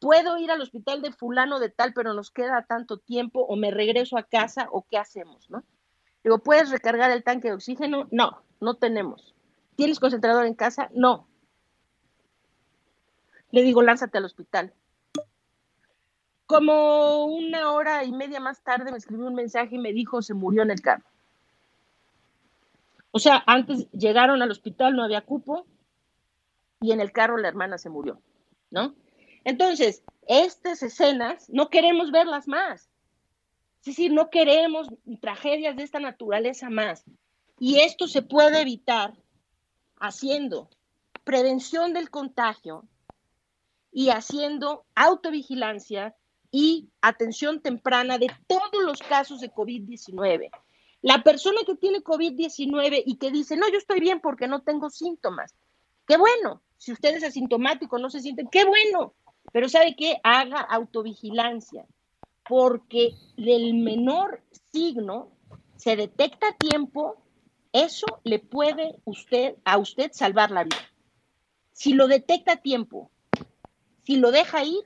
puedo 0.00 0.38
ir 0.38 0.50
al 0.50 0.60
hospital 0.60 1.02
de 1.02 1.12
fulano 1.12 1.60
de 1.60 1.68
tal, 1.68 1.92
pero 1.92 2.14
nos 2.14 2.30
queda 2.30 2.64
tanto 2.66 2.98
tiempo, 2.98 3.40
o 3.40 3.56
me 3.56 3.70
regreso 3.70 4.16
a 4.16 4.24
casa, 4.24 4.68
o 4.72 4.86
qué 4.90 4.98
hacemos, 4.98 5.48
¿no? 5.50 5.62
Digo, 6.24 6.38
¿puedes 6.38 6.70
recargar 6.70 7.10
el 7.10 7.22
tanque 7.22 7.48
de 7.48 7.54
oxígeno? 7.54 8.08
No, 8.10 8.42
no 8.60 8.74
tenemos. 8.74 9.34
¿Tienes 9.76 10.00
concentrador 10.00 10.44
en 10.46 10.54
casa? 10.54 10.90
No. 10.92 11.26
Le 13.50 13.62
digo, 13.62 13.82
lánzate 13.82 14.18
al 14.18 14.24
hospital. 14.24 14.74
Como 16.46 17.26
una 17.26 17.72
hora 17.72 18.04
y 18.04 18.12
media 18.12 18.40
más 18.40 18.62
tarde 18.62 18.90
me 18.90 18.98
escribió 18.98 19.26
un 19.26 19.34
mensaje 19.34 19.76
y 19.76 19.78
me 19.78 19.92
dijo, 19.92 20.20
se 20.20 20.34
murió 20.34 20.62
en 20.62 20.70
el 20.70 20.80
carro. 20.80 21.04
O 23.12 23.18
sea, 23.18 23.42
antes 23.46 23.90
llegaron 23.92 24.42
al 24.42 24.50
hospital, 24.50 24.94
no 24.94 25.02
había 25.02 25.22
cupo, 25.22 25.66
y 26.80 26.92
en 26.92 27.00
el 27.00 27.12
carro 27.12 27.36
la 27.36 27.48
hermana 27.48 27.78
se 27.78 27.90
murió, 27.90 28.20
¿no? 28.70 28.94
Entonces, 29.44 30.02
estas 30.26 30.82
escenas 30.82 31.48
no 31.48 31.70
queremos 31.70 32.10
verlas 32.10 32.46
más. 32.46 32.90
Es 33.80 33.86
decir, 33.86 34.12
no 34.12 34.30
queremos 34.30 34.88
tragedias 35.20 35.76
de 35.76 35.84
esta 35.84 36.00
naturaleza 36.00 36.68
más. 36.68 37.04
Y 37.58 37.80
esto 37.80 38.06
se 38.06 38.22
puede 38.22 38.60
evitar 38.60 39.14
haciendo 39.96 40.68
prevención 41.24 41.92
del 41.92 42.10
contagio 42.10 42.86
y 43.92 44.10
haciendo 44.10 44.84
autovigilancia 44.94 46.14
y 46.50 46.88
atención 47.00 47.60
temprana 47.60 48.18
de 48.18 48.28
todos 48.46 48.82
los 48.84 49.00
casos 49.00 49.40
de 49.40 49.52
COVID-19. 49.52 50.50
La 51.02 51.22
persona 51.22 51.60
que 51.66 51.76
tiene 51.76 52.02
COVID-19 52.02 53.02
y 53.06 53.16
que 53.16 53.30
dice, 53.30 53.56
no, 53.56 53.68
yo 53.70 53.78
estoy 53.78 54.00
bien 54.00 54.20
porque 54.20 54.48
no 54.48 54.62
tengo 54.62 54.90
síntomas. 54.90 55.54
Qué 56.06 56.16
bueno, 56.16 56.62
si 56.76 56.92
usted 56.92 57.14
es 57.14 57.24
asintomático, 57.24 57.98
no 57.98 58.10
se 58.10 58.20
siente, 58.20 58.44
qué 58.50 58.64
bueno, 58.64 59.14
pero 59.52 59.68
¿sabe 59.68 59.94
qué? 59.96 60.18
Haga 60.22 60.60
autovigilancia, 60.60 61.86
porque 62.48 63.14
del 63.36 63.74
menor 63.74 64.42
signo 64.72 65.32
se 65.76 65.96
detecta 65.96 66.48
a 66.48 66.56
tiempo, 66.56 67.22
eso 67.72 68.06
le 68.24 68.38
puede 68.38 68.96
usted, 69.04 69.56
a 69.64 69.78
usted 69.78 70.10
salvar 70.12 70.50
la 70.50 70.64
vida. 70.64 70.90
Si 71.72 71.94
lo 71.94 72.08
detecta 72.08 72.52
a 72.52 72.62
tiempo, 72.62 73.10
si 74.04 74.16
lo 74.16 74.30
deja 74.30 74.64
ir, 74.64 74.82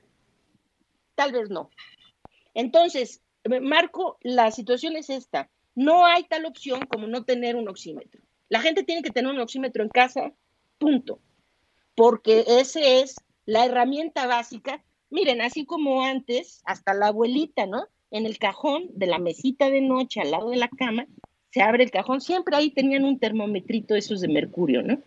tal 1.15 1.31
vez 1.31 1.49
no. 1.49 1.69
Entonces, 2.53 3.21
Marco, 3.61 4.17
la 4.21 4.51
situación 4.51 4.95
es 4.95 5.09
esta. 5.09 5.49
No 5.75 6.05
hay 6.05 6.23
tal 6.23 6.45
opción 6.45 6.85
como 6.85 7.07
no 7.07 7.25
tener 7.25 7.55
un 7.55 7.67
oxímetro. 7.67 8.21
La 8.49 8.61
gente 8.61 8.83
tiene 8.83 9.01
que 9.01 9.11
tener 9.11 9.31
un 9.31 9.39
oxímetro 9.39 9.83
en 9.83 9.89
casa, 9.89 10.31
punto. 10.77 11.19
Porque 11.95 12.45
ese 12.47 13.01
es 13.01 13.24
la 13.45 13.65
herramienta 13.65 14.27
básica. 14.27 14.83
Miren, 15.09 15.41
así 15.41 15.65
como 15.65 16.03
antes, 16.03 16.61
hasta 16.65 16.93
la 16.93 17.07
abuelita, 17.07 17.65
¿no? 17.65 17.85
En 18.11 18.25
el 18.25 18.37
cajón 18.37 18.89
de 18.93 19.07
la 19.07 19.19
mesita 19.19 19.69
de 19.69 19.81
noche 19.81 20.21
al 20.21 20.31
lado 20.31 20.49
de 20.49 20.57
la 20.57 20.69
cama, 20.69 21.07
se 21.51 21.61
abre 21.61 21.83
el 21.83 21.91
cajón, 21.91 22.21
siempre 22.21 22.55
ahí 22.55 22.69
tenían 22.69 23.05
un 23.05 23.17
termómetrito 23.17 23.95
esos 23.95 24.21
de 24.21 24.27
mercurio, 24.27 24.81
¿no? 24.81 25.01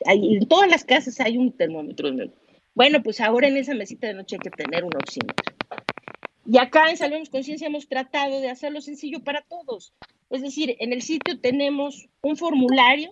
en 0.00 0.46
todas 0.46 0.70
las 0.70 0.84
casas 0.84 1.20
hay 1.20 1.36
un 1.36 1.52
termómetro 1.52 2.08
de 2.08 2.16
mercurio. 2.16 2.46
Bueno, 2.74 3.02
pues 3.02 3.20
ahora 3.20 3.48
en 3.48 3.56
esa 3.56 3.74
mesita 3.74 4.06
de 4.06 4.14
noche 4.14 4.36
hay 4.36 4.40
que 4.40 4.50
tener 4.50 4.84
un 4.84 4.94
oxímetro. 4.94 5.54
Y 6.46 6.58
acá 6.58 6.90
en 6.90 6.96
Salvemos 6.96 7.28
Conciencia 7.28 7.66
hemos 7.66 7.88
tratado 7.88 8.40
de 8.40 8.50
hacerlo 8.50 8.80
sencillo 8.80 9.24
para 9.24 9.42
todos. 9.42 9.92
Es 10.30 10.42
decir, 10.42 10.76
en 10.78 10.92
el 10.92 11.02
sitio 11.02 11.40
tenemos 11.40 12.08
un 12.22 12.36
formulario 12.36 13.10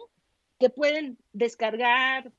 que 0.58 0.70
pueden 0.70 1.18
descargar, 1.32 2.30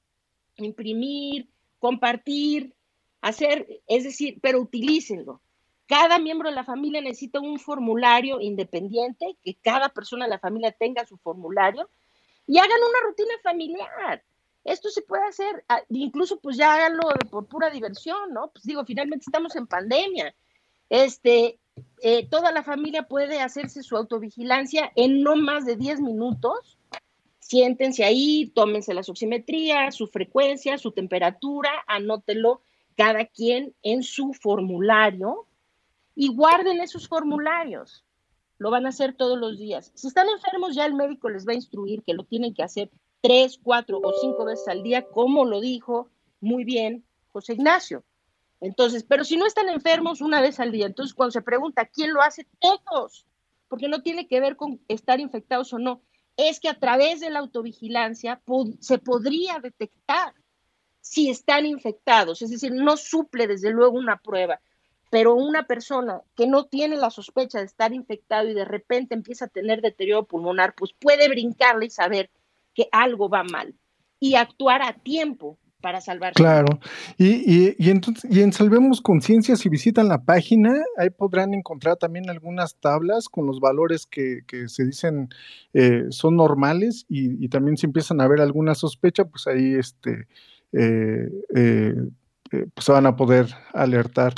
imprimir, 0.58 1.48
compartir, 1.86 2.74
hacer, 3.22 3.68
es 3.86 4.06
decir, 4.06 4.40
pero 4.42 4.60
utilícenlo. 4.60 5.40
Cada 5.86 6.18
miembro 6.18 6.50
de 6.50 6.56
la 6.56 6.64
familia 6.64 7.00
necesita 7.00 7.40
un 7.40 7.60
formulario 7.60 8.42
independiente, 8.42 9.38
que 9.44 9.54
cada 9.54 9.90
persona 9.90 10.26
de 10.26 10.32
la 10.32 10.40
familia 10.40 10.72
tenga 10.72 11.06
su 11.06 11.16
formulario 11.18 11.88
y 12.48 12.58
hagan 12.58 12.80
una 12.90 13.08
rutina 13.08 13.34
familiar. 13.44 14.24
Esto 14.64 14.90
se 14.90 15.04
puede 15.04 15.28
hacer, 15.28 15.64
ah, 15.70 15.84
incluso 15.90 16.40
pues 16.40 16.58
ya 16.58 16.74
háganlo 16.74 17.04
por 17.30 17.46
pura 17.46 17.70
diversión, 17.70 18.34
¿no? 18.34 18.48
Pues 18.48 18.64
digo, 18.64 18.84
finalmente 18.84 19.26
estamos 19.28 19.56
en 19.56 19.68
pandemia. 19.68 20.34
Este, 20.90 21.60
eh, 22.02 22.28
toda 22.32 22.52
la 22.52 22.64
familia 22.64 23.04
puede 23.04 23.42
hacerse 23.42 23.84
su 23.84 23.96
autovigilancia 23.96 24.92
en 24.96 25.22
no 25.22 25.36
más 25.36 25.68
de 25.68 25.76
10 25.76 26.02
minutos 26.02 26.80
siéntense 27.46 28.04
ahí, 28.04 28.52
tómense 28.56 28.96
la 28.96 29.02
oximetría, 29.02 29.92
su 29.92 30.08
frecuencia, 30.08 30.80
su 30.80 30.92
temperatura, 30.92 31.70
anótelo 31.86 32.64
cada 32.98 33.26
quien 33.26 33.76
en 33.84 34.02
su 34.02 34.34
formulario 34.34 35.46
y 36.16 36.30
guarden 36.30 36.82
esos 36.82 37.08
formularios. 37.08 38.04
Lo 38.58 38.72
van 38.72 38.88
a 38.88 38.90
hacer 38.90 39.16
todos 39.16 39.38
los 39.38 39.60
días. 39.60 39.92
Si 39.94 40.08
están 40.08 40.28
enfermos, 40.28 40.74
ya 40.74 40.88
el 40.88 40.96
médico 40.96 41.30
les 41.30 41.48
va 41.48 41.52
a 41.52 41.56
instruir 41.56 42.02
que 42.02 42.16
lo 42.16 42.24
tienen 42.24 42.56
que 42.56 42.64
hacer 42.64 42.90
tres, 43.22 43.60
cuatro 43.62 44.00
o 44.02 44.14
cinco 44.22 44.46
veces 44.46 44.68
al 44.68 44.82
día, 44.82 45.06
como 45.06 45.46
lo 45.46 45.62
dijo 45.62 46.10
muy 46.42 46.64
bien 46.64 47.06
José 47.32 47.54
Ignacio. 47.54 48.04
Entonces, 48.60 49.04
pero 49.04 49.24
si 49.24 49.38
no 49.38 49.46
están 49.46 49.70
enfermos, 49.70 50.22
una 50.22 50.42
vez 50.42 50.60
al 50.60 50.72
día. 50.72 50.88
Entonces, 50.88 51.14
cuando 51.14 51.32
se 51.32 51.44
pregunta 51.44 51.86
quién 51.86 52.12
lo 52.12 52.24
hace, 52.24 52.48
todos, 52.60 53.28
porque 53.68 53.88
no 53.88 54.02
tiene 54.02 54.28
que 54.28 54.40
ver 54.40 54.56
con 54.56 54.82
estar 54.88 55.20
infectados 55.20 55.72
o 55.74 55.78
no 55.78 56.02
es 56.38 56.60
que 56.60 56.70
a 56.70 56.80
través 56.80 57.20
de 57.20 57.30
la 57.30 57.40
autovigilancia 57.40 58.42
se 58.80 58.98
podría 58.98 59.60
detectar 59.60 60.34
si 61.02 61.30
están 61.30 61.66
infectados, 61.66 62.42
es 62.42 62.50
decir, 62.50 62.74
no 62.74 62.98
suple 62.98 63.48
desde 63.48 63.70
luego 63.70 63.98
una 63.98 64.18
prueba, 64.18 64.60
pero 65.12 65.36
una 65.36 65.68
persona 65.68 66.22
que 66.36 66.48
no 66.48 66.66
tiene 66.66 66.98
la 66.98 67.10
sospecha 67.10 67.60
de 67.60 67.66
estar 67.66 67.94
infectado 67.94 68.50
y 68.50 68.54
de 68.54 68.66
repente 68.66 69.14
empieza 69.14 69.46
a 69.46 69.50
tener 69.50 69.82
deterioro 69.82 70.26
pulmonar, 70.26 70.74
pues 70.76 70.94
puede 70.94 71.30
brincarle 71.30 71.86
y 71.86 71.90
saber 71.92 72.32
que 72.74 72.90
algo 72.92 73.30
va 73.30 73.44
mal 73.44 73.76
y 74.20 74.36
actuar 74.36 74.82
a 74.82 74.94
tiempo 74.94 75.60
para 75.86 76.02
salvar. 76.02 76.34
Claro, 76.34 76.80
y, 77.16 77.76
y, 77.78 77.92
entonces, 77.92 78.26
y 78.36 78.42
en 78.42 78.52
Salvemos 78.52 79.02
Conciencia, 79.02 79.56
si 79.56 79.70
visitan 79.70 80.08
la 80.08 80.24
página, 80.24 80.74
ahí 80.98 81.12
podrán 81.12 81.54
encontrar 81.54 81.96
también 81.98 82.28
algunas 82.28 82.76
tablas 82.78 83.30
con 83.30 83.46
los 83.46 83.60
valores 83.60 84.08
que, 84.08 84.42
se 84.66 84.84
dicen 84.84 85.30
eh, 85.76 86.06
son 86.10 86.38
normales 86.38 87.06
y, 87.08 87.48
también 87.50 87.78
si 87.78 87.86
empiezan 87.86 88.20
a 88.20 88.28
ver 88.28 88.42
alguna 88.42 88.74
sospecha, 88.74 89.26
pues 89.26 89.46
ahí 89.46 89.76
este, 89.76 90.26
eh, 90.72 91.30
eh, 91.56 91.94
pues 92.74 92.88
van 92.88 93.06
a 93.06 93.16
poder 93.16 93.46
alertar. 93.72 94.34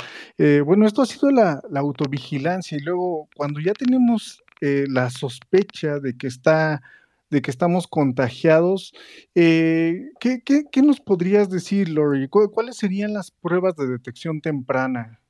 bueno, 0.66 0.86
esto 0.86 1.00
ha 1.00 1.06
sido 1.06 1.30
la, 1.30 1.62
la, 1.70 1.80
autovigilancia 1.80 2.76
y 2.76 2.82
luego 2.82 3.30
cuando 3.34 3.58
ya 3.58 3.72
tenemos 3.72 4.44
la 4.60 5.08
sospecha 5.08 5.98
de 5.98 6.14
que 6.14 6.26
está 6.26 6.82
de 7.30 7.42
que 7.42 7.50
estamos 7.50 7.86
contagiados. 7.86 8.92
Eh, 9.34 10.10
¿qué, 10.20 10.82
nos 10.82 11.00
podrías 11.00 11.50
decir, 11.50 11.88
Lori? 11.88 12.28
¿Cuáles 12.28 12.76
serían 12.76 13.12
las 13.12 13.30
pruebas 13.30 13.76
de 13.76 13.86
detección 13.86 14.40
temprana? 14.40 15.20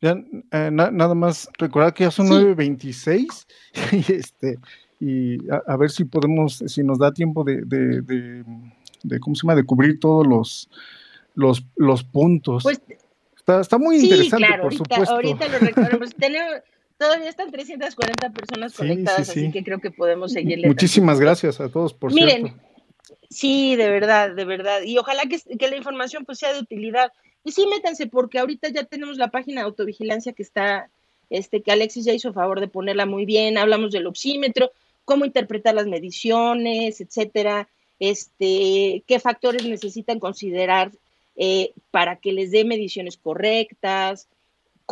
Ya, 0.00 0.16
eh, 0.50 0.70
nada 0.72 1.14
más 1.14 1.48
recordar 1.58 1.94
que 1.94 2.04
ya 2.04 2.10
son 2.10 2.26
9.26 2.26 3.46
y, 3.92 4.12
este, 4.12 4.58
y 4.98 5.38
a, 5.50 5.76
ver 5.76 5.90
si 5.90 6.04
podemos, 6.04 6.62
si 6.66 6.82
nos 6.82 6.98
da 6.98 7.12
tiempo 7.12 7.44
de, 7.44 7.62
de, 7.64 9.20
¿cómo 9.20 9.36
se 9.36 9.42
llama?, 9.42 9.54
de 9.54 9.64
cubrir 9.64 10.00
todos 10.00 10.26
los, 10.26 10.70
los, 11.34 11.64
los 11.76 12.02
puntos. 12.02 12.64
Pues, 12.64 12.82
está, 13.36 13.60
está 13.60 13.78
muy 13.78 13.98
interesante, 13.98 14.46
por 14.60 14.74
supuesto. 14.74 15.14
Ahorita 15.14 15.48
lo 15.48 15.58
recuerdo. 15.58 15.98
Pues, 15.98 16.14
tenemos, 16.16 16.62
Todavía 16.98 17.28
están 17.28 17.50
340 17.50 18.30
personas 18.30 18.74
conectadas, 18.74 19.30
así 19.30 19.50
que 19.50 19.64
creo 19.64 19.80
que 19.80 19.90
podemos 19.90 20.32
seguirle. 20.32 20.68
Muchísimas 20.68 21.18
gracias 21.18 21.60
a 21.60 21.68
todos, 21.68 21.94
por 21.94 22.12
Miren, 22.12 22.54
sí, 23.28 23.76
de 23.76 23.88
verdad, 23.88 24.34
de 24.34 24.44
verdad. 24.44 24.82
Y 24.84 24.98
ojalá 24.98 25.22
que, 25.22 25.40
que, 25.56 25.68
la 25.68 25.76
información 25.76 26.24
pues 26.24 26.38
sea 26.38 26.52
de 26.52 26.60
utilidad. 26.60 27.12
Y 27.44 27.52
sí, 27.52 27.66
métanse, 27.66 28.06
porque 28.06 28.38
ahorita 28.38 28.68
ya 28.68 28.84
tenemos 28.84 29.16
la 29.18 29.28
página 29.28 29.62
de 29.62 29.66
autovigilancia 29.66 30.32
que 30.32 30.42
está, 30.42 30.90
este, 31.30 31.62
que 31.62 31.72
Alexis 31.72 32.04
ya 32.04 32.12
hizo 32.12 32.32
favor 32.32 32.60
de 32.60 32.68
ponerla 32.68 33.06
muy 33.06 33.26
bien. 33.26 33.58
Hablamos 33.58 33.92
del 33.92 34.06
oxímetro, 34.06 34.70
cómo 35.04 35.24
interpretar 35.24 35.74
las 35.74 35.86
mediciones, 35.86 37.00
etcétera. 37.00 37.68
Este, 37.98 39.02
qué 39.06 39.20
factores 39.20 39.64
necesitan 39.64 40.18
considerar 40.18 40.92
eh, 41.36 41.72
para 41.90 42.16
que 42.16 42.32
les 42.32 42.50
dé 42.50 42.64
mediciones 42.64 43.16
correctas, 43.16 44.28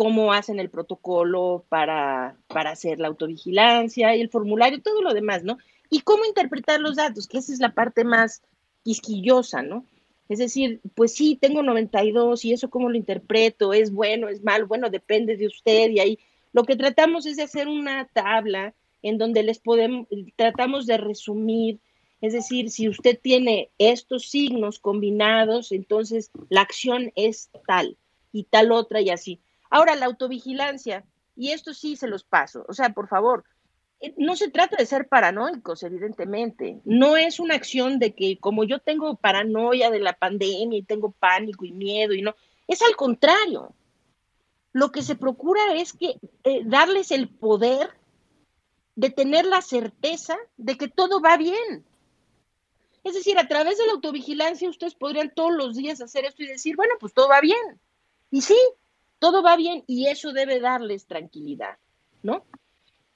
cómo 0.01 0.33
hacen 0.33 0.59
el 0.59 0.71
protocolo 0.71 1.67
para, 1.69 2.35
para 2.47 2.71
hacer 2.71 2.99
la 2.99 3.09
autovigilancia 3.09 4.17
y 4.17 4.23
el 4.23 4.31
formulario, 4.31 4.81
todo 4.81 5.03
lo 5.03 5.13
demás, 5.13 5.45
¿no? 5.45 5.59
Y 5.91 6.01
cómo 6.01 6.25
interpretar 6.25 6.81
los 6.81 6.97
datos, 6.97 7.29
que 7.29 7.37
esa 7.37 7.53
es 7.53 7.61
la 7.61 7.75
parte 7.75 8.03
más 8.03 8.41
quisquillosa, 8.83 9.61
¿no? 9.61 9.85
Es 10.31 10.39
decir, 10.39 10.81
pues 10.95 11.13
sí, 11.13 11.37
tengo 11.39 11.63
92 11.63 12.47
y 12.47 12.55
eso 12.55 12.71
cómo 12.71 12.89
lo 12.89 12.97
interpreto, 12.97 13.75
es 13.75 13.93
bueno, 13.93 14.31
es 14.31 14.43
malo, 14.43 14.67
bueno, 14.67 14.89
depende 14.89 15.37
de 15.37 15.47
usted 15.47 15.91
y 15.91 16.01
ahí 16.01 16.19
lo 16.55 16.65
que 16.65 16.77
tratamos 16.77 17.27
es 17.27 17.37
de 17.37 17.43
hacer 17.43 17.69
una 17.69 18.07
tabla 18.07 18.73
en 19.03 19.19
donde 19.19 19.43
les 19.43 19.59
podemos, 19.59 20.07
tratamos 20.35 20.87
de 20.87 20.97
resumir 20.97 21.79
Es 22.23 22.33
decir, 22.33 22.71
si 22.71 22.89
usted 22.89 23.21
tiene 23.21 23.69
estos 23.77 24.31
signos 24.31 24.79
combinados, 24.79 25.73
entonces 25.73 26.31
la 26.49 26.63
acción 26.63 27.13
es 27.17 27.51
tal 27.67 27.99
y 28.33 28.45
tal 28.45 28.73
otra 28.73 29.03
y 29.03 29.11
así. 29.11 29.43
Ahora, 29.71 29.95
la 29.97 30.07
autovigilancia, 30.07 31.05
y 31.37 31.53
esto 31.53 31.73
sí 31.73 31.97
se 31.97 32.09
los 32.09 32.25
paso, 32.25 32.67
o 32.69 32.75
sea, 32.75 32.91
por 32.91 33.09
favor, 33.09 33.45
eh, 34.01 34.15
no 34.17 34.35
se 34.35 34.51
trata 34.51 34.77
de 34.77 34.87
ser 34.87 35.09
paranoicos, 35.09 35.83
evidentemente. 35.83 36.81
No 36.85 37.17
es 37.17 37.39
una 37.39 37.55
acción 37.55 37.99
de 37.99 38.15
que 38.15 38.39
como 38.39 38.65
yo 38.65 38.81
tengo 38.81 39.17
paranoia 39.17 39.91
de 39.91 40.01
la 40.01 40.15
pandemia 40.15 40.79
y 40.79 40.83
tengo 40.83 41.13
pánico 41.13 41.65
y 41.65 41.73
miedo 41.73 42.15
y 42.15 42.23
no, 42.23 42.35
es 42.67 42.83
al 42.83 42.97
contrario. 42.97 43.75
Lo 44.73 44.91
que 44.93 45.03
se 45.03 45.17
procura 45.17 45.75
es 45.75 45.93
que 45.93 46.17
eh, 46.45 46.63
darles 46.65 47.11
el 47.11 47.29
poder 47.29 47.91
de 48.95 49.11
tener 49.11 49.45
la 49.45 49.63
certeza 49.63 50.37
de 50.57 50.77
que 50.77 50.89
todo 50.89 51.21
va 51.21 51.37
bien. 51.37 51.85
Es 53.03 53.15
decir, 53.15 53.39
a 53.39 53.49
través 53.49 53.79
de 53.79 53.87
la 53.87 53.93
autovigilancia 53.93 54.69
ustedes 54.69 54.95
podrían 54.95 55.33
todos 55.35 55.53
los 55.53 55.75
días 55.75 56.01
hacer 56.01 56.25
esto 56.25 56.43
y 56.43 56.47
decir, 56.47 56.77
bueno, 56.77 56.95
pues 57.01 57.15
todo 57.15 57.29
va 57.29 57.41
bien. 57.41 57.81
Y 58.31 58.43
sí, 58.43 58.59
todo 59.21 59.45
va 59.45 59.57
bien 59.57 59.85
y 59.87 60.09
eso 60.09 60.33
debe 60.33 60.59
darles 60.59 61.07
tranquilidad, 61.07 61.79
¿no? 62.25 62.45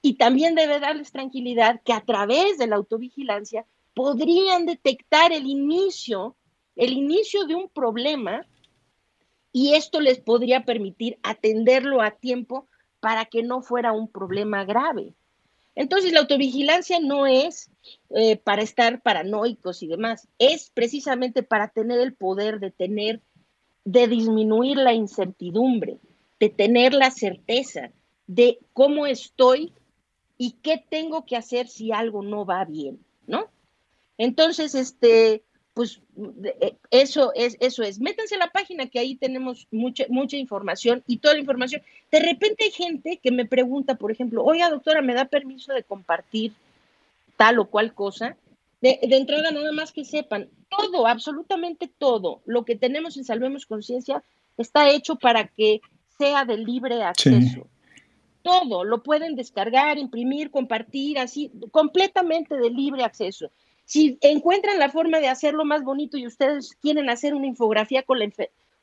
Y 0.01 0.13
también 0.13 0.55
debe 0.55 0.79
darles 0.79 1.11
tranquilidad 1.11 1.81
que 1.83 1.91
a 1.91 2.05
través 2.05 2.57
de 2.57 2.67
la 2.67 2.77
autovigilancia 2.77 3.65
podrían 3.93 4.65
detectar 4.65 5.33
el 5.33 5.47
inicio, 5.47 6.37
el 6.77 6.93
inicio 6.93 7.45
de 7.45 7.55
un 7.55 7.67
problema 7.67 8.45
y 9.51 9.73
esto 9.73 9.99
les 9.99 10.19
podría 10.19 10.63
permitir 10.63 11.17
atenderlo 11.23 12.01
a 12.01 12.11
tiempo 12.11 12.67
para 12.99 13.25
que 13.25 13.41
no 13.43 13.61
fuera 13.61 13.91
un 13.91 14.07
problema 14.07 14.65
grave. 14.65 15.13
Entonces, 15.75 16.13
la 16.13 16.21
autovigilancia 16.21 16.99
no 16.99 17.27
es 17.27 17.69
eh, 18.09 18.37
para 18.37 18.61
estar 18.61 19.01
paranoicos 19.01 19.83
y 19.83 19.87
demás, 19.87 20.27
es 20.39 20.71
precisamente 20.73 21.43
para 21.43 21.67
tener 21.67 21.99
el 21.99 22.13
poder 22.13 22.59
de 22.59 22.71
tener, 22.71 23.21
de 23.85 24.07
disminuir 24.07 24.77
la 24.77 24.93
incertidumbre, 24.93 25.99
de 26.39 26.49
tener 26.49 26.93
la 26.93 27.11
certeza 27.11 27.91
de 28.27 28.59
cómo 28.73 29.05
estoy 29.05 29.71
y 30.37 30.55
qué 30.61 30.83
tengo 30.89 31.25
que 31.25 31.37
hacer 31.37 31.67
si 31.67 31.91
algo 31.91 32.23
no 32.23 32.45
va 32.45 32.65
bien, 32.65 32.99
¿no? 33.27 33.47
Entonces, 34.17 34.75
este, 34.75 35.43
pues 35.73 36.01
eh, 36.61 36.75
eso 36.89 37.31
es, 37.35 37.57
eso 37.59 37.83
es. 37.83 37.99
Métanse 37.99 38.35
a 38.35 38.39
la 38.39 38.51
página 38.51 38.87
que 38.87 38.99
ahí 38.99 39.15
tenemos 39.15 39.67
mucha, 39.71 40.05
mucha 40.09 40.37
información 40.37 41.03
y 41.05 41.17
toda 41.17 41.35
la 41.35 41.41
información. 41.41 41.81
De 42.11 42.19
repente 42.19 42.65
hay 42.65 42.71
gente 42.71 43.19
que 43.21 43.31
me 43.31 43.45
pregunta, 43.45 43.95
por 43.95 44.11
ejemplo, 44.11 44.43
oiga 44.43 44.69
doctora, 44.69 45.01
¿me 45.01 45.13
da 45.13 45.25
permiso 45.25 45.73
de 45.73 45.83
compartir 45.83 46.53
tal 47.37 47.59
o 47.59 47.65
cual 47.65 47.93
cosa? 47.93 48.35
De, 48.85 48.99
de 49.01 49.17
entrada, 49.17 49.49
nada 49.49 49.71
más 49.71 49.91
que 49.91 50.05
sepan, 50.05 50.47
todo, 50.69 51.07
absolutamente 51.07 51.87
todo, 51.87 52.43
lo 52.45 52.65
que 52.65 52.75
tenemos 52.75 53.17
en 53.17 53.23
Salvemos 53.23 53.65
Conciencia 53.65 54.21
está 54.57 54.91
hecho 54.91 55.15
para 55.15 55.47
que 55.47 55.81
sea 56.19 56.45
de 56.45 56.57
libre 56.59 57.01
acceso. 57.01 57.67
Todo, 58.43 58.83
lo 58.83 59.01
pueden 59.01 59.35
descargar, 59.35 59.97
imprimir, 59.97 60.51
compartir, 60.51 61.17
así, 61.17 61.51
completamente 61.71 62.55
de 62.57 62.69
libre 62.69 63.03
acceso. 63.03 63.49
Si 63.85 64.19
encuentran 64.21 64.77
la 64.77 64.91
forma 64.91 65.19
de 65.19 65.29
hacerlo 65.29 65.65
más 65.65 65.83
bonito 65.83 66.15
y 66.17 66.27
ustedes 66.27 66.75
quieren 66.79 67.09
hacer 67.09 67.33
una 67.33 67.47
infografía 67.47 68.03
con 68.03 68.19
la, 68.19 68.29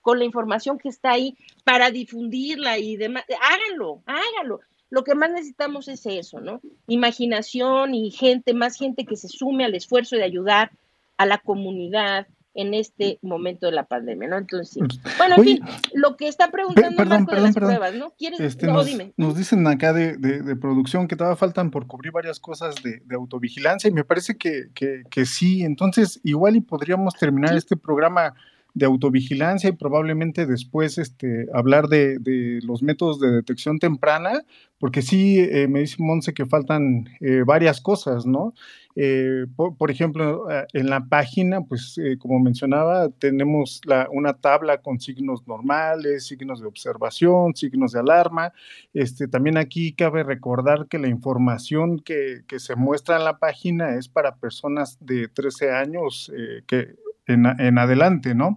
con 0.01 0.19
la 0.19 0.25
información 0.25 0.79
que 0.79 0.89
está 0.89 1.13
ahí 1.13 1.37
para 1.63 1.93
difundirla 1.93 2.77
y 2.77 2.97
demás, 2.97 3.23
háganlo, 3.41 4.03
háganlo. 4.07 4.63
Lo 4.93 5.05
que 5.05 5.15
más 5.15 5.31
necesitamos 5.31 5.89
es 5.89 6.05
eso, 6.05 6.41
¿no? 6.41 6.61
Imaginación 6.87 7.95
y 7.95 8.11
gente, 8.11 8.53
más 8.53 8.77
gente 8.77 9.07
que 9.07 9.17
se 9.17 9.27
sume 9.27 9.65
al 9.65 9.75
esfuerzo 9.75 10.17
de 10.17 10.25
ayudar 10.25 10.71
a 11.17 11.25
la 11.25 11.39
comunidad, 11.39 12.27
en 12.55 12.75
este 12.75 13.19
momento 13.23 13.67
de 13.67 13.73
la 13.73 13.85
pandemia, 13.85 14.29
¿no? 14.29 14.37
Entonces, 14.37 14.83
bueno, 15.17 15.37
en 15.39 15.43
fin, 15.43 15.61
lo 15.95 16.17
que 16.17 16.29
está 16.29 16.51
preguntando 16.51 16.97
perdón, 16.97 17.25
Marco 17.25 17.35
de 17.35 17.41
las 17.41 17.55
pruebas, 17.55 17.95
¿no? 17.95 18.11
¿Quieres? 18.11 18.41
Este, 18.41 18.67
no, 18.67 18.75
nos, 18.75 18.87
dime. 18.87 19.13
Nos 19.17 19.37
dicen 19.37 19.67
acá 19.67 19.93
de, 19.93 20.17
de, 20.17 20.57
producción 20.57 21.09
que 21.09 21.17
todavía 21.17 21.37
faltan 21.37 21.71
por 21.71 21.87
cubrir 21.87 22.13
varias 22.13 22.39
cosas 22.39 22.75
de, 22.83 23.01
de 23.05 23.15
autovigilancia 23.15 23.89
y 23.89 23.93
me 23.93 24.05
parece 24.05 24.37
que, 24.37 24.69
que, 24.75 25.05
que, 25.11 25.25
sí, 25.25 25.63
entonces 25.63 26.21
igual 26.25 26.57
y 26.57 26.61
podríamos 26.61 27.15
terminar 27.15 27.57
este 27.57 27.77
programa 27.77 28.35
de 28.75 28.87
autovigilancia 28.87 29.71
y 29.71 29.73
probablemente 29.73 30.47
después 30.47 30.99
este, 30.99 31.47
hablar 31.53 31.89
de, 31.89 32.19
de 32.19 32.61
los 32.63 32.83
métodos 32.83 33.21
de 33.21 33.31
detección 33.31 33.79
temprana, 33.79 34.45
porque 34.83 35.01
sí, 35.01 35.39
eh, 35.39 35.69
me 35.69 35.79
dice 35.79 35.95
Monse 36.01 36.35
que 36.35 36.45
faltan 36.45 37.09
eh, 37.21 37.45
varias 37.47 37.81
cosas, 37.81 38.27
¿no? 38.27 38.53
Eh, 38.97 39.47
por, 39.55 39.93
ejemplo, 39.93 40.49
en 40.73 40.91
la 40.91 41.07
página, 41.07 41.61
pues 41.61 41.95
como 42.19 42.41
mencionaba, 42.41 43.09
tenemos 43.09 43.81
la, 43.87 44.09
una 44.11 44.35
tabla 44.35 44.83
con 44.83 44.99
signos 44.99 45.47
normales, 45.47 46.27
signos 46.27 46.61
de 46.61 46.67
observación, 46.67 47.55
signos 47.55 47.93
de 47.93 48.01
alarma. 48.01 48.53
Este, 48.93 49.29
también 49.29 49.57
aquí 49.57 49.95
cabe 49.95 50.25
recordar 50.25 50.89
que 50.89 50.99
la 50.99 51.09
información 51.09 52.01
que, 52.01 52.43
que 52.49 52.59
se 52.59 52.75
muestra 52.75 53.17
en 53.17 53.25
la 53.25 53.39
página 53.39 53.95
es 53.97 54.09
para 54.09 54.35
personas 54.35 54.99
de 55.01 55.29
13 55.29 55.71
años 55.71 56.31
que 56.67 56.97
en, 57.27 57.79
adelante, 57.79 58.35
¿no? 58.35 58.57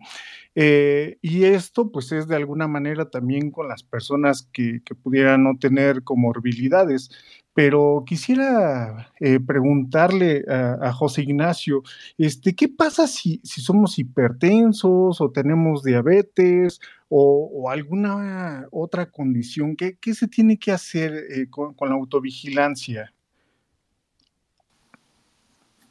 Eh, 0.56 1.18
y 1.22 1.44
esto 1.44 1.92
pues 1.92 2.12
es 2.14 2.28
de 2.28 2.36
alguna 2.38 2.68
manera 2.68 3.10
también 3.10 3.52
con 3.52 3.68
las 3.68 3.84
personas 3.84 4.50
que, 4.54 4.82
pudieran 5.04 5.44
no 5.44 5.58
tener 5.60 6.04
comorbilidades. 6.04 7.10
Pero 7.54 8.04
quisiera 8.06 9.14
eh, 9.22 9.40
preguntarle 9.40 10.44
a, 10.50 10.92
José 10.92 11.22
Ignacio, 11.22 11.84
este, 12.18 12.54
¿qué 12.54 12.68
pasa 12.68 13.08
si, 13.08 13.40
si, 13.44 13.62
somos 13.62 13.98
hipertensos 13.98 15.22
o 15.22 15.32
tenemos 15.32 15.84
diabetes 15.84 16.82
o, 17.08 17.70
alguna 17.70 18.68
otra 18.72 19.10
condición? 19.10 19.78
¿Qué, 19.78 19.98
¿Qué, 20.00 20.14
se 20.14 20.28
tiene 20.28 20.58
que 20.60 20.74
hacer 20.74 21.14
eh, 21.14 21.50
con, 21.50 21.74
con 21.76 21.90
la 21.90 21.96
autovigilancia? 21.96 23.15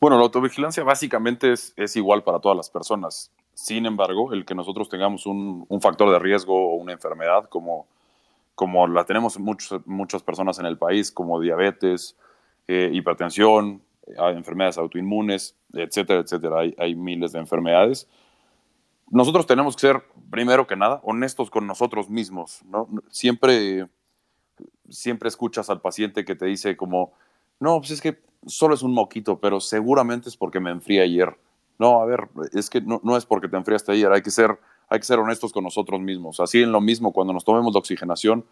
Bueno, 0.05 0.19
la 0.19 0.25
autovigilancia 0.25 0.85
básicamente 0.85 1.51
es, 1.51 1.73
es, 1.79 1.97
igual 1.97 2.23
para 2.25 2.39
todas 2.39 2.55
las 2.55 2.69
personas. 2.69 3.33
Sin 3.55 3.87
embargo, 3.87 4.35
el 4.35 4.45
que 4.45 4.55
nosotros 4.55 4.91
tengamos 4.91 5.25
un, 5.25 5.65
un 5.67 5.81
factor 5.81 6.11
de 6.11 6.19
riesgo 6.19 6.73
o 6.73 6.75
una 6.75 6.93
enfermedad 6.93 7.49
como, 7.49 7.87
como 8.55 8.87
la 8.87 9.07
tenemos 9.07 9.39
muchos, 9.39 9.81
muchas 9.87 10.23
personas 10.23 10.59
en 10.59 10.67
el 10.67 10.77
país, 10.77 11.11
como 11.11 11.41
diabetes, 11.41 12.19
eh, 12.69 12.91
hipertensión, 12.93 13.81
eh, 14.07 14.35
enfermedades 14.37 14.77
autoinmunes, 14.77 15.57
etcétera, 15.73 16.21
etcétera. 16.21 16.61
Hay, 16.61 16.75
hay 16.77 16.95
miles 16.95 17.33
de 17.33 17.39
enfermedades. 17.39 18.07
Nosotros 19.11 19.47
tenemos 19.47 19.75
que 19.75 19.81
ser, 19.81 20.03
primero 20.31 20.67
que 20.67 20.77
nada, 20.77 21.01
honestos 21.05 21.49
con 21.49 21.67
nosotros 21.67 22.11
mismos. 22.11 22.61
¿no? 22.67 22.91
Siempre, 23.09 23.89
siempre 24.91 25.31
escuchas 25.31 25.71
al 25.71 25.81
paciente 25.81 26.27
que 26.27 26.35
te 26.35 26.45
dice 26.45 26.77
como, 26.77 27.15
no, 27.59 27.79
pues 27.79 27.93
es 27.93 28.03
que 28.03 28.23
solo 28.47 28.75
es 28.75 28.83
un 28.83 28.93
moquito, 28.93 29.39
pero 29.39 29.61
seguramente 29.61 30.29
es 30.29 30.37
porque 30.37 30.61
me 30.61 30.71
enfrié 30.71 31.03
ayer. 31.03 31.37
No, 31.79 32.01
a 32.01 32.05
ver, 32.05 32.29
es 32.53 32.71
que 32.71 32.81
no, 32.81 33.01
no 33.03 33.17
es 33.17 33.27
porque 33.27 33.49
te 33.49 33.57
enfriaste 33.57 33.93
ayer, 33.93 34.13
hay 34.13 34.23
que, 34.23 34.31
ser, 34.31 34.59
hay 34.89 34.99
que 35.01 35.05
ser 35.05 35.19
honestos 35.19 35.53
con 35.53 35.65
nosotros 35.65 36.01
mismos. 36.01 36.41
Así 36.41 36.63
en 36.63 36.73
lo 36.73 36.81
mismo, 36.81 37.13
cuando 37.13 37.33
nos 37.33 37.45
tomemos 37.45 37.73
la 37.73 37.81
oxigenación, 37.81 38.45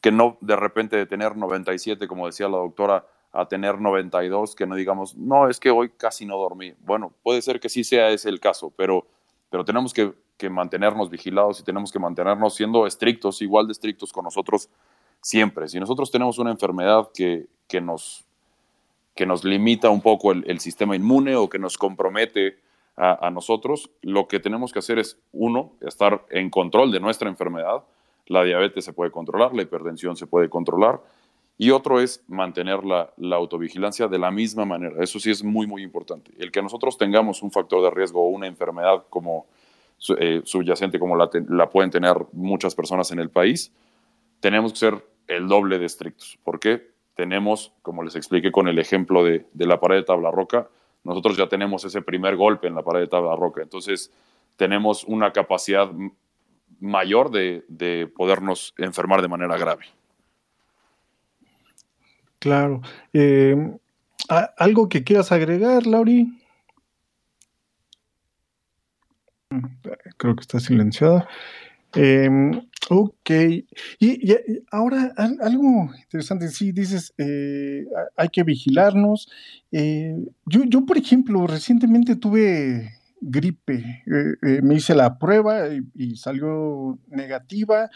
que 0.00 0.12
no 0.12 0.36
de 0.40 0.56
repente 0.56 0.96
de 0.96 1.06
tener 1.06 1.36
97, 1.36 2.06
como 2.06 2.26
decía 2.26 2.48
la 2.48 2.58
doctora, 2.58 3.06
a 3.32 3.46
tener 3.46 3.80
92, 3.80 4.54
que 4.54 4.66
no 4.66 4.74
digamos, 4.74 5.16
no, 5.16 5.48
es 5.48 5.60
que 5.60 5.70
hoy 5.70 5.90
casi 5.90 6.26
no 6.26 6.36
dormí. 6.36 6.74
Bueno, 6.80 7.12
puede 7.22 7.42
ser 7.42 7.60
que 7.60 7.68
sí 7.68 7.84
sea 7.84 8.10
ese 8.10 8.28
el 8.28 8.40
caso, 8.40 8.72
pero, 8.76 9.06
pero 9.50 9.64
tenemos 9.64 9.94
que, 9.94 10.12
que 10.36 10.50
mantenernos 10.50 11.10
vigilados 11.10 11.60
y 11.60 11.62
tenemos 11.62 11.92
que 11.92 11.98
mantenernos 11.98 12.54
siendo 12.54 12.86
estrictos, 12.86 13.40
igual 13.40 13.66
de 13.66 13.72
estrictos 13.72 14.12
con 14.12 14.24
nosotros 14.24 14.68
siempre. 15.20 15.68
Si 15.68 15.78
nosotros 15.78 16.10
tenemos 16.10 16.38
una 16.38 16.50
enfermedad 16.50 17.10
que, 17.14 17.46
que 17.68 17.80
nos 17.80 18.26
que 19.14 19.26
nos 19.26 19.44
limita 19.44 19.90
un 19.90 20.00
poco 20.00 20.32
el, 20.32 20.60
sistema 20.60 20.96
inmune 20.96 21.36
o 21.36 21.48
que 21.48 21.58
nos 21.58 21.76
compromete 21.78 22.58
a, 22.96 23.30
nosotros, 23.30 23.90
lo 24.02 24.28
que 24.28 24.40
tenemos 24.40 24.72
que 24.72 24.78
hacer 24.78 24.98
es, 24.98 25.18
uno, 25.32 25.72
estar 25.80 26.26
en 26.30 26.50
control 26.50 26.92
de 26.92 27.00
nuestra 27.00 27.30
enfermedad. 27.30 27.84
La 28.26 28.44
diabetes 28.44 28.84
se 28.84 28.92
puede 28.92 29.10
controlar, 29.10 29.54
la 29.54 29.62
hipertensión 29.62 30.16
se 30.16 30.26
puede 30.26 30.50
controlar. 30.50 31.00
Y 31.56 31.70
otro 31.70 32.00
es 32.00 32.22
mantener 32.28 32.84
la, 32.84 33.10
autovigilancia 33.34 34.06
de 34.06 34.18
la 34.18 34.30
misma 34.30 34.66
manera. 34.66 35.02
Eso 35.02 35.18
sí 35.18 35.30
es 35.30 35.42
muy, 35.42 35.66
muy 35.66 35.82
importante. 35.82 36.30
El 36.38 36.52
que 36.52 36.60
nosotros 36.60 36.98
tengamos 36.98 37.42
un 37.42 37.50
factor 37.50 37.82
de 37.82 37.90
riesgo 37.90 38.22
o 38.22 38.28
una 38.28 38.46
enfermedad 38.46 39.04
como 39.08 39.46
eh, 40.18 40.42
subyacente, 40.44 40.98
como 40.98 41.16
la, 41.16 41.30
la 41.48 41.70
pueden 41.70 41.90
tener 41.90 42.16
muchas 42.32 42.74
personas 42.74 43.10
en 43.12 43.18
el 43.18 43.30
país, 43.30 43.72
tenemos 44.40 44.72
que 44.72 44.78
ser 44.78 45.04
el 45.26 45.48
doble 45.48 45.78
de 45.78 45.86
estrictos. 45.86 46.38
¿Por 46.44 46.60
qué? 46.60 46.89
tenemos, 47.20 47.74
como 47.82 48.02
les 48.02 48.16
expliqué 48.16 48.50
con 48.50 48.66
el 48.66 48.78
ejemplo 48.78 49.22
de, 49.22 49.44
de, 49.52 49.66
la 49.66 49.78
pared 49.78 49.96
de 49.96 50.04
tabla 50.04 50.30
roca, 50.30 50.68
nosotros 51.04 51.36
ya 51.36 51.50
tenemos 51.50 51.84
ese 51.84 52.00
primer 52.00 52.34
golpe 52.34 52.66
en 52.66 52.74
la 52.74 52.82
pared 52.82 53.00
de 53.00 53.08
tabla 53.08 53.36
roca. 53.36 53.60
Entonces, 53.60 54.10
tenemos 54.56 55.04
una 55.04 55.30
capacidad 55.30 55.90
mayor 56.80 57.30
de, 57.30 57.62
de 57.68 58.06
podernos 58.06 58.72
enfermar 58.78 59.20
de 59.20 59.28
manera 59.28 59.58
grave. 59.58 59.84
Claro. 62.38 62.80
Eh, 63.12 63.54
¿Algo 64.56 64.88
que 64.88 65.04
quieras 65.04 65.30
agregar, 65.30 65.86
Lauri? 65.86 66.26
Mm, 69.50 69.66
creo 70.16 70.36
que 70.36 70.40
está 70.40 70.58
silenciada. 70.58 71.28
Em, 71.94 72.52
ok, 72.88 73.30
y, 73.98 74.34
ahora 74.70 75.12
algo 75.16 75.90
interesante, 76.02 76.48
sí, 76.48 76.72
dices, 76.72 77.12
eh, 77.18 77.84
hay 78.16 78.28
que 78.28 78.44
vigilarnos. 78.44 79.28
Eh, 79.72 80.16
yo, 80.46 80.64
yo, 80.64 80.86
por 80.86 80.98
ejemplo, 80.98 81.46
recientemente 81.46 82.16
tuve 82.16 82.92
gripe, 83.20 84.02
eh, 84.06 84.62
me 84.62 84.76
hice 84.76 84.94
la 84.94 85.18
prueba 85.18 85.68
y, 85.94 86.16
salió 86.16 86.98
negativa. 87.08 87.90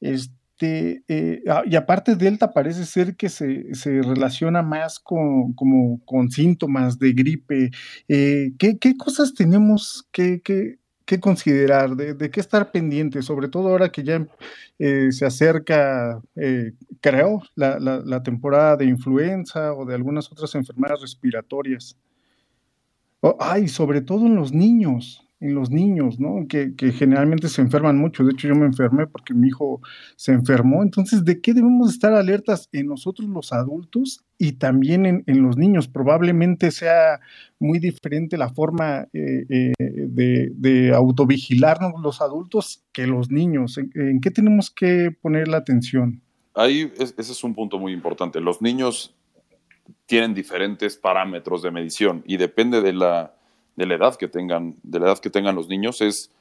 Este, 0.00 1.02
ah, 1.48 1.62
y 1.66 1.76
aparte 1.76 2.16
Delta 2.16 2.52
parece 2.52 2.84
ser 2.84 3.16
que 3.16 3.28
se, 3.28 3.74
se 3.74 4.02
relaciona 4.02 4.62
más 4.62 4.98
con, 5.00 5.54
como, 5.54 6.00
con 6.04 6.30
síntomas 6.30 6.98
de 6.98 7.12
gripe. 7.12 7.70
¿qué, 8.08 8.78
¿qué, 8.80 8.96
cosas 8.96 9.34
tenemos 9.34 10.06
que, 10.12 10.42
que 10.42 10.78
qué 11.08 11.18
considerar, 11.18 11.96
de, 11.96 12.30
qué 12.30 12.38
estar 12.38 12.70
pendiente, 12.70 13.22
sobre 13.22 13.48
todo 13.48 13.68
ahora 13.68 13.90
que 13.90 14.04
ya 14.04 14.26
eh, 14.78 15.10
se 15.10 15.24
acerca, 15.24 16.20
eh, 16.36 16.72
creo, 17.00 17.40
la, 17.54 18.22
temporada 18.22 18.76
de 18.76 18.84
influenza 18.84 19.72
o 19.72 19.86
de 19.86 19.94
algunas 19.94 20.30
otras 20.30 20.54
enfermedades 20.54 21.00
respiratorias. 21.00 21.96
Ay, 23.40 23.68
sobre 23.68 24.02
todo 24.02 24.26
en 24.26 24.36
los 24.36 24.52
niños 24.52 25.26
en 25.40 25.54
los 25.54 25.70
niños, 25.70 26.18
¿no? 26.18 26.46
Que, 26.48 26.72
generalmente 26.92 27.48
se 27.48 27.62
enferman 27.62 27.96
mucho. 27.96 28.24
De 28.24 28.32
hecho, 28.32 28.48
yo 28.48 28.54
me 28.54 28.66
enfermé 28.66 29.06
porque 29.06 29.34
mi 29.34 29.48
hijo 29.48 29.80
se 30.16 30.32
enfermó. 30.32 30.82
Entonces, 30.82 31.24
¿de 31.24 31.40
qué 31.40 31.54
debemos 31.54 31.92
estar 31.92 32.12
alertas 32.12 32.68
en 32.72 32.86
nosotros 32.86 33.28
los 33.28 33.52
adultos 33.52 34.24
y 34.36 34.52
también 34.52 35.24
en, 35.26 35.42
los 35.42 35.56
niños? 35.56 35.86
Probablemente 35.86 36.70
sea 36.70 37.20
muy 37.60 37.78
diferente 37.78 38.36
la 38.36 38.48
forma 38.48 39.06
eh, 39.12 39.44
eh, 39.48 39.72
de, 39.78 40.50
de, 40.54 40.92
autovigilarnos 40.94 42.00
los 42.02 42.20
adultos 42.20 42.84
que 42.92 43.06
los 43.06 43.30
niños. 43.30 43.78
¿En, 43.78 44.20
qué 44.20 44.30
tenemos 44.30 44.70
que 44.70 45.10
poner 45.20 45.46
la 45.46 45.58
atención? 45.58 46.20
Ahí 46.54 46.92
ese 46.98 47.20
es 47.20 47.44
un 47.44 47.54
punto 47.54 47.78
muy 47.78 47.92
importante. 47.92 48.40
Los 48.40 48.60
niños 48.60 49.14
tienen 50.06 50.34
diferentes 50.34 50.96
parámetros 50.96 51.62
de 51.62 51.70
medición 51.70 52.24
y 52.26 52.36
depende 52.38 52.80
de 52.80 52.92
la 52.92 53.37
de 53.78 53.86
la 53.86 53.94
edad 53.94 54.16
que 54.16 54.26
tengan, 54.26 54.74
de 54.82 54.98
la 54.98 55.06
edad 55.06 55.20
que 55.20 55.30
tengan 55.30 55.54
los 55.54 55.68
niños 55.68 56.00
es, 56.00 56.32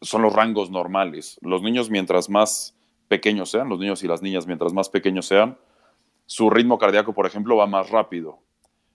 son 0.00 0.22
los 0.22 0.32
rangos 0.32 0.70
normales. 0.70 1.36
Los 1.42 1.62
niños 1.62 1.90
mientras 1.90 2.30
más 2.30 2.76
pequeños 3.08 3.50
sean, 3.50 3.68
los 3.68 3.80
niños 3.80 4.04
y 4.04 4.06
las 4.06 4.22
niñas 4.22 4.46
mientras 4.46 4.72
más 4.72 4.88
pequeños 4.88 5.26
sean, 5.26 5.58
su 6.26 6.48
ritmo 6.48 6.78
cardíaco, 6.78 7.12
por 7.12 7.26
ejemplo, 7.26 7.56
va 7.56 7.66
más 7.66 7.90
rápido. 7.90 8.38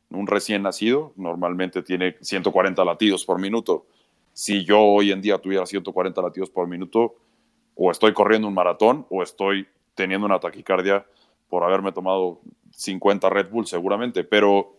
Un 0.09 0.25
recién 0.25 0.63
nacido 0.63 1.11
normalmente 1.17 1.83
tiene 1.83 2.15
140 2.21 2.85
latidos 2.85 3.25
por 3.25 3.41
minuto. 3.41 3.87
Si 4.31 4.63
yo 4.63 4.79
hoy 4.79 5.11
en 5.11 5.21
día 5.21 5.37
tuviera 5.37 5.65
140 5.65 6.21
latidos 6.21 6.49
por 6.49 6.69
minuto, 6.69 7.15
o 7.75 7.91
estoy 7.91 8.13
corriendo 8.13 8.47
un 8.47 8.53
maratón 8.53 9.05
o 9.09 9.21
estoy 9.21 9.67
teniendo 9.95 10.25
una 10.25 10.39
taquicardia 10.39 11.05
por 11.49 11.65
haberme 11.65 11.91
tomado 11.91 12.39
50 12.71 13.29
Red 13.29 13.49
Bull 13.49 13.67
seguramente, 13.67 14.23
pero 14.23 14.76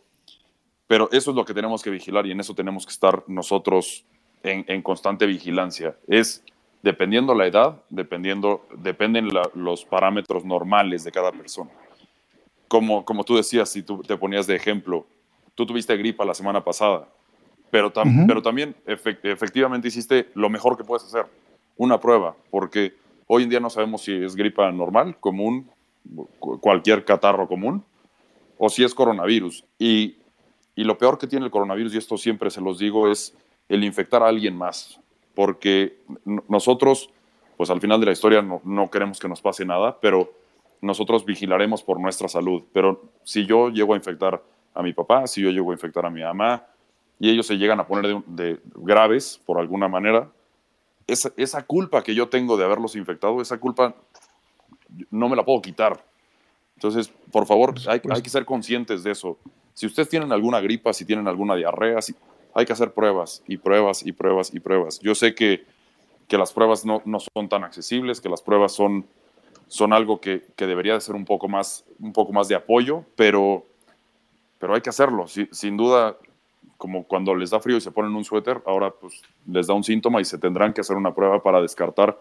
pero 0.88 1.08
eso 1.12 1.30
es 1.30 1.36
lo 1.36 1.44
que 1.44 1.54
tenemos 1.54 1.82
que 1.82 1.90
vigilar 1.90 2.26
y 2.26 2.32
en 2.32 2.40
eso 2.40 2.54
tenemos 2.54 2.84
que 2.86 2.92
estar 2.92 3.22
nosotros 3.28 4.04
en, 4.42 4.82
constante 4.82 5.26
vigilancia. 5.26 5.94
Es 6.08 6.42
dependiendo 6.82 7.34
la 7.34 7.46
edad, 7.46 7.82
dependiendo, 7.90 8.66
dependen 8.74 9.28
los 9.54 9.84
parámetros 9.84 10.44
normales 10.44 11.04
de 11.04 11.12
cada 11.12 11.30
persona. 11.30 11.70
Como, 12.68 13.04
como 13.04 13.22
tú 13.24 13.36
decías, 13.36 13.68
si 13.68 13.82
tú 13.82 14.02
te 14.02 14.16
ponías 14.16 14.46
de 14.46 14.56
ejemplo, 14.56 15.06
tú 15.54 15.66
tuviste 15.66 15.96
gripa 15.96 16.24
la 16.24 16.34
semana 16.34 16.64
pasada, 16.64 17.06
pero, 17.70 17.92
pero 18.26 18.40
también 18.40 18.74
efectivamente 18.86 19.88
hiciste 19.88 20.30
lo 20.34 20.48
mejor 20.48 20.78
que 20.78 20.84
puedes 20.84 21.04
hacer, 21.04 21.26
una 21.76 22.00
prueba, 22.00 22.34
porque 22.50 22.94
hoy 23.26 23.42
en 23.42 23.50
día 23.50 23.60
no 23.60 23.68
sabemos 23.68 24.02
si 24.02 24.12
es 24.12 24.34
gripa 24.34 24.70
normal, 24.72 25.16
común, 25.20 25.68
cualquier 26.38 27.04
catarro 27.04 27.46
común, 27.46 27.84
o 28.56 28.68
si 28.68 28.84
es 28.84 28.94
coronavirus. 28.94 29.64
Y 29.78 30.16
y 30.78 30.84
lo 30.84 30.96
peor 30.96 31.18
que 31.18 31.26
tiene 31.26 31.44
el 31.44 31.50
coronavirus, 31.50 31.92
y 31.92 31.98
esto 31.98 32.16
siempre 32.16 32.50
se 32.50 32.60
los 32.60 32.78
digo, 32.78 33.10
es 33.10 33.36
el 33.68 33.82
infectar 33.82 34.22
a 34.22 34.28
alguien 34.28 34.56
más. 34.56 35.00
Porque 35.34 35.98
nosotros, 36.46 37.10
pues 37.56 37.68
al 37.70 37.80
final 37.80 37.98
de 37.98 38.06
la 38.06 38.12
historia 38.12 38.42
no, 38.42 38.88
queremos 38.88 39.18
que 39.18 39.28
nos 39.28 39.40
pase 39.40 39.64
nada, 39.64 39.98
pero 40.00 40.32
nosotros 40.80 41.24
vigilaremos 41.24 41.82
por 41.82 41.98
nuestra 41.98 42.28
salud. 42.28 42.62
Pero 42.72 43.10
si 43.24 43.44
yo 43.44 43.70
llego 43.70 43.94
a 43.94 43.96
infectar 43.96 44.40
a 44.72 44.80
mi 44.84 44.92
papá, 44.92 45.26
si 45.26 45.42
yo 45.42 45.50
llego 45.50 45.72
a 45.72 45.74
infectar 45.74 46.06
a 46.06 46.10
mi 46.10 46.22
mamá, 46.22 46.64
y 47.18 47.28
ellos 47.28 47.48
se 47.48 47.58
llegan 47.58 47.80
a 47.80 47.86
poner 47.88 48.22
de, 48.26 48.60
graves 48.76 49.40
por 49.44 49.58
alguna 49.58 49.88
manera, 49.88 50.30
esa, 51.08 51.32
esa, 51.36 51.66
culpa 51.66 52.04
que 52.04 52.14
yo 52.14 52.28
tengo 52.28 52.56
de 52.56 52.64
haberlos 52.64 52.94
infectado, 52.94 53.42
esa 53.42 53.58
culpa 53.58 53.96
no 55.10 55.28
me 55.28 55.34
la 55.34 55.44
puedo 55.44 55.60
quitar. 55.60 56.04
Entonces, 56.76 57.08
por 57.32 57.46
favor, 57.46 57.74
hay, 57.88 58.00
hay 58.08 58.22
que 58.22 58.30
ser 58.30 58.44
conscientes 58.44 59.02
de 59.02 59.10
eso. 59.10 59.36
Si 59.78 59.86
ustedes 59.86 60.08
tienen 60.08 60.32
alguna 60.32 60.58
gripa, 60.58 60.92
si 60.92 61.04
tienen 61.04 61.28
alguna 61.28 61.54
diarrea, 61.54 62.00
hay 62.52 62.66
que 62.66 62.72
hacer 62.72 62.90
pruebas 62.90 63.44
y 63.46 63.58
pruebas 63.58 64.04
y 64.04 64.10
pruebas 64.10 64.52
y 64.52 64.58
pruebas. 64.58 64.98
Yo 64.98 65.14
sé 65.14 65.36
que, 65.36 65.66
que 66.26 66.36
las 66.36 66.52
pruebas 66.52 66.84
no, 66.84 67.00
no, 67.04 67.20
son 67.20 67.48
tan 67.48 67.62
accesibles, 67.62 68.20
que 68.20 68.28
las 68.28 68.42
pruebas 68.42 68.72
son, 68.72 69.06
son 69.68 69.92
algo 69.92 70.20
que, 70.20 70.42
que, 70.56 70.66
debería 70.66 70.94
de 70.94 71.00
ser 71.00 71.14
un 71.14 71.24
poco 71.24 71.46
más, 71.46 71.84
un 72.00 72.12
poco 72.12 72.32
más 72.32 72.48
de 72.48 72.56
apoyo, 72.56 73.04
pero, 73.14 73.66
pero 74.58 74.74
hay 74.74 74.80
que 74.80 74.90
hacerlo. 74.90 75.26
sin 75.28 75.76
duda, 75.76 76.16
como 76.76 77.04
cuando 77.04 77.32
les 77.36 77.50
da 77.50 77.60
frío 77.60 77.76
y 77.76 77.80
se 77.80 77.92
ponen 77.92 78.16
un 78.16 78.24
suéter, 78.24 78.60
ahora 78.66 78.90
pues 78.90 79.22
les 79.46 79.68
da 79.68 79.74
un 79.74 79.84
síntoma 79.84 80.20
y 80.20 80.24
se 80.24 80.38
tendrán 80.38 80.72
que 80.72 80.80
hacer 80.80 80.96
una 80.96 81.14
prueba 81.14 81.40
para 81.40 81.62
descartar 81.62 82.18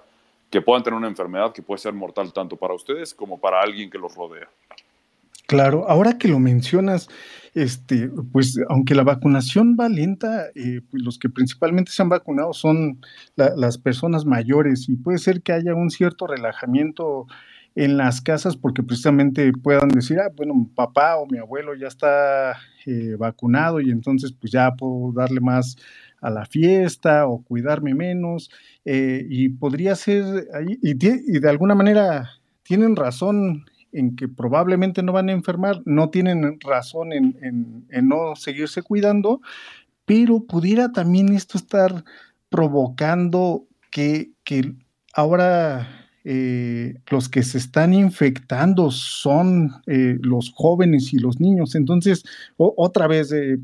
que 0.52 0.62
puedan 0.62 0.84
tener 0.84 0.96
una 0.96 1.08
enfermedad 1.08 1.54
que 1.54 1.64
puede 1.64 1.80
ser 1.80 1.94
mortal 1.94 2.32
tanto 2.32 2.56
para 2.56 2.76
ustedes 2.76 3.16
como 3.16 3.40
para 3.40 3.60
alguien 3.62 3.90
que 3.90 3.98
los 3.98 4.14
rodea. 4.14 4.48
Claro, 5.50 5.90
ahora 5.90 6.18
que 6.18 6.28
lo 6.28 6.40
mencionas, 6.40 7.08
este, 7.54 8.10
pues 8.34 8.60
aunque 8.68 8.96
la 8.96 9.04
vacunación 9.04 9.78
va 9.80 9.88
lenta, 9.88 10.48
eh, 10.56 10.82
pues 10.92 11.02
los 11.04 11.18
que 11.18 11.30
principalmente 11.30 11.90
se 11.94 12.02
han 12.02 12.10
vacunado 12.10 12.52
son 12.52 13.00
las 13.38 13.78
personas 13.78 14.26
mayores 14.26 14.90
y 14.90 14.98
puede 14.98 15.20
ser 15.20 15.42
que 15.42 15.54
haya 15.54 15.74
un 15.74 15.90
cierto 15.90 16.28
relajamiento 16.28 17.28
en 17.76 17.96
las 17.96 18.20
casas 18.22 18.58
porque 18.58 18.84
precisamente 18.84 19.50
puedan 19.54 19.88
decir, 19.88 20.20
ah, 20.20 20.30
bueno, 20.36 20.54
mi 20.54 20.66
papá 20.66 21.16
o 21.16 21.26
mi 21.28 21.38
abuelo 21.38 21.76
ya 21.76 21.88
está 21.88 22.58
eh, 22.86 23.16
vacunado 23.18 23.80
y 23.80 23.90
entonces 23.92 24.34
pues 24.34 24.52
ya 24.52 24.72
puedo 24.76 25.14
darle 25.14 25.40
más 25.40 25.78
a 26.20 26.30
la 26.30 26.46
fiesta 26.46 27.26
o 27.28 27.42
cuidarme 27.44 27.94
menos 27.94 28.50
eh, 28.84 29.26
y 29.30 29.48
podría 29.50 29.96
ser 29.96 30.26
ahí, 30.54 30.78
y 30.82 30.94
de 31.40 31.50
alguna 31.50 31.74
manera 31.76 32.32
tienen 32.64 32.96
razón 32.98 33.64
en 33.98 34.16
que 34.16 34.28
probablemente 34.28 35.02
no 35.02 35.12
van 35.12 35.30
a 35.30 35.34
enfermar, 35.34 35.82
no 35.86 36.10
tienen 36.10 36.60
razón 36.62 37.14
en, 37.14 37.88
no 38.04 38.36
seguirse 38.36 38.84
cuidando, 38.84 39.42
pero 40.06 40.44
pudiera 40.44 40.92
también 40.92 41.34
esto 41.34 41.58
estar 41.58 42.04
provocando 42.50 43.66
que, 43.90 44.32
ahora 45.14 45.88
eh, 46.24 46.94
los 47.10 47.28
que 47.28 47.42
se 47.42 47.58
están 47.58 47.96
infectando 47.96 48.92
son 48.92 49.72
eh, 49.88 50.18
los 50.22 50.52
jóvenes 50.54 51.12
y 51.14 51.18
los 51.18 51.40
niños. 51.40 51.74
Entonces, 51.74 52.24
otra 52.58 53.08
vez, 53.08 53.32
eh, 53.32 53.58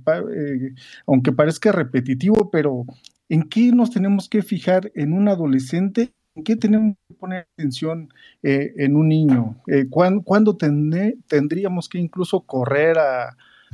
aunque 1.06 1.32
parezca 1.32 1.72
repetitivo, 1.72 2.50
pero 2.50 2.86
¿en 3.30 3.44
qué 3.44 3.72
nos 3.72 3.92
tenemos 3.92 4.28
que 4.28 4.42
fijar 4.42 4.92
en 4.96 5.14
un 5.14 5.28
adolescente 5.28 6.02
¿En 6.02 6.23
qué 6.44 6.56
tenemos 6.56 6.96
que 7.08 7.14
poner 7.14 7.48
atención 7.54 8.12
eh, 8.42 8.74
en 8.78 8.96
un 8.96 9.10
niño? 9.10 9.56
Eh, 9.68 9.86
¿Cuándo, 9.90 10.58
tendríamos 10.58 11.90
que 11.90 12.00
incluso 12.00 12.42
correr 12.42 12.98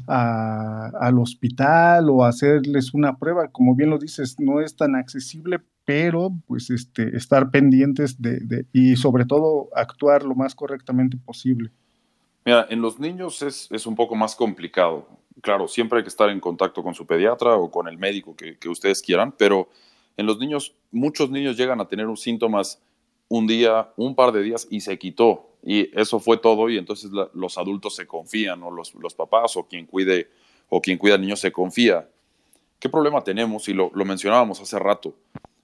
al 0.07 1.19
hospital 1.19 2.09
o 2.09 2.23
hacerles 2.25 2.93
una 2.93 3.17
prueba? 3.17 3.47
Como 3.49 3.75
bien 3.75 3.89
lo 3.89 3.97
dices, 3.97 4.35
no 4.39 4.59
es 4.59 4.75
tan 4.75 4.95
accesible, 4.95 5.59
pero 5.85 6.31
pues 6.47 6.69
este, 6.69 7.15
estar 7.15 7.49
pendientes 7.49 8.21
de, 8.21 8.65
y 8.73 8.95
sobre 8.95 9.25
todo 9.25 9.69
actuar 9.73 10.23
lo 10.23 10.35
más 10.35 10.53
correctamente 10.53 11.17
posible. 11.17 11.71
Mira, 12.45 12.67
en 12.69 12.81
los 12.81 12.99
niños 12.99 13.41
es, 13.41 13.85
un 13.85 13.95
poco 13.95 14.15
más 14.15 14.35
complicado. 14.35 15.07
Claro, 15.41 15.67
siempre 15.67 15.99
hay 15.99 16.03
que 16.03 16.09
estar 16.09 16.29
en 16.29 16.39
contacto 16.39 16.83
con 16.83 16.93
su 16.93 17.05
pediatra 17.05 17.55
o 17.55 17.71
con 17.71 17.87
el 17.87 17.97
médico 17.97 18.35
que 18.35 18.67
ustedes 18.67 19.01
quieran, 19.01 19.33
pero 19.37 19.69
en 20.19 20.25
los 20.25 20.37
niños, 20.37 20.75
muchos 20.91 21.31
niños 21.31 21.55
llegan 21.55 21.79
a 21.79 21.87
tener 21.87 22.07
un 22.07 22.17
síntomas 22.17 22.81
un 23.29 23.47
día, 23.47 23.93
un 23.95 24.15
par 24.15 24.33
de 24.33 24.43
días 24.43 24.67
y 24.69 24.81
se 24.81 24.99
quitó. 24.99 25.47
Y 25.63 25.97
eso 25.97 26.19
fue 26.19 26.35
todo 26.35 26.69
y 26.69 26.77
entonces 26.77 27.09
los 27.33 27.57
adultos 27.57 27.95
se 27.95 28.05
confían 28.05 28.61
o 28.63 28.69
los, 28.69 29.13
papás 29.15 29.55
o 29.55 29.63
quien 29.63 29.85
cuide 29.85 30.29
o 30.67 30.81
quien 30.81 30.97
cuida 30.97 31.15
al 31.15 31.21
niño 31.21 31.37
se 31.37 31.53
confía. 31.53 32.09
¿Qué 32.79 32.89
problema 32.89 33.23
tenemos? 33.23 33.69
Y 33.69 33.73
lo, 33.73 33.91
mencionábamos 33.93 34.59
hace 34.59 34.77
rato. 34.77 35.15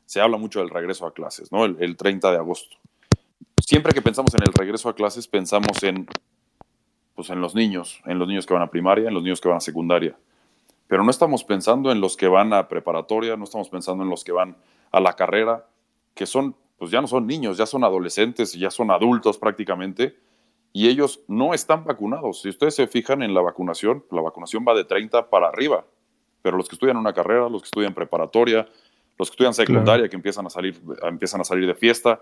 Se 0.05 0.21
habla 0.21 0.37
mucho 0.37 0.59
del 0.59 0.69
regreso 0.69 1.05
a 1.05 1.13
clases, 1.13 1.51
¿no? 1.51 1.65
El, 1.65 1.75
el 1.81 1.97
30 1.97 2.31
de 2.31 2.37
agosto. 2.37 2.77
Siempre 3.61 3.91
que 3.91 4.01
pensamos 4.01 4.33
en 4.35 4.43
el 4.43 4.53
regreso 4.53 4.87
a 4.87 4.95
clases, 4.95 5.27
pensamos 5.27 5.83
en, 5.83 6.07
pues 7.13 7.29
en 7.29 7.41
los 7.41 7.55
niños, 7.55 7.99
en 8.05 8.19
los 8.19 8.27
niños 8.29 8.45
que 8.45 8.53
van 8.53 8.63
a 8.63 8.71
primaria, 8.71 9.09
en 9.09 9.13
los 9.13 9.23
niños 9.23 9.41
que 9.41 9.49
van 9.49 9.57
a 9.57 9.61
secundaria. 9.61 10.15
Pero 10.87 11.03
no 11.03 11.09
estamos 11.09 11.43
pensando 11.43 11.91
en 11.91 12.01
los 12.01 12.15
que 12.17 12.27
van 12.27 12.53
a 12.53 12.67
preparatoria, 12.67 13.35
no 13.35 13.43
estamos 13.43 13.69
pensando 13.69 14.03
en 14.03 14.09
los 14.09 14.23
que 14.23 14.31
van 14.31 14.55
a 14.91 14.99
la 14.99 15.13
carrera, 15.13 15.67
que 16.13 16.25
son, 16.25 16.55
pues 16.77 16.91
ya 16.91 17.01
no 17.01 17.07
son 17.07 17.27
niños, 17.27 17.57
ya 17.57 17.65
son 17.65 17.83
adolescentes, 17.83 18.53
ya 18.53 18.71
son 18.71 18.91
adultos 18.91 19.37
prácticamente, 19.37 20.17
y 20.71 20.89
ellos 20.89 21.21
no 21.27 21.53
están 21.53 21.85
vacunados. 21.85 22.41
Si 22.41 22.49
ustedes 22.49 22.75
se 22.75 22.87
fijan 22.87 23.23
en 23.23 23.33
la 23.33 23.41
vacunación, 23.41 24.03
la 24.11 24.21
vacunación 24.21 24.65
va 24.67 24.73
de 24.73 24.83
30 24.83 25.29
para 25.29 25.47
arriba, 25.47 25.85
pero 26.41 26.57
los 26.57 26.67
que 26.67 26.75
estudian 26.75 26.97
una 26.97 27.13
carrera, 27.13 27.49
los 27.49 27.61
que 27.61 27.67
estudian 27.67 27.93
preparatoria, 27.93 28.67
los 29.17 29.29
que 29.29 29.33
estudian 29.33 29.53
secundaria, 29.53 30.09
que 30.09 30.15
empiezan 30.15 30.45
a 30.45 30.49
salir, 30.49 30.79
empiezan 31.03 31.41
a 31.41 31.43
salir 31.43 31.65
de 31.65 31.75
fiesta, 31.75 32.21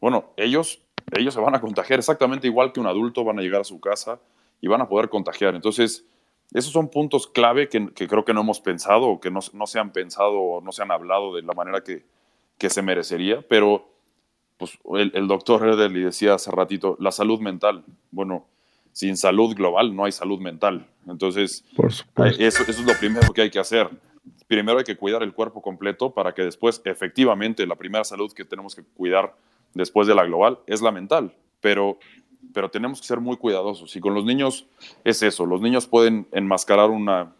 bueno, 0.00 0.32
ellos, 0.36 0.80
ellos 1.12 1.34
se 1.34 1.40
van 1.40 1.54
a 1.54 1.60
contagiar 1.60 1.98
exactamente 1.98 2.46
igual 2.46 2.72
que 2.72 2.80
un 2.80 2.86
adulto, 2.86 3.24
van 3.24 3.38
a 3.38 3.42
llegar 3.42 3.60
a 3.60 3.64
su 3.64 3.80
casa 3.80 4.20
y 4.60 4.68
van 4.68 4.80
a 4.80 4.88
poder 4.88 5.08
contagiar. 5.08 5.54
Entonces, 5.54 6.06
esos 6.52 6.72
son 6.72 6.88
puntos 6.88 7.26
clave 7.26 7.68
que, 7.68 7.88
creo 7.94 8.24
que 8.24 8.32
no 8.32 8.40
hemos 8.40 8.60
pensado 8.60 9.08
o 9.08 9.20
que 9.20 9.30
no, 9.30 9.40
se 9.42 9.78
han 9.78 9.92
pensado 9.92 10.40
o 10.40 10.60
no 10.60 10.72
se 10.72 10.82
han 10.82 10.90
hablado 10.90 11.34
de 11.34 11.42
la 11.42 11.52
manera 11.52 11.82
que, 11.82 12.04
se 12.70 12.82
merecería, 12.82 13.42
pero 13.42 13.88
pues, 14.56 14.78
el, 14.94 15.28
doctor 15.28 15.62
Redley 15.62 16.02
decía 16.02 16.34
hace 16.34 16.50
ratito, 16.50 16.96
la 16.98 17.12
salud 17.12 17.40
mental, 17.40 17.84
bueno, 18.10 18.46
sin 18.92 19.16
salud 19.16 19.54
global 19.54 19.94
no 19.94 20.04
hay 20.04 20.12
salud 20.12 20.40
mental. 20.40 20.86
Entonces, 21.06 21.64
eso, 21.78 22.04
eso 22.38 22.62
es 22.68 22.80
lo 22.84 22.94
primero 22.98 23.32
que 23.32 23.42
hay 23.42 23.50
que 23.50 23.60
hacer. 23.60 23.88
Primero 24.48 24.78
hay 24.78 24.84
que 24.84 24.96
cuidar 24.96 25.22
el 25.22 25.32
cuerpo 25.32 25.62
completo 25.62 26.12
para 26.12 26.34
que 26.34 26.42
después, 26.42 26.82
efectivamente, 26.84 27.66
la 27.66 27.76
primera 27.76 28.02
salud 28.02 28.32
que 28.32 28.44
tenemos 28.44 28.74
que 28.74 28.82
cuidar 28.82 29.36
después 29.74 30.08
de 30.08 30.14
la 30.14 30.24
global 30.24 30.58
es 30.66 30.82
la 30.82 30.90
mental. 30.90 31.32
Pero 31.60 31.98
pero 32.52 32.70
tenemos 32.70 33.00
que 33.00 33.06
ser 33.06 33.20
muy 33.20 33.36
cuidadosos. 33.36 33.94
Y 33.96 34.00
con 34.00 34.14
los 34.14 34.24
niños 34.24 34.66
es 35.04 35.22
eso, 35.22 35.46
los 35.46 35.60
niños 35.60 35.86
pueden 35.86 36.26
enmascarar 36.32 36.90
una, 36.90 37.32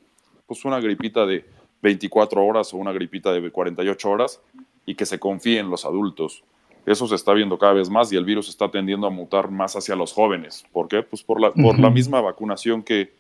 pues 0.46 0.64
una 0.64 0.80
gripita 0.80 1.26
de 1.26 1.44
24 1.82 2.44
horas 2.44 2.74
o 2.74 2.76
una 2.76 2.92
gripita 2.92 3.32
de 3.32 3.50
48 3.50 4.10
horas 4.10 4.40
y 4.86 4.94
que 4.94 5.06
se 5.06 5.18
confíen 5.18 5.70
los 5.70 5.84
adultos. 5.84 6.42
Eso 6.86 7.06
se 7.06 7.14
está 7.14 7.34
viendo 7.34 7.58
cada 7.58 7.74
vez 7.74 7.90
más 7.90 8.10
y 8.12 8.16
el 8.16 8.24
virus 8.24 8.48
está 8.48 8.70
tendiendo 8.70 9.06
a 9.06 9.10
mutar 9.10 9.50
más 9.50 9.76
hacia 9.76 9.94
los 9.94 10.12
jóvenes. 10.12 10.64
¿Por 10.72 10.88
qué? 10.88 11.02
Pues 11.02 11.22
por 11.22 11.40
la, 11.40 11.52
por 11.52 11.78
la 11.78 11.90
misma 11.90 12.20
vacunación 12.20 12.82
que, 12.82 13.12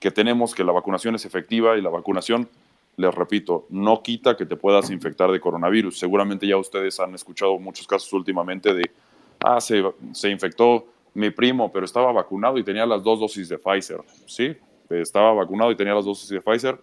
que 0.00 0.10
tenemos, 0.10 0.54
que 0.54 0.64
la 0.64 0.72
vacunación 0.72 1.14
es 1.14 1.24
efectiva 1.24 1.78
y 1.78 1.82
la 1.82 1.90
vacunación, 1.90 2.48
les 2.96 3.14
repito, 3.14 3.66
no 3.70 4.02
quita 4.02 4.36
que 4.36 4.46
te 4.46 4.56
puedas 4.56 4.90
infectar 4.90 5.30
de 5.30 5.38
coronavirus. 5.38 5.98
Seguramente 5.98 6.46
ya 6.48 6.56
ustedes 6.56 6.98
han 6.98 7.14
escuchado 7.14 7.58
muchos 7.58 7.86
casos 7.86 8.12
últimamente 8.12 8.74
de, 8.74 8.90
ah, 9.40 9.60
se, 9.60 9.84
se 10.12 10.30
infectó 10.30 10.86
mi 11.16 11.30
primo, 11.30 11.72
pero 11.72 11.84
estaba 11.84 12.12
vacunado 12.12 12.58
y 12.58 12.64
tenía 12.64 12.84
las 12.86 13.02
dos 13.02 13.18
dosis 13.18 13.48
de 13.48 13.58
Pfizer. 13.58 14.00
Sí, 14.26 14.54
estaba 14.90 15.32
vacunado 15.32 15.70
y 15.70 15.76
tenía 15.76 15.94
las 15.94 16.04
dos 16.04 16.18
dosis 16.18 16.30
de 16.30 16.40
Pfizer. 16.40 16.78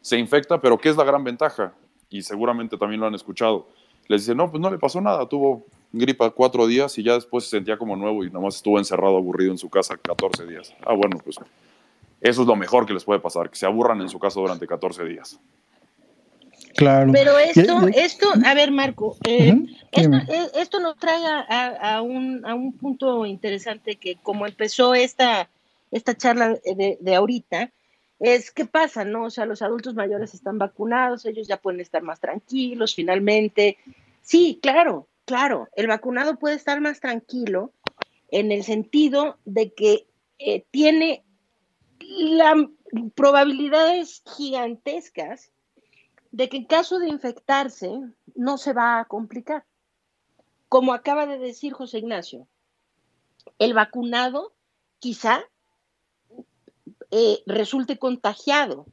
Se 0.00 0.18
infecta, 0.18 0.60
pero 0.60 0.78
¿qué 0.78 0.88
es 0.88 0.96
la 0.96 1.04
gran 1.04 1.22
ventaja? 1.22 1.74
Y 2.08 2.22
seguramente 2.22 2.78
también 2.78 3.00
lo 3.00 3.06
han 3.06 3.14
escuchado. 3.14 3.68
Les 4.08 4.22
dice, 4.22 4.34
no, 4.34 4.50
pues 4.50 4.60
no 4.60 4.70
le 4.70 4.78
pasó 4.78 5.00
nada, 5.00 5.28
tuvo 5.28 5.66
gripa 5.92 6.30
cuatro 6.30 6.66
días 6.66 6.96
y 6.98 7.02
ya 7.02 7.14
después 7.14 7.44
se 7.44 7.50
sentía 7.50 7.76
como 7.76 7.94
nuevo 7.94 8.24
y 8.24 8.30
nomás 8.30 8.56
estuvo 8.56 8.78
encerrado, 8.78 9.16
aburrido 9.16 9.52
en 9.52 9.58
su 9.58 9.68
casa 9.70 9.96
14 9.96 10.46
días. 10.46 10.74
Ah, 10.84 10.94
bueno, 10.94 11.18
pues 11.22 11.36
eso 12.20 12.42
es 12.42 12.48
lo 12.48 12.56
mejor 12.56 12.86
que 12.86 12.94
les 12.94 13.04
puede 13.04 13.20
pasar, 13.20 13.50
que 13.50 13.56
se 13.56 13.66
aburran 13.66 14.00
en 14.00 14.08
su 14.08 14.18
casa 14.18 14.40
durante 14.40 14.66
14 14.66 15.04
días. 15.04 15.38
Claro. 16.76 17.12
Pero 17.12 17.38
esto, 17.38 17.88
esto, 17.94 18.28
a 18.44 18.54
ver, 18.54 18.70
Marco, 18.70 19.16
eh, 19.26 19.54
eh, 19.92 20.50
esto, 20.56 20.80
nos 20.80 20.96
trae 20.96 21.22
a, 21.48 22.02
un, 22.02 22.44
a, 22.44 22.54
un, 22.54 22.72
punto 22.72 23.26
interesante 23.26 23.96
que 23.96 24.16
como 24.16 24.46
empezó 24.46 24.94
esta, 24.94 25.48
esta 25.90 26.16
charla 26.16 26.58
de, 26.64 26.98
de, 27.00 27.14
ahorita, 27.14 27.70
es 28.18 28.50
qué 28.50 28.64
pasa, 28.64 29.04
¿no? 29.04 29.24
O 29.24 29.30
sea, 29.30 29.46
los 29.46 29.62
adultos 29.62 29.94
mayores 29.94 30.34
están 30.34 30.58
vacunados, 30.58 31.26
ellos 31.26 31.46
ya 31.46 31.58
pueden 31.58 31.80
estar 31.80 32.02
más 32.02 32.20
tranquilos, 32.20 32.94
finalmente. 32.94 33.78
Sí, 34.22 34.58
claro, 34.60 35.06
claro, 35.24 35.68
el 35.76 35.86
vacunado 35.86 36.38
puede 36.38 36.56
estar 36.56 36.80
más 36.80 37.00
tranquilo 37.00 37.72
en 38.30 38.50
el 38.50 38.64
sentido 38.64 39.38
de 39.44 39.72
que 39.72 40.06
eh, 40.38 40.64
tiene 40.70 41.22
las 42.00 42.54
probabilidades 43.14 44.22
gigantescas 44.36 45.50
de 46.34 46.48
que 46.48 46.56
en 46.56 46.64
caso 46.64 46.98
de 46.98 47.08
infectarse 47.08 47.92
no 48.34 48.58
se 48.58 48.72
va 48.72 48.98
a 48.98 49.04
complicar. 49.04 49.64
Como 50.68 50.92
acaba 50.92 51.26
de 51.26 51.38
decir 51.38 51.72
José 51.72 51.98
Ignacio, 51.98 52.48
el 53.60 53.72
vacunado 53.72 54.52
quizá 54.98 55.44
eh, 57.12 57.38
resulte 57.46 58.00
contagiado, 58.00 58.86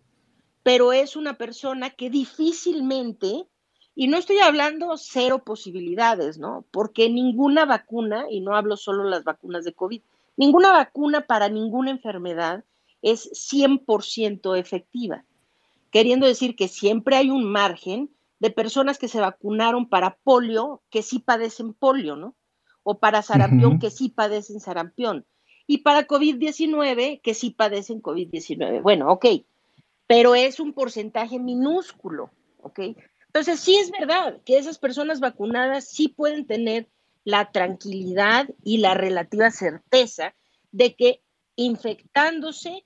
pero 0.61 0.93
es 0.93 1.15
una 1.15 1.39
persona 1.39 1.89
que 1.89 2.11
difícilmente, 2.11 3.47
y 3.95 4.07
no 4.07 4.17
estoy 4.17 4.37
hablando 4.37 4.95
cero 4.97 5.43
posibilidades, 5.43 6.37
¿no? 6.37 6.63
Porque 6.69 7.09
ninguna 7.09 7.65
vacuna, 7.65 8.25
y 8.29 8.41
no 8.41 8.55
hablo 8.55 8.77
solo 8.77 9.03
las 9.05 9.23
vacunas 9.23 9.65
de 9.65 9.73
COVID, 9.73 10.03
ninguna 10.37 10.73
vacuna 10.73 11.21
para 11.21 11.49
ninguna 11.49 11.89
enfermedad 11.89 12.63
es 13.01 13.31
100% 13.31 14.59
efectiva 14.59 15.25
queriendo 15.91 16.25
decir 16.25 16.55
que 16.55 16.67
siempre 16.67 17.15
hay 17.15 17.29
un 17.29 17.45
margen 17.45 18.09
de 18.39 18.49
personas 18.49 18.97
que 18.97 19.07
se 19.07 19.19
vacunaron 19.19 19.87
para 19.87 20.17
polio 20.23 20.81
que 20.89 21.03
sí 21.03 21.19
padecen 21.19 21.73
polio, 21.73 22.15
¿no? 22.15 22.35
O 22.83 22.97
para 22.99 23.21
sarampión 23.21 23.77
que 23.77 23.91
sí 23.91 24.09
padecen 24.09 24.59
sarampión. 24.59 25.25
Y 25.67 25.79
para 25.79 26.07
COVID-19 26.07 27.21
que 27.21 27.33
sí 27.35 27.51
padecen 27.51 28.01
COVID-19. 28.01 28.81
Bueno, 28.81 29.11
ok, 29.11 29.25
pero 30.07 30.33
es 30.33 30.59
un 30.59 30.73
porcentaje 30.73 31.39
minúsculo, 31.39 32.31
¿ok? 32.61 32.79
Entonces 33.27 33.59
sí 33.59 33.75
es 33.77 33.91
verdad 33.91 34.41
que 34.43 34.57
esas 34.57 34.79
personas 34.79 35.19
vacunadas 35.19 35.87
sí 35.87 36.09
pueden 36.09 36.47
tener 36.47 36.89
la 37.23 37.51
tranquilidad 37.51 38.49
y 38.63 38.79
la 38.79 38.93
relativa 38.93 39.51
certeza 39.51 40.33
de 40.71 40.95
que 40.95 41.21
infectándose 41.55 42.85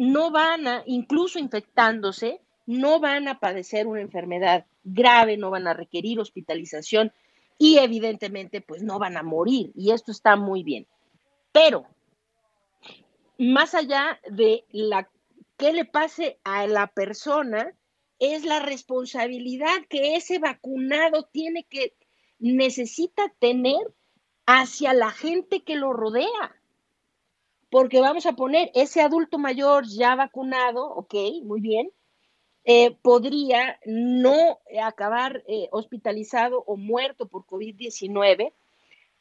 no 0.00 0.30
van 0.30 0.66
a, 0.66 0.82
incluso 0.86 1.38
infectándose, 1.38 2.40
no 2.64 3.00
van 3.00 3.28
a 3.28 3.38
padecer 3.38 3.86
una 3.86 4.00
enfermedad 4.00 4.64
grave, 4.82 5.36
no 5.36 5.50
van 5.50 5.66
a 5.66 5.74
requerir 5.74 6.18
hospitalización 6.18 7.12
y 7.58 7.76
evidentemente 7.76 8.62
pues 8.62 8.82
no 8.82 8.98
van 8.98 9.18
a 9.18 9.22
morir 9.22 9.72
y 9.74 9.90
esto 9.90 10.10
está 10.10 10.36
muy 10.36 10.62
bien. 10.62 10.86
Pero 11.52 11.84
más 13.36 13.74
allá 13.74 14.18
de 14.30 14.64
la 14.70 15.06
que 15.58 15.74
le 15.74 15.84
pase 15.84 16.38
a 16.44 16.66
la 16.66 16.86
persona 16.86 17.74
es 18.18 18.46
la 18.46 18.60
responsabilidad 18.60 19.84
que 19.90 20.16
ese 20.16 20.38
vacunado 20.38 21.24
tiene 21.30 21.64
que 21.64 21.94
necesita 22.38 23.30
tener 23.38 23.92
hacia 24.46 24.94
la 24.94 25.10
gente 25.10 25.62
que 25.62 25.76
lo 25.76 25.92
rodea 25.92 26.56
porque 27.70 28.00
vamos 28.00 28.26
a 28.26 28.32
poner 28.32 28.70
ese 28.74 29.00
adulto 29.00 29.38
mayor 29.38 29.86
ya 29.86 30.16
vacunado, 30.16 30.86
ok, 30.86 31.14
muy 31.44 31.60
bien, 31.60 31.90
eh, 32.64 32.96
podría 33.02 33.78
no 33.86 34.58
acabar 34.82 35.42
eh, 35.46 35.68
hospitalizado 35.70 36.62
o 36.66 36.76
muerto 36.76 37.28
por 37.28 37.46
COVID-19, 37.46 38.52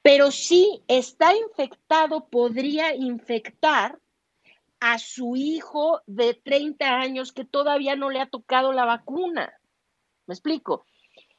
pero 0.02 0.32
si 0.32 0.84
está 0.88 1.36
infectado, 1.36 2.28
podría 2.30 2.96
infectar 2.96 4.00
a 4.80 4.98
su 4.98 5.36
hijo 5.36 6.02
de 6.08 6.34
30 6.34 6.86
años 7.00 7.32
que 7.32 7.46
todavía 7.46 7.96
no 7.96 8.10
le 8.10 8.22
ha 8.22 8.30
tocado 8.30 8.72
la 8.72 8.86
vacuna. 8.86 9.54
¿Me 10.26 10.34
explico? 10.34 10.86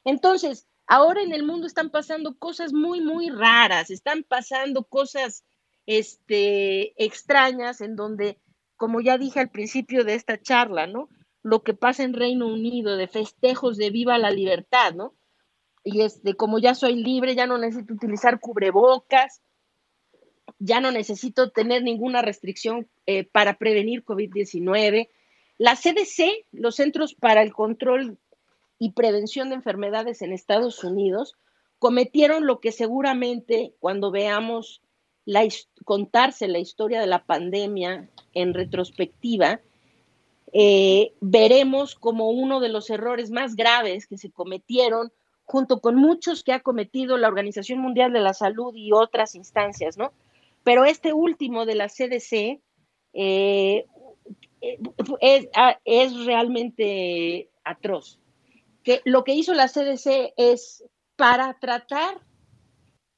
Entonces, 0.03 0.67
ahora 0.85 1.21
en 1.21 1.33
el 1.33 1.43
mundo 1.43 1.65
están 1.67 1.89
pasando 1.89 2.37
cosas 2.37 2.71
muy, 2.71 3.01
muy 3.01 3.29
raras, 3.29 3.89
están 3.89 4.23
pasando 4.23 4.83
cosas 4.83 5.43
este, 5.85 6.93
extrañas 7.03 7.81
en 7.81 7.95
donde, 7.95 8.37
como 8.77 9.01
ya 9.01 9.17
dije 9.17 9.39
al 9.39 9.49
principio 9.49 10.03
de 10.03 10.15
esta 10.15 10.41
charla, 10.41 10.87
¿no? 10.87 11.09
Lo 11.43 11.63
que 11.63 11.73
pasa 11.73 12.03
en 12.03 12.13
Reino 12.13 12.47
Unido 12.47 12.97
de 12.97 13.07
festejos 13.07 13.77
de 13.77 13.89
viva 13.89 14.17
la 14.17 14.31
libertad, 14.31 14.93
¿no? 14.93 15.15
Y 15.83 16.01
este, 16.01 16.35
como 16.35 16.59
ya 16.59 16.75
soy 16.75 16.95
libre, 16.95 17.35
ya 17.35 17.47
no 17.47 17.57
necesito 17.57 17.93
utilizar 17.93 18.39
cubrebocas, 18.39 19.41
ya 20.59 20.79
no 20.79 20.91
necesito 20.91 21.51
tener 21.51 21.83
ninguna 21.83 22.21
restricción 22.21 22.87
eh, 23.05 23.23
para 23.23 23.57
prevenir 23.57 24.03
COVID-19. 24.03 25.09
La 25.57 25.75
CDC, 25.75 26.45
los 26.51 26.75
Centros 26.75 27.15
para 27.15 27.41
el 27.41 27.53
Control 27.53 28.19
y 28.77 28.91
Prevención 28.93 29.49
de 29.49 29.55
Enfermedades 29.55 30.21
en 30.21 30.33
Estados 30.33 30.83
Unidos, 30.83 31.35
cometieron 31.79 32.45
lo 32.45 32.59
que 32.59 32.71
seguramente 32.71 33.73
cuando 33.79 34.11
veamos 34.11 34.83
contarse 35.85 36.47
la 36.47 36.59
historia 36.59 36.99
de 36.99 37.07
la 37.07 37.23
pandemia 37.23 38.09
en 38.33 38.53
retrospectiva, 38.53 39.61
eh, 40.53 41.13
veremos 41.21 41.95
como 41.95 42.29
uno 42.29 42.59
de 42.59 42.69
los 42.69 42.89
errores 42.89 43.31
más 43.31 43.55
graves 43.55 44.07
que 44.07 44.17
se 44.17 44.31
cometieron, 44.31 45.11
junto 45.45 45.79
con 45.79 45.95
muchos 45.95 46.43
que 46.43 46.53
ha 46.53 46.61
cometido 46.61 47.17
la 47.17 47.27
Organización 47.27 47.79
Mundial 47.79 48.13
de 48.13 48.19
la 48.19 48.33
Salud 48.33 48.73
y 48.75 48.91
otras 48.91 49.35
instancias, 49.35 49.97
¿no? 49.97 50.11
Pero 50.63 50.85
este 50.85 51.13
último 51.13 51.65
de 51.65 51.75
la 51.75 51.87
CDC, 51.87 52.61
eh, 53.13 53.85
es, 55.19 55.47
ah, 55.55 55.79
es 55.85 56.25
realmente 56.25 57.49
atroz. 57.63 58.19
Que 58.83 59.01
lo 59.05 59.23
que 59.23 59.33
hizo 59.33 59.53
la 59.53 59.67
CDC 59.67 60.33
es 60.37 60.83
para 61.15 61.57
tratar 61.59 62.21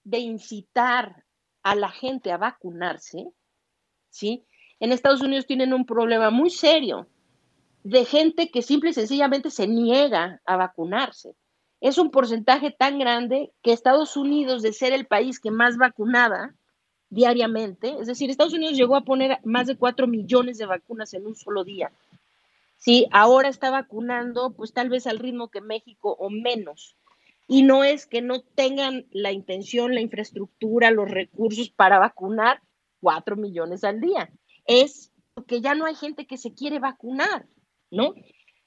de 0.04 0.20
incitar 0.20 1.24
a 1.64 1.76
la 1.76 1.90
gente 1.90 2.32
a 2.32 2.38
vacunarse, 2.38 3.28
¿sí? 4.10 4.46
En 4.80 4.92
Estados 4.92 5.22
Unidos 5.22 5.48
tienen 5.48 5.74
un 5.74 5.86
problema 5.86 6.30
muy 6.30 6.50
serio 6.50 7.08
de 7.84 8.06
gente 8.06 8.50
que 8.50 8.62
simple 8.62 8.92
y 8.92 8.94
sencillamente 8.94 9.50
se 9.50 9.68
niega 9.68 10.42
a 10.46 10.58
vacunarse. 10.58 11.36
Es 11.82 11.98
un 11.98 12.12
porcentaje 12.12 12.72
tan 12.72 13.00
grande 13.00 13.52
que 13.62 13.74
Estados 13.74 14.16
Unidos, 14.16 14.62
de 14.62 14.72
ser 14.72 14.94
el 14.94 15.06
país 15.06 15.40
que 15.40 15.52
más 15.52 15.78
vacunaba 15.78 16.54
diariamente, 17.10 17.96
es 18.00 18.08
decir, 18.08 18.30
Estados 18.30 18.54
Unidos 18.54 18.78
llegó 18.78 18.96
a 18.96 19.04
poner 19.04 19.40
más 19.44 19.68
de 19.68 19.78
4 19.78 20.08
millones 20.08 20.58
de 20.58 20.66
vacunas 20.66 21.14
en 21.14 21.28
un 21.28 21.36
solo 21.36 21.64
día. 21.64 21.92
Sí, 22.78 23.08
ahora 23.12 23.50
está 23.50 23.70
vacunando, 23.70 24.54
pues 24.54 24.74
tal 24.74 24.90
vez 24.90 25.08
al 25.08 25.20
ritmo 25.20 25.50
que 25.50 25.62
México 25.62 26.16
o 26.20 26.30
menos. 26.30 26.98
Y 27.48 27.64
no 27.64 27.84
es 27.84 28.06
que 28.06 28.22
no 28.22 28.42
tengan 28.42 29.06
la 29.12 29.32
intención, 29.32 29.94
la 29.94 30.02
infraestructura, 30.02 30.92
los 30.92 31.10
recursos 31.10 31.70
para 31.70 32.00
vacunar 32.00 32.62
4 33.02 33.36
millones 33.36 33.84
al 33.84 34.00
día. 34.00 34.32
Es 34.66 35.12
porque 35.34 35.62
ya 35.62 35.76
no 35.76 35.86
hay 35.86 35.96
gente 35.96 36.26
que 36.26 36.38
se 36.38 36.54
quiere 36.54 36.80
vacunar, 36.80 37.46
¿no? 37.92 38.14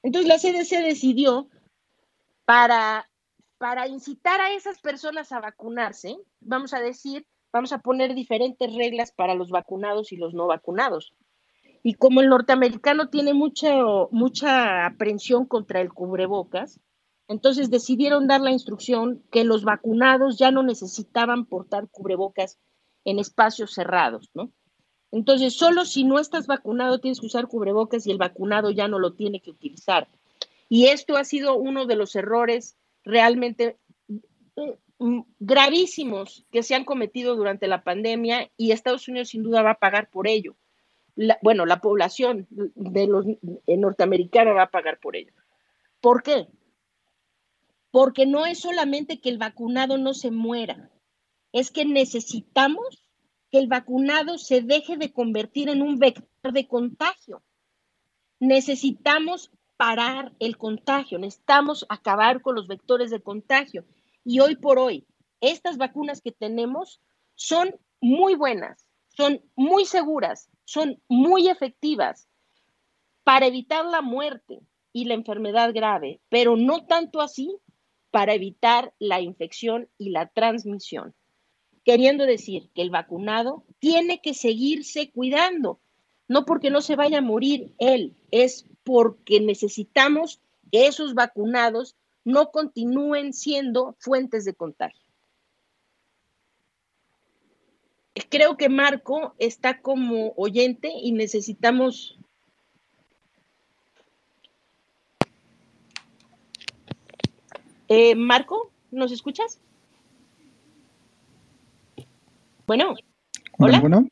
Entonces 0.02 0.28
la 0.28 0.38
CDC 0.38 0.84
decidió 0.84 1.48
para, 2.44 3.10
para 3.58 3.88
incitar 3.88 4.40
a 4.40 4.52
esas 4.52 4.80
personas 4.80 5.32
a 5.32 5.40
vacunarse, 5.40 6.16
vamos 6.40 6.74
a 6.74 6.80
decir, 6.80 7.26
vamos 7.52 7.72
a 7.72 7.78
poner 7.78 8.14
diferentes 8.14 8.74
reglas 8.74 9.12
para 9.12 9.34
los 9.34 9.50
vacunados 9.50 10.12
y 10.12 10.16
los 10.16 10.34
no 10.34 10.46
vacunados. 10.46 11.14
Y 11.82 11.94
como 11.94 12.20
el 12.20 12.28
norteamericano 12.28 13.08
tiene 13.08 13.32
mucha, 13.32 13.74
mucha 14.10 14.86
aprensión 14.86 15.46
contra 15.46 15.80
el 15.80 15.92
cubrebocas, 15.92 16.80
entonces 17.28 17.70
decidieron 17.70 18.26
dar 18.28 18.40
la 18.40 18.52
instrucción 18.52 19.22
que 19.30 19.44
los 19.44 19.64
vacunados 19.64 20.38
ya 20.38 20.50
no 20.50 20.62
necesitaban 20.62 21.44
portar 21.44 21.88
cubrebocas 21.90 22.58
en 23.04 23.18
espacios 23.18 23.72
cerrados, 23.72 24.30
¿no? 24.34 24.52
Entonces, 25.12 25.54
solo 25.54 25.84
si 25.84 26.04
no 26.04 26.18
estás 26.18 26.46
vacunado 26.46 27.00
tienes 27.00 27.20
que 27.20 27.26
usar 27.26 27.46
cubrebocas 27.46 28.06
y 28.06 28.10
el 28.10 28.18
vacunado 28.18 28.70
ya 28.70 28.88
no 28.88 28.98
lo 28.98 29.14
tiene 29.14 29.40
que 29.40 29.50
utilizar. 29.50 30.08
Y 30.68 30.86
esto 30.86 31.16
ha 31.16 31.24
sido 31.24 31.56
uno 31.56 31.86
de 31.86 31.96
los 31.96 32.16
errores 32.16 32.76
realmente 33.04 33.78
eh, 34.56 34.78
mm, 34.98 35.20
gravísimos 35.38 36.44
que 36.50 36.62
se 36.62 36.74
han 36.74 36.84
cometido 36.84 37.36
durante 37.36 37.68
la 37.68 37.84
pandemia 37.84 38.50
y 38.56 38.72
Estados 38.72 39.06
Unidos 39.08 39.28
sin 39.28 39.42
duda 39.42 39.62
va 39.62 39.72
a 39.72 39.78
pagar 39.78 40.10
por 40.10 40.26
ello. 40.26 40.56
bueno, 41.40 41.64
la 41.64 41.80
población 41.80 42.46
de 42.50 43.06
los 43.06 43.24
norteamericana 43.66 44.52
va 44.52 44.62
a 44.64 44.70
pagar 44.70 44.98
por 45.00 45.16
ello. 45.16 45.32
¿Por 46.00 46.22
qué? 46.22 46.48
Porque 47.96 48.26
no 48.26 48.44
es 48.44 48.58
solamente 48.58 49.22
que 49.22 49.30
el 49.30 49.38
vacunado 49.38 49.96
no 49.96 50.12
se 50.12 50.30
muera, 50.30 50.90
es 51.50 51.70
que 51.70 51.86
necesitamos 51.86 53.02
que 53.50 53.58
el 53.58 53.68
vacunado 53.68 54.36
se 54.36 54.60
deje 54.60 54.98
de 54.98 55.14
convertir 55.14 55.70
en 55.70 55.80
un 55.80 55.98
vector 55.98 56.52
de 56.52 56.68
contagio. 56.68 57.42
Necesitamos 58.38 59.50
parar 59.78 60.34
el 60.40 60.58
contagio, 60.58 61.18
necesitamos 61.18 61.86
acabar 61.88 62.42
con 62.42 62.54
los 62.54 62.68
vectores 62.68 63.10
de 63.10 63.22
contagio. 63.22 63.86
Y 64.24 64.40
hoy 64.40 64.56
por 64.56 64.78
hoy, 64.78 65.06
estas 65.40 65.78
vacunas 65.78 66.20
que 66.20 66.32
tenemos 66.32 67.00
son 67.34 67.76
muy 68.02 68.34
buenas, 68.34 68.86
son 69.08 69.40
muy 69.54 69.86
seguras, 69.86 70.50
son 70.66 71.00
muy 71.08 71.48
efectivas 71.48 72.28
para 73.24 73.46
evitar 73.46 73.86
la 73.86 74.02
muerte 74.02 74.60
y 74.92 75.06
la 75.06 75.14
enfermedad 75.14 75.72
grave, 75.72 76.20
pero 76.28 76.58
no 76.58 76.84
tanto 76.84 77.22
así 77.22 77.58
para 78.10 78.34
evitar 78.34 78.92
la 78.98 79.20
infección 79.20 79.88
y 79.98 80.10
la 80.10 80.26
transmisión. 80.28 81.14
Queriendo 81.84 82.26
decir 82.26 82.70
que 82.74 82.82
el 82.82 82.90
vacunado 82.90 83.64
tiene 83.78 84.20
que 84.20 84.34
seguirse 84.34 85.10
cuidando, 85.10 85.80
no 86.28 86.44
porque 86.44 86.70
no 86.70 86.80
se 86.80 86.96
vaya 86.96 87.18
a 87.18 87.22
morir 87.22 87.74
él, 87.78 88.16
es 88.30 88.66
porque 88.84 89.40
necesitamos 89.40 90.40
que 90.72 90.86
esos 90.86 91.14
vacunados 91.14 91.96
no 92.24 92.50
continúen 92.50 93.32
siendo 93.32 93.94
fuentes 94.00 94.44
de 94.44 94.54
contagio. 94.54 95.06
Creo 98.28 98.56
que 98.56 98.68
Marco 98.68 99.34
está 99.38 99.80
como 99.80 100.32
oyente 100.36 100.90
y 100.90 101.12
necesitamos 101.12 102.18
Eh, 107.88 108.14
Marco, 108.14 108.70
¿nos 108.90 109.12
escuchas? 109.12 109.60
Bueno. 112.66 112.94
Hola. 113.58 113.80
Bueno. 113.80 114.08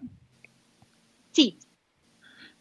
Sí. 1.33 1.59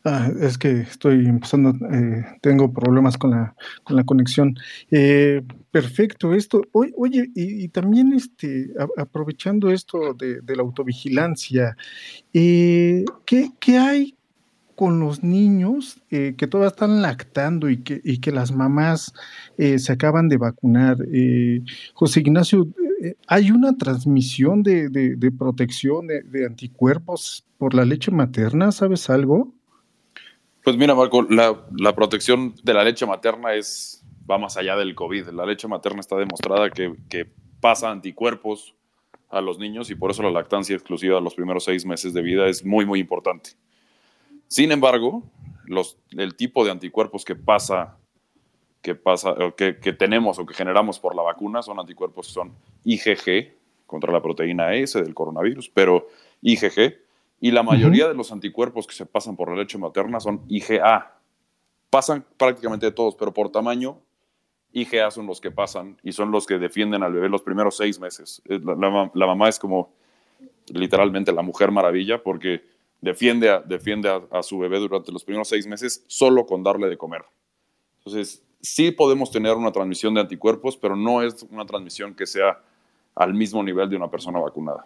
Ah, 0.06 0.30
es 0.42 0.58
que 0.58 0.82
estoy 0.82 1.26
empezando, 1.28 1.70
eh, 1.94 2.26
tengo 2.42 2.74
problemas 2.74 3.18
con 3.18 3.32
la, 3.32 3.56
con 3.84 3.96
la 3.96 4.04
conexión. 4.04 4.56
Eh, 4.92 5.42
perfecto, 5.72 6.34
esto. 6.34 6.62
Oye, 6.74 7.32
y, 7.36 7.70
también 7.70 8.12
este, 8.12 8.74
aprovechando 8.98 9.72
esto 9.72 10.14
de, 10.14 10.42
de 10.42 10.56
la 10.58 10.64
autovigilancia, 10.64 11.78
¿qué, 12.34 13.06
¿qué, 13.60 13.78
hay 13.78 14.18
con 14.84 15.00
los 15.00 15.24
niños 15.24 16.02
eh, 16.12 16.36
que 16.38 16.46
todavía 16.46 16.68
están 16.68 17.02
lactando 17.02 17.70
y 17.70 17.78
que, 17.84 18.32
las 18.34 18.52
mamás 18.52 19.14
eh, 19.58 19.80
se 19.80 19.94
acaban 19.94 20.28
de 20.28 20.36
vacunar. 20.36 20.98
Eh, 21.10 21.62
José 21.94 22.20
Ignacio, 22.20 22.68
¿hay 23.28 23.52
una 23.52 23.78
transmisión 23.78 24.62
de, 24.62 25.32
protección 25.40 26.08
de, 26.08 26.46
anticuerpos 26.46 27.46
por 27.58 27.74
la 27.74 27.86
leche 27.86 28.12
materna? 28.12 28.74
¿Sabes 28.74 29.10
algo? 29.10 29.54
Pues 30.66 30.76
mira, 30.76 30.94
Marco, 30.96 31.22
la, 31.30 31.96
protección 31.96 32.54
de 32.62 32.74
la 32.74 32.84
leche 32.84 33.06
materna 33.06 33.54
es, 33.54 34.04
va 34.30 34.38
más 34.38 34.58
allá 34.58 34.76
del 34.76 34.96
COVID. 34.96 35.30
La 35.30 35.46
leche 35.46 35.70
materna 35.70 36.02
está 36.02 36.18
demostrada 36.18 36.70
que, 36.70 36.94
que 37.08 37.26
pasa 37.62 37.90
anticuerpos 37.90 38.76
a 39.30 39.40
los 39.40 39.60
niños 39.60 39.90
y 39.92 39.96
por 39.96 40.12
eso 40.12 40.24
la 40.24 40.32
lactancia 40.32 40.76
exclusiva 40.76 41.16
de 41.16 41.22
los 41.22 41.36
primeros 41.36 41.64
seis 41.64 41.86
meses 41.86 42.14
de 42.14 42.22
vida 42.22 42.50
es 42.50 42.66
muy, 42.66 42.86
muy 42.86 43.00
importante. 43.00 43.52
Sin 44.54 44.72
embargo, 44.72 45.24
los, 45.66 45.98
el 46.12 46.36
tipo 46.36 46.64
de 46.64 46.70
anticuerpos 46.70 47.26
que 47.26 47.36
pasa, 47.36 47.98
que, 48.84 48.94
pasa 48.94 49.34
que, 49.58 49.80
que, 49.80 49.94
tenemos 49.94 50.38
o 50.38 50.46
que 50.46 50.54
generamos 50.54 51.00
por 51.00 51.16
la 51.16 51.24
vacuna 51.24 51.64
son 51.64 51.80
anticuerpos 51.80 52.28
que 52.28 52.34
son 52.34 52.54
IgG 52.84 53.52
contra 53.88 54.14
la 54.14 54.22
proteína 54.22 54.76
S 54.76 55.02
del 55.02 55.16
coronavirus, 55.16 55.72
pero 55.74 56.08
IgG, 56.44 57.00
y 57.42 57.50
la 57.50 57.64
mayoría 57.64 58.08
de 58.08 58.14
los 58.14 58.32
anticuerpos 58.32 58.86
que 58.86 58.94
se 58.94 59.08
pasan 59.08 59.36
por 59.36 59.50
la 59.50 59.56
leche 59.56 59.80
materna 59.80 60.20
son 60.20 60.44
IgA. 60.48 61.18
Pasan 61.90 62.24
prácticamente 62.38 62.92
todos, 62.92 63.16
pero 63.16 63.34
por 63.34 63.50
tamaño, 63.50 63.98
IgA 64.72 65.10
son 65.10 65.26
los 65.26 65.42
que 65.42 65.50
pasan 65.50 65.98
y 66.04 66.12
son 66.12 66.30
los 66.30 66.46
que 66.46 66.60
defienden 66.60 67.02
al 67.02 67.12
bebé 67.12 67.28
los 67.28 67.42
primeros 67.42 67.76
seis 67.76 68.00
meses. 68.00 68.44
La, 68.46 69.10
la 69.12 69.26
mamá 69.26 69.50
es 69.50 69.58
como 69.58 69.96
literalmente 70.68 71.32
la 71.32 71.42
mujer 71.42 71.72
maravilla 71.72 72.22
porque 72.22 72.73
defiende, 73.04 73.50
a, 73.50 73.60
defiende 73.60 74.10
a, 74.32 74.42
su 74.42 74.58
bebé 74.58 74.80
durante 74.80 75.12
los 75.12 75.26
primeros 75.26 75.50
seis 75.50 75.68
meses 75.68 76.04
solo 76.08 76.46
con 76.46 76.64
darle 76.64 76.88
de 76.88 76.98
comer. 76.98 77.22
Entonces, 77.98 78.42
sí 78.62 78.92
podemos 78.92 79.30
tener 79.30 79.56
una 79.56 79.74
transmisión 79.74 80.14
de 80.14 80.22
anticuerpos, 80.22 80.78
pero 80.78 80.96
no 80.96 81.22
es 81.22 81.44
una 81.52 81.66
transmisión 81.66 82.16
que 82.16 82.26
sea 82.26 82.60
al 83.14 83.34
mismo 83.34 83.62
nivel 83.62 83.90
de 83.90 83.98
una 83.98 84.10
persona 84.10 84.40
vacunada. 84.40 84.86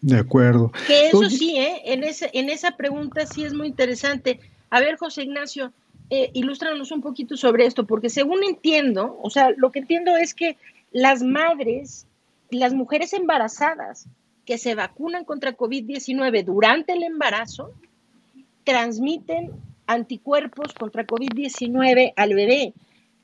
De 0.00 0.16
acuerdo. 0.18 0.70
Que 0.86 1.08
eso 1.08 1.28
sí, 1.28 1.56
¿eh? 1.56 1.82
en, 1.86 2.04
ese, 2.04 2.30
en 2.34 2.50
esa 2.50 2.76
pregunta 2.76 3.26
sí 3.26 3.44
es 3.44 3.52
muy 3.52 3.66
interesante. 3.66 4.38
A 4.70 4.78
ver, 4.78 4.96
José 4.96 5.24
Ignacio, 5.24 5.72
eh, 6.10 6.30
ilústranos 6.34 6.92
un 6.92 7.00
poquito 7.00 7.36
sobre 7.36 7.66
esto, 7.66 7.84
porque 7.84 8.10
según 8.10 8.44
entiendo, 8.44 9.18
o 9.22 9.30
sea, 9.30 9.50
lo 9.56 9.72
que 9.72 9.80
entiendo 9.80 10.16
es 10.16 10.34
que 10.34 10.56
las 10.92 11.22
madres, 11.22 12.06
las 12.50 12.74
mujeres 12.74 13.12
embarazadas, 13.12 14.06
que 14.44 14.58
se 14.58 14.74
vacunan 14.74 15.24
contra 15.24 15.56
COVID-19 15.56 16.44
durante 16.44 16.92
el 16.92 17.02
embarazo 17.02 17.72
transmiten 18.64 19.52
anticuerpos 19.86 20.72
contra 20.72 21.06
COVID-19 21.06 22.12
al 22.16 22.34
bebé. 22.34 22.74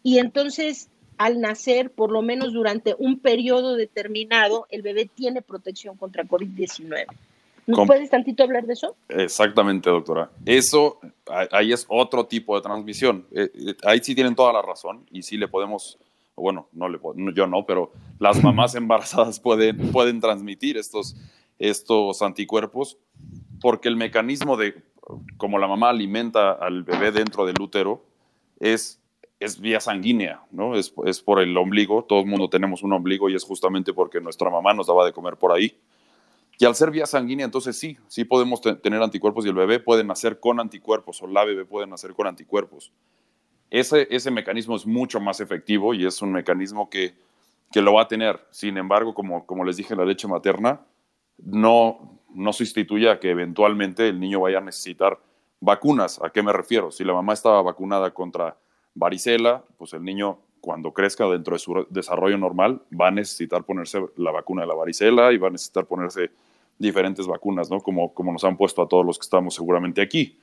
Y 0.03 0.19
entonces, 0.19 0.91
al 1.19 1.41
nacer, 1.41 1.91
por 1.91 2.11
lo 2.11 2.23
menos 2.23 2.53
durante 2.53 2.95
un 2.99 3.19
periodo 3.19 3.77
determinado, 3.77 4.67
el 4.71 4.83
bebé 4.83 5.09
tiene 5.13 5.43
protección 5.43 5.97
contra 5.97 6.25
COVID-19. 6.25 7.07
¿Nos 7.67 7.87
puedes 7.87 8.11
tantito 8.11 8.43
hablar 8.43 8.67
de 8.67 8.73
eso? 8.73 8.97
Exactamente, 9.09 9.91
doctora. 9.91 10.31
Eso, 10.45 10.99
ahí 11.53 11.73
es 11.73 11.87
otro 11.89 12.27
tipo 12.27 12.57
de 12.57 12.63
transmisión. 12.63 13.27
Eh, 13.31 13.51
eh, 13.55 13.75
ahí 13.85 14.01
sí 14.03 14.15
tienen 14.15 14.35
toda 14.35 14.53
la 14.53 14.63
razón 14.63 15.07
y 15.11 15.23
sí 15.23 15.37
le 15.37 15.47
podemos 15.47 15.99
bueno, 16.41 16.69
no 16.73 16.89
le, 16.89 16.99
yo 17.35 17.47
no, 17.47 17.67
pero 17.67 17.93
las 18.19 18.43
mamás 18.43 18.75
embarazadas 18.77 19.41
pueden, 19.41 19.93
pueden 19.93 20.21
transmitir 20.21 20.77
estos, 20.77 21.17
estos 21.59 22.23
anticuerpos 22.23 22.99
porque 23.61 23.89
el 23.89 23.97
mecanismo 23.97 24.57
de, 24.57 24.83
como 25.37 25.59
la 25.59 25.69
mamá 25.69 25.91
alimenta 25.91 26.53
al 26.53 26.83
bebé 26.83 27.13
dentro 27.13 27.47
del 27.47 27.61
útero, 27.61 28.05
es, 28.59 29.01
es 29.39 29.61
vía 29.61 29.81
sanguínea, 29.81 30.43
¿no? 30.51 30.75
Es, 30.75 30.93
es 31.05 31.21
por 31.21 31.41
el 31.41 31.57
ombligo. 31.57 32.05
Todo 32.05 32.21
el 32.21 32.27
mundo 32.27 32.49
tenemos 32.49 32.83
un 32.83 32.93
ombligo 32.93 33.29
y 33.29 33.35
es 33.35 33.45
justamente 33.45 33.93
porque 33.93 34.21
nuestra 34.21 34.51
mamá 34.51 34.73
nos 34.75 34.87
daba 34.87 35.05
de 35.05 35.13
comer 35.13 35.37
por 35.37 35.53
ahí. 35.53 35.79
Y 36.59 36.67
al 36.67 36.75
ser 36.75 36.91
vía 36.91 37.07
sanguínea, 37.07 37.47
entonces 37.47 37.79
sí, 37.79 37.97
sí 38.07 38.25
podemos 38.25 38.61
tener 38.61 39.03
anticuerpos 39.03 39.47
y 39.47 39.49
el 39.49 39.55
bebé 39.55 39.81
puede 39.81 40.05
nacer 40.05 40.41
con 40.41 40.61
anticuerpos 40.61 41.23
o 41.23 41.27
la 41.27 41.45
bebé 41.45 41.65
puede 41.65 41.87
nacer 41.87 42.13
con 42.13 42.27
anticuerpos. 42.27 42.93
Ese, 43.71 44.09
ese 44.11 44.31
mecanismo 44.31 44.77
es 44.77 44.87
mucho 44.87 45.21
más 45.21 45.41
efectivo 45.41 45.95
y 45.95 46.05
es 46.05 46.21
un 46.23 46.33
mecanismo 46.33 46.91
que, 46.91 47.15
que 47.73 47.81
lo 47.81 47.95
va 47.95 48.03
a 48.03 48.09
tener. 48.09 48.41
Sin 48.51 48.77
embargo, 48.77 49.15
como, 49.15 49.47
como 49.47 49.65
les 49.65 49.77
dije, 49.77 49.95
la 49.95 50.05
leche 50.05 50.27
materna 50.27 50.81
no, 51.39 52.19
no 52.35 52.53
sustituye 52.53 53.11
a 53.11 53.21
que 53.21 53.31
eventualmente 53.31 54.09
el 54.09 54.19
niño 54.19 54.41
vaya 54.41 54.59
a 54.59 54.63
necesitar 54.63 55.19
vacunas. 55.61 56.21
¿A 56.23 56.31
qué 56.31 56.43
me 56.43 56.53
refiero? 56.53 56.91
Si 56.91 57.05
la 57.05 57.13
mamá 57.13 57.33
estaba 57.33 57.63
vacunada 57.63 58.13
contra 58.13 58.57
varicela, 58.95 59.65
pues 59.79 59.93
el 59.93 60.05
niño 60.05 60.39
cuando 60.61 60.93
crezca 60.93 61.27
dentro 61.27 61.55
de 61.55 61.59
su 61.59 61.87
desarrollo 61.89 62.37
normal 62.37 62.83
va 62.99 63.09
a 63.09 63.11
necesitar 63.11 63.65
ponerse 63.65 64.01
la 64.17 64.31
vacuna 64.31 64.63
de 64.63 64.69
la 64.69 64.75
varicela 64.75 65.33
y 65.33 65.39
va 65.39 65.49
a 65.49 65.51
necesitar 65.51 65.87
ponerse 65.87 66.31
diferentes 66.79 67.27
vacunas, 67.27 67.71
¿no? 67.71 67.81
Como, 67.81 68.13
como 68.15 68.33
nos 68.33 68.45
han 68.45 68.57
puesto 68.57 68.83
a 68.83 68.89
todos 68.89 69.05
los 69.05 69.19
que 69.19 69.25
estamos 69.25 69.55
seguramente 69.55 70.03
aquí. 70.03 70.39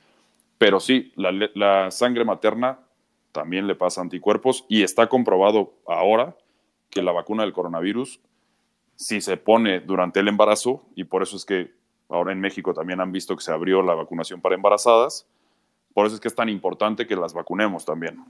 Pero 0.56 0.80
sí, 0.80 1.12
la, 1.16 1.90
sangre 1.90 2.24
materna 2.24 2.78
también 3.32 3.66
le 3.66 3.74
pasa 3.74 4.00
anticuerpos 4.00 4.64
y 4.68 4.82
está 4.82 5.08
comprobado 5.08 5.74
ahora 5.86 6.36
que 6.90 7.02
la 7.02 7.12
vacuna 7.12 7.42
del 7.42 7.52
coronavirus, 7.52 8.20
si 8.96 9.20
se 9.20 9.36
pone 9.36 9.80
durante 9.80 10.20
el 10.20 10.28
embarazo, 10.28 10.82
y 10.94 11.04
por 11.04 11.22
eso 11.22 11.36
es 11.36 11.44
que 11.44 11.72
ahora 12.08 12.32
en 12.32 12.40
México 12.40 12.74
también 12.74 13.00
han 13.00 13.12
visto 13.12 13.36
que 13.36 13.44
se 13.44 13.52
abrió 13.52 13.82
la 13.82 13.94
vacunación 13.94 14.40
para 14.40 14.54
embarazadas, 14.54 15.26
por 15.94 16.06
eso 16.06 16.14
es 16.14 16.20
que 16.20 16.28
es 16.28 16.34
tan 16.34 16.48
importante 16.48 17.06
que 17.06 17.16
las 17.16 17.34
vacunemos 17.34 17.84
también. 17.84 18.24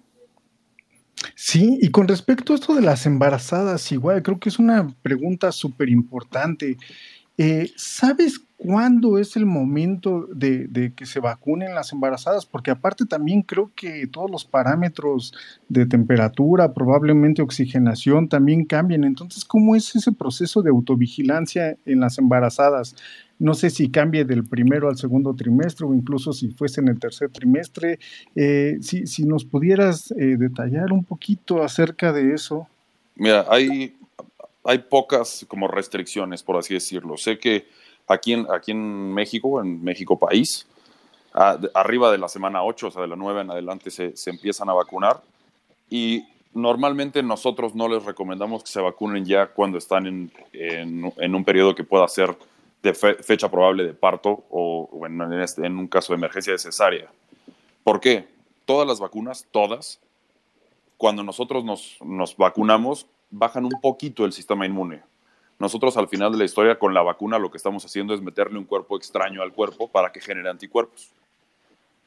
Sí, 1.35 1.79
y 1.81 1.91
con 1.91 2.09
respecto 2.09 2.53
a 2.53 2.57
esto 2.57 2.75
de 2.75 2.83
las 2.83 3.07
embarazadas, 3.07 3.91
igual 3.93 4.23
creo 4.23 4.39
que 4.39 4.49
es 4.49 4.59
una 4.59 4.89
pregunta 5.03 5.53
súper 5.53 5.89
importante. 5.89 6.77
Eh, 7.37 7.71
¿Sabes 7.77 8.41
cuándo 8.59 9.19
es 9.19 9.37
el 9.37 9.47
momento 9.47 10.27
de, 10.35 10.93
que 10.95 11.07
se 11.07 11.21
vacunen 11.21 11.75
las 11.75 11.93
embarazadas? 11.93 12.45
Porque 12.45 12.73
aparte 12.73 13.07
también 13.07 13.43
creo 13.43 13.71
que 13.75 14.07
todos 14.09 14.31
los 14.31 14.45
parámetros 14.45 15.33
de 15.69 15.87
temperatura, 15.87 16.75
probablemente 16.75 17.41
oxigenación, 17.41 18.29
también 18.29 18.67
cambian. 18.67 19.05
Entonces, 19.05 19.45
¿cómo 19.45 19.77
es 19.77 19.95
ese 19.95 20.13
proceso 20.13 20.61
de 20.61 20.71
autovigilancia 20.71 21.77
en 21.87 22.01
las 22.01 22.19
embarazadas? 22.19 22.97
No 23.39 23.55
sé 23.55 23.71
si 23.71 23.91
cambie 23.91 24.25
del 24.25 24.45
primero 24.45 24.89
al 24.89 24.97
segundo 24.97 25.35
trimestre 25.35 25.87
o 25.87 25.95
incluso 25.95 26.33
si 26.33 26.51
fuese 26.51 26.81
en 26.81 26.89
el 26.89 26.99
tercer 26.99 27.31
trimestre. 27.31 28.01
Eh, 28.35 28.79
si, 28.81 29.07
si, 29.07 29.25
nos 29.25 29.45
pudieras 29.45 30.11
eh, 30.11 30.37
detallar 30.37 30.93
un 30.93 31.05
poquito 31.05 31.63
acerca 31.63 32.13
de 32.13 32.35
eso. 32.35 32.67
Mira, 33.15 33.47
hay 33.49 33.95
hay 34.69 34.79
pocas 34.81 35.47
como 35.49 35.67
restricciones, 35.67 36.43
por 36.43 36.59
así 36.59 36.75
decirlo. 36.75 37.17
Sé 37.17 37.39
que 37.39 37.67
aquí 38.09 38.33
en, 38.33 38.47
aquí 38.51 38.73
en 38.73 39.13
México, 39.13 39.61
en 39.61 39.83
México 39.83 40.19
país, 40.19 40.67
arriba 41.75 42.11
de 42.11 42.19
la 42.19 42.29
semana 42.29 42.65
8, 42.65 42.89
o 42.89 42.91
sea, 42.91 43.03
de 43.03 43.09
la 43.09 43.17
9 43.17 43.43
en 43.43 43.51
adelante, 43.51 43.91
se, 43.91 44.13
empiezan 44.27 44.69
a 44.69 44.75
vacunar. 44.75 45.23
Y 45.89 46.25
normalmente 46.53 47.23
nosotros 47.23 47.75
no 47.75 47.89
les 47.89 48.05
recomendamos 48.05 48.63
que 48.63 48.71
se 48.71 48.81
vacunen 48.81 49.25
ya 49.25 49.47
cuando 49.47 49.79
están 49.79 50.07
en, 50.07 50.33
en, 50.53 51.35
un 51.35 51.45
periodo 51.45 51.75
que 51.75 51.85
pueda 51.85 52.09
ser 52.09 52.37
de 52.83 52.95
fecha 52.95 53.51
probable 53.51 53.85
de 53.85 53.95
parto 53.95 54.45
o, 54.51 54.89
en, 55.07 55.21
este, 55.41 55.67
en, 55.67 55.79
un 55.79 55.89
caso 55.89 56.13
de 56.13 56.19
emergencia 56.19 56.53
de 56.53 56.59
cesárea. 56.59 57.11
¿Por 57.85 58.01
qué? 58.01 58.27
Todas 58.65 58.87
las 58.87 59.01
vacunas, 59.01 59.47
todas, 59.51 60.01
cuando 60.97 61.23
nosotros 61.23 61.65
nos, 61.65 61.99
nos 62.05 62.37
vacunamos, 62.37 63.07
bajan 63.31 63.65
un 63.65 63.81
poquito 63.81 64.25
el 64.25 64.33
sistema 64.33 64.67
inmune. 64.67 65.03
Nosotros 65.59 65.97
al 65.97 66.09
final 66.09 66.33
de 66.33 66.39
la 66.39 66.45
historia 66.45 66.79
con 66.79 66.95
la 66.95 67.03
vacuna 67.03 67.39
lo 67.39 67.51
que 67.51 67.57
estamos 67.57 67.85
haciendo 67.85 68.15
es 68.15 68.21
meterle 68.21 68.59
un 68.59 68.65
cuerpo 68.65 68.97
extraño 68.97 69.43
al 69.43 69.53
cuerpo 69.53 69.89
para 69.89 70.13
que 70.13 70.21
genere 70.21 70.49
anticuerpos. 70.49 71.11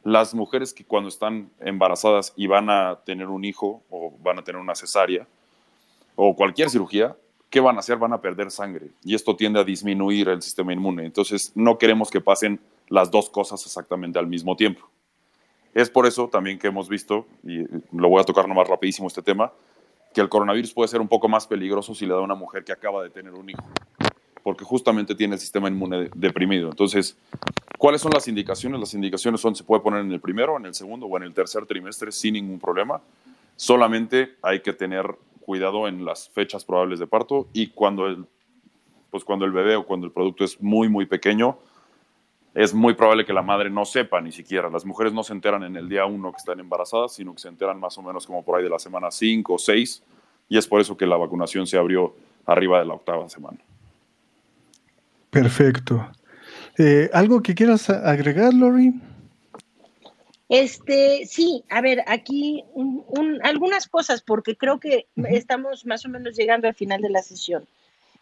Las 0.04 0.34
mujeres 0.34 0.74
que 0.74 0.86
cuando 0.86 1.10
están 1.10 1.52
embarazadas 1.60 2.34
y 2.36 2.48
van 2.48 2.70
a 2.70 3.02
tener 3.06 3.28
un 3.28 3.44
hijo 3.44 3.84
o 3.90 4.14
van 4.22 4.40
a 4.40 4.44
tener 4.44 4.60
una 4.60 4.74
cesárea 4.74 5.28
o 6.16 6.36
cualquier 6.36 6.70
cirugía, 6.70 7.16
¿qué 7.50 7.60
van 7.60 7.76
a 7.76 7.80
hacer? 7.80 7.98
Van 7.98 8.14
a 8.14 8.22
perder 8.22 8.52
sangre 8.52 8.88
y 9.04 9.16
esto 9.16 9.36
tiende 9.36 9.60
a 9.60 9.64
disminuir 9.64 10.30
el 10.30 10.42
sistema 10.42 10.72
inmune. 10.72 11.06
Entonces 11.06 11.52
no 11.54 11.78
queremos 11.78 12.10
que 12.10 12.22
pasen 12.22 12.62
las 12.88 13.12
dos 13.12 13.30
cosas 13.30 13.66
exactamente 13.66 14.18
al 14.18 14.28
mismo 14.28 14.56
tiempo. 14.56 14.90
Es 15.74 15.90
por 15.90 16.06
eso 16.06 16.28
también 16.28 16.60
que 16.60 16.68
hemos 16.68 16.90
visto, 16.90 17.26
y 17.44 17.66
lo 17.96 18.10
voy 18.10 18.22
a 18.22 18.26
tocar 18.26 18.48
nomás 18.48 18.68
rapidísimo 18.68 19.08
este 19.08 19.22
tema, 19.22 19.54
que 20.14 20.22
el 20.22 20.30
coronavirus 20.30 20.74
puede 20.74 20.88
ser 20.88 21.02
un 21.02 21.08
poco 21.08 21.28
más 21.28 21.48
peligroso 21.48 21.96
si 21.96 22.06
le 22.06 22.14
da 22.14 22.20
a 22.20 22.24
una 22.24 22.36
mujer 22.36 22.64
que 22.64 22.72
acaba 22.72 23.04
de 23.04 23.10
tener 23.10 23.34
un 23.34 23.50
hijo, 23.50 23.64
porque 24.44 24.66
justamente 24.66 25.16
tiene 25.16 25.36
el 25.36 25.40
sistema 25.40 25.68
inmune 25.68 26.10
deprimido. 26.16 26.70
Entonces, 26.70 27.18
¿cuáles 27.78 28.02
son 28.02 28.12
las 28.12 28.28
indicaciones? 28.28 28.80
Las 28.80 28.94
indicaciones 28.94 29.40
son, 29.40 29.56
se 29.56 29.64
puede 29.64 29.82
poner 29.82 30.02
en 30.02 30.12
el 30.12 30.20
primero, 30.20 30.58
en 30.58 30.66
el 30.66 30.74
segundo 30.74 31.06
o 31.06 31.18
en 31.18 31.24
el 31.24 31.34
tercer 31.34 31.66
trimestre 31.66 32.12
sin 32.12 32.34
ningún 32.34 32.60
problema. 32.60 33.02
Solamente 33.56 34.36
hay 34.42 34.62
que 34.62 34.74
tener 34.74 35.16
cuidado 35.42 35.88
en 35.88 36.06
las 36.06 36.30
fechas 36.30 36.66
probables 36.66 37.00
de 37.00 37.08
parto 37.08 37.48
y 37.54 37.68
cuando 37.68 38.08
el, 38.08 38.26
pues 39.10 39.24
cuando 39.24 39.46
el 39.46 39.52
bebé 39.52 39.76
o 39.76 39.86
cuando 39.86 40.08
el 40.08 40.14
producto 40.14 40.44
es 40.44 40.62
muy, 40.62 40.90
muy 40.90 41.06
pequeño, 41.06 41.58
es 42.54 42.74
muy 42.74 42.94
probable 42.94 43.26
que 43.26 43.34
la 43.34 43.42
madre 43.42 43.70
no 43.70 43.86
sepa 43.86 44.20
ni 44.20 44.32
siquiera. 44.32 44.70
Las 44.70 44.86
mujeres 44.86 45.14
no 45.14 45.24
se 45.24 45.34
enteran 45.34 45.64
en 45.64 45.76
el 45.78 45.88
día 45.88 46.06
uno 46.06 46.32
que 46.32 46.38
están 46.38 46.60
embarazadas, 46.60 47.14
sino 47.14 47.34
que 47.34 47.40
se 47.40 47.48
enteran 47.48 47.80
más 47.80 47.98
o 47.98 48.02
menos 48.02 48.26
como 48.26 48.44
por 48.44 48.58
ahí 48.58 48.64
de 48.64 48.70
la 48.70 48.80
semana 48.80 49.10
5 49.10 49.54
o 49.54 49.58
6, 49.58 50.04
y 50.50 50.58
es 50.58 50.68
por 50.68 50.82
eso 50.82 50.98
que 50.98 51.06
la 51.06 51.16
vacunación 51.16 51.66
se 51.66 51.78
abrió 51.78 52.14
arriba 52.46 52.80
de 52.80 52.86
la 52.86 52.96
octava 52.96 53.30
semana. 53.30 53.60
Perfecto. 55.30 56.12
Eh, 56.78 57.10
¿Algo 57.14 57.42
que 57.42 57.56
quieras 57.56 57.90
agregar, 57.90 58.54
Lori? 58.54 58.94
Este, 60.50 61.26
sí, 61.26 61.64
a 61.70 61.80
ver, 61.80 62.04
aquí 62.08 62.66
algunas 63.44 63.88
cosas, 63.88 64.22
porque 64.22 64.58
creo 64.58 64.82
que 64.82 65.08
estamos 65.30 65.86
más 65.86 66.06
o 66.06 66.10
menos 66.10 66.36
llegando 66.36 66.68
al 66.68 66.76
final 66.76 67.02
de 67.02 67.10
la 67.10 67.22
sesión 67.22 67.66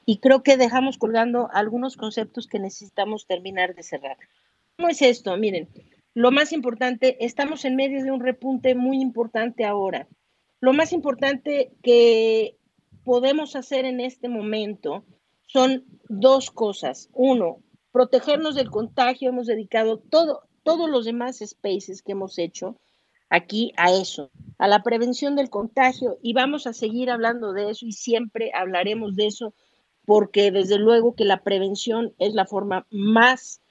y 0.10 0.18
creo 0.18 0.42
que 0.42 0.58
dejamos 0.58 0.98
colgando 0.98 1.50
algunos 1.54 1.96
conceptos 1.96 2.48
que 2.48 2.58
necesitamos 2.58 3.28
terminar 3.28 3.76
de 3.76 3.84
cerrar. 3.84 4.18
¿Cómo 4.76 4.90
es 4.90 5.04
esto? 5.04 5.38
Miren, 5.38 5.70
lo 6.16 6.32
más 6.32 6.52
importante, 6.52 7.24
estamos 7.24 7.64
en 7.64 7.76
medio 7.76 8.04
de 8.04 8.10
un 8.10 8.20
repunte 8.20 8.74
muy 8.74 9.00
importante 9.02 9.66
ahora. 9.66 10.08
Lo 10.62 10.74
más 10.74 10.94
importante 10.94 11.74
que 11.84 12.58
podemos 13.04 13.56
hacer 13.56 13.86
en 13.86 14.00
este 14.00 14.30
momento 14.30 15.06
son 15.46 15.86
dos 16.08 16.50
cosas. 16.50 17.12
Uno, 17.14 17.60
protegernos 17.92 18.56
del 18.56 18.72
contagio. 18.72 19.30
Hemos 19.30 19.46
dedicado 19.46 20.00
todo, 20.00 20.42
todos 20.64 20.90
los 20.90 21.06
demás 21.06 21.38
spaces 21.38 22.02
que 22.02 22.14
hemos 22.14 22.40
hecho 22.40 22.78
aquí 23.30 23.74
a 23.78 23.92
eso, 23.92 24.32
a 24.58 24.68
la 24.68 24.82
prevención 24.82 25.36
del 25.36 25.52
contagio. 25.52 26.18
Y 26.24 26.34
vamos 26.34 26.66
a 26.66 26.74
seguir 26.74 27.12
hablando 27.12 27.54
de 27.54 27.70
eso 27.70 27.86
y 27.86 27.92
siempre 27.92 28.50
hablaremos 28.56 29.16
de 29.16 29.28
eso 29.28 29.54
porque 30.10 30.50
desde 30.50 30.80
luego 30.80 31.14
que 31.14 31.24
la 31.24 31.44
prevención 31.44 32.16
es 32.18 32.34
la 32.34 32.48
forma 32.48 32.88
más 32.90 33.62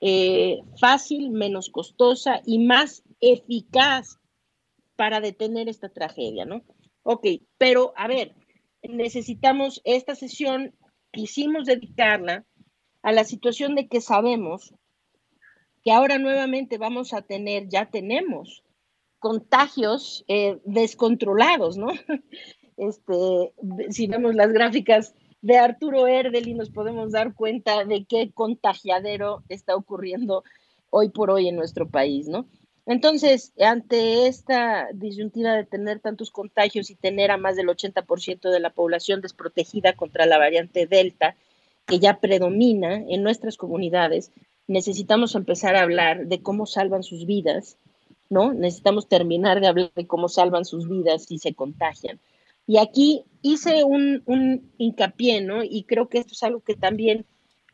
eh, 0.00 0.60
fácil, 0.80 1.30
menos 1.30 1.70
costosa 1.70 2.40
y 2.46 2.60
más 2.60 3.02
eficaz 3.20 4.20
para 4.94 5.20
detener 5.20 5.68
esta 5.68 5.88
tragedia, 5.88 6.44
¿no? 6.44 6.62
Ok, 7.02 7.26
pero 7.58 7.94
a 7.96 8.06
ver, 8.06 8.36
necesitamos 8.80 9.80
esta 9.82 10.14
sesión, 10.14 10.72
quisimos 11.10 11.66
dedicarla 11.66 12.46
a 13.02 13.10
la 13.10 13.24
situación 13.24 13.74
de 13.74 13.88
que 13.88 14.00
sabemos 14.00 14.72
que 15.82 15.90
ahora 15.90 16.18
nuevamente 16.18 16.78
vamos 16.78 17.12
a 17.12 17.22
tener, 17.22 17.66
ya 17.68 17.90
tenemos 17.90 18.62
contagios 19.18 20.24
eh, 20.28 20.60
descontrolados, 20.64 21.76
¿no? 21.76 21.88
Este, 22.76 23.52
si 23.90 24.06
vemos 24.06 24.36
las 24.36 24.52
gráficas 24.52 25.12
de 25.40 25.56
Arturo 25.56 26.06
Erdel 26.06 26.48
y 26.48 26.54
nos 26.54 26.70
podemos 26.70 27.12
dar 27.12 27.34
cuenta 27.34 27.84
de 27.84 28.04
qué 28.04 28.30
contagiadero 28.32 29.42
está 29.48 29.76
ocurriendo 29.76 30.44
hoy 30.90 31.10
por 31.10 31.30
hoy 31.30 31.48
en 31.48 31.56
nuestro 31.56 31.88
país, 31.88 32.28
¿no? 32.28 32.46
Entonces, 32.86 33.52
ante 33.60 34.26
esta 34.26 34.88
disyuntiva 34.94 35.52
de 35.52 35.64
tener 35.64 36.00
tantos 36.00 36.30
contagios 36.30 36.88
y 36.88 36.94
tener 36.94 37.30
a 37.30 37.36
más 37.36 37.54
del 37.54 37.68
80% 37.68 38.50
de 38.50 38.60
la 38.60 38.70
población 38.70 39.20
desprotegida 39.20 39.92
contra 39.92 40.24
la 40.24 40.38
variante 40.38 40.86
Delta, 40.86 41.36
que 41.84 41.98
ya 41.98 42.18
predomina 42.18 42.94
en 42.94 43.22
nuestras 43.22 43.58
comunidades, 43.58 44.32
necesitamos 44.66 45.34
empezar 45.34 45.76
a 45.76 45.82
hablar 45.82 46.28
de 46.28 46.40
cómo 46.40 46.64
salvan 46.64 47.02
sus 47.02 47.26
vidas, 47.26 47.76
¿no? 48.30 48.54
Necesitamos 48.54 49.06
terminar 49.06 49.60
de 49.60 49.66
hablar 49.66 49.92
de 49.94 50.06
cómo 50.06 50.30
salvan 50.30 50.64
sus 50.64 50.88
vidas 50.88 51.24
si 51.26 51.38
se 51.38 51.54
contagian. 51.54 52.18
Y 52.66 52.78
aquí 52.78 53.24
hice 53.42 53.84
un, 53.84 54.70
hincapié, 54.78 55.40
¿no? 55.40 55.62
Y 55.62 55.84
creo 55.84 56.08
que 56.08 56.18
esto 56.18 56.32
es 56.32 56.42
algo 56.42 56.60
que 56.60 56.74
también 56.74 57.26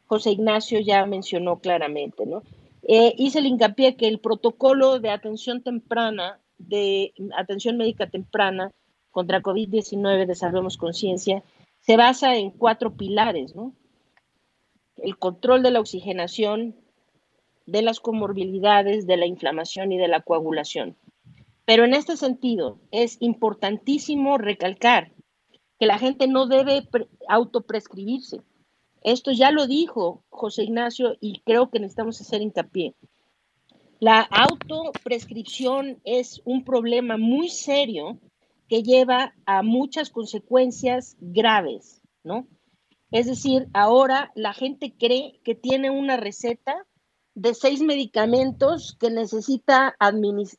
José 0.07 0.31
Ignacio 0.31 0.81
ya 0.81 1.07
mencionó 1.07 1.59
claramente, 1.59 2.27
¿no? 2.27 2.42
eh, 2.87 3.14
hice 3.16 3.38
el 3.38 3.46
hincapié 3.46 3.96
que 3.96 4.09
el 4.09 4.18
protocolo 4.18 5.00
de 5.00 5.11
atención 5.11 5.62
temprana, 5.62 6.38
de 6.59 7.14
atención 7.37 7.77
médica 7.77 8.09
temprana 8.09 8.72
contra 9.11 9.42
COVID-19 9.42 10.27
de 10.27 10.35
Salvemos 10.35 10.77
Conciencia, 10.77 11.42
se 11.81 11.96
basa 11.96 12.37
en 12.37 12.50
cuatro 12.50 12.94
pilares, 12.94 13.55
¿no? 13.55 13.72
El 14.96 15.16
control 15.18 15.62
de 15.62 15.70
la 15.70 15.81
oxigenación, 15.81 16.77
de 17.66 17.83
las 17.83 18.00
comorbilidades, 18.00 19.07
de 19.07 19.16
la 19.16 19.27
inflamación 19.27 19.92
y 19.92 19.98
de 19.98 20.09
la 20.09 20.20
coagulación. 20.20 20.96
Pero 21.64 21.85
en 21.85 21.94
este 21.94 22.16
sentido, 22.16 22.79
es 22.90 23.16
importantísimo 23.20 24.37
recalcar 24.37 25.11
que 25.85 25.88
la 25.88 25.99
gente 25.99 26.27
no 26.29 26.47
debe 26.47 26.88
autoprescribirse. 27.29 28.40
Esto 29.03 29.33
ya 29.33 29.51
lo 29.51 29.66
dijo 29.66 30.25
José 30.31 30.62
Ignacio 30.62 31.18
y 31.20 31.42
creo 31.44 31.68
que 31.68 31.79
necesitamos 31.79 32.18
hacer 32.23 32.40
hincapié. 32.40 32.94
La 34.01 34.23
autoprescripción 34.23 36.01
es 36.05 36.40
un 36.47 36.64
problema 36.64 37.18
muy 37.18 37.51
serio 37.51 38.18
que 38.66 38.83
lleva 38.83 39.35
a 39.44 39.62
muchas 39.62 40.09
consecuencias 40.09 41.18
graves, 41.20 42.01
¿no? 42.23 42.47
Es 43.11 43.27
decir, 43.27 43.68
ahora 43.75 44.33
la 44.35 44.55
gente 44.55 44.94
cree 44.99 45.38
que 45.44 45.55
tiene 45.55 45.90
una 45.90 46.16
receta 46.16 46.87
de 47.35 47.53
seis 47.53 47.83
medicamentos 47.83 48.97
que 48.99 49.11
necesita 49.11 49.94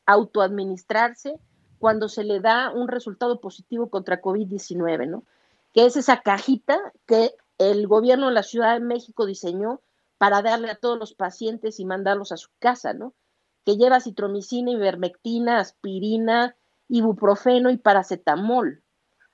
autoadministrarse 0.06 1.34
cuando 1.78 2.08
se 2.08 2.24
le 2.24 2.40
da 2.40 2.70
un 2.70 2.88
resultado 2.88 3.40
positivo 3.40 3.90
contra 3.90 4.20
COVID-19, 4.20 5.08
¿no? 5.08 5.24
Que 5.72 5.86
es 5.86 5.96
esa 5.96 6.22
cajita 6.22 6.78
que 7.06 7.34
el 7.58 7.86
gobierno 7.86 8.28
de 8.28 8.34
la 8.34 8.42
Ciudad 8.42 8.74
de 8.74 8.84
México 8.84 9.26
diseñó 9.26 9.80
para 10.18 10.42
darle 10.42 10.70
a 10.70 10.76
todos 10.76 10.98
los 10.98 11.14
pacientes 11.14 11.78
y 11.80 11.84
mandarlos 11.84 12.32
a 12.32 12.36
su 12.36 12.48
casa, 12.58 12.94
¿no? 12.94 13.14
Que 13.64 13.76
lleva 13.76 14.00
citromicina, 14.00 14.70
ivermectina, 14.70 15.58
aspirina, 15.58 16.56
ibuprofeno 16.88 17.70
y 17.70 17.76
paracetamol. 17.76 18.82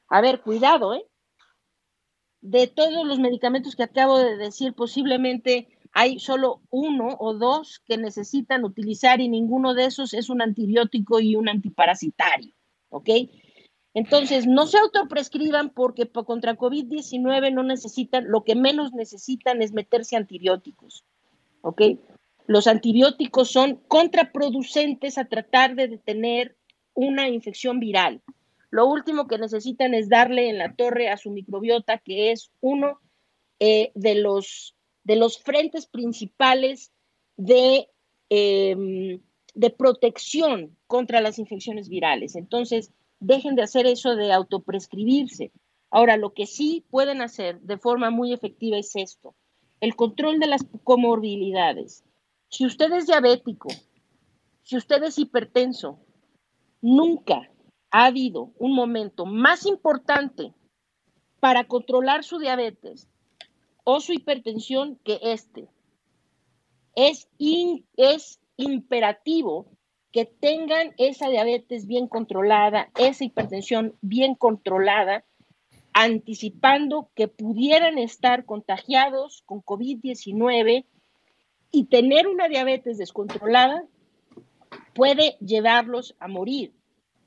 A 0.09 0.21
ver, 0.21 0.41
cuidado, 0.41 0.95
¿eh? 0.95 1.07
De 2.41 2.67
todos 2.67 3.07
los 3.07 3.21
medicamentos 3.21 3.77
que 3.77 3.85
acabo 3.85 4.19
de 4.19 4.37
decir, 4.37 4.75
posiblemente 4.75 5.72
hay 5.93 6.19
solo 6.19 6.63
uno 6.71 7.17
o 7.19 7.35
dos 7.35 7.83
que 7.87 7.99
necesitan 7.99 8.65
utilizar 8.65 9.21
y 9.21 9.29
ninguno 9.29 9.75
de 9.75 9.85
esos 9.85 10.15
es 10.15 10.31
un 10.31 10.41
antibiótico 10.41 11.21
y 11.21 11.37
un 11.37 11.49
antiparasitario, 11.49 12.55
¿ok? 12.89 13.11
Entonces, 13.95 14.47
no 14.47 14.67
se 14.67 14.79
autoprescriban 14.79 15.71
porque 15.71 16.09
contra 16.09 16.57
COVID-19 16.57 17.53
no 17.53 17.63
necesitan, 17.63 18.25
lo 18.27 18.43
que 18.43 18.55
menos 18.55 18.93
necesitan 18.95 19.61
es 19.61 19.73
meterse 19.73 20.17
antibióticos, 20.17 21.05
¿ok? 21.61 21.83
Los 22.47 22.67
antibióticos 22.67 23.51
son 23.51 23.77
contraproducentes 23.89 25.19
a 25.19 25.27
tratar 25.27 25.75
de 25.75 25.89
detener 25.89 26.57
una 26.95 27.29
infección 27.29 27.81
viral. 27.81 28.23
Lo 28.71 28.87
último 28.87 29.27
que 29.27 29.37
necesitan 29.37 29.93
es 29.93 30.09
darle 30.09 30.49
en 30.49 30.57
la 30.57 30.75
torre 30.75 31.11
a 31.11 31.19
su 31.19 31.31
microbiota, 31.31 31.99
que 31.99 32.33
es 32.33 32.51
uno 32.61 32.99
eh, 33.61 33.93
de 33.95 34.15
los 34.15 34.75
de 35.05 35.17
los 35.17 35.39
frentes 35.39 35.87
principales 35.87 36.93
de, 37.37 37.89
em, 38.29 39.21
de 39.55 39.71
protección 39.71 40.77
contra 40.87 41.21
las 41.21 41.39
infecciones 41.39 41.89
virales. 41.89 42.37
Entonces, 42.37 42.93
dejen 43.21 43.55
de 43.55 43.63
hacer 43.63 43.87
eso 43.87 44.17
de 44.17 44.33
autoprescribirse. 44.33 45.53
Ahora, 45.91 46.17
lo 46.17 46.33
que 46.33 46.47
sí 46.47 46.85
pueden 46.91 47.21
hacer 47.21 47.61
de 47.61 47.79
forma 47.79 48.11
muy 48.11 48.33
efectiva 48.33 48.79
es 48.79 48.97
esto, 48.97 49.35
el 49.81 49.95
control 49.95 50.39
de 50.39 50.47
las 50.47 50.65
comorbilidades. 50.85 52.05
Si 52.49 52.65
usted 52.65 52.93
es 52.93 53.07
diabético, 53.07 53.69
si 54.63 54.77
usted 54.77 55.03
es 55.03 55.19
hipertenso, 55.19 55.99
nunca 56.81 57.51
ha 57.91 58.07
habido 58.07 58.53
un 58.59 58.75
momento 58.75 59.27
más 59.27 59.67
importante 59.67 60.55
para 61.41 61.65
controlar 61.65 62.25
su 62.25 62.39
diabetes 62.39 63.09
o 63.85 64.01
su 64.01 64.13
hipertensión 64.13 64.99
que 65.05 65.19
este. 65.23 65.69
Es, 66.95 67.29
es 67.97 68.41
imperativo 68.57 69.67
que 70.13 70.27
tengan 70.27 70.93
esa 70.99 71.29
diabetes 71.29 71.87
bien 71.87 72.07
controlada, 72.07 72.91
esa 72.99 73.25
hipertensión 73.25 73.97
bien 74.03 74.35
controlada, 74.35 75.25
anticipando 75.95 77.11
que 77.15 77.29
pudieran 77.29 77.99
estar 77.99 78.45
contagiados 78.45 79.43
con 79.47 79.63
COVID-19 79.63 80.85
y 81.71 81.85
tener 81.87 82.29
una 82.29 82.49
diabetes 82.49 82.99
descontrolada 82.99 83.85
puede 84.95 85.37
llevarlos 85.41 86.15
a 86.19 86.29
morir. 86.29 86.73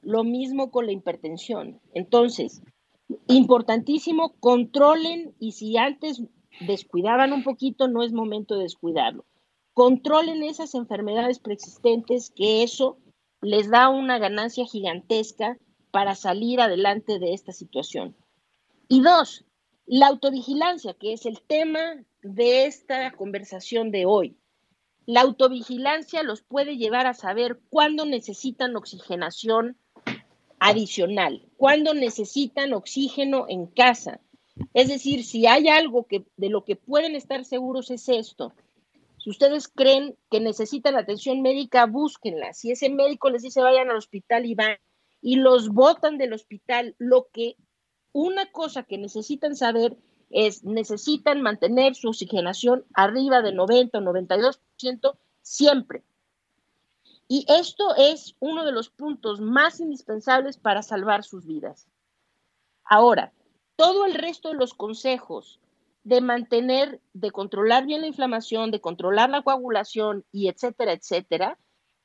Lo 0.01 0.23
mismo 0.23 0.69
con 0.69 0.85
la 0.85 0.91
hipertensión. 0.91 1.79
Entonces, 1.95 2.61
importantísimo, 3.27 4.35
controlen 4.39 5.33
y 5.39 5.53
si 5.53 5.77
antes 5.77 6.21
descuidaban 6.59 7.33
un 7.33 7.43
poquito, 7.43 7.87
no 7.87 8.03
es 8.03 8.13
momento 8.13 8.55
de 8.55 8.63
descuidarlo. 8.63 9.25
Controlen 9.73 10.43
esas 10.43 10.73
enfermedades 10.75 11.39
preexistentes, 11.39 12.31
que 12.35 12.63
eso 12.63 12.97
les 13.41 13.69
da 13.69 13.89
una 13.89 14.17
ganancia 14.17 14.65
gigantesca 14.65 15.57
para 15.91 16.15
salir 16.15 16.61
adelante 16.61 17.19
de 17.19 17.33
esta 17.33 17.51
situación. 17.51 18.15
Y 18.87 19.01
dos, 19.01 19.45
la 19.85 20.07
autovigilancia, 20.07 20.93
que 20.93 21.13
es 21.13 21.25
el 21.25 21.41
tema 21.41 22.03
de 22.21 22.65
esta 22.65 23.11
conversación 23.11 23.91
de 23.91 24.05
hoy. 24.05 24.37
La 25.05 25.21
autovigilancia 25.21 26.23
los 26.23 26.41
puede 26.41 26.77
llevar 26.77 27.05
a 27.05 27.13
saber 27.13 27.59
cuándo 27.69 28.05
necesitan 28.05 28.75
oxigenación 28.75 29.77
adicional, 30.59 31.47
cuándo 31.57 31.93
necesitan 31.93 32.73
oxígeno 32.73 33.45
en 33.47 33.67
casa, 33.67 34.19
es 34.73 34.87
decir, 34.87 35.23
si 35.23 35.47
hay 35.47 35.67
algo 35.67 36.05
que 36.05 36.25
de 36.37 36.49
lo 36.49 36.63
que 36.63 36.75
pueden 36.75 37.15
estar 37.15 37.43
seguros 37.45 37.91
es 37.91 38.07
esto. 38.09 38.53
Si 39.17 39.29
ustedes 39.29 39.67
creen 39.67 40.15
que 40.29 40.39
necesitan 40.39 40.95
atención 40.95 41.41
médica, 41.41 41.85
búsquenla. 41.85 42.53
Si 42.53 42.71
ese 42.71 42.89
médico 42.89 43.29
les 43.29 43.41
dice 43.41 43.61
vayan 43.61 43.89
al 43.89 43.97
hospital 43.97 44.45
y 44.45 44.55
van 44.55 44.77
y 45.21 45.37
los 45.37 45.69
botan 45.69 46.17
del 46.17 46.33
hospital, 46.33 46.95
lo 46.99 47.27
que 47.33 47.57
una 48.11 48.51
cosa 48.51 48.83
que 48.83 48.97
necesitan 48.97 49.55
saber 49.55 49.97
es 50.29 50.63
necesitan 50.63 51.41
mantener 51.41 51.95
su 51.95 52.09
oxigenación 52.09 52.85
arriba 52.93 53.41
de 53.41 53.51
90 53.51 53.97
o 53.97 54.01
92% 54.01 55.17
siempre. 55.41 56.03
Y 57.27 57.45
esto 57.49 57.95
es 57.95 58.35
uno 58.39 58.63
de 58.65 58.71
los 58.71 58.89
puntos 58.89 59.41
más 59.41 59.79
indispensables 59.79 60.57
para 60.57 60.83
salvar 60.83 61.23
sus 61.23 61.45
vidas. 61.45 61.87
Ahora, 62.83 63.33
todo 63.75 64.05
el 64.05 64.13
resto 64.13 64.49
de 64.49 64.55
los 64.55 64.73
consejos 64.73 65.59
de 66.03 66.21
mantener, 66.21 67.01
de 67.13 67.31
controlar 67.31 67.85
bien 67.85 68.01
la 68.01 68.07
inflamación, 68.07 68.71
de 68.71 68.79
controlar 68.79 69.29
la 69.29 69.41
coagulación 69.41 70.23
y 70.31 70.49
etcétera, 70.49 70.93
etcétera, 70.93 71.57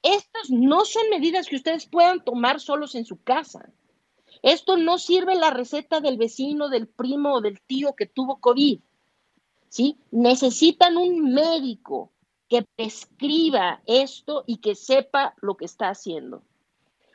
estas 0.02 0.50
no 0.50 0.86
son 0.86 1.10
medidas 1.10 1.46
que 1.46 1.56
ustedes 1.56 1.86
puedan 1.86 2.24
tomar 2.24 2.60
solos 2.60 2.94
en 2.94 3.04
su 3.04 3.22
casa. 3.22 3.70
Esto 4.42 4.78
no 4.78 4.98
sirve 4.98 5.34
la 5.34 5.50
receta 5.50 6.00
del 6.00 6.16
vecino, 6.16 6.70
del 6.70 6.88
primo 6.88 7.34
o 7.34 7.40
del 7.42 7.60
tío 7.60 7.94
que 7.94 8.06
tuvo 8.06 8.40
COVID. 8.40 8.80
¿sí? 9.68 9.98
Necesitan 10.10 10.96
un 10.96 11.34
médico 11.34 12.12
que 12.48 12.66
prescriba 12.76 13.82
esto 13.86 14.44
y 14.46 14.58
que 14.58 14.74
sepa 14.74 15.34
lo 15.42 15.56
que 15.56 15.66
está 15.66 15.90
haciendo. 15.90 16.42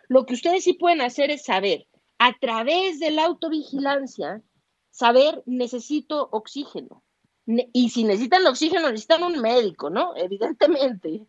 Lo 0.07 0.27
que 0.27 0.35
ustedes 0.35 0.63
sí 0.63 0.73
pueden 0.73 1.01
hacer 1.01 1.31
es 1.31 1.45
saber 1.45 1.87
a 2.17 2.34
través 2.39 2.99
de 2.99 3.12
la 3.12 3.25
autovigilancia, 3.25 4.41
saber, 4.89 5.43
necesito 5.45 6.30
oxígeno. 6.32 7.04
Y 7.45 7.89
si 7.89 8.04
necesitan 8.04 8.45
oxígeno, 8.47 8.89
necesitan 8.89 9.23
un 9.23 9.39
médico, 9.39 9.89
¿no? 9.89 10.15
Evidentemente. 10.15 11.25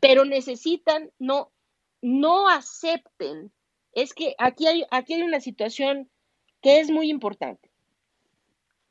Pero 0.00 0.24
necesitan, 0.24 1.10
no, 1.18 1.52
no 2.00 2.48
acepten. 2.48 3.52
Es 3.92 4.14
que 4.14 4.34
aquí 4.38 4.66
hay, 4.66 4.84
aquí 4.90 5.14
hay 5.14 5.22
una 5.22 5.40
situación 5.40 6.10
que 6.62 6.80
es 6.80 6.90
muy 6.90 7.10
importante. 7.10 7.70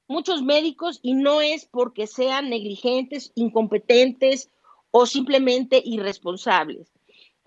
Muchos 0.08 0.44
médicos, 0.44 1.00
y 1.02 1.14
no 1.14 1.42
es 1.42 1.66
porque 1.66 2.06
sean 2.06 2.50
negligentes, 2.50 3.32
incompetentes 3.36 4.50
o 4.92 5.06
simplemente 5.06 5.82
irresponsables, 5.84 6.92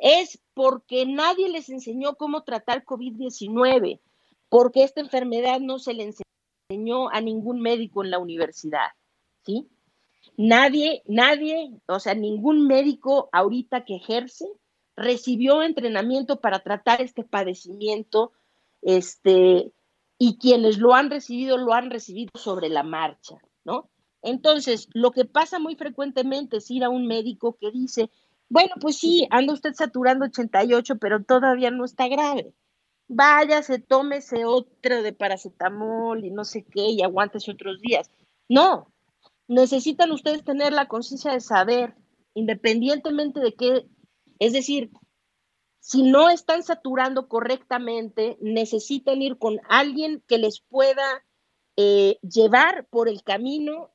es 0.04 0.38
porque 0.52 1.06
nadie 1.06 1.48
les 1.48 1.70
enseñó 1.70 2.16
cómo 2.16 2.42
tratar 2.42 2.84
COVID-19, 2.84 4.00
porque 4.50 4.84
esta 4.84 5.00
enfermedad 5.00 5.60
no 5.60 5.78
se 5.78 5.94
le 5.94 6.12
enseñó 6.68 7.08
a 7.08 7.22
ningún 7.22 7.62
médico 7.62 8.04
en 8.04 8.10
la 8.10 8.18
universidad, 8.18 8.88
¿sí? 9.46 9.66
Nadie, 10.36 11.02
nadie, 11.06 11.70
o 11.88 11.98
sea, 12.00 12.14
ningún 12.14 12.66
médico 12.66 13.30
ahorita 13.32 13.86
que 13.86 13.96
ejerce 13.96 14.46
recibió 14.94 15.62
entrenamiento 15.62 16.38
para 16.38 16.58
tratar 16.58 17.00
este 17.00 17.24
padecimiento, 17.24 18.32
este, 18.82 19.72
y 20.18 20.36
quienes 20.36 20.76
lo 20.76 20.92
han 20.92 21.08
recibido, 21.08 21.56
lo 21.56 21.72
han 21.72 21.90
recibido 21.90 22.30
sobre 22.34 22.68
la 22.68 22.82
marcha, 22.82 23.38
¿no? 23.64 23.88
Entonces, 24.20 24.86
lo 24.92 25.12
que 25.12 25.24
pasa 25.24 25.58
muy 25.58 25.76
frecuentemente 25.76 26.58
es 26.58 26.70
ir 26.70 26.84
a 26.84 26.90
un 26.90 27.06
médico 27.06 27.56
que 27.58 27.70
dice, 27.70 28.10
bueno, 28.48 28.74
pues 28.80 28.98
sí, 28.98 29.26
anda 29.30 29.52
usted 29.52 29.74
saturando 29.74 30.26
88, 30.26 30.96
pero 30.98 31.22
todavía 31.24 31.70
no 31.70 31.84
está 31.84 32.08
grave. 32.08 32.54
Váyase, 33.08 33.78
tómese 33.78 34.44
otro 34.44 35.02
de 35.02 35.12
paracetamol 35.12 36.24
y 36.24 36.30
no 36.30 36.44
sé 36.44 36.64
qué, 36.64 36.86
y 36.90 37.02
aguántese 37.02 37.50
otros 37.50 37.80
días. 37.80 38.10
No, 38.48 38.92
necesitan 39.48 40.10
ustedes 40.12 40.44
tener 40.44 40.72
la 40.72 40.88
conciencia 40.88 41.32
de 41.32 41.40
saber, 41.40 41.94
independientemente 42.34 43.40
de 43.40 43.54
qué, 43.54 43.86
es 44.38 44.52
decir, 44.52 44.90
si 45.80 46.02
no 46.02 46.30
están 46.30 46.62
saturando 46.62 47.28
correctamente, 47.28 48.38
necesitan 48.40 49.20
ir 49.20 49.36
con 49.36 49.60
alguien 49.68 50.22
que 50.26 50.38
les 50.38 50.60
pueda 50.60 51.24
eh, 51.76 52.18
llevar 52.22 52.86
por 52.86 53.08
el 53.08 53.22
camino 53.22 53.93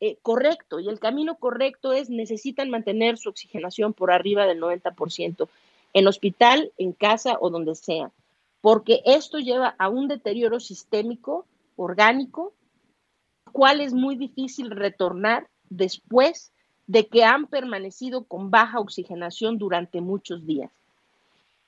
eh, 0.00 0.16
correcto. 0.22 0.78
Y 0.80 0.88
el 0.88 1.00
camino 1.00 1.36
correcto 1.36 1.92
es 1.92 2.08
necesitan 2.08 2.70
mantener 2.70 3.18
su 3.18 3.28
oxigenación 3.30 3.92
por 3.92 4.12
arriba 4.12 4.46
del 4.46 4.60
90%, 4.60 5.48
en 5.94 6.06
hospital, 6.06 6.72
en 6.78 6.92
casa 6.92 7.38
o 7.40 7.50
donde 7.50 7.74
sea, 7.74 8.12
porque 8.60 9.02
esto 9.04 9.38
lleva 9.38 9.74
a 9.78 9.88
un 9.88 10.06
deterioro 10.08 10.60
sistémico, 10.60 11.46
orgánico, 11.76 12.52
cual 13.52 13.80
es 13.80 13.94
muy 13.94 14.16
difícil 14.16 14.70
retornar 14.70 15.48
después 15.70 16.52
de 16.86 17.06
que 17.06 17.24
han 17.24 17.46
permanecido 17.46 18.24
con 18.24 18.50
baja 18.50 18.80
oxigenación 18.80 19.58
durante 19.58 20.00
muchos 20.00 20.46
días. 20.46 20.70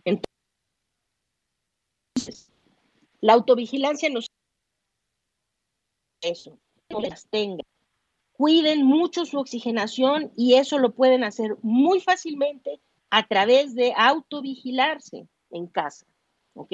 Entonces, 0.04 0.30
la 3.20 3.32
autovigilancia 3.34 4.08
nos 4.08 4.26
eso, 6.22 6.58
no 6.90 7.00
las 7.00 7.26
tenga 7.28 7.62
cuiden 8.40 8.86
mucho 8.86 9.26
su 9.26 9.38
oxigenación 9.38 10.32
y 10.34 10.54
eso 10.54 10.78
lo 10.78 10.94
pueden 10.94 11.24
hacer 11.24 11.58
muy 11.60 12.00
fácilmente 12.00 12.80
a 13.10 13.26
través 13.26 13.74
de 13.74 13.92
autovigilarse 13.94 15.26
en 15.50 15.66
casa, 15.66 16.06
¿ok? 16.54 16.72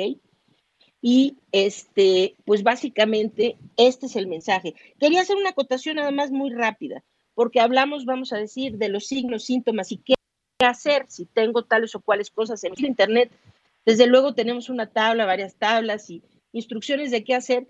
Y 1.02 1.38
este, 1.50 2.36
pues 2.44 2.62
básicamente 2.62 3.56
este 3.76 4.06
es 4.06 4.14
el 4.14 4.28
mensaje. 4.28 4.76
Quería 5.00 5.22
hacer 5.22 5.34
una 5.34 5.50
acotación 5.50 5.98
además 5.98 6.30
muy 6.30 6.50
rápida, 6.50 7.02
porque 7.34 7.58
hablamos, 7.58 8.04
vamos 8.04 8.32
a 8.32 8.38
decir, 8.38 8.78
de 8.78 8.88
los 8.88 9.08
signos, 9.08 9.42
síntomas 9.42 9.90
y 9.90 9.96
qué 9.96 10.14
hacer 10.60 11.06
si 11.08 11.26
tengo 11.26 11.64
tales 11.64 11.96
o 11.96 12.00
cuales 12.00 12.30
cosas 12.30 12.62
en 12.62 12.74
internet. 12.76 13.32
Desde 13.84 14.06
luego 14.06 14.34
tenemos 14.34 14.68
una 14.68 14.86
tabla, 14.86 15.26
varias 15.26 15.56
tablas 15.56 16.10
y 16.10 16.22
instrucciones 16.52 17.10
de 17.10 17.24
qué 17.24 17.34
hacer, 17.34 17.66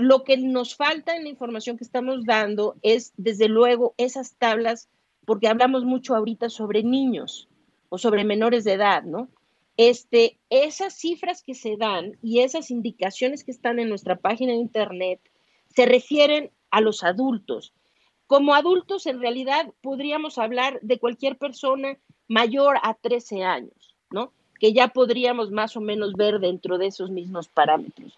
lo 0.00 0.24
que 0.24 0.36
nos 0.36 0.76
falta 0.76 1.16
en 1.16 1.24
la 1.24 1.28
información 1.28 1.76
que 1.76 1.84
estamos 1.84 2.24
dando 2.24 2.76
es, 2.82 3.12
desde 3.16 3.48
luego, 3.48 3.94
esas 3.96 4.34
tablas, 4.34 4.88
porque 5.24 5.48
hablamos 5.48 5.84
mucho 5.84 6.14
ahorita 6.14 6.50
sobre 6.50 6.82
niños 6.82 7.48
o 7.88 7.98
sobre 7.98 8.24
menores 8.24 8.64
de 8.64 8.74
edad, 8.74 9.02
¿no? 9.02 9.28
Este, 9.76 10.38
esas 10.50 10.94
cifras 10.94 11.42
que 11.42 11.54
se 11.54 11.76
dan 11.76 12.18
y 12.22 12.40
esas 12.40 12.70
indicaciones 12.70 13.44
que 13.44 13.50
están 13.50 13.78
en 13.78 13.88
nuestra 13.88 14.16
página 14.16 14.52
de 14.52 14.58
internet 14.58 15.20
se 15.74 15.86
refieren 15.86 16.50
a 16.70 16.80
los 16.80 17.02
adultos. 17.02 17.72
Como 18.26 18.54
adultos, 18.54 19.06
en 19.06 19.20
realidad, 19.20 19.72
podríamos 19.80 20.38
hablar 20.38 20.78
de 20.82 20.98
cualquier 20.98 21.36
persona 21.36 21.98
mayor 22.28 22.76
a 22.82 22.94
13 22.94 23.44
años, 23.44 23.96
¿no? 24.10 24.32
Que 24.58 24.72
ya 24.72 24.88
podríamos 24.88 25.50
más 25.50 25.76
o 25.76 25.80
menos 25.80 26.12
ver 26.14 26.38
dentro 26.38 26.76
de 26.78 26.86
esos 26.86 27.10
mismos 27.10 27.48
parámetros 27.48 28.16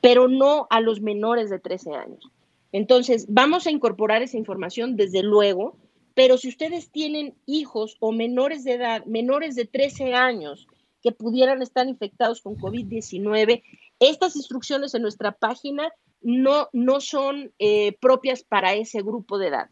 pero 0.00 0.28
no 0.28 0.66
a 0.70 0.80
los 0.80 1.00
menores 1.00 1.50
de 1.50 1.58
13 1.58 1.94
años. 1.94 2.30
Entonces, 2.72 3.26
vamos 3.28 3.66
a 3.66 3.70
incorporar 3.70 4.22
esa 4.22 4.36
información 4.36 4.96
desde 4.96 5.22
luego, 5.22 5.76
pero 6.14 6.38
si 6.38 6.48
ustedes 6.48 6.90
tienen 6.90 7.34
hijos 7.46 7.96
o 8.00 8.12
menores 8.12 8.64
de 8.64 8.72
edad, 8.72 9.04
menores 9.06 9.54
de 9.54 9.64
13 9.64 10.14
años, 10.14 10.66
que 11.02 11.12
pudieran 11.12 11.62
estar 11.62 11.88
infectados 11.88 12.42
con 12.42 12.56
COVID-19, 12.56 13.62
estas 14.00 14.36
instrucciones 14.36 14.94
en 14.94 15.02
nuestra 15.02 15.32
página 15.32 15.90
no, 16.20 16.68
no 16.72 17.00
son 17.00 17.52
eh, 17.58 17.96
propias 18.00 18.42
para 18.42 18.74
ese 18.74 19.00
grupo 19.02 19.38
de 19.38 19.48
edad 19.48 19.70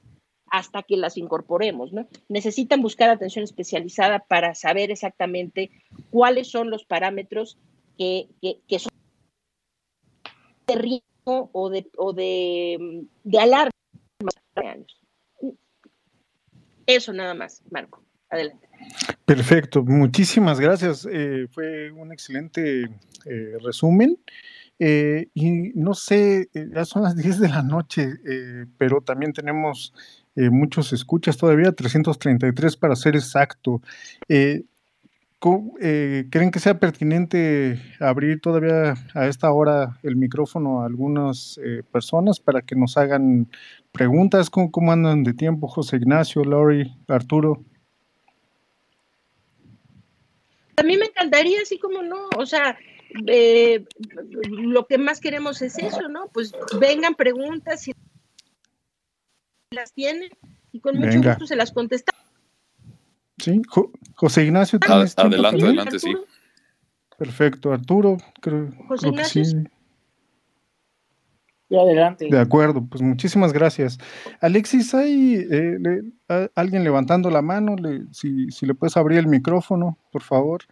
hasta 0.51 0.83
que 0.83 0.97
las 0.97 1.19
incorporemos, 1.19 1.93
¿no? 1.93 2.09
Necesitan 2.31 2.81
buscar 2.81 3.11
atención 3.11 3.45
especializada 3.45 4.21
para 4.21 4.55
saber 4.55 4.91
exactamente 4.91 5.71
cuáles 6.11 6.51
son 6.51 6.71
los 6.71 6.87
parámetros 6.87 7.59
que, 7.99 8.29
que 8.41 8.79
son 8.79 8.93
de 10.69 10.75
riesgo 10.75 11.51
o 11.53 11.71
de, 11.71 11.91
o 11.97 12.13
de, 12.13 13.07
de 13.25 13.39
alarma. 13.39 13.71
Eso 16.87 17.13
nada 17.13 17.35
más, 17.35 17.63
Marco. 17.71 18.03
Adelante. 18.31 18.69
Perfecto, 19.25 19.83
muchísimas 19.83 20.61
gracias. 20.61 21.07
Eh, 21.11 21.47
fue 21.51 21.91
un 21.91 22.13
excelente 22.13 22.83
eh, 23.25 23.59
resumen. 23.63 24.19
Eh, 24.79 25.29
y 25.35 25.73
no 25.75 25.95
sé, 25.95 26.49
ya 26.53 26.85
son 26.85 27.03
las 27.03 27.17
10 27.23 27.41
de 27.41 27.49
la 27.49 27.63
noche, 27.63 28.15
pero 28.77 29.01
también 29.01 29.33
tenemos 29.33 29.93
muchos 30.37 30.93
escuchas 30.93 31.37
todavía, 31.37 31.73
333 31.73 32.77
para 32.77 32.95
ser 32.95 33.17
exacto. 33.17 33.83
Eh, 35.81 36.27
¿Creen 36.33 36.51
que 36.51 36.59
sea 36.59 36.81
pertinente 36.81 37.81
abrir 38.01 38.41
todavía 38.41 38.95
a 39.15 39.29
esta 39.29 39.53
hora 39.53 40.01
el 40.03 40.17
micrófono 40.17 40.83
a 40.83 40.87
algunas 40.87 41.61
eh, 41.63 41.85
personas 41.93 42.41
para 42.41 42.63
que 42.63 42.75
nos 42.75 42.97
hagan 42.97 43.49
preguntas? 43.93 44.51
¿Cómo, 44.51 44.91
andan 44.91 45.23
de 45.23 45.35
tiempo 45.35 45.69
José 45.69 45.97
Ignacio, 45.97 46.43
Lori, 46.43 46.93
Arturo? 47.07 47.65
A 50.77 50.83
mí 50.83 50.97
me 50.97 51.07
encantaría, 51.07 51.63
así 51.63 51.79
como 51.79 52.03
no, 52.03 52.29
o 52.37 52.47
sea, 52.47 52.77
eh, 53.27 53.85
lo 54.49 54.87
que 54.87 54.99
más 54.99 55.21
queremos 55.21 55.63
es 55.63 55.79
eso, 55.79 56.09
¿no? 56.09 56.29
Pues 56.33 56.53
vengan 56.81 57.15
preguntas 57.15 57.83
si 57.83 57.93
las 59.71 59.93
tienen 59.93 60.31
y 60.73 60.81
con 60.81 60.99
mucho 60.99 61.23
gusto 61.23 61.47
se 61.47 61.57
las 61.57 61.71
contestamos. 61.71 62.28
Sí, 63.39 63.63
José 64.15 64.45
Ignacio. 64.45 64.79
adelante, 64.83 65.65
adelante, 65.65 65.99
sí. 65.99 66.15
Perfecto, 67.17 67.73
Arturo, 67.73 68.17
creo, 68.41 68.71
José 68.89 69.09
Ignacio. 69.09 69.43
que 69.43 69.49
sí. 69.49 69.57
Y 71.71 71.77
adelante. 71.77 72.29
De 72.31 72.41
acuerdo, 72.41 72.87
pues 72.89 73.03
muchísimas 73.03 73.53
gracias. 73.53 73.99
Alexis, 74.41 74.95
¿hay 74.95 75.47
eh, 75.51 76.03
alguien 76.55 76.83
levantando 76.83 77.29
la 77.31 77.43
mano? 77.43 77.77
si, 78.11 78.51
si, 78.51 78.65
le 78.65 78.75
puedes 78.75 78.97
abrir 78.97 79.19
el 79.19 79.27
micrófono, 79.27 79.99
por 80.11 80.23
favor. 80.23 80.63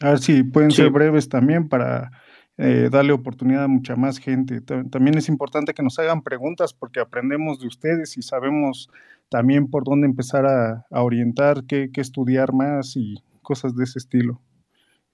A 0.00 0.10
ver 0.10 0.18
si 0.18 0.42
pueden 0.42 0.70
ser 0.70 0.90
breves 0.90 1.28
también 1.28 1.68
para 1.68 2.10
eh, 2.56 2.88
darle 2.90 3.12
oportunidad 3.12 3.64
a 3.64 3.68
mucha 3.68 3.94
más 3.94 4.18
gente. 4.18 4.60
También 4.60 5.16
es 5.16 5.28
importante 5.28 5.74
que 5.74 5.82
nos 5.82 5.98
hagan 6.00 6.22
preguntas 6.22 6.72
porque 6.72 6.98
aprendemos 6.98 7.60
de 7.60 7.68
ustedes 7.68 8.16
y 8.16 8.22
sabemos 8.22 8.90
también 9.28 9.68
por 9.68 9.84
dónde 9.84 10.06
empezar 10.06 10.46
a, 10.46 10.86
orientar, 10.90 11.64
qué, 11.64 11.90
estudiar 11.94 12.52
más 12.52 12.96
y 12.96 13.16
cosas 13.42 13.74
de 13.76 13.84
ese 13.84 13.98
estilo. 13.98 14.40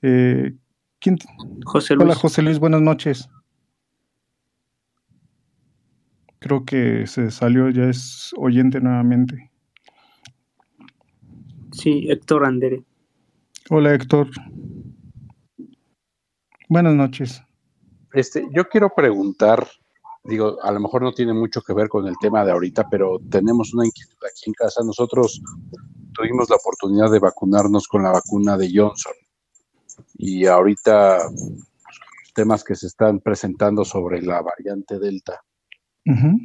Eh, 0.02 0.54
¿quién 1.00 1.16
José 1.64 1.94
Luis. 1.94 2.04
Hola 2.04 2.14
José 2.14 2.42
Luis, 2.42 2.58
buenas 2.58 2.80
noches. 2.80 3.28
Creo 6.38 6.64
que 6.64 7.06
se 7.06 7.30
salió, 7.30 7.70
ya 7.70 7.84
es 7.84 8.32
oyente 8.36 8.80
nuevamente. 8.80 9.50
Sí, 11.72 12.06
Héctor 12.10 12.44
Andere. 12.44 12.84
Hola 13.70 13.94
Héctor. 13.94 14.28
Buenas 16.68 16.94
noches. 16.94 17.42
Este, 18.12 18.46
yo 18.52 18.68
quiero 18.68 18.90
preguntar 18.94 19.66
digo, 20.24 20.58
a 20.62 20.72
lo 20.72 20.80
mejor 20.80 21.02
no 21.02 21.12
tiene 21.12 21.34
mucho 21.34 21.60
que 21.62 21.74
ver 21.74 21.88
con 21.88 22.06
el 22.06 22.16
tema 22.18 22.44
de 22.44 22.52
ahorita, 22.52 22.88
pero 22.88 23.20
tenemos 23.30 23.74
una 23.74 23.86
inquietud 23.86 24.16
aquí 24.24 24.44
en 24.46 24.54
casa. 24.54 24.82
Nosotros 24.82 25.40
tuvimos 26.12 26.48
la 26.48 26.56
oportunidad 26.56 27.10
de 27.10 27.18
vacunarnos 27.18 27.86
con 27.86 28.02
la 28.02 28.12
vacuna 28.12 28.56
de 28.56 28.70
Johnson 28.74 29.12
y 30.14 30.46
ahorita 30.46 31.18
pues, 31.28 31.98
los 32.22 32.32
temas 32.34 32.64
que 32.64 32.74
se 32.74 32.86
están 32.86 33.20
presentando 33.20 33.84
sobre 33.84 34.22
la 34.22 34.40
variante 34.40 34.98
Delta. 34.98 35.44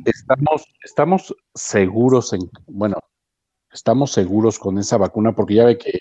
Estamos, 0.05 0.65
estamos 0.83 1.35
seguros 1.53 2.31
en, 2.31 2.49
bueno, 2.67 2.97
estamos 3.71 4.11
seguros 4.11 4.57
con 4.57 4.77
esa 4.77 4.97
vacuna 4.97 5.33
porque 5.33 5.55
ya 5.55 5.65
ve 5.65 5.77
que 5.77 5.99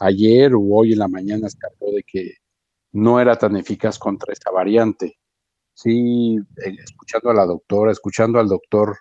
ayer 0.00 0.54
o 0.54 0.60
hoy 0.60 0.92
en 0.92 0.98
la 0.98 1.08
mañana 1.08 1.48
se 1.48 1.58
habló 1.64 1.94
de 1.94 2.02
que 2.02 2.34
no 2.92 3.20
era 3.20 3.36
tan 3.36 3.56
eficaz 3.56 3.96
contra 3.98 4.32
esa 4.32 4.50
variante 4.50 5.19
sí, 5.82 6.36
eh, 6.36 6.76
escuchando 6.84 7.30
a 7.30 7.34
la 7.34 7.46
doctora, 7.46 7.92
escuchando 7.92 8.38
al 8.38 8.48
doctor 8.48 8.96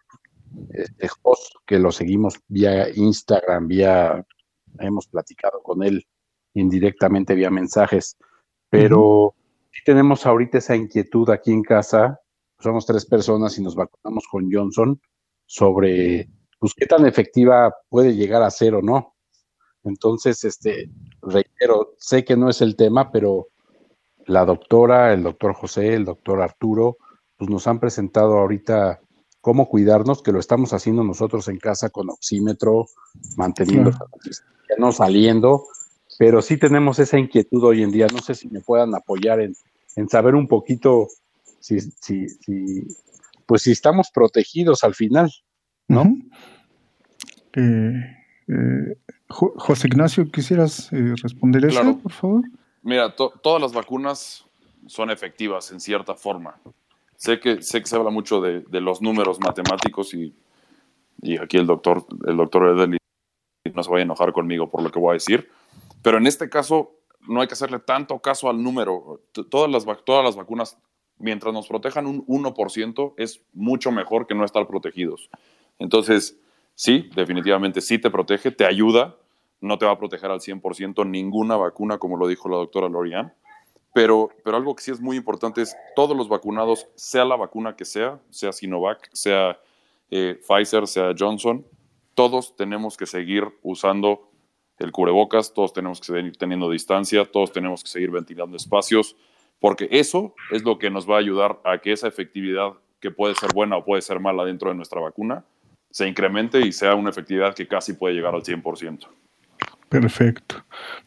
este, 0.70 1.10
que 1.66 1.78
lo 1.78 1.92
seguimos 1.92 2.40
vía 2.48 2.90
Instagram, 2.96 3.68
vía, 3.68 4.26
hemos 4.80 5.08
platicado 5.08 5.62
con 5.62 5.84
él 5.84 6.06
indirectamente 6.54 7.36
vía 7.36 7.50
mensajes, 7.50 8.18
pero 8.70 9.36
sí 9.72 9.82
tenemos 9.86 10.26
ahorita 10.26 10.58
esa 10.58 10.76
inquietud 10.76 11.30
aquí 11.30 11.52
en 11.52 11.64
casa, 11.64 12.20
somos 12.60 12.86
tres 12.86 13.06
personas 13.06 13.58
y 13.58 13.64
nos 13.64 13.76
vacunamos 13.76 14.26
con 14.30 14.52
Johnson, 14.52 15.00
sobre 15.46 16.30
pues, 16.60 16.74
qué 16.76 16.86
tan 16.86 17.06
efectiva 17.06 17.74
puede 17.90 18.16
llegar 18.16 18.42
a 18.42 18.52
ser 18.52 18.76
o 18.76 18.82
no. 18.82 19.16
Entonces, 19.84 20.44
este, 20.44 20.90
reitero, 21.22 21.94
sé 21.98 22.26
que 22.26 22.36
no 22.36 22.50
es 22.50 22.62
el 22.62 22.76
tema, 22.76 23.12
pero 23.12 23.48
la 24.30 24.46
doctora, 24.46 25.12
el 25.12 25.24
doctor 25.24 25.54
José, 25.54 25.96
el 25.96 26.06
doctor 26.06 26.42
Arturo, 26.42 26.98
pues 27.36 27.50
nos 27.50 27.68
han 27.68 27.80
presentado 27.80 28.38
ahorita 28.38 29.00
cómo 29.42 29.68
cuidarnos, 29.68 30.22
que 30.22 30.32
lo 30.32 30.40
estamos 30.40 30.72
haciendo 30.72 31.04
nosotros 31.04 31.48
en 31.48 31.58
casa 31.58 31.90
con 31.90 32.10
oxímetro, 32.10 32.86
manteniendo, 33.38 33.92
no 34.78 34.92
saliendo, 34.92 35.66
pero 36.20 36.44
sí 36.44 36.58
tenemos 36.58 37.00
esa 37.00 37.18
inquietud 37.18 37.64
hoy 37.64 37.82
en 37.82 37.92
día. 37.92 38.06
No 38.14 38.20
sé 38.20 38.36
si 38.36 38.48
me 38.50 38.60
puedan 38.62 38.94
apoyar 38.94 39.40
en, 39.40 39.56
saber 40.10 40.36
un 40.36 40.48
poquito 40.48 41.08
si, 41.60 41.80
si, 41.82 42.30
si, 42.30 42.84
pues 43.48 43.64
si 43.64 43.72
estamos 43.72 44.12
protegidos 44.14 44.84
al 44.84 44.94
final, 44.94 45.32
¿no? 45.88 46.04
Eh, 47.54 48.16
eh, 48.48 48.98
José 49.28 49.88
Ignacio, 49.88 50.30
¿quisieras 50.30 50.94
eh, 50.94 51.16
responder 51.24 51.66
eso, 51.66 51.98
por 51.98 52.12
favor? 52.12 52.44
Mira, 52.82 53.16
todas 53.16 53.62
las 53.62 53.74
vacunas 53.74 54.46
son 54.88 55.10
efectivas 55.10 55.72
en 55.72 55.80
cierta 55.80 56.16
forma. 56.16 56.60
Sé 57.16 57.40
que, 57.40 57.62
sé 57.62 57.82
que 57.82 57.88
se 57.88 57.96
habla 57.96 58.10
mucho 58.10 58.40
de, 58.40 58.64
los 58.80 59.02
números 59.02 59.40
matemáticos 59.40 60.14
y, 60.14 60.34
y, 61.22 61.38
aquí 61.38 61.58
el 61.58 61.68
doctor, 61.68 62.06
el 62.26 62.38
doctor 62.38 62.70
Edeli 62.70 62.98
no 63.74 63.84
se 63.84 63.90
vaya 63.90 64.04
a 64.04 64.06
enojar 64.06 64.32
conmigo 64.32 64.70
por 64.70 64.82
lo 64.82 64.90
que 64.90 65.00
voy 65.00 65.12
a 65.12 65.14
decir, 65.14 65.50
pero 66.02 66.18
en 66.18 66.28
este 66.28 66.50
caso 66.50 67.00
no 67.28 67.42
hay 67.42 67.48
que 67.48 67.54
hacerle 67.54 67.80
tanto 67.80 68.20
caso 68.20 68.50
al 68.50 68.62
número. 68.62 69.22
Todas 69.50 69.70
las, 69.70 69.86
todas 70.06 70.24
las 70.24 70.36
vacunas, 70.36 70.78
mientras 71.18 71.54
nos 71.54 71.68
protejan 71.68 72.08
un 72.08 72.26
1%, 72.26 73.14
es 73.18 73.42
mucho 73.54 73.92
mejor 73.92 74.26
que 74.26 74.36
no 74.36 74.46
estar 74.46 74.66
protegidos. 74.68 75.30
Entonces, 75.78 76.40
sí, 76.76 77.10
definitivamente 77.16 77.82
sí 77.82 78.00
te 78.00 78.10
protege, 78.10 78.52
te 78.52 78.66
ayuda, 78.66 79.18
no 79.62 79.78
te 79.78 79.86
va 79.86 79.94
a 79.94 79.98
proteger 79.98 80.32
al 80.32 80.40
100% 80.40 81.06
ninguna 81.08 81.58
vacuna, 81.58 81.98
como 81.98 82.18
lo 82.18 82.28
dijo 82.28 82.50
la 82.50 82.58
doctora 82.58 82.90
Lorian, 82.90 83.34
pero, 83.94 84.30
pero 84.44 84.58
algo 84.58 84.76
que 84.76 84.84
sí 84.84 84.92
es 84.92 85.02
muy 85.02 85.18
importante 85.18 85.62
es 85.62 85.76
todos 85.96 86.16
los 86.16 86.30
vacunados, 86.30 86.88
sea 86.96 87.26
la 87.26 87.36
vacuna 87.36 87.76
que 87.76 87.86
sea, 87.86 88.20
sea 88.30 88.52
Sinovac, 88.52 89.10
sea 89.14 89.60
eh, 90.12 90.40
Pfizer, 90.48 90.88
sea 90.88 91.14
Johnson, 91.18 91.66
todos 92.14 92.56
tenemos 92.56 92.98
que 92.98 93.06
seguir 93.06 93.46
usando 93.64 94.30
el 94.78 94.92
cubrebocas, 94.92 95.54
todos 95.54 95.74
tenemos 95.74 96.00
que 96.00 96.08
seguir 96.08 96.38
teniendo 96.38 96.70
distancia, 96.70 97.26
todos 97.26 97.52
tenemos 97.52 97.84
que 97.84 97.90
seguir 97.90 98.12
ventilando 98.12 98.56
espacios, 98.56 99.16
porque 99.60 99.90
eso 99.92 100.34
es 100.52 100.64
lo 100.64 100.78
que 100.78 100.90
nos 100.90 101.10
va 101.10 101.16
a 101.16 101.20
ayudar 101.20 101.60
a 101.66 101.80
que 101.80 101.92
esa 101.92 102.08
efectividad 102.08 102.74
que 103.00 103.12
puede 103.12 103.36
ser 103.36 103.54
buena 103.54 103.78
o 103.78 103.86
puede 103.86 104.02
ser 104.02 104.20
mala 104.20 104.46
dentro 104.46 104.70
de 104.70 104.76
nuestra 104.76 105.02
vacuna 105.02 105.46
se 105.92 106.08
incremente 106.08 106.60
y 106.66 106.72
sea 106.72 106.96
una 106.96 107.10
efectividad 107.10 107.56
que 107.56 107.68
casi 107.68 107.94
puede 107.94 108.14
llegar 108.14 108.36
al 108.36 108.44
100%. 108.44 109.08
Perfecto. 109.90 110.64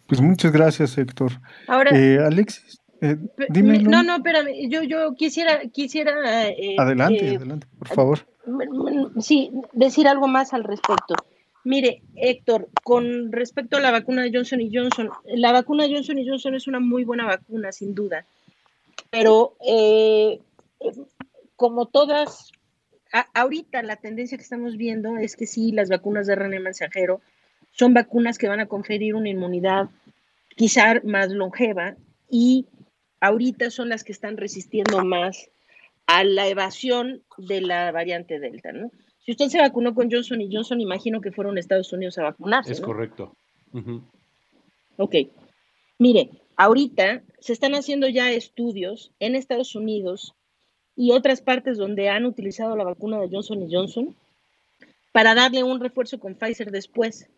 Pues 0.07 0.21
muchas 0.21 0.53
gracias, 0.53 0.99
Héctor. 0.99 1.33
Ahora, 1.69 1.97
eh, 1.97 2.19
Alexis, 2.19 2.81
eh, 3.01 3.17
dime. 3.49 3.79
No, 3.79 4.03
no, 4.03 4.17
espérame. 4.17 4.69
Yo, 4.69 4.83
yo 4.83 5.15
quisiera, 5.15 5.61
quisiera. 5.73 6.49
Eh, 6.49 6.77
adelante, 6.79 7.37
adelante, 7.37 7.67
por 7.79 7.89
favor. 7.89 8.19
Sí, 9.21 9.53
decir 9.73 10.09
algo 10.09 10.27
más 10.27 10.53
al 10.53 10.65
respecto. 10.65 11.15
Mire, 11.65 12.03
Héctor, 12.17 12.69
con 12.83 13.31
respecto 13.31 13.77
a 13.77 13.81
la 13.81 13.93
vacuna 13.93 14.23
de 14.23 14.33
Johnson 14.33 14.61
y 14.61 14.71
Johnson, 14.75 15.11
la 15.27 15.53
vacuna 15.53 15.85
de 15.85 15.95
Johnson 15.95 16.19
y 16.19 16.29
Johnson 16.29 16.57
es 16.57 16.67
una 16.67 16.81
muy 16.81 17.05
buena 17.05 17.25
vacuna, 17.25 17.71
sin 17.71 17.95
duda. 17.95 18.27
Pero 19.11 19.57
como 21.55 21.87
todas 21.87 22.51
ahorita 23.35 23.83
la 23.83 23.97
tendencia 23.97 24.39
que 24.39 24.43
estamos 24.43 24.77
viendo 24.77 25.17
es 25.19 25.37
que 25.37 25.47
sí, 25.47 25.71
las 25.71 25.89
vacunas 25.89 26.27
de 26.27 26.35
RNA 26.35 26.61
mensajero 26.61 27.21
son 27.73 27.95
vacunas 27.95 28.39
que 28.39 28.49
van 28.49 28.61
a 28.61 28.67
conferir 28.67 29.15
una 29.15 29.29
inmunidad 29.29 29.89
quizá 30.57 31.01
más 31.05 31.31
longeva 31.31 31.97
y 32.31 32.67
ahorita 33.21 33.71
son 33.71 33.89
las 33.89 34.05
que 34.05 34.13
están 34.13 34.37
resistiendo 34.37 35.05
más 35.05 35.49
a 36.07 36.25
la 36.25 36.49
evasión 36.49 37.23
de 37.39 37.61
la 37.61 37.91
variante 37.93 38.39
Delta, 38.39 38.73
¿no? 38.73 38.91
Si 39.25 39.33
usted 39.33 39.49
se 39.49 39.61
vacunó 39.61 39.95
con 39.95 40.11
Johnson 40.11 40.41
y 40.41 40.53
Johnson, 40.53 40.81
imagino 40.81 41.21
que 41.21 41.31
fueron 41.31 41.57
a 41.57 41.61
Estados 41.61 41.93
Unidos 41.93 42.19
a 42.19 42.25
vacunarse. 42.25 42.73
Es 42.73 42.81
correcto. 42.81 43.37
Ok. 44.97 45.15
Mire, 45.99 46.31
ahorita 46.57 47.23
se 47.39 47.53
están 47.53 47.75
haciendo 47.75 48.09
ya 48.09 48.33
estudios 48.33 49.13
en 49.21 49.37
Estados 49.37 49.77
Unidos 49.77 50.35
y 50.97 51.13
otras 51.13 51.41
partes 51.41 51.79
donde 51.79 52.09
han 52.09 52.27
utilizado 52.27 52.77
la 52.77 52.85
vacuna 52.85 53.21
de 53.21 53.29
Johnson 53.31 53.63
y 53.63 53.73
Johnson 53.73 54.17
para 55.13 55.35
darle 55.35 55.63
un 55.63 55.79
refuerzo 55.79 56.19
con 56.19 56.35
Pfizer 56.35 56.73
después. 56.73 57.29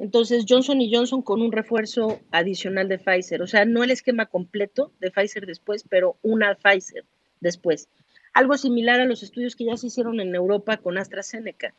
Entonces, 0.00 0.46
Johnson 0.48 0.80
y 0.80 0.92
Johnson 0.92 1.20
con 1.20 1.42
un 1.42 1.52
refuerzo 1.52 2.20
adicional 2.30 2.88
de 2.88 2.98
Pfizer, 2.98 3.42
o 3.42 3.46
sea, 3.46 3.66
no 3.66 3.84
el 3.84 3.90
esquema 3.90 4.24
completo 4.24 4.92
de 4.98 5.10
Pfizer 5.10 5.44
después, 5.44 5.84
pero 5.86 6.16
una 6.22 6.54
Pfizer 6.54 7.04
después. 7.40 7.86
Algo 8.32 8.56
similar 8.56 9.02
a 9.02 9.04
los 9.04 9.22
estudios 9.22 9.56
que 9.56 9.66
ya 9.66 9.76
se 9.76 9.88
hicieron 9.88 10.18
en 10.20 10.34
Europa 10.34 10.78
con 10.78 10.96
AstraZeneca. 10.96 11.74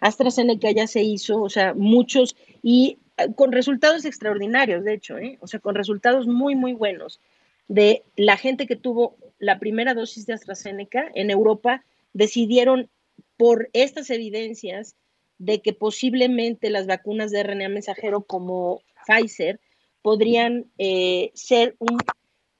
AstraZeneca 0.00 0.72
ya 0.72 0.88
se 0.88 1.04
hizo, 1.04 1.40
o 1.40 1.48
sea, 1.48 1.72
muchos 1.74 2.34
y 2.60 2.98
eh, 3.16 3.28
con 3.36 3.52
resultados 3.52 4.04
extraordinarios, 4.04 4.82
de 4.84 4.94
hecho, 4.94 5.18
¿eh? 5.18 5.38
o 5.40 5.46
sea, 5.46 5.60
con 5.60 5.76
resultados 5.76 6.26
muy, 6.26 6.56
muy 6.56 6.72
buenos 6.72 7.20
de 7.68 8.02
la 8.16 8.36
gente 8.36 8.66
que 8.66 8.74
tuvo 8.74 9.16
la 9.38 9.60
primera 9.60 9.94
dosis 9.94 10.26
de 10.26 10.32
AstraZeneca 10.32 11.08
en 11.14 11.30
Europa, 11.30 11.84
decidieron 12.14 12.90
por 13.36 13.70
estas 13.74 14.10
evidencias 14.10 14.96
de 15.40 15.62
que 15.62 15.72
posiblemente 15.72 16.68
las 16.68 16.86
vacunas 16.86 17.30
de 17.30 17.42
RNA 17.42 17.70
mensajero 17.70 18.22
como 18.24 18.82
Pfizer 19.06 19.58
podrían 20.02 20.66
eh, 20.76 21.30
ser 21.34 21.76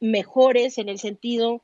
mejores 0.00 0.78
en 0.78 0.88
el 0.88 0.98
sentido 0.98 1.62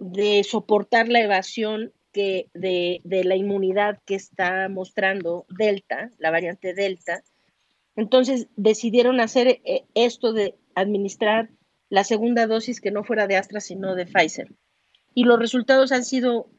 de 0.00 0.42
soportar 0.42 1.08
la 1.08 1.20
evasión 1.20 1.92
que 2.12 2.48
de, 2.52 3.00
de, 3.04 3.22
la 3.22 3.36
inmunidad 3.36 4.00
que 4.04 4.16
está 4.16 4.68
mostrando 4.68 5.46
Delta, 5.56 6.10
la 6.18 6.32
variante 6.32 6.74
Delta. 6.74 7.22
Entonces 7.94 8.48
decidieron 8.56 9.20
hacer 9.20 9.60
eh, 9.64 9.84
esto 9.94 10.32
de 10.32 10.56
administrar 10.74 11.50
la 11.90 12.02
segunda 12.02 12.48
dosis 12.48 12.80
que 12.80 12.90
no 12.90 13.04
fuera 13.04 13.28
de 13.28 13.36
Astra, 13.36 13.60
sino 13.60 13.94
de 13.94 14.06
Pfizer. 14.06 14.48
Y 15.14 15.24
los 15.24 15.38
resultados 15.38 15.92
han 15.92 16.04
sido 16.04 16.50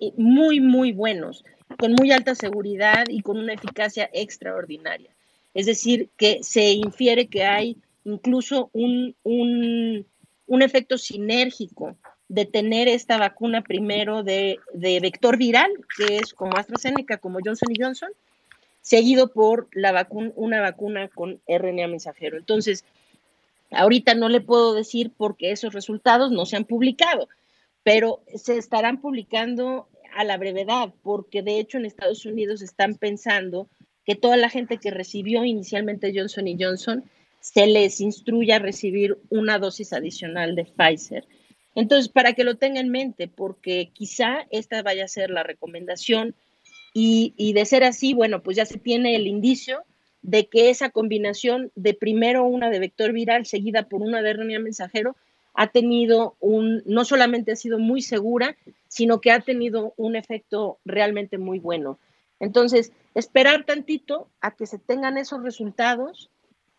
eh, 0.00 0.12
muy, 0.18 0.60
muy 0.60 0.92
buenos, 0.92 1.44
con 1.76 1.92
muy 1.92 2.12
alta 2.12 2.34
seguridad 2.34 3.04
y 3.08 3.20
con 3.20 3.38
una 3.38 3.54
eficacia 3.54 4.08
extraordinaria. 4.12 5.10
Es 5.54 5.66
decir, 5.66 6.08
que 6.16 6.40
se 6.42 6.70
infiere 6.72 7.28
que 7.28 7.44
hay 7.44 7.76
incluso 8.04 8.70
un, 8.72 9.14
un, 9.22 10.62
efecto 10.62 10.98
sinérgico 10.98 11.96
de 12.28 12.46
tener 12.46 12.88
esta 12.88 13.18
vacuna 13.18 13.62
primero 13.62 14.22
de, 14.22 14.58
de, 14.72 15.00
vector 15.00 15.36
viral, 15.36 15.70
que 15.96 16.16
es 16.16 16.32
como 16.34 16.56
AstraZeneca, 16.56 17.18
como 17.18 17.38
Johnson 17.44 17.72
Johnson, 17.78 18.10
seguido 18.80 19.32
por 19.32 19.68
la 19.72 20.06
una 20.36 20.60
vacuna 20.60 21.08
con 21.08 21.40
RNA 21.46 21.88
mensajero. 21.88 22.36
Entonces, 22.36 22.84
Ahorita 23.70 24.14
no 24.14 24.28
le 24.28 24.40
puedo 24.40 24.74
decir 24.74 25.12
porque 25.16 25.52
esos 25.52 25.74
resultados 25.74 26.30
no 26.30 26.46
se 26.46 26.56
han 26.56 26.64
publicado, 26.64 27.28
pero 27.82 28.22
se 28.34 28.56
estarán 28.56 29.00
publicando 29.00 29.88
a 30.18 30.24
la 30.24 30.36
brevedad, 30.36 30.92
porque 31.04 31.42
de 31.42 31.60
hecho 31.60 31.78
en 31.78 31.86
Estados 31.86 32.26
Unidos 32.26 32.60
están 32.60 32.96
pensando 32.96 33.68
que 34.04 34.16
toda 34.16 34.36
la 34.36 34.50
gente 34.50 34.78
que 34.78 34.90
recibió 34.90 35.44
inicialmente 35.44 36.12
Johnson 36.12 36.48
y 36.48 36.56
Johnson 36.60 37.04
se 37.38 37.68
les 37.68 38.00
instruya 38.00 38.56
a 38.56 38.58
recibir 38.58 39.16
una 39.30 39.60
dosis 39.60 39.92
adicional 39.92 40.56
de 40.56 40.64
Pfizer. 40.64 41.24
Entonces, 41.76 42.08
para 42.08 42.32
que 42.32 42.42
lo 42.42 42.56
tenga 42.56 42.80
en 42.80 42.88
mente, 42.88 43.28
porque 43.28 43.90
quizá 43.92 44.44
esta 44.50 44.82
vaya 44.82 45.04
a 45.04 45.08
ser 45.08 45.30
la 45.30 45.44
recomendación 45.44 46.34
y, 46.92 47.32
y 47.36 47.52
de 47.52 47.64
ser 47.64 47.84
así, 47.84 48.12
bueno, 48.12 48.42
pues 48.42 48.56
ya 48.56 48.66
se 48.66 48.78
tiene 48.78 49.14
el 49.14 49.28
indicio 49.28 49.84
de 50.22 50.48
que 50.48 50.70
esa 50.70 50.90
combinación 50.90 51.70
de 51.76 51.94
primero 51.94 52.44
una 52.44 52.70
de 52.70 52.80
vector 52.80 53.12
viral 53.12 53.46
seguida 53.46 53.84
por 53.84 54.02
una 54.02 54.20
de 54.20 54.32
RNA 54.32 54.58
mensajero 54.58 55.14
ha 55.58 55.66
tenido 55.66 56.36
un, 56.38 56.84
no 56.86 57.04
solamente 57.04 57.50
ha 57.50 57.56
sido 57.56 57.80
muy 57.80 58.00
segura, 58.00 58.56
sino 58.86 59.20
que 59.20 59.32
ha 59.32 59.40
tenido 59.40 59.92
un 59.96 60.14
efecto 60.14 60.78
realmente 60.84 61.36
muy 61.36 61.58
bueno. 61.58 61.98
Entonces, 62.38 62.92
esperar 63.16 63.64
tantito 63.64 64.28
a 64.40 64.54
que 64.54 64.66
se 64.66 64.78
tengan 64.78 65.18
esos 65.18 65.42
resultados 65.42 66.30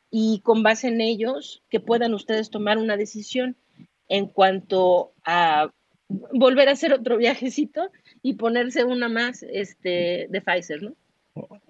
y 0.09 0.39
con 0.45 0.63
base 0.63 0.87
en 0.87 1.01
ellos 1.01 1.61
que 1.69 1.81
puedan 1.81 2.13
ustedes 2.13 2.51
tomar 2.51 2.77
una 2.77 2.95
decisión 2.95 3.57
en 4.07 4.27
cuanto 4.27 5.11
a 5.25 5.73
volver 6.07 6.69
a 6.69 6.71
hacer 6.71 6.93
otro 6.93 7.17
viajecito 7.17 7.91
y 8.21 8.35
ponerse 8.35 8.85
una 8.85 9.09
más 9.09 9.43
este, 9.43 10.27
de 10.29 10.41
Pfizer, 10.41 10.83
¿no? 10.83 10.93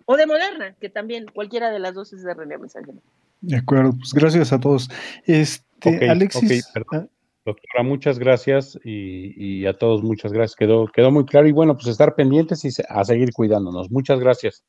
O 0.05 0.15
de 0.15 0.27
Moderna, 0.27 0.75
que 0.79 0.89
también 0.89 1.25
cualquiera 1.33 1.71
de 1.71 1.79
las 1.79 1.95
dos 1.95 2.13
es 2.13 2.21
de 2.21 2.35
RNA 2.35 2.59
mensajero. 2.59 3.01
De 3.41 3.57
acuerdo, 3.57 3.93
pues 3.97 4.13
gracias 4.13 4.53
a 4.53 4.59
todos. 4.59 4.91
Este, 5.25 5.68
Alexis. 5.85 6.71
Ah, 6.91 7.05
Doctora, 7.45 7.83
muchas 7.83 8.19
gracias 8.19 8.77
y, 8.83 9.61
y, 9.61 9.65
a 9.65 9.73
todos 9.77 10.03
muchas 10.03 10.31
gracias. 10.31 10.55
Quedó, 10.55 10.87
quedó 10.87 11.09
muy 11.09 11.25
claro 11.25 11.47
y 11.47 11.51
bueno, 11.51 11.75
pues 11.75 11.87
estar 11.87 12.15
pendientes 12.15 12.63
y 12.65 12.69
a 12.87 13.03
seguir 13.03 13.31
cuidándonos. 13.33 13.89
Muchas 13.89 14.19
gracias. 14.19 14.63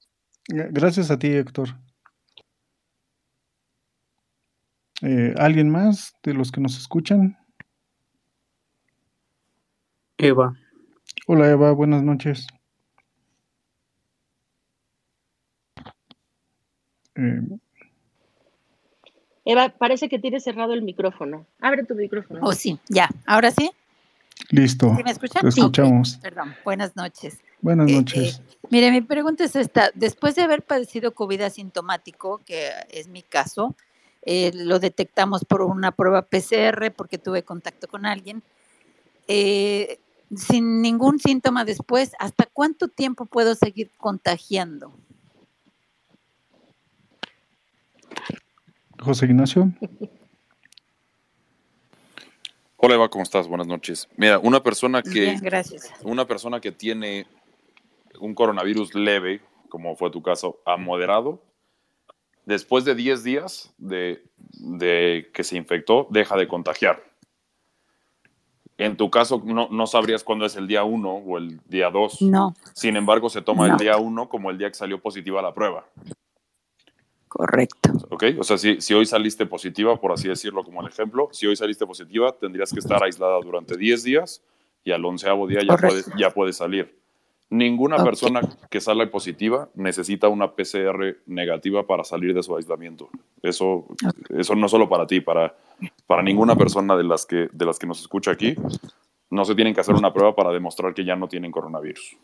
Gracias 0.49 1.11
a 1.11 1.19
ti, 1.19 1.29
Héctor. 1.29 1.69
Eh, 5.03 5.35
¿Alguien 5.37 5.71
más 5.71 6.15
de 6.23 6.35
los 6.35 6.53
que 6.53 6.61
nos 6.61 6.77
escuchan? 6.79 7.37
Eva. 10.19 10.55
Hola 11.27 11.51
Eva, 11.51 11.73
buenas 11.73 12.03
noches. 12.03 12.47
Eh, 17.17 17.41
Eva, 19.45 19.70
parece 19.70 20.09
que 20.09 20.18
tienes 20.18 20.45
cerrado 20.45 20.74
el 20.74 20.82
micrófono. 20.82 21.47
Abre 21.61 21.84
tu 21.84 21.95
micrófono. 21.95 22.41
Oh, 22.43 22.53
sí, 22.53 22.78
ya. 22.88 23.09
¿Ahora 23.26 23.51
sí? 23.51 23.70
Listo. 24.51 24.95
¿Sí 24.97 25.03
me 25.03 25.11
escuchan? 25.11 25.43
Te 25.43 25.49
escuchamos. 25.49 26.18
perdón, 26.22 26.55
buenas 26.64 26.97
noches. 26.97 27.38
Buenas 27.61 27.91
eh, 27.91 27.95
noches. 27.95 28.38
Eh, 28.38 28.57
mire, 28.70 28.91
mi 28.91 29.01
pregunta 29.01 29.45
es 29.45 29.57
esta. 29.57 29.91
Después 29.95 30.34
de 30.34 30.43
haber 30.43 30.62
padecido 30.62 31.12
COVID 31.12 31.43
asintomático, 31.43 32.41
que 32.45 32.70
es 32.91 33.09
mi 33.09 33.22
caso, 33.22 33.74
eh, 34.22 34.51
lo 34.55 34.78
detectamos 34.78 35.45
por 35.45 35.62
una 35.62 35.93
prueba 35.93 36.22
PCR 36.22 36.93
porque 36.95 37.18
tuve 37.18 37.43
contacto 37.43 37.88
con 37.88 38.07
alguien. 38.07 38.43
sin 39.26 40.82
ningún 40.82 41.18
síntoma 41.18 41.64
después, 41.64 42.12
¿hasta 42.18 42.47
cuánto 42.47 42.88
tiempo 42.88 43.26
puedo 43.26 43.55
seguir 43.55 43.91
contagiando? 43.97 44.93
José 49.03 49.27
Ignacio. 49.27 49.71
Hola 52.77 52.95
Eva, 52.95 53.09
¿cómo 53.09 53.23
estás? 53.23 53.47
Buenas 53.49 53.67
noches. 53.67 54.09
Mira, 54.17 54.39
una 54.39 54.63
persona 54.63 55.03
que 55.03 55.11
Bien, 55.21 55.41
gracias. 55.41 55.91
una 56.03 56.27
persona 56.27 56.61
que 56.61 56.73
tiene 56.73 57.27
un 58.21 58.35
coronavirus 58.35 58.95
leve, 58.95 59.41
como 59.69 59.97
fue 59.97 60.11
tu 60.11 60.23
caso, 60.23 60.61
a 60.65 60.77
moderado, 60.77 61.43
después 62.47 62.85
de 62.85 62.95
10 62.95 63.23
días 63.25 63.75
de, 63.79 64.23
de 64.53 65.31
que 65.35 65.45
se 65.45 65.57
infectó, 65.57 66.07
deja 66.11 66.37
de 66.37 66.49
contagiar. 66.49 67.03
En 68.79 68.97
tu 68.97 69.11
caso, 69.11 69.43
no, 69.45 69.69
no 69.71 69.87
sabrías 69.87 70.25
cuándo 70.25 70.47
es 70.47 70.57
el 70.57 70.67
día 70.67 70.85
1 70.85 71.11
o 71.11 71.37
el 71.37 71.61
día 71.67 71.91
2. 71.91 72.23
No. 72.23 72.55
Sin 72.73 72.97
embargo, 72.97 73.29
se 73.29 73.43
toma 73.43 73.67
No. 73.69 73.75
el 73.75 73.79
día 73.79 73.99
1 73.99 74.29
como 74.31 74.51
el 74.51 74.57
día 74.57 74.69
que 74.69 74.75
salió 74.75 74.99
positiva 75.03 75.43
la 75.43 75.53
prueba. 75.53 75.87
Correcto. 77.31 77.93
¿Ok? 78.11 78.24
O 78.41 78.43
sea, 78.43 78.59
si, 78.59 78.81
si 78.81 78.93
hoy 78.93 79.07
saliste 79.07 79.47
positiva, 79.47 80.01
por 80.01 80.11
así 80.11 80.26
decirlo 80.26 80.64
como 80.64 80.81
el 80.81 80.89
ejemplo, 80.89 81.28
si 81.31 81.47
hoy 81.47 81.55
saliste 81.55 81.87
positiva, 81.87 82.33
tendrías 82.33 82.72
que 82.72 82.81
estar 82.81 83.01
aislada 83.05 83.39
durante 83.41 83.76
10 83.76 84.03
días 84.03 84.43
y 84.83 84.91
al 84.91 85.05
onceavo 85.05 85.47
día 85.47 85.61
ya 85.62 85.76
puedes, 85.76 86.11
ya 86.18 86.31
puedes 86.31 86.57
salir. 86.57 86.99
Ninguna 87.49 88.03
persona 88.03 88.41
que 88.68 88.81
sale 88.81 89.07
positiva 89.07 89.68
necesita 89.76 90.26
una 90.26 90.57
PCR 90.57 91.18
negativa 91.26 91.87
para 91.87 92.03
salir 92.03 92.35
de 92.35 92.43
su 92.43 92.57
aislamiento. 92.57 93.11
Eso, 93.45 93.87
eso 94.31 94.57
no 94.57 94.68
solo 94.68 94.89
para 94.89 95.07
ti, 95.07 95.20
para, 95.20 95.55
para 96.09 96.24
ninguna 96.24 96.57
persona 96.57 96.97
de 96.97 97.05
las, 97.05 97.26
que, 97.26 97.49
de 97.53 97.64
las 97.64 97.78
que 97.78 97.87
nos 97.87 98.01
escucha 98.01 98.33
aquí, 98.33 98.57
no 99.31 99.45
se 99.45 99.55
tienen 99.55 99.72
que 99.72 99.83
hacer 99.83 99.95
una 99.95 100.12
prueba 100.12 100.35
para 100.35 100.51
demostrar 100.51 100.95
que 100.95 101.05
ya 101.05 101.14
no 101.14 101.28
tienen 101.28 101.53
coronavirus. 101.53 102.16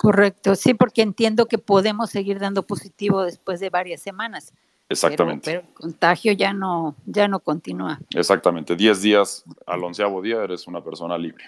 Correcto, 0.00 0.54
sí, 0.54 0.74
porque 0.74 1.02
entiendo 1.02 1.46
que 1.46 1.58
podemos 1.58 2.10
seguir 2.10 2.38
dando 2.38 2.62
positivo 2.62 3.22
después 3.24 3.58
de 3.58 3.68
varias 3.68 4.00
semanas. 4.00 4.52
pero- 4.52 4.68
Exactamente. 4.90 5.50
Pero, 5.50 5.60
el 5.66 5.74
contagio 5.74 6.32
ya 6.32 6.52
no, 6.52 6.94
ya 7.04 7.26
no 7.26 7.40
continúa. 7.40 7.98
Exactamente. 8.14 8.76
10 8.76 9.02
días 9.02 9.44
al 9.66 9.82
onceavo 9.82 10.22
día 10.22 10.42
eres 10.42 10.68
una 10.68 10.82
persona 10.82 11.18
libre. 11.18 11.44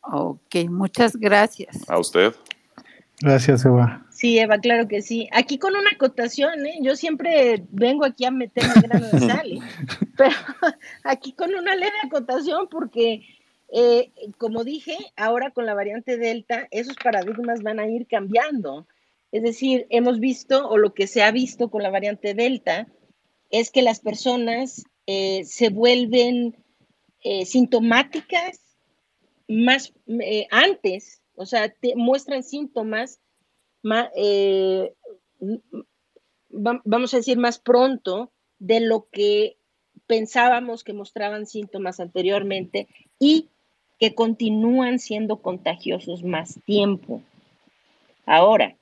Ok, 0.00 0.56
muchas 0.70 1.16
gracias. 1.16 1.88
A 1.88 1.98
usted. 1.98 2.34
Gracias, 3.20 3.64
Eva. 3.64 4.04
Sí, 4.10 4.38
Eva, 4.38 4.58
claro 4.58 4.88
que 4.88 5.02
sí. 5.02 5.28
Aquí 5.30 5.58
con 5.58 5.76
una 5.76 5.90
acotación, 5.94 6.64
¿eh? 6.66 6.78
Yo 6.80 6.96
siempre 6.96 7.62
vengo 7.70 8.04
aquí 8.06 8.24
a 8.24 8.30
meterme 8.30 8.72
grano 8.82 9.06
de 9.06 9.20
sal, 9.20 9.52
¿eh? 9.52 9.58
pero 10.16 10.34
aquí 11.04 11.34
con 11.34 11.54
una 11.54 11.76
leve 11.76 11.92
acotación 12.04 12.68
porque, 12.70 13.22
eh, 13.72 14.10
como 14.38 14.64
dije, 14.64 14.96
ahora 15.16 15.50
con 15.50 15.66
la 15.66 15.74
variante 15.74 16.18
Delta, 16.18 16.68
esos 16.70 16.96
paradigmas 16.96 17.62
van 17.62 17.80
a 17.80 17.88
ir 17.88 18.06
cambiando. 18.06 18.86
Es 19.32 19.42
decir, 19.42 19.86
hemos 19.90 20.20
visto, 20.20 20.68
o 20.68 20.76
lo 20.76 20.92
que 20.92 21.06
se 21.06 21.22
ha 21.22 21.30
visto 21.30 21.70
con 21.70 21.82
la 21.82 21.90
variante 21.90 22.34
Delta, 22.34 22.86
es 23.50 23.70
que 23.70 23.82
las 23.82 24.00
personas 24.00 24.84
eh, 25.06 25.44
se 25.44 25.70
vuelven 25.70 26.56
eh, 27.22 27.46
sintomáticas 27.46 28.60
más 29.48 29.92
antes, 30.50 31.22
o 31.34 31.46
sea, 31.46 31.74
muestran 31.96 32.42
síntomas 32.42 33.20
ma- 33.82 34.10
va- 36.50 36.82
vamos 36.84 37.14
a 37.14 37.18
decir, 37.18 37.38
más 37.38 37.58
pronto 37.58 38.32
de 38.58 38.80
lo 38.80 39.08
que 39.10 39.56
pensábamos 40.06 40.84
que 40.84 40.92
mostraban 40.92 41.46
síntomas 41.46 42.00
anteriormente 42.00 42.88
y 43.18 43.48
que 44.02 44.16
continúan 44.16 44.98
siendo 44.98 45.36
contagiosos 45.36 46.24
más 46.24 46.58
tiempo. 46.64 47.22
Ahora, 48.26 48.74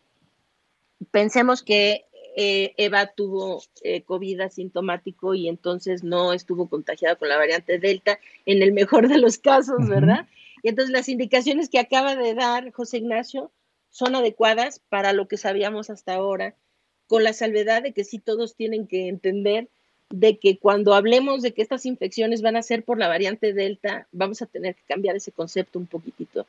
pensemos 1.10 1.62
que 1.62 2.06
eh, 2.38 2.72
Eva 2.78 3.06
tuvo 3.08 3.62
eh, 3.82 4.00
COVID 4.00 4.40
asintomático 4.40 5.34
y 5.34 5.46
entonces 5.50 6.02
no 6.02 6.32
estuvo 6.32 6.70
contagiada 6.70 7.16
con 7.16 7.28
la 7.28 7.36
variante 7.36 7.78
Delta, 7.78 8.18
en 8.46 8.62
el 8.62 8.72
mejor 8.72 9.08
de 9.08 9.18
los 9.18 9.36
casos. 9.36 9.86
¿verdad? 9.90 10.26
Y 10.62 10.70
entonces 10.70 10.90
las 10.90 11.10
indicaciones 11.10 11.68
que 11.68 11.80
acaba 11.80 12.16
de 12.16 12.32
dar 12.32 12.72
José 12.72 12.96
Ignacio 12.96 13.52
son 13.90 14.14
adecuadas 14.14 14.80
para 14.88 15.12
lo 15.12 15.28
que 15.28 15.36
sabíamos 15.36 15.90
hasta 15.90 16.14
ahora, 16.14 16.54
con 17.08 17.24
la 17.24 17.34
salvedad 17.34 17.82
de 17.82 17.92
que 17.92 18.04
sí 18.04 18.20
todos 18.20 18.56
tienen 18.56 18.86
que 18.86 19.08
entender 19.08 19.68
de 20.11 20.38
que 20.38 20.58
cuando 20.58 20.94
hablemos 20.94 21.40
de 21.40 21.52
que 21.52 21.62
estas 21.62 21.86
infecciones 21.86 22.42
van 22.42 22.56
a 22.56 22.62
ser 22.62 22.84
por 22.84 22.98
la 22.98 23.08
variante 23.08 23.52
Delta, 23.52 24.08
vamos 24.12 24.42
a 24.42 24.46
tener 24.46 24.74
que 24.74 24.82
cambiar 24.88 25.16
ese 25.16 25.32
concepto 25.32 25.78
un 25.78 25.86
poquitito, 25.86 26.46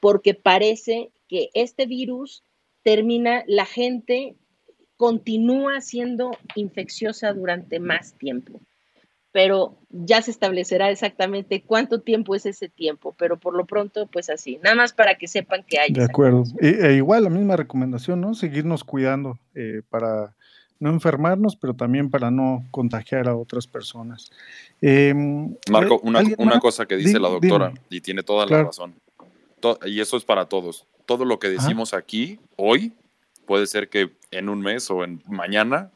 porque 0.00 0.34
parece 0.34 1.10
que 1.28 1.50
este 1.54 1.86
virus 1.86 2.42
termina, 2.82 3.44
la 3.46 3.66
gente 3.66 4.34
continúa 4.96 5.80
siendo 5.80 6.32
infecciosa 6.56 7.32
durante 7.34 7.80
más 7.80 8.14
tiempo, 8.14 8.60
pero 9.30 9.76
ya 9.90 10.22
se 10.22 10.30
establecerá 10.30 10.90
exactamente 10.90 11.62
cuánto 11.62 12.00
tiempo 12.00 12.34
es 12.34 12.46
ese 12.46 12.68
tiempo, 12.68 13.14
pero 13.18 13.38
por 13.38 13.54
lo 13.54 13.66
pronto, 13.66 14.06
pues 14.06 14.30
así, 14.30 14.58
nada 14.62 14.76
más 14.76 14.94
para 14.94 15.16
que 15.16 15.28
sepan 15.28 15.64
que 15.64 15.78
hay. 15.78 15.92
De 15.92 16.04
acuerdo. 16.04 16.44
E, 16.60 16.68
e 16.68 16.96
igual 16.96 17.24
la 17.24 17.30
misma 17.30 17.56
recomendación, 17.56 18.20
¿no? 18.20 18.34
Seguirnos 18.34 18.84
cuidando 18.84 19.38
eh, 19.54 19.82
para 19.90 20.34
no 20.82 20.90
enfermarnos, 20.90 21.54
pero 21.56 21.74
también 21.74 22.10
para 22.10 22.30
no 22.32 22.64
contagiar 22.72 23.28
a 23.28 23.36
otras 23.36 23.66
personas. 23.68 24.30
Em, 24.80 25.54
Marco, 25.70 25.96
¿eh, 26.04 26.34
una, 26.38 26.58
cosa 26.58 26.86
que 26.86 26.96
dice 26.96 27.14
Di- 27.14 27.22
la 27.22 27.28
doctora, 27.28 27.68
dime. 27.68 27.80
y 27.88 28.00
tiene 28.00 28.22
toda 28.24 28.46
Claro. 28.46 28.62
la 28.64 28.66
razón, 28.68 28.94
To- 29.60 29.78
y 29.86 30.00
eso 30.00 30.16
es 30.16 30.24
para 30.24 30.46
todos. 30.46 30.86
Todo 31.06 31.24
lo 31.24 31.38
que 31.38 31.48
decimos 31.48 31.94
aquí 31.94 32.40
hoy 32.56 32.92
puede 33.46 33.66
ser 33.68 33.88
que 33.88 34.10
en 34.32 34.48
un 34.48 34.60
mes 34.60 34.90
o 34.90 35.04
en 35.04 35.22
mañana 35.28 35.92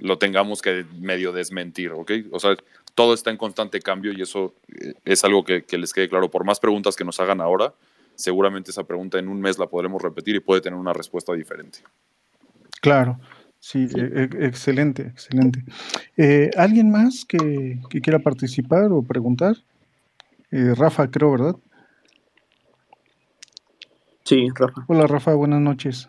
lo 0.00 0.18
tengamos 0.18 0.60
que 0.60 0.84
medio 0.98 1.32
desmentir, 1.32 1.92
¿ok? 1.92 2.12
O 2.30 2.38
sea, 2.38 2.56
todo 2.94 3.14
está 3.14 3.30
en 3.30 3.38
constante 3.38 3.80
cambio 3.80 4.12
y 4.12 4.20
eso 4.20 4.54
eh, 4.68 4.92
es 5.06 5.24
algo 5.24 5.44
que, 5.44 5.64
que 5.64 5.78
les 5.78 5.94
quede 5.94 6.10
claro. 6.10 6.30
Por 6.30 6.44
más 6.44 6.60
preguntas 6.60 6.94
que 6.94 7.04
nos 7.04 7.18
hagan 7.20 7.40
ahora, 7.40 7.72
seguramente 8.16 8.70
esa 8.70 8.84
pregunta 8.84 9.18
en 9.18 9.28
un 9.28 9.40
mes 9.40 9.58
la 9.58 9.66
podremos 9.66 10.02
repetir 10.02 10.36
y 10.36 10.40
puede 10.40 10.60
tener 10.60 10.78
una 10.78 10.92
respuesta 10.92 11.32
diferente. 11.32 11.78
Claro, 12.82 13.18
sí, 13.58 13.86
e- 13.96 14.22
e- 14.22 14.46
excelente, 14.46 15.02
excelente. 15.02 15.64
Eh, 16.16 16.50
¿Alguien 16.56 16.90
más 16.90 17.24
que, 17.24 17.80
que 17.90 18.00
quiera 18.00 18.18
participar 18.18 18.92
o 18.92 19.02
preguntar? 19.02 19.56
Eh, 20.50 20.74
Rafa, 20.74 21.10
creo, 21.10 21.32
¿verdad? 21.32 21.56
Sí, 24.24 24.48
Rafa. 24.54 24.84
Hola, 24.88 25.06
Rafa, 25.06 25.34
buenas 25.34 25.60
noches. 25.60 26.08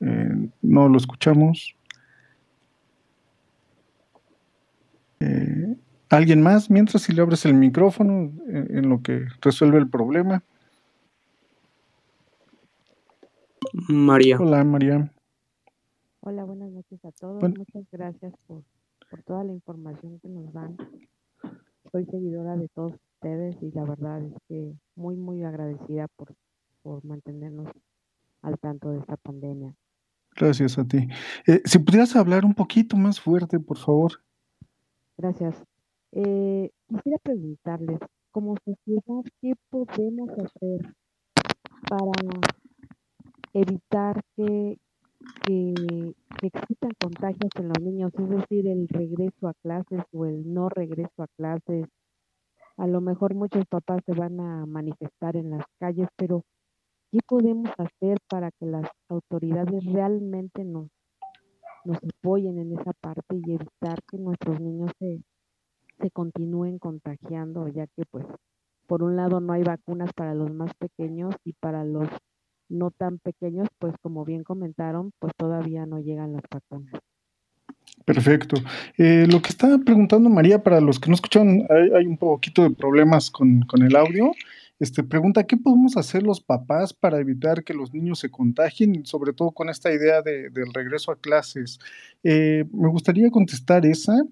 Eh, 0.00 0.50
no 0.62 0.88
lo 0.88 0.96
escuchamos. 0.98 1.76
Eh, 5.20 5.76
¿Alguien 6.08 6.42
más? 6.42 6.70
Mientras 6.70 7.02
si 7.02 7.12
le 7.12 7.22
abres 7.22 7.44
el 7.46 7.54
micrófono 7.54 8.32
eh, 8.48 8.66
en 8.70 8.88
lo 8.88 9.02
que 9.02 9.26
resuelve 9.40 9.78
el 9.78 9.88
problema. 9.88 10.42
María. 13.88 14.38
Hola, 14.38 14.64
María. 14.64 15.12
Hola, 16.20 16.44
buenas 16.44 16.70
noches 16.70 17.04
a 17.04 17.12
todos. 17.12 17.40
Bueno. 17.40 17.56
Muchas 17.58 17.84
gracias 17.92 18.32
por, 18.46 18.62
por 19.10 19.22
toda 19.22 19.44
la 19.44 19.52
información 19.52 20.18
que 20.20 20.28
nos 20.28 20.52
dan. 20.52 20.76
Soy 21.92 22.06
seguidora 22.06 22.56
de 22.56 22.68
todos 22.68 22.94
ustedes 22.94 23.56
y 23.62 23.70
la 23.72 23.84
verdad 23.84 24.24
es 24.24 24.32
que 24.48 24.72
muy, 24.94 25.16
muy 25.16 25.44
agradecida 25.44 26.08
por, 26.08 26.34
por 26.82 27.04
mantenernos 27.04 27.68
al 28.42 28.58
tanto 28.58 28.90
de 28.90 29.00
esta 29.00 29.16
pandemia. 29.18 29.74
Gracias 30.34 30.78
a 30.78 30.84
ti. 30.84 31.08
Eh, 31.46 31.60
si 31.64 31.78
pudieras 31.78 32.16
hablar 32.16 32.44
un 32.44 32.54
poquito 32.54 32.96
más 32.96 33.20
fuerte, 33.20 33.60
por 33.60 33.78
favor. 33.78 34.12
Gracias. 35.18 35.62
Eh, 36.12 36.70
quisiera 36.88 37.18
preguntarles, 37.22 38.00
como 38.30 38.56
sociedad, 38.64 39.22
¿qué 39.40 39.52
podemos 39.70 40.30
hacer 40.30 40.94
para 41.88 42.10
evitar 43.56 44.20
que, 44.36 44.78
que, 45.46 45.74
existan 46.42 46.90
contagios 47.00 47.50
en 47.58 47.68
los 47.68 47.80
niños? 47.80 48.12
Es 48.18 48.28
decir, 48.28 48.68
el 48.68 48.86
regreso 48.88 49.48
a 49.48 49.54
clases 49.62 50.02
o 50.12 50.26
el 50.26 50.52
no 50.52 50.68
regreso 50.68 51.22
a 51.22 51.28
clases. 51.36 51.86
A 52.76 52.86
lo 52.86 53.00
mejor 53.00 53.34
muchos 53.34 53.64
papás 53.66 54.02
se 54.04 54.12
van 54.12 54.38
a 54.40 54.66
manifestar 54.66 55.36
en 55.36 55.50
las 55.50 55.64
calles, 55.78 56.08
pero 56.16 56.44
¿qué 57.10 57.20
podemos 57.26 57.70
hacer 57.78 58.18
para 58.28 58.50
que 58.50 58.66
las 58.66 58.86
autoridades 59.08 59.84
realmente 59.86 60.62
nos, 60.62 60.88
nos 61.84 61.96
apoyen 61.96 62.58
en 62.58 62.78
esa 62.78 62.92
parte 63.00 63.36
y 63.36 63.54
evitar 63.54 63.98
que 64.10 64.18
nuestros 64.18 64.60
niños 64.60 64.92
se, 64.98 65.22
se 65.98 66.10
continúen 66.10 66.78
contagiando, 66.78 67.68
ya 67.68 67.86
que 67.86 68.04
pues 68.10 68.26
por 68.86 69.02
un 69.02 69.16
lado 69.16 69.40
no 69.40 69.54
hay 69.54 69.62
vacunas 69.62 70.12
para 70.12 70.34
los 70.34 70.52
más 70.52 70.72
pequeños 70.74 71.34
y 71.44 71.54
para 71.54 71.84
los 71.84 72.08
no 72.68 72.90
tan 72.90 73.18
pequeños, 73.18 73.68
pues 73.78 73.94
como 74.02 74.24
bien 74.24 74.44
comentaron, 74.44 75.12
pues 75.18 75.32
todavía 75.36 75.86
no 75.86 76.00
llegan 76.00 76.32
las 76.32 76.42
vacunas. 76.50 77.00
Perfecto. 78.04 78.56
Eh, 78.98 79.26
lo 79.28 79.42
que 79.42 79.48
estaba 79.48 79.78
preguntando 79.78 80.30
María, 80.30 80.62
para 80.62 80.80
los 80.80 81.00
que 81.00 81.08
no 81.08 81.14
escucharon, 81.14 81.66
hay, 81.70 81.90
hay 81.96 82.06
un 82.06 82.18
poquito 82.18 82.62
de 82.62 82.70
problemas 82.70 83.30
con, 83.30 83.62
con, 83.62 83.82
el 83.82 83.96
audio. 83.96 84.32
Este, 84.78 85.02
pregunta, 85.02 85.44
¿qué 85.44 85.56
podemos 85.56 85.96
hacer 85.96 86.22
los 86.22 86.40
papás 86.40 86.92
para 86.92 87.18
evitar 87.18 87.64
que 87.64 87.72
los 87.72 87.94
niños 87.94 88.18
se 88.18 88.30
contagien, 88.30 89.06
sobre 89.06 89.32
todo 89.32 89.50
con 89.52 89.70
esta 89.70 89.92
idea 89.92 90.20
de, 90.22 90.50
del 90.50 90.72
regreso 90.74 91.10
a 91.10 91.16
clases? 91.16 91.78
Eh, 92.22 92.64
me 92.72 92.88
gustaría 92.88 93.30
contestar 93.30 93.86
esa. 93.86 94.22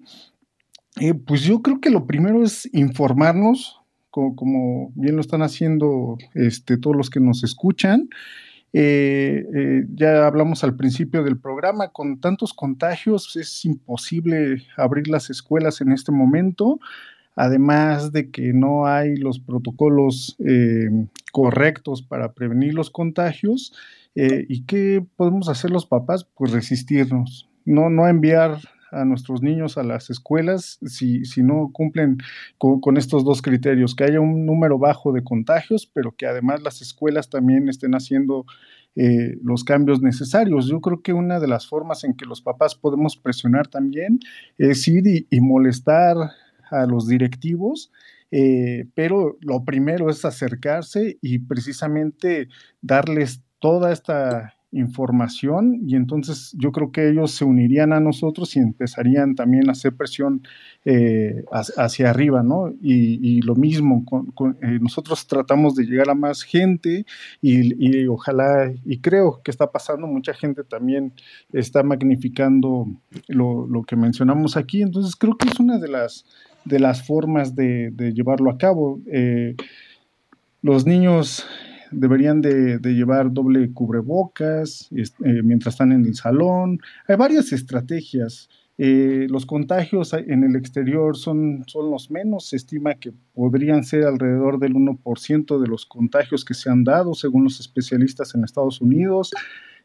Eh, 0.99 1.13
pues 1.13 1.41
yo 1.41 1.61
creo 1.61 1.81
que 1.81 1.89
lo 1.89 2.05
primero 2.05 2.43
es 2.43 2.69
informarnos, 2.73 3.81
como, 4.15 4.91
bien 4.95 5.15
lo 5.15 5.21
están 5.21 5.41
haciendo 5.41 6.17
este, 6.33 6.77
todos 6.77 6.95
los 6.95 7.09
que 7.09 7.19
nos 7.19 7.43
escuchan. 7.43 8.09
Eh, 8.73 9.45
eh, 9.55 9.85
ya 9.93 10.27
hablamos 10.27 10.63
al 10.63 10.75
principio 10.75 11.23
del 11.23 11.37
programa, 11.37 11.89
con 11.89 12.19
tantos 12.19 12.53
contagios 12.53 13.35
es 13.37 13.63
imposible 13.63 14.63
abrir 14.75 15.07
las 15.07 15.29
escuelas 15.29 15.79
en 15.79 15.93
este 15.93 16.11
momento, 16.11 16.79
además 17.37 18.11
de 18.11 18.31
que 18.31 18.51
no 18.51 18.85
hay 18.85 19.15
los 19.15 19.39
protocolos 19.39 20.35
eh, 20.39 20.89
correctos 21.31 22.01
para 22.01 22.33
prevenir 22.33 22.73
los 22.73 22.89
contagios. 22.89 23.73
¿Y 24.17 24.63
qué 24.63 25.05
podemos 25.17 25.49
hacer 25.49 25.71
los 25.71 25.85
papás? 25.85 26.23
Pues 26.23 26.53
resistirnos, 26.53 27.49
no, 27.65 27.89
no 27.89 28.07
enviar 28.07 28.59
a 28.95 29.05
nuestros 29.05 29.41
niños 29.41 29.77
a 29.77 29.83
las 29.83 30.09
escuelas 30.09 30.79
si, 30.85 31.25
si 31.25 31.43
no 31.43 31.69
cumplen 31.71 32.17
con, 32.57 32.79
con, 32.79 32.97
estos 32.97 33.23
dos 33.23 33.41
criterios, 33.41 33.95
que 33.95 34.05
haya 34.05 34.19
un 34.19 34.45
número 34.45 34.79
bajo 34.79 35.11
de 35.11 35.23
contagios, 35.23 35.85
pero 35.85 36.15
que 36.15 36.25
además 36.25 36.61
las 36.63 36.81
escuelas 36.81 37.29
también 37.29 37.69
estén 37.69 37.93
haciendo 37.93 38.45
eh, 38.97 39.37
los 39.43 39.65
cambios 39.65 40.01
necesarios. 40.01 40.67
Yo 40.67 40.79
creo 40.79 41.01
que 41.01 41.11
una 41.11 41.41
de 41.41 41.47
las 41.47 41.67
formas 41.67 42.05
en 42.05 42.13
que 42.13 42.25
los 42.25 42.41
papás 42.41 42.75
podemos 42.75 43.17
presionar 43.17 43.67
también 43.67 44.19
es 44.57 44.87
ir 44.87 45.27
y, 45.29 45.41
molestar 45.41 46.15
a 46.71 46.85
los 46.85 47.05
directivos, 47.05 47.91
eh, 48.31 48.85
pero 48.93 49.37
lo 49.41 49.65
primero 49.65 50.09
es 50.09 50.23
acercarse 50.23 51.17
y 51.21 51.39
precisamente 51.39 52.47
darles 52.81 53.41
toda 53.59 53.91
esta 53.91 54.55
información 54.75 55.79
y 55.87 55.95
entonces 55.95 56.53
yo 56.57 56.71
creo 56.71 56.91
que 56.91 57.09
ellos 57.09 57.31
se 57.31 57.45
unirían 57.45 57.93
a 57.93 57.99
nosotros 57.99 58.55
y 58.55 58.59
empezarían 58.59 59.35
también 59.35 59.69
a 59.69 59.71
hacer 59.71 59.95
presión 59.95 60.43
eh, 60.83 61.43
hacia 61.51 62.09
arriba, 62.09 62.43
¿no? 62.43 62.73
Y, 62.81 63.41
lo 63.41 63.55
mismo, 63.55 64.05
eh, 64.61 64.79
nosotros 64.81 65.27
tratamos 65.27 65.75
de 65.75 65.85
llegar 65.85 66.09
a 66.09 66.15
más 66.15 66.43
gente 66.43 67.05
y, 67.41 68.05
ojalá, 68.07 68.71
y 68.85 68.99
creo 68.99 69.41
que 69.43 69.51
está 69.51 69.71
pasando, 69.71 70.07
mucha 70.07 70.33
gente 70.33 70.63
también 70.63 71.13
está 71.53 71.83
magnificando 71.83 72.87
lo, 73.27 73.83
que 73.87 73.95
mencionamos 73.95 74.57
aquí, 74.57 74.81
entonces 74.81 75.15
creo 75.15 75.37
que 75.37 75.47
es 75.47 75.59
una 75.59 75.79
de 75.79 75.87
las, 75.87 76.25
de 76.65 76.79
las 76.79 77.05
formas 77.05 77.55
de, 77.55 77.91
de 77.91 78.13
llevarlo 78.13 78.49
a 78.51 78.57
cabo. 78.57 78.99
Eh, 79.07 79.55
los 80.61 80.85
niños 80.85 81.45
deberían 81.95 82.41
de, 82.41 82.79
llevar 82.83 83.31
doble 83.31 83.71
cubrebocas 83.73 84.89
eh, 84.91 85.41
mientras 85.43 85.75
están 85.75 85.91
en 85.91 86.05
el 86.05 86.15
salón. 86.15 86.79
Hay 87.07 87.15
varias 87.15 87.51
estrategias. 87.51 88.49
Eh, 88.77 89.27
los 89.29 89.45
contagios 89.45 90.13
en 90.13 90.43
el 90.43 90.55
exterior 90.57 91.15
son, 91.15 91.63
son 91.67 91.89
los 91.89 92.11
menos. 92.11 92.47
Se 92.47 92.57
estima 92.57 92.95
que 92.95 93.13
podrían 93.33 93.83
ser 93.83 94.03
alrededor 94.03 94.59
del 94.59 94.73
1% 94.73 95.59
de 95.59 95.67
los 95.67 95.85
contagios 95.85 96.43
que 96.43 96.53
se 96.53 96.69
han 96.69 96.83
dado, 96.83 97.13
según 97.13 97.45
los 97.45 97.59
especialistas 97.59 98.35
en 98.35 98.43
Estados 98.43 98.81
Unidos. 98.81 99.31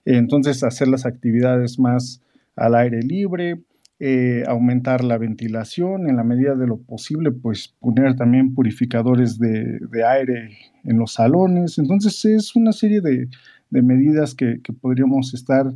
Entonces, 0.05 0.63
hacer 0.65 0.89
las 0.89 1.07
actividades 1.07 1.79
más 1.79 2.21
al 2.57 2.75
aire 2.75 3.03
libre, 3.03 3.61
eh, 4.03 4.45
aumentar 4.47 5.05
la 5.05 5.19
ventilación, 5.19 6.09
en 6.09 6.17
la 6.17 6.25
medida 6.25 6.55
de 6.55 6.67
lo 6.67 6.79
posible, 6.79 7.31
pues 7.33 7.75
poner 7.81 8.17
también 8.17 8.55
purificadores 8.55 9.39
de, 9.39 9.79
aire 10.09 10.57
en 10.85 10.99
los 10.99 11.13
salones. 11.13 11.79
Entonces 11.79 12.25
es 12.25 12.57
una 12.57 12.73
serie 12.73 13.03
de, 13.03 13.29
de 13.69 13.83
medidas 13.83 14.35
que, 14.35 14.61
que, 14.63 14.73
podríamos 14.73 15.35
estar 15.35 15.67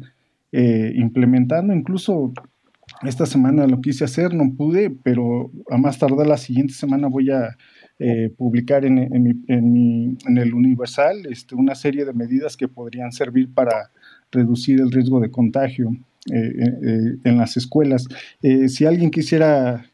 eh, 0.53 0.93
implementando. 0.97 1.75
Incluso 1.75 2.33
esta 3.03 3.27
semana 3.27 3.67
lo 3.67 3.81
quise 3.81 4.05
hacer, 4.05 4.33
no 4.33 4.55
pude, 4.57 4.91
pero 4.91 5.51
a 5.71 5.77
más 5.77 5.99
tardar 5.99 6.27
la 6.27 6.39
siguiente 6.39 6.73
semana 6.73 7.09
voy 7.09 7.31
a 7.31 7.57
eh, 7.99 8.33
publicar 8.37 8.85
en, 8.85 8.99
en, 8.99 9.23
mi, 9.23 10.17
en, 10.27 10.39
el 10.39 10.55
Universal 10.55 11.27
este, 11.31 11.55
una 11.55 11.75
serie 11.75 12.05
de 12.05 12.13
medidas 12.13 12.57
que 12.57 12.69
podrían 12.69 13.13
servir 13.13 13.53
para 13.53 13.91
reducir 14.33 14.81
el 14.81 14.91
riesgo 14.91 15.21
de 15.21 15.31
contagio. 15.31 15.91
Eh, 16.33 16.37
eh, 16.37 17.17
en 17.25 17.37
las 17.37 17.57
escuelas. 17.59 18.07
Eh, 18.43 18.69
si 18.71 18.87
alguien 18.87 19.11
quisiera 19.11 19.91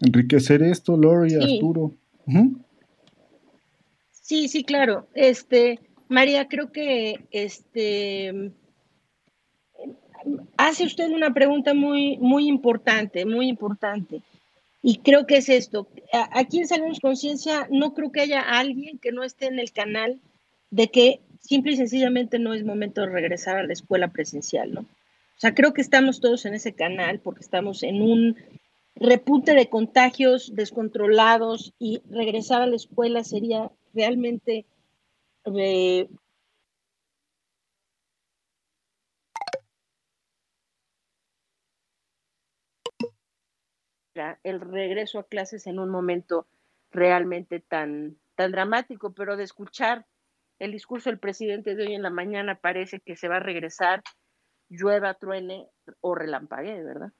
enriquecer 0.00 0.62
esto, 0.62 0.96
Lori, 0.96 1.30
sí. 1.30 1.36
Arturo. 1.36 1.94
Uh 2.26 2.32
-huh. 2.32 2.56
Sí, 4.10 4.48
sí, 4.48 4.62
claro. 4.62 5.08
Este, 5.14 5.80
María, 6.08 6.46
creo 6.46 6.70
que 6.70 7.24
este 7.32 8.52
hace 10.56 10.84
usted 10.84 11.10
una 11.10 11.32
pregunta 11.32 11.74
muy, 11.74 12.18
muy 12.18 12.48
importante, 12.48 13.24
muy 13.26 13.48
importante. 13.48 14.22
Y 14.82 14.98
creo 14.98 15.26
que 15.26 15.38
es 15.38 15.48
esto. 15.48 15.88
Aquí 16.32 16.58
en 16.58 16.68
Salemos 16.68 17.00
Conciencia 17.00 17.68
no 17.70 17.94
creo 17.94 18.10
que 18.10 18.20
haya 18.20 18.40
alguien 18.40 18.98
que 18.98 19.12
no 19.12 19.24
esté 19.24 19.46
en 19.46 19.58
el 19.58 19.70
canal 19.72 20.20
de 20.70 20.88
que 20.88 21.20
simple 21.46 21.72
y 21.72 21.76
sencillamente 21.76 22.38
no 22.38 22.54
es 22.54 22.64
momento 22.64 23.02
de 23.02 23.08
regresar 23.08 23.56
a 23.56 23.62
la 23.62 23.72
escuela 23.72 24.08
presencial, 24.08 24.72
¿no? 24.72 24.80
O 24.80 25.38
sea, 25.38 25.54
creo 25.54 25.74
que 25.74 25.82
estamos 25.82 26.20
todos 26.20 26.46
en 26.46 26.54
ese 26.54 26.74
canal 26.74 27.20
porque 27.20 27.40
estamos 27.40 27.82
en 27.82 28.00
un 28.00 28.36
repunte 28.94 29.54
de 29.54 29.68
contagios 29.68 30.54
descontrolados 30.54 31.74
y 31.78 32.00
regresar 32.10 32.62
a 32.62 32.66
la 32.66 32.76
escuela 32.76 33.22
sería 33.22 33.70
realmente 33.92 34.64
eh, 35.44 36.08
el 44.42 44.60
regreso 44.60 45.18
a 45.18 45.24
clases 45.24 45.66
en 45.66 45.78
un 45.78 45.90
momento 45.90 46.46
realmente 46.90 47.60
tan, 47.60 48.16
tan 48.34 48.52
dramático, 48.52 49.12
pero 49.12 49.36
de 49.36 49.44
escuchar 49.44 50.06
el 50.58 50.72
discurso 50.72 51.10
del 51.10 51.18
presidente 51.18 51.74
de 51.74 51.86
hoy 51.86 51.94
en 51.94 52.02
la 52.02 52.10
mañana 52.10 52.58
parece 52.60 53.00
que 53.00 53.16
se 53.16 53.28
va 53.28 53.36
a 53.36 53.40
regresar 53.40 54.02
llueva, 54.68 55.14
truene 55.14 55.68
o 56.00 56.14
relampaguee, 56.14 56.82
¿verdad? 56.82 57.12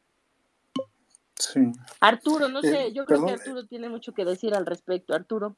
Sí. 1.39 1.73
Arturo, 2.01 2.49
no 2.49 2.63
sé, 2.63 2.87
eh, 2.87 2.93
yo 2.93 3.05
creo 3.05 3.21
perdón. 3.21 3.27
que 3.27 3.43
Arturo 3.43 3.67
tiene 3.67 3.89
mucho 3.89 4.15
que 4.15 4.25
decir 4.25 4.55
al 4.55 4.67
respecto. 4.67 5.15
Arturo. 5.15 5.57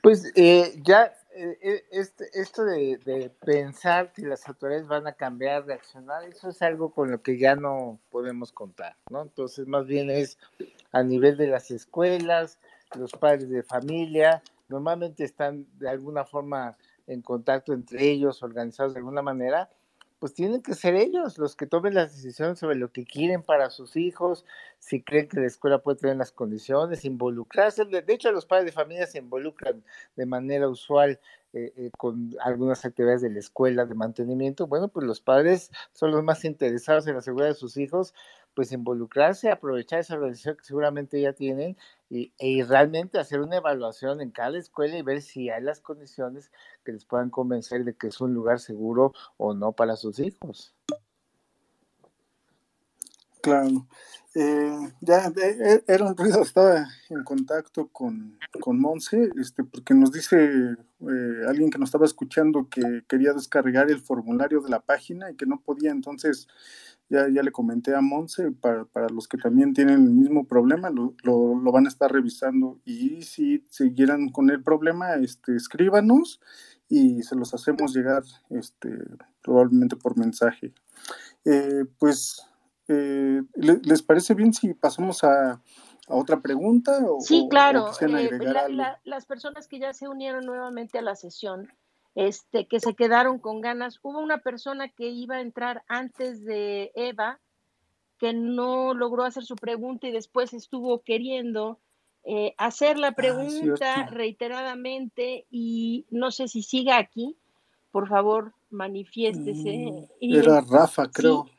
Pues 0.00 0.32
eh, 0.36 0.80
ya 0.82 1.12
eh, 1.34 1.84
este, 1.90 2.26
esto 2.32 2.64
de, 2.64 2.98
de, 3.04 3.30
pensar 3.44 4.12
si 4.14 4.22
las 4.22 4.48
autoridades 4.48 4.86
van 4.86 5.06
a 5.06 5.12
cambiar, 5.12 5.66
reaccionar, 5.66 6.24
eso 6.24 6.48
es 6.48 6.62
algo 6.62 6.92
con 6.92 7.10
lo 7.10 7.20
que 7.20 7.36
ya 7.36 7.56
no 7.56 7.98
podemos 8.10 8.52
contar, 8.52 8.96
¿no? 9.10 9.22
Entonces, 9.22 9.66
más 9.66 9.86
bien 9.86 10.08
es 10.08 10.38
a 10.92 11.02
nivel 11.02 11.36
de 11.36 11.48
las 11.48 11.70
escuelas, 11.70 12.58
los 12.96 13.12
padres 13.12 13.50
de 13.50 13.62
familia, 13.62 14.42
normalmente 14.68 15.24
están 15.24 15.66
de 15.78 15.88
alguna 15.88 16.24
forma 16.24 16.76
en 17.06 17.22
contacto 17.22 17.72
entre 17.72 18.10
ellos, 18.10 18.42
organizados 18.42 18.94
de 18.94 19.00
alguna 19.00 19.22
manera, 19.22 19.70
pues 20.18 20.32
tienen 20.32 20.62
que 20.62 20.74
ser 20.74 20.94
ellos 20.94 21.36
los 21.38 21.56
que 21.56 21.66
tomen 21.66 21.94
las 21.94 22.14
decisiones 22.14 22.58
sobre 22.58 22.76
lo 22.76 22.90
que 22.90 23.04
quieren 23.04 23.42
para 23.42 23.70
sus 23.70 23.96
hijos, 23.96 24.44
si 24.78 25.02
creen 25.02 25.28
que 25.28 25.40
la 25.40 25.46
escuela 25.46 25.78
puede 25.82 25.98
tener 25.98 26.16
las 26.16 26.32
condiciones, 26.32 27.04
involucrarse. 27.04 27.84
De 27.84 28.04
hecho, 28.12 28.32
los 28.32 28.46
padres 28.46 28.66
de 28.66 28.72
familia 28.72 29.06
se 29.06 29.18
involucran 29.18 29.84
de 30.16 30.26
manera 30.26 30.68
usual 30.68 31.20
eh, 31.52 31.72
eh, 31.76 31.90
con 31.98 32.34
algunas 32.40 32.84
actividades 32.84 33.20
de 33.22 33.30
la 33.30 33.38
escuela 33.38 33.84
de 33.84 33.94
mantenimiento. 33.94 34.66
Bueno, 34.66 34.88
pues 34.88 35.06
los 35.06 35.20
padres 35.20 35.70
son 35.92 36.10
los 36.10 36.22
más 36.22 36.44
interesados 36.44 37.06
en 37.06 37.14
la 37.14 37.20
seguridad 37.20 37.48
de 37.48 37.54
sus 37.54 37.76
hijos 37.76 38.14
pues 38.56 38.72
involucrarse, 38.72 39.50
aprovechar 39.50 40.00
esa 40.00 40.14
organización 40.14 40.56
que 40.56 40.64
seguramente 40.64 41.20
ya 41.20 41.34
tienen 41.34 41.76
y, 42.08 42.62
realmente 42.62 43.18
hacer 43.18 43.40
una 43.40 43.56
evaluación 43.56 44.22
en 44.22 44.30
cada 44.30 44.56
escuela 44.56 44.96
y 44.96 45.02
ver 45.02 45.20
si 45.20 45.50
hay 45.50 45.62
las 45.62 45.80
condiciones 45.80 46.50
que 46.82 46.92
les 46.92 47.04
puedan 47.04 47.28
convencer 47.28 47.84
de 47.84 47.94
que 47.94 48.06
es 48.06 48.18
un 48.20 48.32
lugar 48.32 48.58
seguro 48.58 49.12
o 49.36 49.52
no 49.52 49.72
para 49.72 49.94
sus 49.94 50.18
hijos. 50.20 50.74
Claro. 53.42 53.86
Eh, 54.34 54.92
ya 55.00 55.32
eh, 55.36 55.84
era 55.86 56.04
un 56.06 56.16
ruido, 56.16 56.40
estaba 56.42 56.86
en 57.10 57.24
contacto 57.24 57.88
con, 57.88 58.38
con 58.60 58.78
Monse, 58.80 59.30
este, 59.38 59.64
porque 59.64 59.94
nos 59.94 60.12
dice 60.12 60.36
eh, 60.36 61.42
alguien 61.46 61.70
que 61.70 61.78
nos 61.78 61.88
estaba 61.88 62.06
escuchando 62.06 62.68
que 62.70 63.02
quería 63.06 63.32
descargar 63.34 63.90
el 63.90 64.00
formulario 64.00 64.60
de 64.60 64.70
la 64.70 64.80
página 64.80 65.30
y 65.30 65.36
que 65.36 65.46
no 65.46 65.60
podía, 65.60 65.90
entonces 65.90 66.48
ya, 67.08 67.28
ya 67.28 67.42
le 67.42 67.52
comenté 67.52 67.94
a 67.94 68.00
Monse, 68.00 68.50
para, 68.52 68.84
para 68.84 69.08
los 69.08 69.28
que 69.28 69.38
también 69.38 69.74
tienen 69.74 70.04
el 70.04 70.12
mismo 70.12 70.46
problema, 70.46 70.90
lo, 70.90 71.14
lo, 71.22 71.54
lo, 71.54 71.72
van 71.72 71.86
a 71.86 71.88
estar 71.88 72.12
revisando 72.12 72.80
y 72.84 73.22
si 73.22 73.64
siguieran 73.70 74.30
con 74.30 74.50
el 74.50 74.62
problema, 74.62 75.14
este, 75.14 75.56
escríbanos 75.56 76.40
y 76.88 77.22
se 77.22 77.36
los 77.36 77.54
hacemos 77.54 77.94
llegar 77.94 78.22
este, 78.50 78.90
probablemente 79.42 79.96
por 79.96 80.18
mensaje. 80.18 80.72
Eh, 81.44 81.84
pues 81.98 82.42
eh, 82.88 83.42
¿Les 83.54 84.02
parece 84.02 84.34
bien 84.34 84.52
si 84.52 84.74
pasamos 84.74 85.24
a, 85.24 85.52
a 85.52 85.60
otra 86.14 86.40
pregunta? 86.40 86.98
O, 87.08 87.20
sí, 87.20 87.46
claro. 87.50 87.86
O 87.86 88.06
eh, 88.06 88.38
la, 88.40 88.68
la, 88.68 89.00
las 89.04 89.26
personas 89.26 89.66
que 89.66 89.78
ya 89.78 89.92
se 89.92 90.08
unieron 90.08 90.44
nuevamente 90.46 90.98
a 90.98 91.02
la 91.02 91.16
sesión, 91.16 91.68
este, 92.16 92.66
que 92.66 92.80
se 92.80 92.94
quedaron 92.94 93.38
con 93.38 93.60
ganas, 93.60 94.00
hubo 94.02 94.20
una 94.20 94.38
persona 94.38 94.88
que 94.88 95.06
iba 95.08 95.36
a 95.36 95.42
entrar 95.42 95.84
antes 95.86 96.44
de 96.44 96.90
Eva, 96.94 97.38
que 98.18 98.32
no 98.32 98.94
logró 98.94 99.24
hacer 99.24 99.44
su 99.44 99.54
pregunta 99.54 100.08
y 100.08 100.12
después 100.12 100.54
estuvo 100.54 101.02
queriendo 101.02 101.78
eh, 102.24 102.54
hacer 102.56 102.98
la 102.98 103.12
pregunta 103.12 103.94
ah, 103.96 104.10
reiteradamente 104.10 105.46
y 105.50 106.06
no 106.10 106.30
sé 106.30 106.48
si 106.48 106.62
siga 106.62 106.96
aquí. 106.96 107.36
Por 107.92 108.08
favor, 108.08 108.54
manifiéstese. 108.70 110.08
Mm, 110.20 110.34
era 110.34 110.62
Rafa, 110.62 111.10
creo. 111.10 111.44
Sí, 111.44 111.52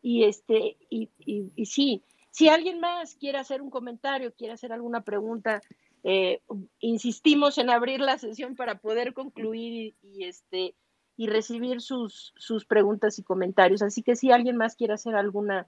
y 0.00 0.24
este, 0.24 0.78
y, 0.88 1.10
y, 1.18 1.52
y, 1.54 1.66
sí, 1.66 2.02
si 2.30 2.48
alguien 2.48 2.80
más 2.80 3.14
quiere 3.14 3.38
hacer 3.38 3.60
un 3.60 3.68
comentario, 3.68 4.32
quiere 4.32 4.54
hacer 4.54 4.72
alguna 4.72 5.02
pregunta, 5.02 5.60
eh, 6.04 6.40
insistimos 6.80 7.58
en 7.58 7.70
abrir 7.70 8.00
la 8.00 8.18
sesión 8.18 8.56
para 8.56 8.78
poder 8.78 9.14
concluir 9.14 9.94
y, 10.02 10.08
y, 10.08 10.24
este 10.24 10.74
y 11.16 11.26
recibir 11.28 11.80
sus, 11.80 12.32
sus 12.36 12.64
preguntas 12.64 13.18
y 13.18 13.22
comentarios. 13.22 13.82
Así 13.82 14.02
que 14.02 14.16
si 14.16 14.32
alguien 14.32 14.56
más 14.56 14.76
quiere 14.76 14.94
hacer 14.94 15.14
alguna 15.14 15.66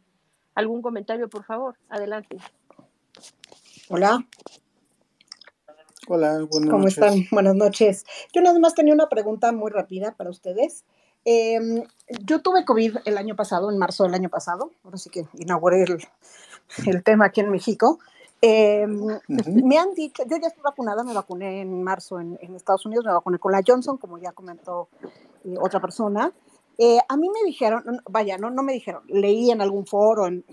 algún 0.55 0.83
comentario, 0.83 1.29
por 1.29 1.45
favor, 1.45 1.77
adelante. 1.89 2.39
Hola. 3.89 4.25
Hola, 6.07 6.47
buenas 6.51 6.71
¿Cómo 6.71 6.85
noches. 6.85 6.99
están? 6.99 7.27
Buenas 7.31 7.55
noches. 7.55 8.05
Yo 8.33 8.43
nada 8.43 8.59
más 8.59 8.75
tenía 8.75 8.95
una 8.95 9.09
pregunta 9.09 9.53
muy 9.53 9.71
rápida 9.71 10.15
para 10.17 10.31
ustedes. 10.31 10.85
Eh, 11.25 11.59
yo 12.25 12.43
tuve 12.43 12.65
COVID 12.65 12.99
el 13.05 13.17
año 13.17 13.35
pasado, 13.35 13.71
en 13.71 13.79
marzo 13.79 14.05
del 14.05 14.15
año 14.15 14.29
pasado, 14.29 14.73
ahora 14.85 14.99
sí 14.99 15.09
que 15.09 15.27
inauguré 15.39 15.83
el, 15.83 15.99
el 16.87 17.03
tema 17.03 17.27
aquí 17.27 17.41
en 17.41 17.51
México. 17.51 17.99
Eh, 18.41 18.87
uh 18.87 19.21
-huh. 19.29 19.65
Me 19.65 19.79
han 19.79 19.95
dicho, 19.95 20.23
yo 20.25 20.37
ya 20.37 20.49
estoy 20.49 20.63
vacunada, 20.63 21.03
me 21.03 21.15
vacuné 21.15 21.63
en 21.63 21.83
marzo 21.83 22.21
en, 22.21 22.39
en 22.41 22.55
Estados 22.55 22.85
Unidos, 22.87 23.05
me 23.07 23.13
vacuné 23.13 23.39
con 23.39 23.53
la 23.53 23.63
Johnson, 23.67 23.97
como 23.97 24.19
ya 24.19 24.33
comentó 24.33 24.89
eh, 25.45 25.55
otra 25.61 25.81
persona. 25.81 26.33
Eh, 26.77 26.99
a 27.09 27.17
mí 27.17 27.29
me 27.29 27.47
dijeron, 27.47 28.03
vaya, 28.11 28.37
no, 28.37 28.51
no 28.51 28.63
me 28.63 28.73
dijeron, 28.73 29.03
leí 29.07 29.51
en 29.51 29.61
algún 29.61 29.87
foro, 29.87 30.27
en 30.27 30.45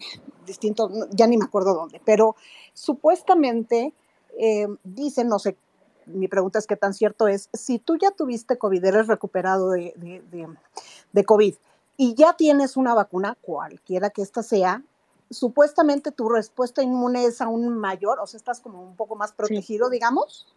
distintos, 0.46 0.92
ya 1.12 1.26
ni 1.28 1.38
me 1.38 1.46
acuerdo 1.46 1.74
dónde, 1.74 2.00
pero 2.06 2.36
supuestamente 2.74 3.94
eh, 4.38 4.68
dicen, 4.84 5.28
no 5.28 5.40
sé 5.40 5.58
mi 6.06 6.28
pregunta 6.28 6.60
es 6.60 6.68
qué 6.68 6.76
tan 6.76 6.94
cierto 6.94 7.28
es, 7.28 7.50
si 7.54 7.80
tú 7.80 7.98
ya 7.98 8.12
tuviste 8.12 8.58
COVID, 8.58 8.84
eres 8.84 9.08
recuperado 9.08 9.72
de, 9.72 9.94
de, 9.98 10.22
de, 10.32 10.48
de, 11.12 11.24
COVID 11.24 11.56
y 11.98 12.16
ya 12.16 12.34
tienes 12.34 12.78
una 12.78 12.94
vacuna, 12.94 13.38
cualquiera 13.42 14.10
que 14.10 14.22
ésta 14.22 14.44
sea, 14.44 14.84
supuestamente 15.32 16.12
tu 16.12 16.30
respuesta 16.30 16.84
inmune 16.84 17.26
es 17.26 17.42
aún 17.42 17.78
mayor, 17.78 18.20
o 18.20 18.28
sea, 18.28 18.38
estás 18.38 18.60
como 18.60 18.84
un 18.84 18.96
poco 18.96 19.16
más 19.16 19.32
protegido, 19.32 19.88
sí. 19.88 19.94
digamos. 19.94 20.48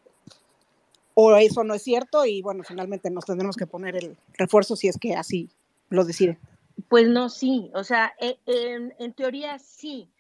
O 1.15 1.35
eso 1.37 1.63
no 1.63 1.75
es 1.75 1.83
cierto 1.83 2.27
y 2.27 2.43
bueno, 2.43 2.65
finalmente 2.65 3.09
nos 3.09 3.25
tendremos 3.25 3.57
que 3.57 3.67
poner 3.67 3.97
el 3.97 4.17
refuerzo 4.35 4.75
si 4.75 4.89
es 4.89 4.99
que 4.99 5.15
así 5.15 5.49
lo 5.89 6.05
deciden. 6.05 6.39
Pues 6.89 7.09
no, 7.09 7.29
sí, 7.29 7.71
o 7.73 7.85
sea, 7.85 8.13
en, 8.19 8.95
en 8.99 9.13
teoría 9.13 9.59
sí, 9.61 10.11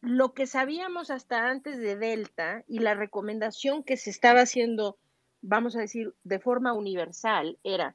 lo 0.00 0.32
que 0.32 0.46
sabíamos 0.46 1.10
hasta 1.10 1.50
antes 1.50 1.78
de 1.78 1.96
Delta 1.96 2.64
y 2.66 2.78
la 2.78 2.94
recomendación 2.94 3.82
que 3.82 3.98
se 3.98 4.08
estaba 4.08 4.40
haciendo, 4.40 4.96
vamos 5.42 5.76
a 5.76 5.80
decir, 5.80 6.14
de 6.24 6.38
forma 6.38 6.72
universal, 6.72 7.58
era, 7.62 7.94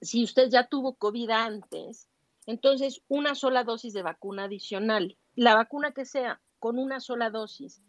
si 0.00 0.22
usted 0.22 0.48
ya 0.48 0.68
tuvo 0.68 0.94
COVID 0.94 1.30
antes, 1.30 2.08
entonces 2.46 3.02
una 3.08 3.34
sola 3.34 3.64
dosis 3.64 3.92
de 3.92 4.02
vacuna 4.02 4.44
adicional, 4.44 5.16
la 5.34 5.54
vacuna 5.54 5.92
que 5.92 6.04
sea, 6.04 6.40
con 6.58 6.78
una 6.78 7.00
sola 7.00 7.30
dosis. 7.30 7.82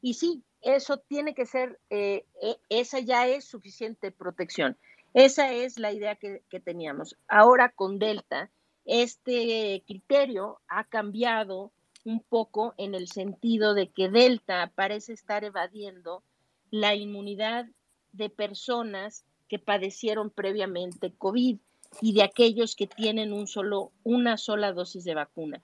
Y 0.00 0.14
sí, 0.14 0.44
eso 0.62 0.98
tiene 0.98 1.34
que 1.34 1.46
ser, 1.46 1.80
eh, 1.90 2.24
esa 2.68 3.00
ya 3.00 3.26
es 3.26 3.44
suficiente 3.44 4.10
protección. 4.10 4.76
Esa 5.12 5.52
es 5.52 5.78
la 5.78 5.92
idea 5.92 6.16
que 6.16 6.60
teníamos. 6.60 7.16
Ahora 7.28 7.70
con 7.70 7.98
Delta, 7.98 8.50
este 8.84 9.82
criterio 9.86 10.60
ha 10.68 10.84
cambiado 10.84 11.72
un 12.04 12.20
poco 12.20 12.74
en 12.76 12.94
el 12.94 13.08
sentido 13.08 13.74
de 13.74 13.88
que 13.88 14.08
Delta 14.08 14.72
parece 14.74 15.12
estar 15.12 15.44
evadiendo 15.44 16.22
la 16.70 16.94
inmunidad 16.94 17.66
de 18.12 18.28
personas 18.28 19.24
que 19.48 19.58
padecieron 19.58 20.30
previamente 20.30 21.12
COVID 21.16 21.58
y 22.00 22.14
de 22.14 22.22
aquellos 22.22 22.76
que 22.76 22.86
tienen 22.86 23.32
un 23.32 23.46
solo, 23.46 23.92
una 24.02 24.36
sola 24.36 24.72
dosis 24.72 25.04
de 25.04 25.14
vacuna. 25.14 25.62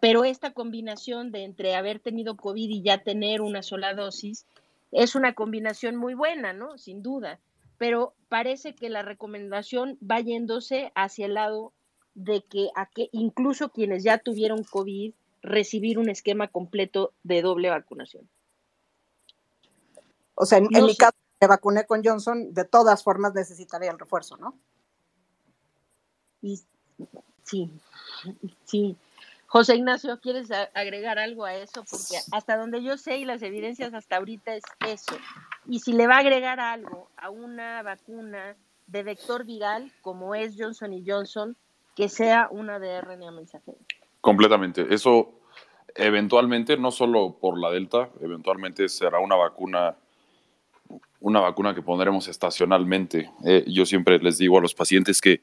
Pero 0.00 0.24
esta 0.24 0.52
combinación 0.52 1.30
de 1.30 1.44
entre 1.44 1.74
haber 1.74 2.00
tenido 2.00 2.36
COVID 2.36 2.70
y 2.70 2.82
ya 2.82 3.02
tener 3.02 3.42
una 3.42 3.62
sola 3.62 3.94
dosis 3.94 4.46
es 4.92 5.14
una 5.14 5.34
combinación 5.34 5.96
muy 5.96 6.14
buena, 6.14 6.52
¿no? 6.52 6.78
Sin 6.78 7.02
duda. 7.02 7.38
Pero 7.78 8.14
parece 8.28 8.74
que 8.74 8.88
la 8.88 9.02
recomendación 9.02 9.98
va 9.98 10.20
yéndose 10.20 10.90
hacia 10.94 11.26
el 11.26 11.34
lado 11.34 11.72
de 12.14 12.42
que, 12.42 12.70
a 12.74 12.86
que 12.86 13.08
incluso 13.12 13.70
quienes 13.70 14.02
ya 14.02 14.18
tuvieron 14.18 14.64
COVID 14.64 15.12
recibir 15.42 15.98
un 15.98 16.08
esquema 16.08 16.48
completo 16.48 17.12
de 17.22 17.42
doble 17.42 17.70
vacunación. 17.70 18.28
O 20.34 20.46
sea, 20.46 20.58
en, 20.58 20.64
no 20.70 20.78
en 20.78 20.84
mi 20.86 20.96
caso, 20.96 21.16
me 21.40 21.46
vacuné 21.46 21.86
con 21.86 22.02
Johnson, 22.04 22.52
de 22.52 22.64
todas 22.64 23.02
formas 23.02 23.34
necesitaría 23.34 23.90
el 23.90 23.98
refuerzo, 23.98 24.36
¿no? 24.36 24.58
Y, 26.42 26.60
sí, 27.42 27.70
sí. 28.64 28.96
José 29.46 29.74
Ignacio, 29.74 30.20
¿quieres 30.20 30.48
agregar 30.74 31.18
algo 31.18 31.44
a 31.44 31.54
eso? 31.54 31.84
Porque 31.90 32.18
hasta 32.30 32.56
donde 32.56 32.84
yo 32.84 32.96
sé 32.96 33.18
y 33.18 33.24
las 33.24 33.42
evidencias 33.42 33.92
hasta 33.94 34.16
ahorita 34.16 34.54
es 34.54 34.62
eso. 34.86 35.16
Y 35.66 35.80
si 35.80 35.92
le 35.92 36.06
va 36.06 36.16
a 36.16 36.20
agregar 36.20 36.60
algo 36.60 37.08
a 37.16 37.30
una 37.30 37.82
vacuna 37.82 38.54
de 38.86 39.02
vector 39.02 39.44
viral, 39.44 39.90
como 40.02 40.36
es 40.36 40.54
Johnson 40.56 40.92
y 40.92 41.04
Johnson, 41.04 41.56
que 41.96 42.08
sea 42.08 42.48
una 42.50 42.78
de 42.78 43.00
RNA 43.00 43.32
mensajero. 43.32 43.78
Completamente. 44.20 44.86
Eso 44.88 45.40
eventualmente, 45.94 46.76
no 46.76 46.90
solo 46.90 47.36
por 47.40 47.58
la 47.58 47.70
Delta, 47.70 48.10
eventualmente 48.20 48.88
será 48.88 49.18
una 49.18 49.36
vacuna, 49.36 49.96
una 51.20 51.40
vacuna 51.40 51.74
que 51.74 51.82
pondremos 51.82 52.28
estacionalmente. 52.28 53.30
Eh, 53.44 53.64
yo 53.66 53.86
siempre 53.86 54.18
les 54.18 54.38
digo 54.38 54.58
a 54.58 54.60
los 54.60 54.74
pacientes 54.74 55.20
que 55.20 55.40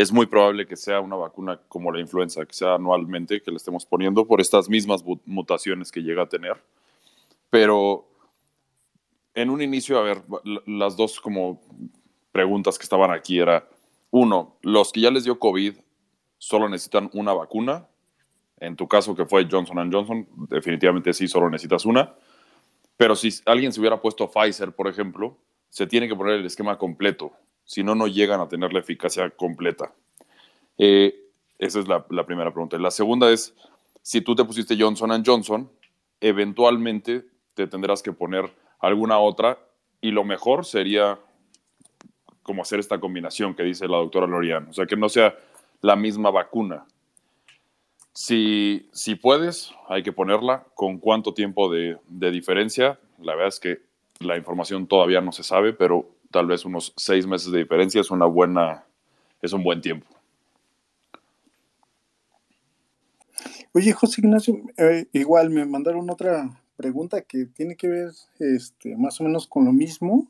es 0.00 0.12
muy 0.12 0.24
probable 0.24 0.66
que 0.66 0.76
sea 0.76 1.00
una 1.00 1.16
vacuna 1.16 1.60
como 1.68 1.92
la 1.92 2.00
influenza, 2.00 2.46
que 2.46 2.54
sea 2.54 2.76
anualmente, 2.76 3.42
que 3.42 3.50
le 3.50 3.58
estemos 3.58 3.84
poniendo 3.84 4.26
por 4.26 4.40
estas 4.40 4.68
mismas 4.68 5.04
mutaciones 5.26 5.92
que 5.92 6.00
llega 6.00 6.22
a 6.22 6.28
tener. 6.28 6.56
Pero 7.50 8.08
en 9.34 9.50
un 9.50 9.60
inicio, 9.60 9.98
a 9.98 10.02
ver, 10.02 10.22
las 10.66 10.96
dos 10.96 11.20
como 11.20 11.60
preguntas 12.32 12.78
que 12.78 12.84
estaban 12.84 13.10
aquí 13.10 13.40
era, 13.40 13.68
uno, 14.10 14.56
los 14.62 14.90
que 14.90 15.02
ya 15.02 15.10
les 15.10 15.24
dio 15.24 15.38
COVID 15.38 15.74
solo 16.38 16.68
necesitan 16.70 17.10
una 17.12 17.34
vacuna. 17.34 17.86
En 18.58 18.76
tu 18.76 18.88
caso, 18.88 19.14
que 19.14 19.26
fue 19.26 19.46
Johnson 19.50 19.92
Johnson, 19.92 20.26
definitivamente 20.48 21.12
sí, 21.12 21.28
solo 21.28 21.50
necesitas 21.50 21.84
una. 21.84 22.14
Pero 22.96 23.14
si 23.14 23.30
alguien 23.44 23.70
se 23.70 23.80
hubiera 23.80 24.00
puesto 24.00 24.30
Pfizer, 24.30 24.72
por 24.72 24.88
ejemplo, 24.88 25.36
se 25.68 25.86
tiene 25.86 26.08
que 26.08 26.16
poner 26.16 26.36
el 26.40 26.46
esquema 26.46 26.78
completo. 26.78 27.32
Si 27.70 27.84
no, 27.84 27.94
no 27.94 28.08
llegan 28.08 28.40
a 28.40 28.48
tener 28.48 28.72
la 28.72 28.80
eficacia 28.80 29.30
completa. 29.30 29.92
Eh, 30.76 31.14
esa 31.56 31.78
es 31.78 31.86
la, 31.86 32.04
primera 32.04 32.50
pregunta. 32.52 32.76
La 32.78 32.90
segunda 32.90 33.30
es, 33.30 33.54
si 34.02 34.22
tú 34.22 34.34
te 34.34 34.44
pusiste 34.44 34.76
Johnson 34.76 35.22
Johnson, 35.24 35.70
eventualmente 36.20 37.26
te 37.54 37.68
tendrás 37.68 38.02
que 38.02 38.12
poner 38.12 38.52
alguna 38.80 39.20
otra 39.20 39.56
y 40.00 40.10
lo 40.10 40.24
mejor 40.24 40.64
sería 40.64 41.20
como 42.42 42.62
hacer 42.62 42.80
esta 42.80 42.98
combinación 42.98 43.54
que 43.54 43.62
dice 43.62 43.86
la 43.86 43.98
doctora 43.98 44.26
Lorian. 44.26 44.66
O 44.70 44.72
sea, 44.72 44.86
que 44.86 44.96
no 44.96 45.08
sea 45.08 45.38
la 45.80 45.94
misma 45.94 46.32
vacuna. 46.32 46.86
Si, 48.12 48.88
si 48.92 49.14
puedes, 49.14 49.72
hay 49.88 50.02
que 50.02 50.10
ponerla. 50.10 50.66
¿Con 50.74 50.98
cuánto 50.98 51.34
tiempo 51.34 51.70
de, 51.70 51.98
de 52.08 52.32
diferencia? 52.32 52.98
La 53.22 53.36
verdad 53.36 53.46
es 53.46 53.60
que 53.60 53.78
la 54.18 54.36
información 54.36 54.88
todavía 54.88 55.20
no 55.20 55.30
se 55.30 55.44
sabe, 55.44 55.72
pero 55.72 56.18
tal 56.30 56.46
vez 56.46 56.64
unos 56.64 56.92
seis 56.96 57.26
meses 57.26 57.52
de 57.52 57.58
diferencia 57.58 58.00
es 58.00 58.10
una 58.10 58.26
buena, 58.26 58.84
es 59.42 59.52
un 59.52 59.62
buen 59.62 59.80
tiempo. 59.80 60.06
Oye, 63.72 63.92
José 63.92 64.20
Ignacio, 64.20 64.60
eh, 64.76 65.06
igual 65.12 65.50
me 65.50 65.64
mandaron 65.64 66.10
otra 66.10 66.60
pregunta 66.76 67.22
que 67.22 67.46
tiene 67.46 67.76
que 67.76 67.88
ver 67.88 68.10
este, 68.38 68.96
más 68.96 69.20
o 69.20 69.24
menos 69.24 69.46
con 69.46 69.64
lo 69.64 69.72
mismo. 69.72 70.28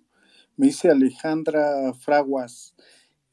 Me 0.57 0.66
dice 0.66 0.90
Alejandra 0.90 1.94
Fraguas. 1.94 2.74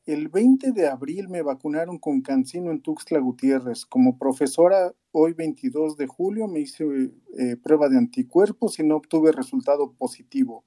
El 0.06 0.30
20 0.30 0.72
de 0.72 0.88
abril 0.88 1.28
me 1.28 1.42
vacunaron 1.42 1.98
con 1.98 2.22
Cancino 2.22 2.72
en 2.72 2.82
Tuxtla 2.82 3.20
Gutiérrez. 3.20 3.86
Como 3.86 4.18
profesora, 4.18 4.94
hoy 5.12 5.34
22 5.34 5.98
de 5.98 6.08
julio 6.08 6.48
me 6.48 6.62
hice 6.62 6.86
eh, 7.38 7.58
prueba 7.62 7.90
de 7.90 7.98
anticuerpos 7.98 8.80
y 8.80 8.84
no 8.84 8.96
obtuve 8.96 9.34
resultado 9.34 9.92
positivo. 9.92 10.64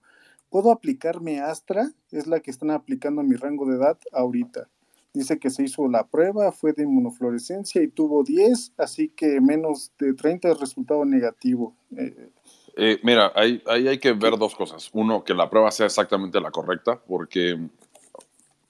¿Puedo 0.50 0.72
aplicarme 0.72 1.40
Astra? 1.40 1.90
Es 2.10 2.26
la 2.26 2.40
que 2.40 2.50
están 2.50 2.70
aplicando 2.70 3.20
a 3.20 3.24
mi 3.24 3.36
rango 3.36 3.66
de 3.66 3.76
edad 3.76 3.98
ahorita. 4.12 4.68
Dice 5.12 5.38
que 5.38 5.50
se 5.50 5.64
hizo 5.64 5.88
la 5.88 6.06
prueba, 6.06 6.52
fue 6.52 6.72
de 6.72 6.84
inmunofluorescencia 6.84 7.82
y 7.82 7.88
tuvo 7.88 8.22
10, 8.22 8.72
así 8.76 9.08
que 9.08 9.40
menos 9.40 9.92
de 9.98 10.14
30 10.14 10.50
es 10.50 10.60
resultado 10.60 11.04
negativo. 11.04 11.74
Eh, 11.96 12.30
Eh, 12.76 12.98
mira, 13.02 13.32
ahí, 13.34 13.60
ahí 13.66 13.88
hay 13.88 13.98
que 13.98 14.12
ver 14.12 14.38
dos 14.38 14.54
cosas. 14.54 14.88
Uno, 14.92 15.24
que 15.24 15.34
la 15.34 15.50
prueba 15.50 15.70
sea 15.72 15.86
exactamente 15.86 16.40
la 16.40 16.52
correcta, 16.52 17.00
porque 17.04 17.58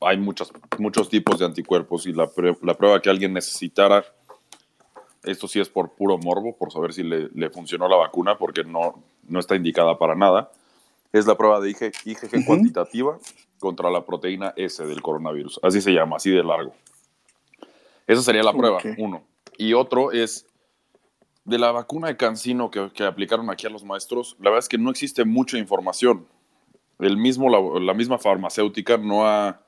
hay 0.00 0.16
muchas, 0.16 0.50
muchos 0.78 1.10
tipos 1.10 1.38
de 1.38 1.44
anticuerpos 1.44 2.06
y 2.06 2.12
la, 2.14 2.26
pre- 2.26 2.56
la 2.62 2.74
prueba 2.74 3.02
que 3.02 3.10
alguien 3.10 3.34
necesitara, 3.34 4.02
esto 5.22 5.46
sí 5.46 5.60
es 5.60 5.68
por 5.68 5.90
puro 5.90 6.16
morbo, 6.16 6.56
por 6.56 6.72
saber 6.72 6.94
si 6.94 7.02
le, 7.02 7.28
le 7.34 7.50
funcionó 7.50 7.86
la 7.88 7.96
vacuna, 7.96 8.38
porque 8.38 8.64
no, 8.64 9.02
no 9.28 9.38
está 9.38 9.54
indicada 9.54 9.98
para 9.98 10.14
nada, 10.14 10.50
es 11.12 11.26
la 11.26 11.36
prueba 11.36 11.60
de 11.60 11.70
IG, 11.70 11.92
IgG 12.04 12.36
Ujú. 12.36 12.44
cuantitativa 12.46 13.18
contra 13.58 13.90
la 13.90 14.04
proteína 14.04 14.52
S 14.56 14.84
del 14.84 15.02
coronavirus. 15.02 15.60
Así 15.62 15.80
se 15.80 15.92
llama, 15.92 16.16
así 16.16 16.30
de 16.30 16.42
largo. 16.42 16.72
Esa 18.06 18.22
sería 18.22 18.42
la 18.42 18.52
prueba, 18.52 18.78
uno. 18.98 19.22
Y 19.56 19.74
otro 19.74 20.12
es 20.12 20.46
de 21.44 21.58
la 21.58 21.72
vacuna 21.72 22.08
de 22.08 22.16
Cancino 22.16 22.70
que, 22.70 22.90
que 22.92 23.04
aplicaron 23.04 23.50
aquí 23.50 23.66
a 23.66 23.70
los 23.70 23.84
maestros, 23.84 24.36
la 24.38 24.50
verdad 24.50 24.60
es 24.60 24.68
que 24.68 24.78
no 24.78 24.90
existe 24.90 25.24
mucha 25.24 25.58
información. 25.58 26.26
El 26.98 27.16
mismo, 27.16 27.48
la, 27.48 27.80
la 27.80 27.94
misma 27.94 28.18
farmacéutica 28.18 28.96
no 28.98 29.26
ha, 29.26 29.60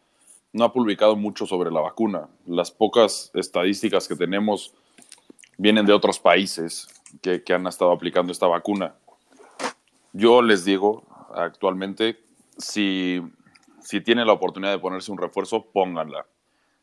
no 0.52 0.64
ha 0.64 0.72
publicado 0.72 1.16
mucho 1.16 1.46
sobre 1.46 1.70
la 1.70 1.80
vacuna. 1.80 2.28
Las 2.46 2.70
pocas 2.70 3.30
estadísticas 3.34 4.06
que 4.06 4.16
tenemos 4.16 4.74
vienen 5.56 5.86
de 5.86 5.92
otros 5.92 6.18
países 6.18 6.88
que, 7.20 7.42
que 7.42 7.54
han 7.54 7.66
estado 7.66 7.90
aplicando 7.92 8.32
esta 8.32 8.46
vacuna. 8.46 8.94
Yo 10.12 10.42
les 10.42 10.64
digo 10.64 11.04
actualmente, 11.34 12.18
si, 12.58 13.20
si 13.80 14.00
tienen 14.00 14.26
la 14.26 14.32
oportunidad 14.32 14.72
de 14.72 14.78
ponerse 14.78 15.12
un 15.12 15.18
refuerzo, 15.18 15.66
pónganla. 15.72 16.26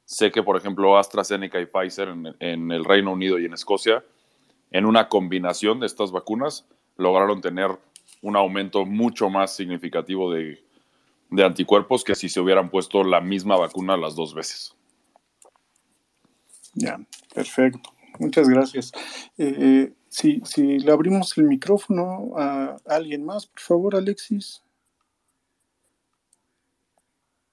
Sé 0.06 0.32
que, 0.32 0.41
por 0.41 0.58
ejemplo, 0.58 0.97
AstraZeneca 0.97 1.60
y 1.60 1.66
Pfizer 1.66 2.10
en, 2.39 2.72
el 2.72 2.84
Reino 2.84 3.12
Unido 3.12 3.38
y 3.38 3.45
en 3.45 3.54
Escocia, 3.54 4.04
en 4.72 4.86
una 4.86 5.08
combinación 5.08 5.80
de 5.80 5.86
estas 5.86 6.12
vacunas, 6.12 6.68
lograron 6.97 7.41
tener 7.41 7.72
un 8.22 8.36
aumento 8.36 8.86
mucho 8.86 9.30
más 9.30 9.56
significativo 9.56 10.34
de, 10.34 10.64
de 11.30 11.43
anticuerpos 11.45 12.04
que 12.04 12.16
si 12.16 12.28
se 12.28 12.39
hubieran 12.39 12.70
puesto 12.70 13.04
la 13.04 13.22
misma 13.22 13.56
vacuna 13.56 13.97
las 13.97 14.16
dos 14.16 14.34
veces. 14.34 14.76
Ya, 16.74 17.00
perfecto. 17.34 17.93
Muchas 18.20 18.50
gracias. 18.50 18.91
Eh, 19.38 19.93
eh, 20.24 20.41
si, 20.43 20.80
le 20.80 20.91
abrimos 20.91 21.38
el 21.38 21.45
micrófono 21.45 22.34
a 22.36 22.78
alguien 22.86 23.24
más, 23.24 23.45
por 23.47 23.60
favor, 23.60 23.95
Alexis. 23.95 24.64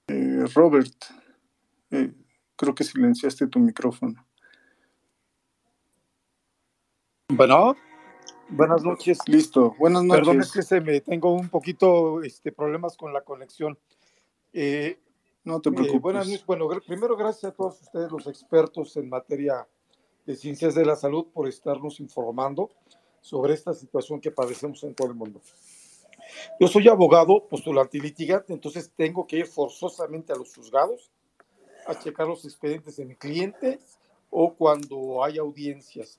Eh, 0.09 0.45
Robert, 0.55 0.95
eh, 1.91 2.13
creo 2.55 2.75
que 2.75 2.85
silenciaste 2.85 3.49
tu 3.49 3.59
micrófono. 3.59 4.25
Bueno, 7.29 7.77
buenas 8.49 8.85
noches. 8.85 9.19
Listo, 9.27 9.75
buenas 9.79 10.05
noches. 10.05 10.21
Perdón, 10.21 10.41
es 10.41 10.53
que 10.53 10.63
se 10.63 10.81
me 10.81 11.01
tengo 11.01 11.33
un 11.35 11.49
poquito 11.49 12.23
este, 12.23 12.53
problemas 12.53 12.97
con 12.97 13.13
la 13.13 13.23
conexión. 13.23 13.77
Eh, 14.53 15.01
No 15.43 15.61
te 15.61 15.73
preocupes. 15.73 16.01
buenas 16.01 16.27
noches. 16.29 16.47
Bueno, 16.47 16.69
primero 16.87 17.17
gracias 17.17 17.53
a 17.53 17.55
todos 17.55 17.83
ustedes, 17.83 18.11
los 18.13 18.27
expertos 18.29 18.97
en 18.97 19.09
materia 19.09 19.67
de 20.27 20.37
ciencias 20.37 20.75
de 20.75 20.85
la 20.85 20.97
salud, 20.97 21.27
por 21.33 21.49
estarnos 21.49 22.01
informando 22.01 22.71
sobre 23.21 23.55
esta 23.55 23.73
situación 23.75 24.21
que 24.21 24.31
padecemos 24.31 24.83
en 24.85 24.95
todo 24.95 25.09
el 25.09 25.15
mundo. 25.15 25.41
Yo 26.61 26.67
soy 26.69 26.89
abogado, 26.89 27.47
postulante 27.47 27.99
y 27.99 28.01
litigante, 28.01 28.53
entonces 28.53 28.91
tengo 28.97 29.27
que 29.27 29.39
ir 29.39 29.47
forzosamente 29.47 30.33
a 30.33 30.37
los 30.37 30.55
juzgados 30.55 31.11
a 31.87 31.97
checar 31.97 32.27
los 32.27 32.45
expedientes 32.45 32.97
de 32.97 33.05
mi 33.05 33.15
cliente 33.15 33.79
o 34.31 34.53
cuando 34.55 35.23
hay 35.23 35.39
audiencias. 35.39 36.19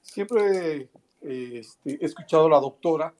Siempre 0.00 0.88
eh, 1.20 1.58
este, 1.58 1.98
he 2.02 2.06
escuchado 2.06 2.46
a 2.46 2.50
la 2.50 2.60
doctora 2.60 3.14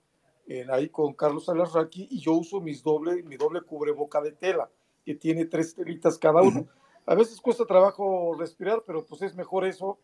en- 0.46 0.70
ahí 0.70 0.88
con 0.88 1.12
Carlos 1.12 1.48
Alarraqui 1.48 2.08
y 2.10 2.20
yo 2.20 2.32
uso 2.32 2.60
mis 2.60 2.82
doble, 2.82 3.22
mi 3.22 3.36
doble 3.36 3.60
cubreboca 3.60 4.22
de 4.22 4.32
tela, 4.32 4.70
que 5.04 5.14
tiene 5.14 5.44
tres 5.44 5.74
telitas 5.74 6.16
cada 6.16 6.40
uno. 6.40 6.66
A 7.06 7.14
veces 7.14 7.38
cuesta 7.38 7.66
trabajo 7.66 8.34
respirar, 8.38 8.82
pero 8.86 9.04
pues 9.04 9.20
es 9.20 9.34
mejor 9.34 9.66
eso 9.66 9.98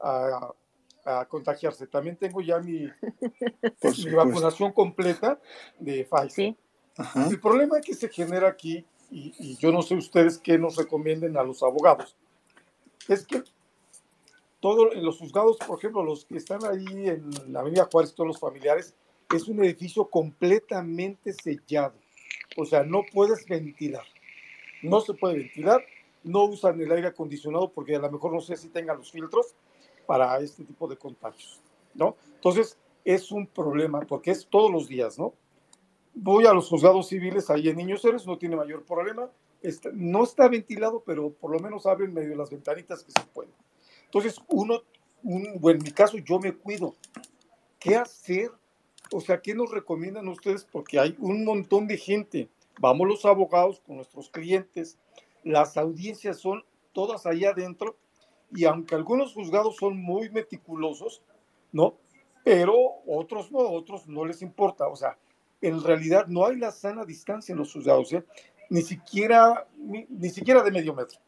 a, 0.00 0.52
a 1.04 1.24
contagiarse. 1.26 1.86
También 1.86 2.16
tengo 2.16 2.40
ya 2.40 2.58
mi, 2.58 2.80
mi 4.04 4.14
vacunación 4.14 4.72
completa 4.72 5.40
de 5.78 6.04
Pfizer. 6.04 6.30
Sí. 6.30 6.56
Ajá. 6.96 7.28
El 7.28 7.40
problema 7.40 7.80
que 7.80 7.94
se 7.94 8.08
genera 8.08 8.48
aquí, 8.48 8.84
y, 9.10 9.34
y 9.38 9.56
yo 9.56 9.72
no 9.72 9.82
sé 9.82 9.94
ustedes 9.94 10.38
qué 10.38 10.58
nos 10.58 10.76
recomienden 10.76 11.36
a 11.36 11.42
los 11.42 11.62
abogados, 11.62 12.16
es 13.08 13.26
que 13.26 13.42
todo, 14.60 14.92
en 14.92 15.04
los 15.04 15.18
juzgados, 15.18 15.56
por 15.58 15.78
ejemplo, 15.78 16.02
los 16.02 16.26
que 16.26 16.36
están 16.36 16.64
ahí 16.64 17.08
en 17.08 17.30
la 17.52 17.60
Avenida 17.60 17.88
Juárez, 17.90 18.14
todos 18.14 18.28
los 18.28 18.38
familiares, 18.38 18.94
es 19.34 19.48
un 19.48 19.64
edificio 19.64 20.04
completamente 20.06 21.32
sellado. 21.32 21.94
O 22.56 22.64
sea, 22.66 22.82
no 22.82 23.02
puedes 23.12 23.46
ventilar. 23.46 24.04
No 24.82 25.00
se 25.00 25.14
puede 25.14 25.38
ventilar. 25.38 25.82
No 26.22 26.44
usan 26.44 26.80
el 26.80 26.92
aire 26.92 27.08
acondicionado 27.08 27.72
porque 27.72 27.96
a 27.96 28.00
lo 28.00 28.10
mejor 28.10 28.32
no 28.32 28.40
sé 28.40 28.56
si 28.56 28.68
tengan 28.68 28.98
los 28.98 29.10
filtros 29.10 29.54
para 30.06 30.38
este 30.40 30.64
tipo 30.64 30.88
de 30.88 30.96
contagios, 30.96 31.60
¿no? 31.94 32.16
Entonces, 32.34 32.78
es 33.04 33.30
un 33.32 33.46
problema 33.46 34.00
porque 34.00 34.30
es 34.30 34.46
todos 34.46 34.70
los 34.70 34.88
días, 34.88 35.18
¿no? 35.18 35.34
Voy 36.14 36.46
a 36.46 36.52
los 36.52 36.68
juzgados 36.68 37.08
civiles 37.08 37.50
ahí 37.50 37.68
en 37.68 37.76
Niños 37.76 38.04
Héroes, 38.04 38.26
no 38.26 38.36
tiene 38.38 38.56
mayor 38.56 38.84
problema. 38.84 39.30
Está- 39.62 39.90
no 39.92 40.24
está 40.24 40.48
ventilado, 40.48 41.02
pero 41.04 41.30
por 41.30 41.50
lo 41.52 41.60
menos 41.60 41.86
abren 41.86 42.12
medio 42.12 42.34
las 42.36 42.50
ventanitas 42.50 43.04
que 43.04 43.12
se 43.12 43.20
pueden. 43.32 43.52
Entonces, 44.06 44.40
uno, 44.48 44.82
un, 45.22 45.58
bueno, 45.60 45.78
en 45.78 45.84
mi 45.84 45.92
caso, 45.92 46.18
yo 46.18 46.38
me 46.38 46.52
cuido. 46.52 46.94
¿Qué 47.78 47.96
hacer? 47.96 48.50
O 49.12 49.20
sea, 49.20 49.40
¿qué 49.40 49.54
nos 49.54 49.70
recomiendan 49.70 50.28
ustedes? 50.28 50.64
Porque 50.64 50.98
hay 50.98 51.16
un 51.18 51.44
montón 51.44 51.86
de 51.86 51.96
gente. 51.96 52.48
Vamos 52.80 53.06
los 53.08 53.24
abogados 53.24 53.80
con 53.80 53.96
nuestros 53.96 54.30
clientes. 54.30 54.98
Las 55.44 55.76
audiencias 55.76 56.38
son 56.38 56.64
todas 56.92 57.26
allá 57.26 57.50
adentro. 57.50 57.96
Y 58.52 58.64
aunque 58.64 58.94
algunos 58.94 59.32
juzgados 59.32 59.76
son 59.76 60.00
muy 60.00 60.30
meticulosos, 60.30 61.22
¿no? 61.72 61.96
Pero 62.44 62.74
otros 63.06 63.52
no, 63.52 63.58
otros 63.58 64.06
no 64.08 64.24
les 64.24 64.42
importa. 64.42 64.88
O 64.88 64.96
sea, 64.96 65.18
en 65.60 65.82
realidad 65.82 66.26
no 66.26 66.46
hay 66.46 66.56
la 66.56 66.72
sana 66.72 67.04
distancia 67.04 67.52
en 67.52 67.58
los 67.58 67.72
juzgados, 67.72 68.12
¿eh? 68.12 68.24
Ni 68.70 68.82
siquiera, 68.82 69.66
ni, 69.76 70.06
ni 70.08 70.30
siquiera 70.30 70.62
de 70.62 70.70
medio 70.70 70.94
metro. 70.94 71.18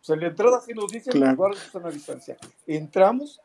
O 0.00 0.04
sea, 0.04 0.14
en 0.14 0.20
la 0.20 0.26
entrada 0.28 0.60
sí 0.60 0.74
nos 0.74 0.92
dicen 0.92 1.12
Claro. 1.12 1.36
guarden 1.36 1.58
su 1.58 1.70
sana 1.70 1.90
distancia. 1.90 2.36
Entramos 2.66 3.40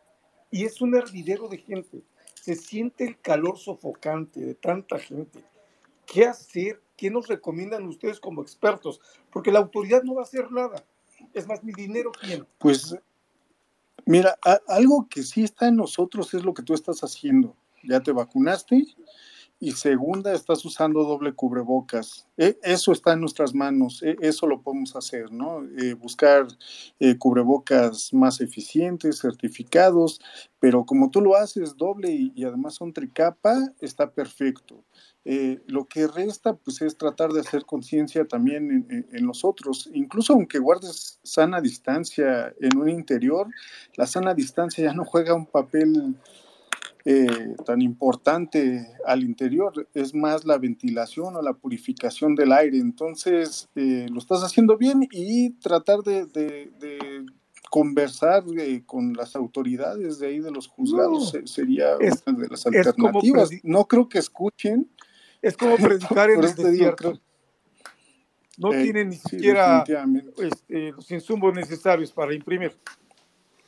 y 0.52 0.66
es 0.66 0.82
un 0.82 0.96
hervidero 0.96 1.48
de 1.48 1.58
gente. 1.58 2.02
Se 2.34 2.56
siente 2.56 3.06
el 3.06 3.20
calor 3.20 3.58
sofocante 3.58 4.40
de 4.42 4.56
tanta 4.56 5.00
gente. 5.00 5.44
¿Qué 6.06 6.26
hacer? 6.26 6.82
¿Qué 6.98 7.10
nos 7.10 7.28
recomiendan 7.28 7.88
ustedes 7.88 8.20
como 8.20 8.42
expertos? 8.42 9.00
Porque 9.32 9.52
la 9.52 9.60
autoridad 9.60 10.04
no 10.04 10.16
va 10.16 10.22
a 10.22 10.26
hacer 10.26 10.52
nada. 10.52 10.84
Más, 11.48 11.64
mi 11.64 11.74
dinero 11.74 12.12
quién. 12.20 12.48
Pues 12.58 12.96
mira, 14.06 14.38
algo 14.68 15.08
que 15.10 15.24
sí 15.24 15.44
está 15.44 15.68
en 15.68 15.78
nosotros 15.78 16.34
es 16.34 16.44
lo 16.44 16.54
que 16.54 16.64
tú 16.64 16.74
estás 16.74 17.02
haciendo. 17.02 17.56
Ya 17.84 18.02
te 18.02 18.12
vacunaste 18.12 18.86
y 19.62 19.74
segunda, 19.74 20.34
estás 20.34 20.64
usando 20.64 21.04
doble 21.04 21.34
cubrebocas. 21.34 22.26
E, 22.38 22.58
eso 22.64 22.94
está 22.94 23.14
en 23.14 23.20
nuestras 23.20 23.54
manos, 23.54 24.02
e, 24.02 24.16
eso 24.22 24.48
lo 24.48 24.62
podemos 24.62 24.96
hacer, 24.96 25.32
¿no? 25.32 25.64
Eh, 25.78 25.96
buscar 25.96 26.48
eh, 27.00 27.18
cubrebocas 27.18 28.14
más 28.14 28.40
eficientes, 28.40 29.20
certificados, 29.20 30.22
pero 30.60 30.86
como 30.86 31.12
tú 31.12 31.20
lo 31.20 31.36
haces 31.36 31.76
doble 31.76 32.10
y, 32.10 32.44
además 32.46 32.76
son 32.76 32.94
tricapa, 32.94 33.74
está 33.82 34.12
perfecto. 34.12 34.86
Eh, 35.26 35.62
lo 35.68 35.86
que 35.86 36.08
resta 36.08 36.56
pues 36.56 36.82
es 36.82 36.98
tratar 36.98 37.32
de 37.32 37.42
hacer 37.42 37.66
conciencia 37.66 38.26
también 38.26 38.88
en, 38.90 39.08
en, 39.12 39.26
los 39.28 39.44
otros, 39.44 39.90
incluso 39.94 40.34
aunque 40.34 40.60
guardes 40.60 41.20
sana 41.24 41.60
distancia 41.60 42.54
en 42.62 42.78
un 42.78 42.90
interior, 42.90 43.48
la 43.96 44.08
sana 44.08 44.34
distancia 44.34 44.86
ya 44.86 44.94
no 44.94 45.04
juega 45.04 45.36
un 45.36 45.46
papel 45.46 46.16
eh, 47.06 47.56
tan 47.66 47.82
importante 47.82 48.88
al 49.06 49.24
interior, 49.24 49.88
es 49.94 50.14
más 50.14 50.46
la 50.46 50.58
ventilación 50.58 51.36
o 51.36 51.42
la 51.42 51.54
purificación 51.54 52.36
del 52.36 52.52
aire, 52.52 52.78
entonces 52.78 53.70
eh, 53.76 54.08
lo 54.12 54.20
estás 54.20 54.44
haciendo 54.44 54.78
bien 54.78 55.08
y 55.12 55.52
tratar 55.60 56.00
de, 56.00 56.26
de, 56.26 56.72
de 56.80 57.26
conversar 57.70 58.44
eh, 58.58 58.84
con 58.86 59.14
las 59.14 59.36
autoridades 59.36 60.20
de 60.20 60.28
ahí 60.28 60.40
de 60.40 60.52
los 60.52 60.68
juzgados 60.68 61.34
No, 61.34 61.48
sería 61.48 61.96
es, 62.00 62.24
una 62.26 62.40
de 62.40 62.48
las 62.50 62.66
alternativas. 62.66 63.50
No 63.64 63.86
creo 63.88 64.10
que 64.10 64.20
escuchen, 64.20 64.90
es 65.42 65.56
como 65.56 65.76
predicar 65.78 66.30
en 66.32 66.40
el 66.40 66.46
eso 66.46 66.56
te 66.56 66.72
digo, 66.72 66.72
desierto. 66.72 66.98
creo, 67.12 67.22
No 68.58 68.70
tienen 68.72 69.10
ni 69.10 69.16
sí, 69.16 69.30
siquiera 69.30 69.84
este, 70.38 70.92
los 70.92 71.10
insumos 71.12 71.54
necesarios 71.54 72.12
para 72.12 72.34
imprimir. 72.34 72.76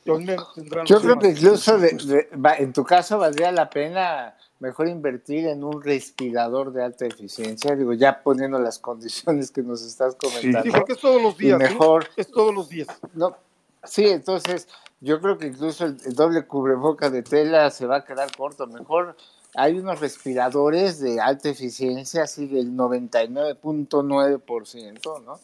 Tendrán 0.04 0.86
Yo 0.86 1.00
creo 1.00 1.18
que 1.18 1.28
incluso 1.30 1.78
de- 1.78 2.28
en 2.58 2.72
tu 2.72 2.84
caso 2.84 3.18
valdría 3.18 3.52
la 3.52 3.70
pena 3.70 4.36
mejor 4.58 4.88
invertir 4.88 5.46
en 5.48 5.64
un 5.64 5.82
respirador 5.82 6.72
de 6.72 6.84
alta 6.84 7.04
eficiencia, 7.06 7.74
digo, 7.74 7.92
ya 7.94 8.22
poniendo 8.22 8.58
las 8.58 8.78
condiciones 8.78 9.50
que 9.50 9.62
nos 9.62 9.82
estás 9.82 10.14
Sí, 10.14 10.28
comentando, 10.28 10.72
porque 10.72 10.92
es 10.92 10.98
todos 11.00 11.20
los 11.22 11.36
días, 11.36 11.60
¿eh? 11.60 11.64
mejor, 11.64 12.06
Es 12.16 12.30
todos 12.30 12.54
los 12.54 12.68
días. 12.68 12.88
no, 13.14 13.36
sí, 13.82 14.06
entonces 14.06 14.68
yo 15.00 15.20
creo 15.20 15.36
que 15.38 15.46
incluso 15.48 15.84
el, 15.84 15.96
el 16.04 16.14
doble 16.14 16.46
cubreboca 16.46 17.10
de 17.10 17.22
tela 17.22 17.70
se 17.70 17.86
va 17.86 17.96
a 17.98 18.04
quedar 18.04 18.34
corto, 18.36 18.66
mejor 18.68 19.16
hay 19.54 19.78
unos 19.78 20.00
respiradores 20.00 20.98
de 20.98 21.20
alta 21.20 21.50
eficiencia, 21.50 22.22
así 22.22 22.46
del 22.46 22.72
99.9%, 22.72 25.24
¿no? 25.24 25.38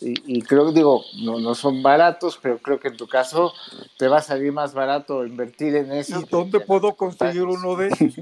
Y, 0.00 0.38
y 0.38 0.42
creo, 0.42 0.72
digo, 0.72 1.02
no, 1.22 1.40
no 1.40 1.54
son 1.54 1.82
baratos, 1.82 2.38
pero 2.40 2.58
creo 2.58 2.78
que 2.78 2.88
en 2.88 2.98
tu 2.98 3.08
caso 3.08 3.54
te 3.98 4.08
va 4.08 4.18
a 4.18 4.22
salir 4.22 4.52
más 4.52 4.74
barato 4.74 5.24
invertir 5.24 5.74
en 5.74 5.90
eso 5.92 6.20
¿Y 6.20 6.24
dónde 6.24 6.60
puedo 6.60 6.96
conseguir 6.96 7.44
uno 7.44 7.76
de 7.76 7.88
esos? 7.92 8.20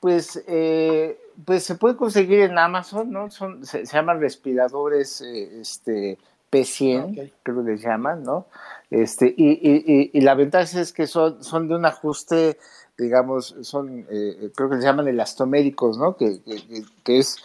Pues, 0.00 0.42
eh, 0.46 1.20
pues 1.44 1.64
se 1.64 1.74
puede 1.74 1.96
conseguir 1.96 2.40
en 2.40 2.58
Amazon, 2.58 3.10
¿no? 3.10 3.30
Son, 3.30 3.66
se, 3.66 3.84
se 3.84 3.96
llaman 3.96 4.20
respiradores 4.20 5.20
eh, 5.20 5.60
este, 5.60 6.16
P100, 6.56 7.04
ok. 7.04 7.32
creo 7.42 7.64
que 7.64 7.70
les 7.72 7.82
llaman, 7.82 8.22
¿no? 8.22 8.46
Este, 8.90 9.34
y, 9.36 9.50
y, 9.50 9.84
y, 9.86 10.10
y 10.12 10.20
la 10.20 10.34
ventaja 10.34 10.80
es 10.80 10.92
que 10.92 11.06
son, 11.06 11.42
son 11.42 11.68
de 11.68 11.74
un 11.74 11.84
ajuste, 11.84 12.58
digamos, 12.96 13.54
son, 13.62 14.06
eh, 14.10 14.50
creo 14.54 14.70
que 14.70 14.76
les 14.76 14.84
llaman 14.84 15.08
elastoméricos, 15.08 15.98
¿no? 15.98 16.16
Que, 16.16 16.40
que, 17.04 17.18
es, 17.18 17.36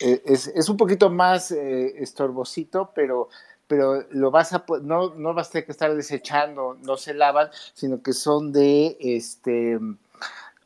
eh, 0.00 0.22
es, 0.26 0.48
es 0.48 0.68
un 0.68 0.76
poquito 0.76 1.10
más 1.10 1.50
eh, 1.50 2.02
estorbosito, 2.02 2.90
pero, 2.94 3.28
pero 3.66 4.04
lo 4.10 4.30
vas 4.30 4.52
a, 4.52 4.64
no, 4.82 5.14
no 5.14 5.34
vas 5.34 5.48
a 5.48 5.52
tener 5.52 5.66
que 5.66 5.72
estar 5.72 5.94
desechando, 5.94 6.76
no 6.82 6.96
se 6.96 7.14
lavan, 7.14 7.48
sino 7.72 8.02
que 8.02 8.12
son 8.12 8.52
de, 8.52 8.96
este, 9.00 9.78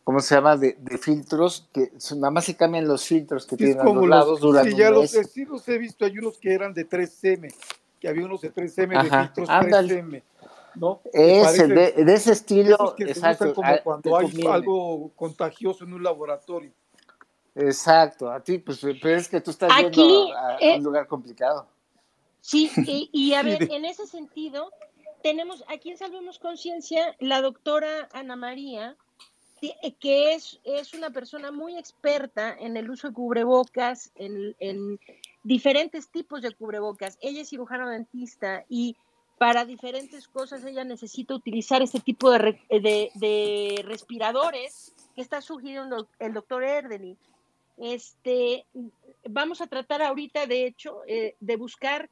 ¿cómo 0.09 0.21
se 0.21 0.37
llama? 0.37 0.57
De, 0.57 0.75
de 0.81 0.97
filtros, 0.97 1.69
que 1.71 1.93
son- 1.99 2.21
nada 2.21 2.31
más 2.31 2.47
se 2.47 2.57
cambian 2.57 2.89
los 2.89 3.05
filtros 3.05 3.45
que 3.45 3.59
Sí, 3.59 3.65
tienen 3.65 3.81
a 3.81 3.85
los 3.85 3.93
como 3.93 4.07
lados, 4.07 4.29
los, 4.31 4.41
duran 4.41 4.65
sí, 4.65 4.75
ya 4.75 4.91
los, 4.91 5.11
sí 5.11 5.45
los 5.45 5.69
he 5.69 5.77
visto, 5.77 6.07
hay 6.07 6.19
unos 6.19 6.39
que 6.39 6.51
eran 6.55 6.73
de 6.73 6.89
3M, 6.89 7.49
que 8.01 8.09
había 8.09 8.25
unos 8.25 8.41
de 8.41 8.51
3M, 8.51 9.03
de 9.03 9.11
filtros 9.11 9.51
ándale. 9.51 10.03
3M, 10.03 10.23
¿no? 10.77 11.03
Ese, 11.13 11.67
de, 11.69 11.93
de 11.93 12.15
ese 12.15 12.33
estilo, 12.33 12.95
que 12.97 13.05
se 13.05 13.11
exacto, 13.11 13.53
como 13.53 13.69
a- 13.69 13.77
te 13.77 13.83
cuando 13.83 14.17
hay 14.17 14.29
conviene. 14.29 14.51
algo 14.51 15.11
contagioso 15.15 15.85
en 15.85 15.93
un 15.93 16.03
laboratorio. 16.03 16.73
Exacto, 17.55 18.31
a 18.31 18.41
ti, 18.41 18.57
pues, 18.61 18.81
pero 18.81 19.19
es 19.19 19.29
que 19.29 19.43
tú 19.43 19.51
estás 19.51 19.77
yendo 19.77 20.01
Aquí, 20.01 20.33
a, 20.33 20.55
a 20.55 20.59
eh, 20.63 20.77
un 20.79 20.85
lugar 20.85 21.07
complicado. 21.07 21.67
sí, 22.41 22.71
y, 22.79 23.11
y 23.13 23.35
a 23.35 23.43
ver, 23.43 23.69
en 23.71 23.85
ese 23.85 24.07
sentido, 24.07 24.73
tenemos 25.23 25.63
aquí 25.69 25.91
en 25.91 25.99
Salvemos 25.99 26.39
Conciencia 26.39 27.15
la 27.19 27.43
doctora 27.43 28.09
Ana 28.15 28.37
María, 28.37 28.97
que 30.01 30.35
es, 30.35 30.61
es 30.65 30.95
una 30.95 31.11
persona 31.11 31.51
muy 31.51 31.77
experta 31.77 32.55
en 32.59 32.77
el 32.77 32.91
uso 32.91 33.09
de 33.09 33.15
cubrebocas, 33.15 34.13
en, 34.17 34.55
en 34.61 34.99
diferentes 35.43 36.09
tipos 36.11 36.43
de 36.43 36.53
cubrebocas. 36.55 37.19
Ella 37.21 37.43
es 37.43 37.49
cirujano 37.49 37.89
dentista 37.89 38.65
y 38.69 38.97
para 39.39 39.65
diferentes 39.65 40.27
cosas 40.29 40.65
ella 40.65 40.85
necesita 40.85 41.35
utilizar 41.35 41.81
este 41.83 42.01
tipo 42.01 42.31
de, 42.31 42.59
de- 42.71 43.11
de 43.15 43.83
respiradores 43.85 44.95
que 45.15 45.23
está 45.23 45.41
sugiriendo 45.41 46.09
el 46.19 46.33
doctor 46.33 46.65
Erdely. 46.65 47.17
Este, 47.77 48.67
vamos 49.29 49.61
a 49.61 49.69
tratar 49.69 50.03
ahorita, 50.03 50.47
de 50.47 50.67
hecho, 50.67 51.03
eh, 51.07 51.37
de 51.39 51.57
buscar 51.57 52.11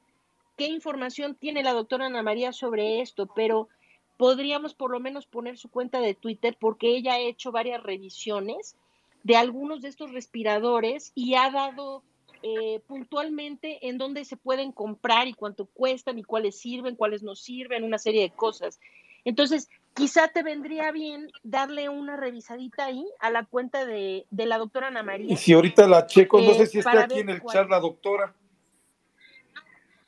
qué 0.57 0.67
información 0.69 1.35
tiene 1.35 1.63
la 1.65 1.73
doctora 1.73 2.07
Ana 2.07 2.23
María 2.23 2.53
sobre 2.53 3.01
esto, 3.01 3.27
pero 3.35 3.69
podríamos 4.17 4.75
por 4.75 4.91
lo 4.91 5.01
menos 5.01 5.27
poner 5.27 5.59
su 5.59 5.71
cuenta 5.71 6.01
de 6.01 6.15
Twitter 6.15 6.57
porque 6.59 6.97
ella 6.97 7.15
ha 7.15 7.19
hecho 7.19 7.53
varias 7.53 7.83
revisiones 7.83 8.77
de 9.23 9.37
algunos 9.37 9.81
de 9.83 9.89
estos 9.89 10.13
respiradores 10.13 11.13
y 11.15 11.35
ha 11.35 11.51
dado 11.51 12.03
eh, 12.43 12.81
puntualmente 12.87 13.89
en 13.89 13.99
dónde 13.99 14.25
se 14.25 14.37
pueden 14.37 14.73
comprar 14.73 15.27
y 15.27 15.35
cuánto 15.35 15.67
cuestan 15.67 16.19
y 16.19 16.23
cuáles 16.23 16.59
sirven, 16.59 16.95
cuáles 16.95 17.23
no 17.23 17.35
sirven, 17.35 17.83
una 17.83 17.99
serie 17.99 18.23
de 18.23 18.31
cosas. 18.31 18.79
Entonces, 19.25 19.69
quizá 19.95 20.29
te 20.29 20.45
vendría 20.45 20.93
bien 20.93 21.33
darle 21.43 21.89
una 21.89 22.17
revisadita 22.17 22.85
ahí 22.85 23.05
a 23.19 23.31
la 23.31 23.45
cuenta 23.45 23.85
de, 23.85 24.27
de 24.31 24.47
la 24.47 24.59
doctora 24.59 24.89
Ana 24.89 25.01
Y 25.01 25.05
María 25.05 25.37
si 25.37 25.53
ahorita 25.53 25.89
la 25.89 26.07
checo, 26.07 26.41
no 26.41 26.53
eh, 26.53 26.55
sé 26.55 26.67
si 26.67 26.79
está 26.79 27.03
aquí 27.03 27.19
en 27.19 27.31
el 27.31 27.43
cuál. 27.43 27.57
chat 27.57 27.69
la 27.69 27.81
doctora. 27.81 28.33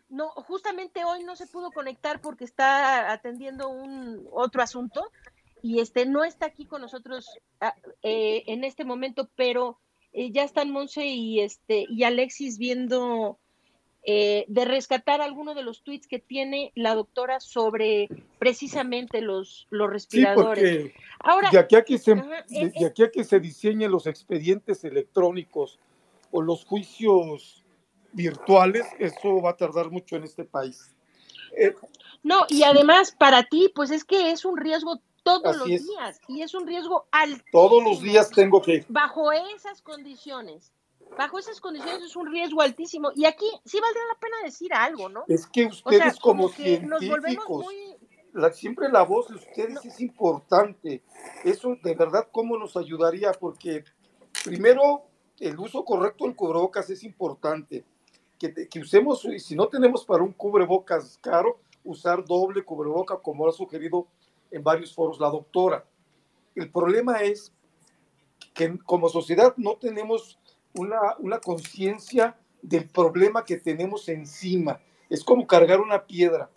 No, 0.09 0.31
justamente 0.31 1.05
hoy 1.05 1.23
no 1.23 1.37
se 1.37 1.47
pudo 1.47 1.71
conectar 1.71 2.21
porque 2.21 2.45
está 2.45 3.13
atendiendo 3.13 3.69
un 3.69 4.27
otro 4.33 4.63
asunto 4.63 5.11
y 5.63 5.81
este 5.81 6.07
no 6.07 6.25
está 6.25 6.47
aquí 6.47 6.65
con 6.65 6.81
nosotros 6.81 7.39
ah, 7.61 7.75
eh, 8.03 8.45
en 8.47 8.65
este 8.65 8.85
momento, 8.85 9.29
pero 9.37 9.79
eh, 10.13 10.31
ya 10.31 10.45
están 10.45 10.71
Monse 10.71 11.05
y 11.05 11.41
este 11.41 11.85
y 11.89 12.05
Alexis 12.05 12.57
viendo 12.59 13.39
eh, 14.05 14.47
de 14.49 14.65
rescatar 14.65 15.21
alguno 15.21 15.55
de 15.55 15.63
los 15.63 15.83
tweets 15.83 16.07
que 16.07 16.19
tiene 16.19 16.73
la 16.75 16.95
doctora 16.95 17.41
sobre 17.41 18.09
precisamente 18.39 19.21
los, 19.21 19.67
los 19.69 19.89
Sí, 19.89 19.93
respiradores. 19.93 20.87
porque 20.87 20.95
Ahora, 21.21 21.51
de 21.51 21.59
aquí 21.59 21.77
a 21.77 21.85
que 21.85 21.99
se, 21.99 22.13
ajá, 22.13 22.45
de, 22.49 22.71
de 22.71 22.87
aquí 22.87 23.03
a 23.03 23.11
que 23.11 23.25
se 23.25 23.39
diseñen 23.41 23.91
los 23.91 24.07
expedientes 24.07 24.85
electrónicos 24.85 25.79
o 26.31 26.41
los 26.41 26.65
juicios 26.65 27.65
virtuales, 28.13 28.87
eso 28.99 29.41
va 29.43 29.51
a 29.51 29.57
tardar 29.57 29.91
mucho 29.91 30.17
en 30.17 30.25
este 30.25 30.45
país. 30.45 30.95
Eh, 31.57 31.75
No, 32.23 32.45
y 32.49 32.63
además 32.63 33.13
para 33.13 33.45
ti, 33.45 33.71
pues 33.75 33.91
es 33.91 34.05
que 34.05 34.31
es 34.31 34.45
un 34.45 34.57
riesgo 34.57 35.01
todos 35.23 35.57
los 35.57 35.71
es. 35.71 35.87
días 35.87 36.21
y 36.29 36.43
es 36.43 36.55
un 36.55 36.67
riesgo 36.67 37.07
Todos 37.53 37.83
los 37.85 38.01
días 38.01 38.31
tengo 38.31 38.63
que. 38.63 38.85
Bajo 38.89 39.31
esas 39.33 39.83
condiciones, 39.83 40.73
bajo 41.17 41.39
esas 41.39 41.61
condiciones 41.61 42.03
es 42.03 42.17
un 42.17 42.31
riesgo 42.31 42.63
altísimo. 42.63 43.11
Y 43.15 43.25
aquí 43.25 43.47
sí 43.65 43.79
valdría 43.81 44.05
la 44.13 44.19
pena 44.21 44.37
decir 44.45 44.73
algo, 44.73 45.09
¿no? 45.09 45.25
Es 45.29 45.47
que 45.47 45.67
O 45.67 45.73
sea, 45.73 45.83
ustedes 45.85 46.19
como, 46.19 46.45
como 46.45 46.55
que 46.55 46.81
nos 46.81 47.01
científicos, 47.01 47.65
muy... 47.65 47.97
la- 48.33 48.53
siempre 48.53 48.89
la 48.91 49.03
voz 49.03 49.29
de 49.29 49.37
ustedes 49.37 49.75
No, 49.75 49.81
es 49.83 50.01
importante. 50.01 51.03
Eso 51.45 51.77
de 51.83 51.95
verdad, 51.95 52.29
¿cómo 52.33 52.57
nos 52.59 52.77
ayudaría? 52.77 53.33
Porque 53.33 53.85
primero, 54.45 55.05
el 55.41 55.59
uso 55.59 55.85
correcto 55.85 56.25
del 56.25 56.37
cubrebocas 56.37 56.89
es 56.91 57.03
importante. 57.05 57.85
Que, 58.39 58.69
que 58.69 58.81
usemos, 58.81 59.25
y 59.25 59.41
si 59.41 59.57
no 59.57 59.69
tenemos 59.69 60.05
para 60.05 60.23
un 60.23 60.33
cubrebocas 60.33 61.19
caro, 61.21 61.59
usar 61.85 62.25
doble 62.25 62.65
cubreboca, 62.65 63.17
como 63.19 63.49
ha 63.49 63.53
sugerido 63.53 64.07
en 64.51 64.63
varios 64.63 64.95
foros 64.95 65.19
la 65.19 65.29
doctora. 65.29 65.85
El 66.55 66.71
problema 66.71 67.23
es 67.23 67.53
que 68.55 68.79
como 68.79 69.09
sociedad 69.09 69.55
no 69.57 69.77
tenemos 69.77 70.39
una, 70.75 71.17
una 71.19 71.41
conciencia 71.41 72.37
del 72.63 72.89
problema 72.89 73.45
que 73.45 73.57
tenemos 73.57 74.09
encima. 74.09 74.81
Es 75.09 75.25
como 75.25 75.47
cargar 75.47 75.81
una 75.81 76.07
piedra. 76.07 76.51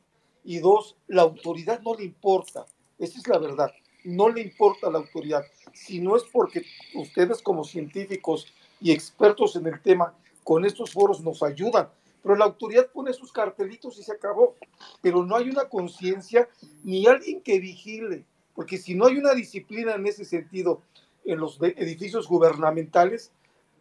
Y 0.43 0.59
dos, 0.59 0.97
la 1.07 1.21
autoridad 1.21 1.81
no 1.81 1.93
le 1.93 2.03
importa. 2.03 2.65
Esa 2.97 3.19
es 3.19 3.27
la 3.27 3.37
verdad. 3.37 3.71
No 4.03 4.29
le 4.29 4.41
importa 4.41 4.89
la 4.89 4.97
autoridad. 4.97 5.45
Si 5.73 6.01
no 6.01 6.15
es 6.15 6.23
porque 6.23 6.63
ustedes 6.95 7.41
como 7.41 7.63
científicos 7.63 8.51
y 8.79 8.91
expertos 8.91 9.55
en 9.55 9.67
el 9.67 9.79
tema 9.81 10.15
con 10.51 10.65
estos 10.65 10.91
foros 10.91 11.21
nos 11.21 11.43
ayudan. 11.43 11.87
Pero 12.21 12.35
la 12.35 12.43
autoridad 12.43 12.91
pone 12.91 13.13
sus 13.13 13.31
cartelitos 13.31 13.97
y 13.97 14.03
se 14.03 14.11
acabó. 14.11 14.57
Pero 15.01 15.25
no 15.25 15.37
hay 15.37 15.49
una 15.49 15.69
conciencia 15.69 16.49
ni 16.83 17.07
alguien 17.07 17.41
que 17.41 17.57
vigile. 17.61 18.25
Porque 18.53 18.77
si 18.77 18.93
no 18.93 19.05
hay 19.05 19.15
una 19.17 19.33
disciplina 19.33 19.95
en 19.95 20.05
ese 20.05 20.25
sentido 20.25 20.81
en 21.23 21.39
los 21.39 21.57
edificios 21.61 22.27
gubernamentales 22.27 23.31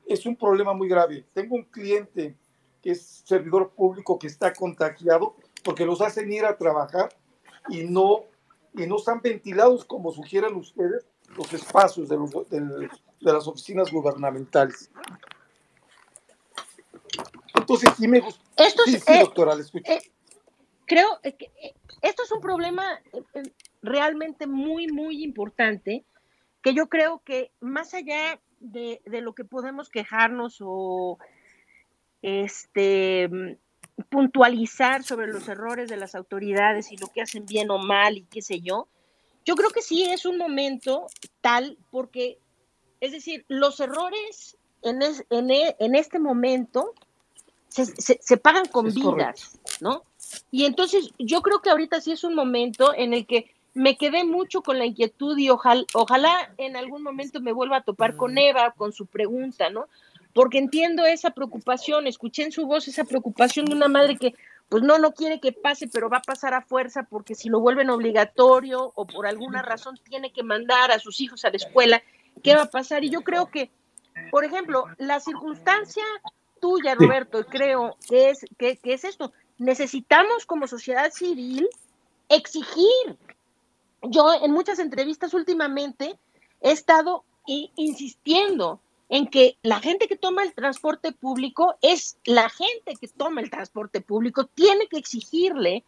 es 0.06 0.26
un 0.26 0.36
problema 0.36 0.72
muy 0.72 0.88
grave. 0.88 1.24
Tengo 1.34 1.56
un 1.56 1.64
cliente 1.64 2.36
que 2.80 2.92
es 2.92 3.24
servidor 3.24 3.70
público 3.70 4.16
que 4.16 4.28
está 4.28 4.52
contagiado 4.52 5.34
porque 5.64 5.84
los 5.84 6.00
hacen 6.00 6.32
ir 6.32 6.44
a 6.44 6.56
trabajar 6.56 7.08
y 7.68 7.82
no, 7.82 8.26
y 8.74 8.86
no 8.86 8.98
están 8.98 9.20
ventilados 9.20 9.84
como 9.84 10.12
sugieran 10.12 10.54
ustedes 10.54 11.04
los 11.36 11.52
espacios 11.52 12.08
de, 12.08 12.16
de 12.16 13.32
las 13.32 13.48
oficinas 13.48 13.90
gubernamentales. 13.90 14.88
Entonces, 17.74 17.90
sí 17.98 18.08
me 18.08 18.20
gusta. 18.20 18.42
Esto 18.56 18.82
Sí, 18.84 18.94
es, 18.96 19.04
sí, 19.04 19.12
eh, 19.12 19.20
doctora, 19.20 19.54
le 19.54 19.62
escucho. 19.62 19.90
eh, 19.92 20.00
creo 20.86 21.18
eh, 21.22 21.34
que 21.36 21.50
esto 22.02 22.22
es 22.24 22.32
un 22.32 22.40
problema 22.40 23.00
realmente 23.82 24.46
muy, 24.46 24.88
muy 24.88 25.22
importante, 25.22 26.04
que 26.62 26.74
yo 26.74 26.88
creo 26.88 27.22
que 27.24 27.52
más 27.60 27.94
allá 27.94 28.40
de, 28.58 29.00
de 29.06 29.20
lo 29.20 29.34
que 29.34 29.44
podemos 29.44 29.88
quejarnos 29.88 30.58
o 30.60 31.18
este 32.22 33.28
mm, 33.28 33.52
puntualizar 34.10 35.02
sobre 35.02 35.28
los 35.28 35.48
errores 35.48 35.88
de 35.88 35.96
las 35.96 36.14
autoridades 36.14 36.90
y 36.92 36.96
lo 36.96 37.08
que 37.08 37.22
hacen 37.22 37.46
bien 37.46 37.70
o 37.70 37.78
mal 37.78 38.16
y 38.18 38.22
qué 38.22 38.42
sé 38.42 38.60
yo, 38.60 38.88
yo 39.44 39.54
creo 39.54 39.70
que 39.70 39.82
sí 39.82 40.02
es 40.04 40.26
un 40.26 40.36
momento 40.38 41.06
tal 41.40 41.78
porque, 41.90 42.38
es 43.00 43.12
decir, 43.12 43.44
los 43.48 43.80
errores 43.80 44.56
en, 44.82 45.02
es- 45.02 45.24
en 45.30 45.50
e- 45.50 45.76
en 45.78 45.94
este 45.94 46.18
momento 46.18 46.94
se, 47.70 47.86
se- 47.86 48.20
se 48.22 48.36
pagan 48.36 48.66
con 48.66 48.86
Es 48.88 48.94
vidas, 48.94 49.58
¿no? 49.80 50.04
Y 50.50 50.64
entonces 50.66 51.10
yo 51.18 51.40
creo 51.40 51.60
que 51.60 51.70
ahorita 51.70 52.00
sí 52.00 52.12
es 52.12 52.22
un 52.24 52.34
momento 52.34 52.92
en 52.94 53.14
el 53.14 53.26
que 53.26 53.50
me 53.72 53.96
quedé 53.96 54.24
mucho 54.24 54.62
con 54.62 54.78
la 54.78 54.84
inquietud 54.86 55.38
y 55.38 55.48
ojalá, 55.48 55.84
ojalá 55.94 56.52
en 56.58 56.76
algún 56.76 57.02
momento 57.02 57.40
me 57.40 57.52
vuelva 57.52 57.78
a 57.78 57.82
topar 57.82 58.16
con 58.16 58.36
Eva 58.36 58.74
con 58.76 58.92
su 58.92 59.06
pregunta, 59.06 59.70
¿no? 59.70 59.86
Porque 60.34 60.58
entiendo 60.58 61.04
esa 61.06 61.30
preocupación, 61.30 62.06
escuché 62.06 62.42
en 62.44 62.52
su 62.52 62.66
voz 62.66 62.86
esa 62.88 63.04
preocupación 63.04 63.66
de 63.66 63.74
una 63.74 63.88
madre 63.88 64.16
que 64.16 64.34
pues 64.68 64.84
no, 64.84 64.98
no 64.98 65.12
quiere 65.12 65.40
que 65.40 65.50
pase, 65.50 65.88
pero 65.88 66.08
va 66.08 66.18
a 66.18 66.22
pasar 66.22 66.54
a 66.54 66.62
fuerza 66.62 67.02
porque 67.02 67.34
si 67.34 67.48
lo 67.48 67.58
vuelven 67.58 67.90
obligatorio 67.90 68.92
o 68.94 69.04
por 69.06 69.26
alguna 69.26 69.62
razón 69.62 69.98
tiene 70.08 70.32
que 70.32 70.44
mandar 70.44 70.92
a 70.92 71.00
sus 71.00 71.20
hijos 71.20 71.44
a 71.44 71.50
la 71.50 71.56
escuela, 71.56 72.02
¿qué 72.44 72.54
va 72.54 72.62
a 72.62 72.70
pasar? 72.70 73.02
Y 73.04 73.10
yo 73.10 73.22
creo 73.22 73.50
que, 73.50 73.70
por 74.30 74.44
ejemplo, 74.44 74.84
la 74.98 75.18
circunstancia 75.18 76.04
tuya, 76.60 76.94
Roberto, 76.94 77.44
creo 77.46 77.96
que 78.08 78.30
es, 78.30 78.44
que, 78.58 78.76
que 78.76 78.94
es 78.94 79.04
esto. 79.04 79.32
Necesitamos 79.58 80.46
como 80.46 80.66
sociedad 80.66 81.10
civil 81.12 81.68
exigir. 82.28 83.16
Yo 84.02 84.32
en 84.42 84.52
muchas 84.52 84.78
entrevistas 84.78 85.34
últimamente 85.34 86.18
he 86.60 86.70
estado 86.72 87.24
insistiendo 87.46 88.80
en 89.10 89.26
que 89.26 89.56
la 89.62 89.80
gente 89.80 90.06
que 90.06 90.16
toma 90.16 90.44
el 90.44 90.54
transporte 90.54 91.10
público 91.10 91.74
es 91.82 92.16
la 92.24 92.48
gente 92.48 92.94
que 92.98 93.08
toma 93.08 93.40
el 93.40 93.50
transporte 93.50 94.00
público, 94.00 94.46
tiene 94.46 94.86
que 94.86 94.98
exigirle 94.98 95.84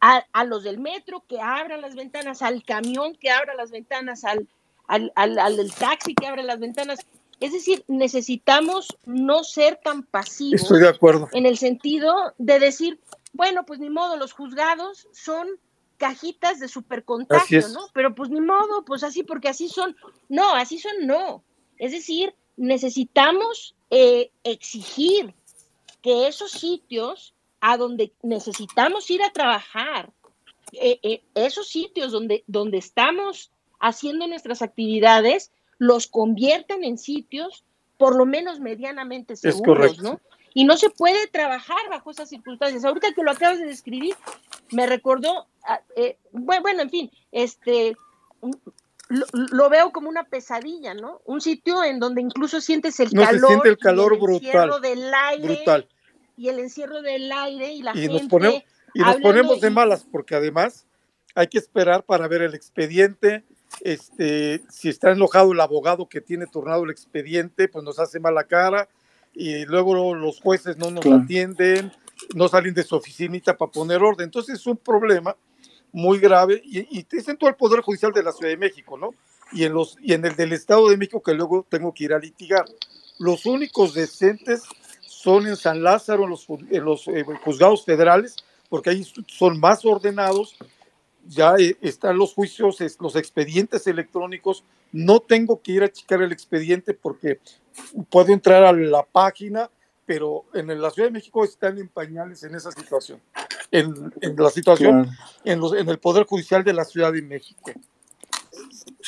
a, 0.00 0.24
a 0.32 0.44
los 0.44 0.64
del 0.64 0.78
metro 0.78 1.22
que 1.28 1.38
abran 1.40 1.82
las 1.82 1.94
ventanas, 1.94 2.40
al 2.40 2.64
camión 2.64 3.14
que 3.14 3.30
abra 3.30 3.54
las 3.54 3.70
ventanas, 3.70 4.24
al, 4.24 4.48
al, 4.86 5.12
al, 5.16 5.38
al 5.38 5.74
taxi 5.74 6.14
que 6.14 6.26
abra 6.26 6.42
las 6.42 6.58
ventanas. 6.58 7.00
Es 7.40 7.52
decir, 7.52 7.84
necesitamos 7.86 8.96
no 9.04 9.44
ser 9.44 9.78
tan 9.82 10.02
pasivos 10.02 10.62
Estoy 10.62 10.80
de 10.80 10.88
acuerdo. 10.88 11.28
en 11.32 11.44
el 11.44 11.58
sentido 11.58 12.34
de 12.38 12.58
decir, 12.58 12.98
bueno, 13.32 13.66
pues 13.66 13.78
ni 13.78 13.90
modo, 13.90 14.16
los 14.16 14.32
juzgados 14.32 15.08
son 15.12 15.48
cajitas 15.98 16.60
de 16.60 16.68
supercontagio. 16.68 17.68
¿no? 17.68 17.88
Pero 17.92 18.14
pues 18.14 18.30
ni 18.30 18.40
modo, 18.40 18.84
pues 18.84 19.02
así, 19.02 19.22
porque 19.22 19.48
así 19.48 19.68
son. 19.68 19.96
No, 20.28 20.54
así 20.54 20.78
son, 20.78 21.06
no. 21.06 21.42
Es 21.78 21.92
decir, 21.92 22.34
necesitamos 22.56 23.74
eh, 23.90 24.30
exigir 24.44 25.34
que 26.02 26.28
esos 26.28 26.52
sitios 26.52 27.34
a 27.60 27.76
donde 27.76 28.12
necesitamos 28.22 29.10
ir 29.10 29.22
a 29.22 29.32
trabajar, 29.32 30.12
eh, 30.72 30.98
eh, 31.02 31.22
esos 31.34 31.68
sitios 31.68 32.12
donde, 32.12 32.44
donde 32.46 32.78
estamos 32.78 33.50
haciendo 33.80 34.26
nuestras 34.26 34.62
actividades, 34.62 35.52
los 35.78 36.06
conviertan 36.06 36.84
en 36.84 36.98
sitios 36.98 37.64
por 37.98 38.14
lo 38.16 38.26
menos 38.26 38.60
medianamente 38.60 39.36
seguros. 39.36 39.98
¿no? 40.02 40.20
Y 40.54 40.64
no 40.64 40.76
se 40.76 40.90
puede 40.90 41.26
trabajar 41.28 41.78
bajo 41.90 42.10
esas 42.10 42.28
circunstancias. 42.28 42.84
Ahorita 42.84 43.12
que 43.14 43.22
lo 43.22 43.30
acabas 43.30 43.58
de 43.58 43.66
describir, 43.66 44.14
me 44.72 44.86
recordó, 44.86 45.46
a- 45.64 45.80
eh, 45.96 46.18
bueno, 46.32 46.62
bueno, 46.62 46.82
en 46.82 46.90
fin, 46.90 47.10
este, 47.32 47.96
lo, 49.08 49.26
lo 49.32 49.68
veo 49.70 49.92
como 49.92 50.08
una 50.08 50.24
pesadilla, 50.24 50.94
¿no? 50.94 51.20
Un 51.24 51.40
sitio 51.40 51.84
en 51.84 52.00
donde 52.00 52.20
incluso 52.22 52.60
sientes 52.60 52.98
el 53.00 53.10
No, 53.12 53.20
se 53.22 53.26
calor, 53.26 53.48
siente 53.48 53.68
el 53.68 53.74
y 53.74 53.78
calor 53.78 54.12
encierro 54.14 54.62
brutal, 54.80 54.82
del 54.82 55.14
aire, 55.14 55.54
Brutal. 55.56 55.88
y 56.36 56.48
el 56.48 56.58
encierro 56.58 57.02
del 57.02 57.30
aire 57.30 57.72
y 57.72 57.82
la 57.82 57.92
Y 57.92 58.00
gente 58.00 58.12
nos 58.14 58.22
ponemos, 58.28 58.62
y 58.94 59.00
nos 59.00 59.16
ponemos 59.16 59.60
de 59.60 59.68
y- 59.68 59.70
malas, 59.70 60.04
porque 60.10 60.34
además 60.34 60.86
hay 61.34 61.46
que 61.48 61.58
esperar 61.58 62.02
para 62.04 62.26
ver 62.28 62.42
el 62.42 62.54
expediente. 62.54 63.44
Este, 63.82 64.62
si 64.70 64.88
está 64.88 65.12
enojado 65.12 65.52
el 65.52 65.60
abogado 65.60 66.08
que 66.08 66.20
tiene 66.20 66.46
turnado 66.46 66.84
el 66.84 66.90
expediente, 66.90 67.68
pues 67.68 67.84
nos 67.84 67.98
hace 67.98 68.20
mala 68.20 68.44
cara. 68.44 68.88
Y 69.34 69.64
luego 69.66 70.14
los 70.14 70.40
jueces 70.40 70.78
no 70.78 70.90
nos 70.90 71.02
Claro. 71.04 71.22
atienden, 71.22 71.92
no 72.34 72.48
salen 72.48 72.74
de 72.74 72.82
su 72.82 72.96
oficinita 72.96 73.56
para 73.56 73.70
poner 73.70 74.02
orden. 74.02 74.24
Entonces 74.24 74.56
es 74.60 74.66
un 74.66 74.76
problema 74.78 75.36
muy 75.92 76.18
grave 76.18 76.60
y, 76.64 76.98
y 76.98 77.06
es 77.10 77.28
en 77.28 77.36
todo 77.36 77.50
el 77.50 77.56
Poder 77.56 77.80
Judicial 77.80 78.12
de 78.12 78.22
la 78.22 78.32
Ciudad 78.32 78.50
de 78.50 78.56
México, 78.56 78.98
¿no? 78.98 79.10
Y 79.52 79.64
en, 79.64 79.72
los, 79.74 79.96
y 80.02 80.12
en 80.14 80.24
el 80.24 80.36
del 80.36 80.52
Estado 80.52 80.88
de 80.88 80.96
México 80.96 81.22
que 81.22 81.34
luego 81.34 81.66
tengo 81.68 81.92
que 81.94 82.04
ir 82.04 82.12
a 82.14 82.18
litigar. 82.18 82.64
Los 83.18 83.46
únicos 83.46 83.94
decentes 83.94 84.62
son 85.06 85.46
en 85.46 85.56
San 85.56 85.82
Lázaro, 85.82 86.24
en 86.24 86.30
los, 86.30 86.46
en 86.48 86.84
los 86.84 87.08
eh, 87.08 87.24
juzgados 87.44 87.84
federales, 87.84 88.36
porque 88.68 88.90
ahí 88.90 89.06
son 89.26 89.60
más 89.60 89.84
ordenados, 89.84 90.56
ya 91.28 91.54
eh, 91.58 91.76
están 91.80 92.16
los 92.18 92.34
juicios, 92.34 92.78
los 93.00 93.16
expedientes 93.16 93.86
electrónicos, 93.86 94.64
no 94.92 95.20
tengo 95.20 95.60
que 95.60 95.72
ir 95.72 95.82
a 95.82 95.88
checar 95.90 96.22
el 96.22 96.32
expediente 96.32 96.94
porque 96.94 97.40
puedo 98.10 98.32
entrar 98.32 98.64
a 98.64 98.72
la 98.72 99.02
página, 99.02 99.70
pero 100.04 100.44
en 100.54 100.68
la 100.80 100.90
Ciudad 100.90 101.08
de 101.08 101.12
México 101.12 101.44
están 101.44 101.78
en 101.78 101.88
pañales 101.88 102.42
en 102.44 102.54
esa 102.54 102.70
situación, 102.70 103.20
en, 103.70 104.12
en 104.20 104.36
la 104.36 104.50
situación 104.50 105.02
Claro. 105.04 105.18
en, 105.44 105.60
los, 105.60 105.72
en 105.74 105.88
el 105.88 105.98
Poder 105.98 106.24
Judicial 106.24 106.62
de 106.62 106.72
la 106.72 106.84
Ciudad 106.84 107.12
de 107.12 107.22
México. 107.22 107.72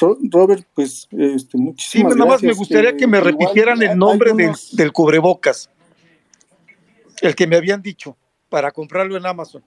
Ro- 0.01 0.19
Robert, 0.31 0.67
pues 0.75 1.09
este, 1.11 1.53
Sí, 1.53 1.59
muchísimas 1.59 2.17
nada 2.17 2.31
más 2.33 2.43
me 2.43 2.53
gustaría 2.53 2.91
Eh, 2.91 2.97
que 2.97 3.07
me 3.07 3.19
igual 3.19 3.33
repitieran 3.33 3.83
el 3.83 3.97
nombre 3.97 4.33
del 4.73 4.93
cubrebocas, 4.93 5.71
el 7.23 7.35
que 7.35 7.47
me 7.47 7.57
habían 7.57 7.81
dicho, 7.81 8.17
para 8.49 8.71
comprarlo 8.73 9.17
en 9.17 9.25
Amazon. 9.27 9.63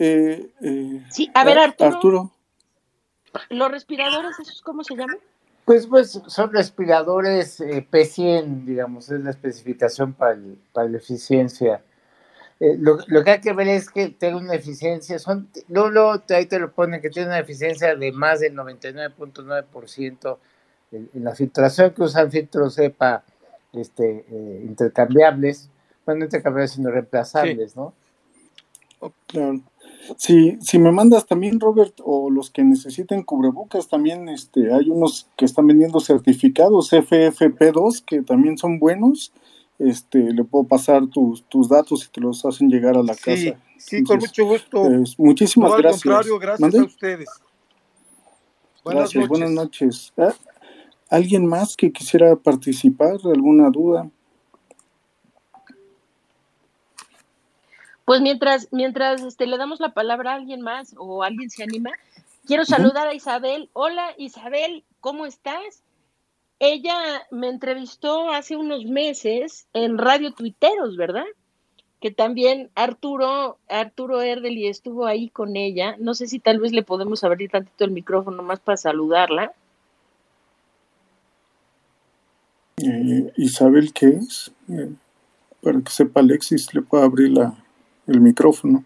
Eh, 0.00 0.50
eh, 0.62 1.04
Sí, 1.10 1.30
a 1.34 1.44
ver, 1.44 1.58
Ar- 1.58 1.68
Arturo, 1.70 1.94
Arturo, 1.94 2.32
los 3.50 3.70
respiradores, 3.70 4.38
¿esos 4.40 4.62
cómo 4.62 4.82
se 4.82 4.96
llaman? 4.96 5.18
Pues, 5.64 5.86
pues 5.86 6.20
son 6.26 6.52
respiradores 6.52 7.60
eh, 7.60 7.86
P100, 7.88 8.64
digamos, 8.64 9.10
es 9.10 9.20
la 9.20 9.30
especificación 9.30 10.14
para, 10.14 10.32
el- 10.32 10.58
para 10.72 10.88
la 10.88 10.96
eficiencia. 10.96 11.84
Eh, 12.58 12.76
lo, 12.78 12.98
lo 13.06 13.22
que 13.24 13.30
hay 13.30 13.40
que 13.40 13.52
ver 13.52 13.68
es 13.68 13.88
que 13.90 14.08
tenga 14.08 14.36
una 14.38 14.54
eficiencia, 14.54 15.18
son, 15.18 15.46
te- 15.46 15.64
ahí 16.34 16.46
te 16.46 16.58
lo 16.58 16.72
ponen 16.72 17.00
que 17.00 17.08
tiene 17.10 17.28
una 17.28 17.38
eficiencia 17.38 17.94
de 17.94 18.12
más 18.12 18.40
del 18.40 18.54
99.9% 18.56 20.38
en, 20.92 21.10
en 21.14 21.24
la 21.24 21.34
filtración, 21.34 21.92
que 21.92 22.02
usan 22.02 22.30
filtros 22.30 22.78
EPA 22.78 23.22
este, 23.72 24.26
eh, 24.28 24.62
intercambiables, 24.66 25.70
bueno, 26.04 26.18
no 26.20 26.24
intercambiables, 26.24 26.72
sino 26.72 26.90
reemplazables, 26.90 27.76
¿no? 27.76 27.94
claro. 29.26 29.60
Si, 30.16 30.56
si 30.60 30.78
me 30.78 30.92
mandas 30.92 31.26
también, 31.26 31.60
Robert, 31.60 31.94
o 32.04 32.30
los 32.30 32.50
que 32.50 32.64
necesiten 32.64 33.22
cubrebocas, 33.22 33.88
también 33.88 34.28
este, 34.28 34.72
hay 34.72 34.90
unos 34.90 35.28
que 35.36 35.44
están 35.44 35.66
vendiendo 35.66 36.00
certificados 36.00 36.92
FFP2 36.92 38.04
que 38.04 38.22
también 38.22 38.58
son 38.58 38.78
buenos. 38.78 39.32
Este, 39.78 40.18
le 40.34 40.44
puedo 40.44 40.64
pasar 40.64 41.06
tus, 41.06 41.44
tus 41.48 41.68
datos 41.68 42.04
y 42.06 42.10
te 42.12 42.20
los 42.20 42.44
hacen 42.44 42.68
llegar 42.68 42.96
a 42.96 43.02
la 43.02 43.14
Sí, 43.14 43.20
casa. 43.22 43.60
sí, 43.78 44.02
con 44.04 44.18
mucho 44.18 44.44
gusto. 44.46 44.88
muchísimas 45.18 45.70
No, 45.70 45.76
al 45.76 45.82
gracias. 45.82 46.02
contrario, 46.02 46.38
gracias 46.38 46.74
a 46.74 46.84
ustedes. 46.84 47.28
Buenas 48.84 49.12
Gracias, 49.12 49.14
noches. 49.14 49.28
buenas 49.28 49.50
noches. 49.50 50.12
Ah, 50.16 50.34
¿Alguien 51.10 51.46
más 51.46 51.76
que 51.76 51.90
quisiera 51.92 52.36
participar? 52.36 53.16
¿Alguna 53.24 53.68
duda? 53.70 54.10
Pues 58.10 58.22
mientras, 58.22 58.66
mientras 58.72 59.22
este, 59.22 59.46
le 59.46 59.56
damos 59.56 59.78
la 59.78 59.94
palabra 59.94 60.32
a 60.32 60.34
alguien 60.34 60.62
más 60.62 60.96
o 60.98 61.22
alguien 61.22 61.48
se 61.48 61.62
anima, 61.62 61.92
quiero 62.44 62.64
saludar 62.64 63.06
a 63.06 63.14
Isabel. 63.14 63.70
Hola 63.72 64.14
Isabel, 64.18 64.82
¿cómo 64.98 65.26
estás? 65.26 65.84
Ella 66.58 66.98
me 67.30 67.48
entrevistó 67.48 68.32
hace 68.32 68.56
unos 68.56 68.84
meses 68.84 69.68
en 69.74 69.96
Radio 69.96 70.32
Tuiteros, 70.32 70.96
¿verdad? 70.96 71.22
Que 72.00 72.10
también 72.10 72.68
Arturo, 72.74 73.58
Arturo 73.68 74.22
Erdeli 74.22 74.66
estuvo 74.66 75.06
ahí 75.06 75.28
con 75.28 75.54
ella. 75.54 75.94
No 76.00 76.14
sé 76.14 76.26
si 76.26 76.40
tal 76.40 76.58
vez 76.58 76.72
le 76.72 76.82
podemos 76.82 77.22
abrir 77.22 77.48
tantito 77.48 77.84
el 77.84 77.92
micrófono 77.92 78.42
más 78.42 78.58
para 78.58 78.76
saludarla. 78.76 79.52
Eh, 82.78 83.32
Isabel, 83.36 83.92
¿qué 83.92 84.08
es? 84.08 84.50
Eh, 84.68 84.90
para 85.62 85.80
que 85.80 85.92
sepa 85.92 86.18
Alexis, 86.18 86.74
le 86.74 86.82
pueda 86.82 87.04
abrir 87.04 87.30
la, 87.30 87.56
el 88.10 88.20
micrófono. 88.20 88.84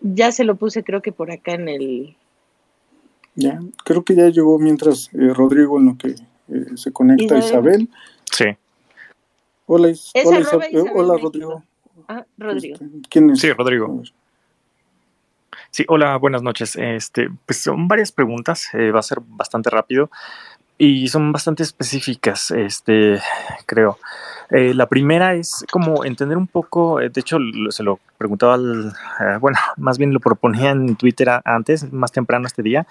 Ya 0.00 0.30
se 0.32 0.44
lo 0.44 0.56
puse, 0.56 0.84
creo 0.84 1.02
que 1.02 1.12
por 1.12 1.30
acá 1.30 1.52
en 1.54 1.68
el. 1.68 2.16
Ya, 3.34 3.60
creo 3.84 4.04
que 4.04 4.14
ya 4.14 4.28
llegó 4.28 4.58
mientras 4.58 5.12
eh, 5.12 5.32
Rodrigo 5.34 5.78
en 5.78 5.86
lo 5.86 5.96
que 5.98 6.08
eh, 6.08 6.76
se 6.76 6.92
conecta 6.92 7.38
Isabel. 7.38 7.82
Isabel. 7.82 7.88
Sí. 8.32 8.44
Hola, 9.66 9.90
Is- 9.90 10.10
Es 10.14 10.26
hola, 10.26 10.38
eh, 10.38 10.40
Isabel 10.42 10.90
hola. 10.94 11.14
Rodrigo. 11.20 11.62
Ah, 12.08 12.24
Rodrigo. 12.38 12.74
Este, 12.76 12.86
¿Quién 13.10 13.30
es? 13.30 13.40
Sí, 13.40 13.52
Rodrigo. 13.52 14.02
Sí, 15.70 15.84
hola, 15.88 16.16
buenas 16.16 16.42
noches. 16.42 16.76
Este, 16.76 17.28
pues 17.44 17.60
son 17.60 17.88
varias 17.88 18.10
preguntas, 18.12 18.68
eh, 18.72 18.90
va 18.90 19.00
a 19.00 19.02
ser 19.02 19.18
bastante 19.20 19.68
rápido 19.68 20.10
y 20.78 21.08
son 21.08 21.32
bastante 21.32 21.62
específicas, 21.64 22.50
este, 22.52 23.18
creo. 23.66 23.98
Eh, 24.50 24.72
la 24.72 24.86
primera 24.86 25.34
es 25.34 25.64
como 25.70 26.04
entender 26.04 26.38
un 26.38 26.46
poco, 26.46 27.00
eh, 27.00 27.10
de 27.10 27.20
hecho 27.20 27.38
se 27.68 27.82
lo 27.82 28.00
preguntaba, 28.16 28.54
al, 28.54 28.92
eh, 29.20 29.36
bueno, 29.40 29.58
más 29.76 29.98
bien 29.98 30.12
lo 30.12 30.20
proponía 30.20 30.70
en 30.70 30.96
Twitter 30.96 31.28
antes, 31.44 31.92
más 31.92 32.12
temprano 32.12 32.46
este 32.46 32.62
día, 32.62 32.86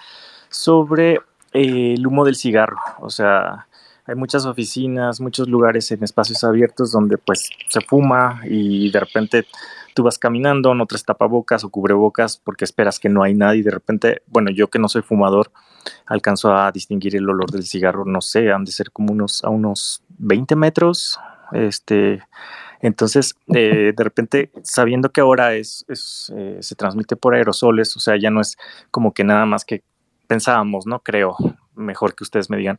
sobre 0.48 1.20
eh, 1.52 1.94
el 1.96 2.06
humo 2.06 2.24
del 2.24 2.36
cigarro. 2.36 2.78
O 3.00 3.10
sea, 3.10 3.66
hay 4.06 4.14
muchas 4.14 4.46
oficinas, 4.46 5.20
muchos 5.20 5.48
lugares 5.48 5.90
en 5.90 6.02
espacios 6.02 6.44
abiertos 6.44 6.92
donde 6.92 7.18
pues 7.18 7.50
se 7.68 7.80
fuma 7.80 8.40
y 8.44 8.90
de 8.90 9.00
repente 9.00 9.46
tú 9.94 10.02
vas 10.02 10.18
caminando, 10.18 10.74
no 10.74 10.86
traes 10.86 11.04
tapabocas 11.04 11.64
o 11.64 11.70
cubrebocas 11.70 12.40
porque 12.42 12.64
esperas 12.64 12.98
que 12.98 13.08
no 13.08 13.22
hay 13.22 13.34
nadie 13.34 13.60
y 13.60 13.62
de 13.64 13.70
repente, 13.70 14.22
bueno, 14.26 14.50
yo 14.50 14.68
que 14.68 14.78
no 14.78 14.88
soy 14.88 15.02
fumador, 15.02 15.50
alcanzo 16.06 16.54
a 16.54 16.70
distinguir 16.72 17.16
el 17.16 17.28
olor 17.28 17.50
del 17.50 17.64
cigarro, 17.64 18.04
no 18.04 18.20
sé, 18.20 18.50
han 18.52 18.64
de 18.64 18.72
ser 18.72 18.92
como 18.92 19.12
unos 19.12 19.44
a 19.44 19.50
unos 19.50 20.02
20 20.18 20.56
metros, 20.56 21.18
este, 21.52 22.22
entonces, 22.80 23.34
eh, 23.54 23.92
de 23.96 24.04
repente, 24.04 24.50
sabiendo 24.62 25.10
que 25.10 25.20
ahora 25.20 25.54
es, 25.54 25.84
eh, 26.36 26.58
se 26.60 26.74
transmite 26.76 27.16
por 27.16 27.34
aerosoles, 27.34 27.96
o 27.96 28.00
sea, 28.00 28.16
ya 28.16 28.30
no 28.30 28.40
es 28.40 28.56
como 28.90 29.12
que 29.12 29.24
nada 29.24 29.46
más 29.46 29.64
que 29.64 29.82
pensábamos, 30.26 30.86
¿no? 30.86 31.00
Creo, 31.00 31.36
mejor 31.74 32.14
que 32.14 32.24
ustedes 32.24 32.50
me 32.50 32.56
digan, 32.56 32.78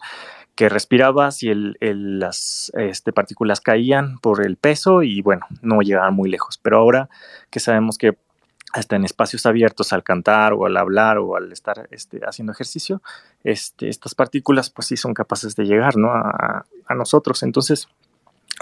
que 0.55 0.69
respirabas 0.69 1.43
y 1.43 1.53
las 1.53 2.71
este, 2.75 3.13
partículas 3.13 3.61
caían 3.61 4.19
por 4.19 4.45
el 4.45 4.57
peso 4.57 5.03
y 5.03 5.21
bueno, 5.21 5.45
no 5.61 5.79
llegaban 5.81 6.13
muy 6.13 6.29
lejos. 6.29 6.57
Pero 6.57 6.77
ahora 6.77 7.09
que 7.49 7.59
sabemos 7.59 7.97
que 7.97 8.17
hasta 8.73 8.95
en 8.95 9.03
espacios 9.03 9.45
abiertos 9.45 9.93
al 9.93 10.03
cantar 10.03 10.53
o 10.53 10.65
al 10.65 10.77
hablar 10.77 11.17
o 11.17 11.35
al 11.35 11.51
estar 11.51 11.87
este, 11.91 12.19
haciendo 12.23 12.51
ejercicio, 12.51 13.01
este, 13.43 13.89
estas 13.89 14.15
partículas 14.15 14.69
pues 14.69 14.87
sí 14.87 14.97
son 14.97 15.13
capaces 15.13 15.55
de 15.55 15.63
llegar 15.65 15.97
¿no? 15.97 16.11
a 16.11 16.65
nosotros. 16.95 17.41
Entonces, 17.43 17.87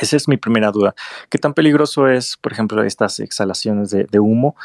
esa 0.06 0.18
es 0.18 0.28
mi 0.28 0.38
primera 0.38 0.72
duda. 0.72 0.96
¿Qué 1.30 1.38
tan 1.38 1.54
peligroso 1.54 2.08
es, 2.08 2.38
por 2.38 2.52
ejemplo, 2.52 2.84
estas 2.84 3.20
exhalaciones 3.20 3.90
de, 3.92 4.20
humo? 4.20 4.56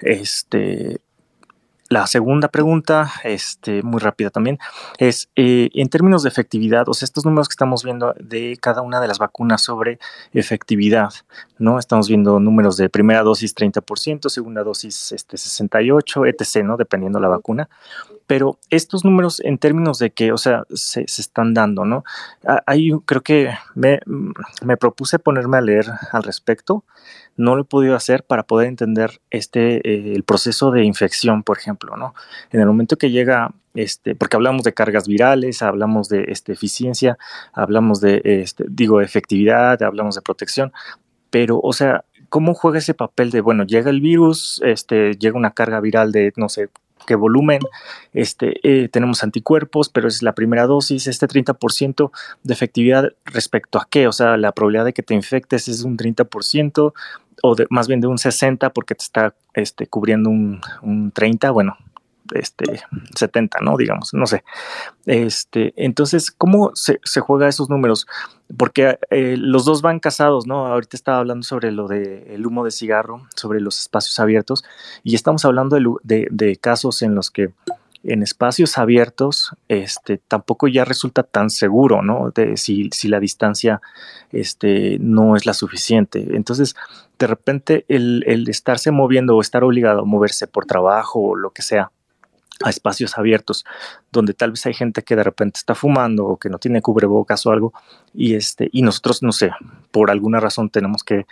Este, 0.00 1.00
la 1.88 2.06
segunda 2.06 2.46
pregunta, 2.48 3.10
este, 3.24 3.82
muy 3.82 3.98
rápida 3.98 4.30
también, 4.30 4.58
es 4.98 5.28
eh, 5.34 5.70
en 5.74 5.88
términos 5.88 6.22
de 6.22 6.28
efectividad, 6.28 6.88
o 6.88 6.94
sea, 6.94 7.04
estos 7.04 7.24
números 7.24 7.48
que 7.48 7.54
estamos 7.54 7.82
viendo 7.82 8.14
de 8.20 8.56
cada 8.60 8.80
una 8.80 9.00
de 9.00 9.08
las 9.08 9.18
vacunas 9.18 9.62
sobre 9.62 9.98
efectividad, 10.32 11.12
¿no? 11.58 11.80
Estamos 11.80 12.08
viendo 12.08 12.38
números 12.38 12.76
de 12.76 12.88
primera 12.88 13.22
dosis 13.22 13.56
30%, 13.56 14.28
segunda 14.28 14.62
dosis 14.62 15.10
este, 15.10 15.36
68, 15.36 16.26
etc., 16.26 16.64
¿no? 16.64 16.76
Dependiendo 16.76 17.18
la 17.18 17.28
vacuna. 17.28 17.68
Pero 18.30 18.60
estos 18.70 19.04
números 19.04 19.40
en 19.40 19.58
términos 19.58 19.98
de 19.98 20.12
que, 20.12 20.30
o 20.30 20.38
sea, 20.38 20.62
se, 20.72 21.04
se 21.08 21.20
están 21.20 21.52
dando, 21.52 21.84
¿no? 21.84 22.04
Ah, 22.46 22.62
Hay, 22.64 22.92
creo 23.04 23.22
que 23.22 23.50
me, 23.74 23.98
me 24.64 24.76
propuse 24.76 25.18
ponerme 25.18 25.56
a 25.56 25.60
leer 25.60 25.86
al 26.12 26.22
respecto, 26.22 26.84
no 27.36 27.56
lo 27.56 27.62
he 27.62 27.64
podido 27.64 27.96
hacer 27.96 28.22
para 28.22 28.44
poder 28.44 28.68
entender 28.68 29.20
este 29.30 29.78
eh, 29.78 30.14
el 30.14 30.22
proceso 30.22 30.70
de 30.70 30.84
infección, 30.84 31.42
por 31.42 31.58
ejemplo, 31.58 31.96
¿no? 31.96 32.14
En 32.52 32.60
el 32.60 32.68
momento 32.68 32.98
que 32.98 33.10
llega 33.10 33.52
este, 33.74 34.14
porque 34.14 34.36
hablamos 34.36 34.62
de 34.62 34.74
cargas 34.74 35.08
virales, 35.08 35.60
hablamos 35.60 36.08
de 36.08 36.26
este, 36.28 36.52
eficiencia, 36.52 37.18
hablamos 37.52 38.00
de 38.00 38.22
este, 38.22 38.64
digo 38.68 39.00
efectividad, 39.00 39.82
hablamos 39.82 40.14
de 40.14 40.22
protección, 40.22 40.72
pero 41.30 41.58
o 41.60 41.72
sea, 41.72 42.04
¿cómo 42.28 42.54
juega 42.54 42.78
ese 42.78 42.94
papel 42.94 43.32
de 43.32 43.40
bueno, 43.40 43.64
llega 43.64 43.90
el 43.90 44.00
virus, 44.00 44.60
este, 44.64 45.16
llega 45.16 45.36
una 45.36 45.50
carga 45.50 45.80
viral 45.80 46.12
de 46.12 46.32
no 46.36 46.48
sé 46.48 46.68
qué 47.06 47.14
volumen, 47.14 47.60
este, 48.12 48.60
eh, 48.62 48.88
tenemos 48.88 49.22
anticuerpos, 49.22 49.88
pero 49.88 50.08
es 50.08 50.22
la 50.22 50.34
primera 50.34 50.66
dosis, 50.66 51.06
este 51.06 51.26
30% 51.26 52.10
de 52.42 52.54
efectividad 52.54 53.12
respecto 53.24 53.78
a 53.78 53.86
qué, 53.90 54.06
o 54.06 54.12
sea, 54.12 54.36
la 54.36 54.52
probabilidad 54.52 54.84
de 54.84 54.92
que 54.92 55.02
te 55.02 55.14
infectes 55.14 55.68
es 55.68 55.82
un 55.82 55.96
30% 55.96 56.92
o 57.42 57.54
de, 57.54 57.66
más 57.70 57.88
bien 57.88 58.00
de 58.00 58.06
un 58.06 58.18
60 58.18 58.70
porque 58.70 58.94
te 58.94 59.02
está 59.02 59.34
este, 59.54 59.86
cubriendo 59.86 60.30
un, 60.30 60.60
un 60.82 61.10
30, 61.10 61.50
bueno, 61.50 61.76
este 62.32 62.80
70, 63.16 63.58
¿no? 63.62 63.76
Digamos, 63.76 64.14
no 64.14 64.26
sé. 64.26 64.44
Este, 65.06 65.72
entonces, 65.76 66.30
¿cómo 66.30 66.70
se, 66.74 67.00
juega 67.20 67.48
esos 67.48 67.68
números? 67.70 68.06
Porque 68.56 68.98
eh, 69.10 69.36
los 69.38 69.64
dos 69.64 69.82
van 69.82 70.00
casados, 70.00 70.46
¿no? 70.46 70.66
Ahorita 70.66 70.96
estaba 70.96 71.18
hablando 71.18 71.42
sobre 71.44 71.72
lo 71.72 71.88
del 71.88 72.24
el 72.28 72.46
humo 72.46 72.64
de 72.64 72.70
cigarro, 72.70 73.26
sobre 73.34 73.60
los 73.60 73.78
espacios 73.80 74.18
abiertos, 74.18 74.64
y 75.04 75.14
estamos 75.14 75.44
hablando 75.44 75.76
de, 75.76 75.84
de- 76.02 76.28
de 76.30 76.56
casos 76.56 77.02
en 77.02 77.14
los 77.14 77.30
que 77.30 77.50
en 78.02 78.22
espacios 78.22 78.78
abiertos 78.78 79.50
este, 79.68 80.16
tampoco 80.16 80.68
ya 80.68 80.86
resulta 80.86 81.22
tan 81.22 81.50
seguro, 81.50 82.00
¿no? 82.02 82.30
De 82.34 82.56
si, 82.56 82.88
si 82.92 83.08
la 83.08 83.20
distancia 83.20 83.82
este, 84.32 84.96
no 85.00 85.36
es 85.36 85.44
la 85.44 85.52
suficiente. 85.52 86.26
Entonces, 86.34 86.74
de 87.18 87.26
repente, 87.26 87.84
el, 87.88 88.24
el 88.26 88.48
estarse 88.48 88.90
moviendo 88.90 89.36
o 89.36 89.42
estar 89.42 89.64
obligado 89.64 90.00
a 90.00 90.04
moverse 90.06 90.46
por 90.46 90.64
trabajo 90.64 91.20
o 91.20 91.36
lo 91.36 91.50
que 91.50 91.60
sea, 91.60 91.90
a 92.64 92.70
espacios 92.70 93.16
abiertos 93.18 93.64
donde 94.12 94.34
tal 94.34 94.50
vez 94.50 94.66
hay 94.66 94.74
gente 94.74 95.02
que 95.02 95.16
de 95.16 95.22
repente 95.24 95.58
está 95.58 95.74
fumando 95.74 96.26
o 96.26 96.36
que 96.38 96.50
no 96.50 96.58
tiene 96.58 96.82
cubrebocas 96.82 97.46
o 97.46 97.50
algo 97.52 97.72
y 98.14 98.34
este 98.34 98.68
y 98.72 98.82
nosotros 98.82 99.22
no 99.22 99.32
sé 99.32 99.50
por 99.90 100.10
alguna 100.10 100.40
razón 100.40 100.68
tenemos 100.70 101.02
que 101.02 101.26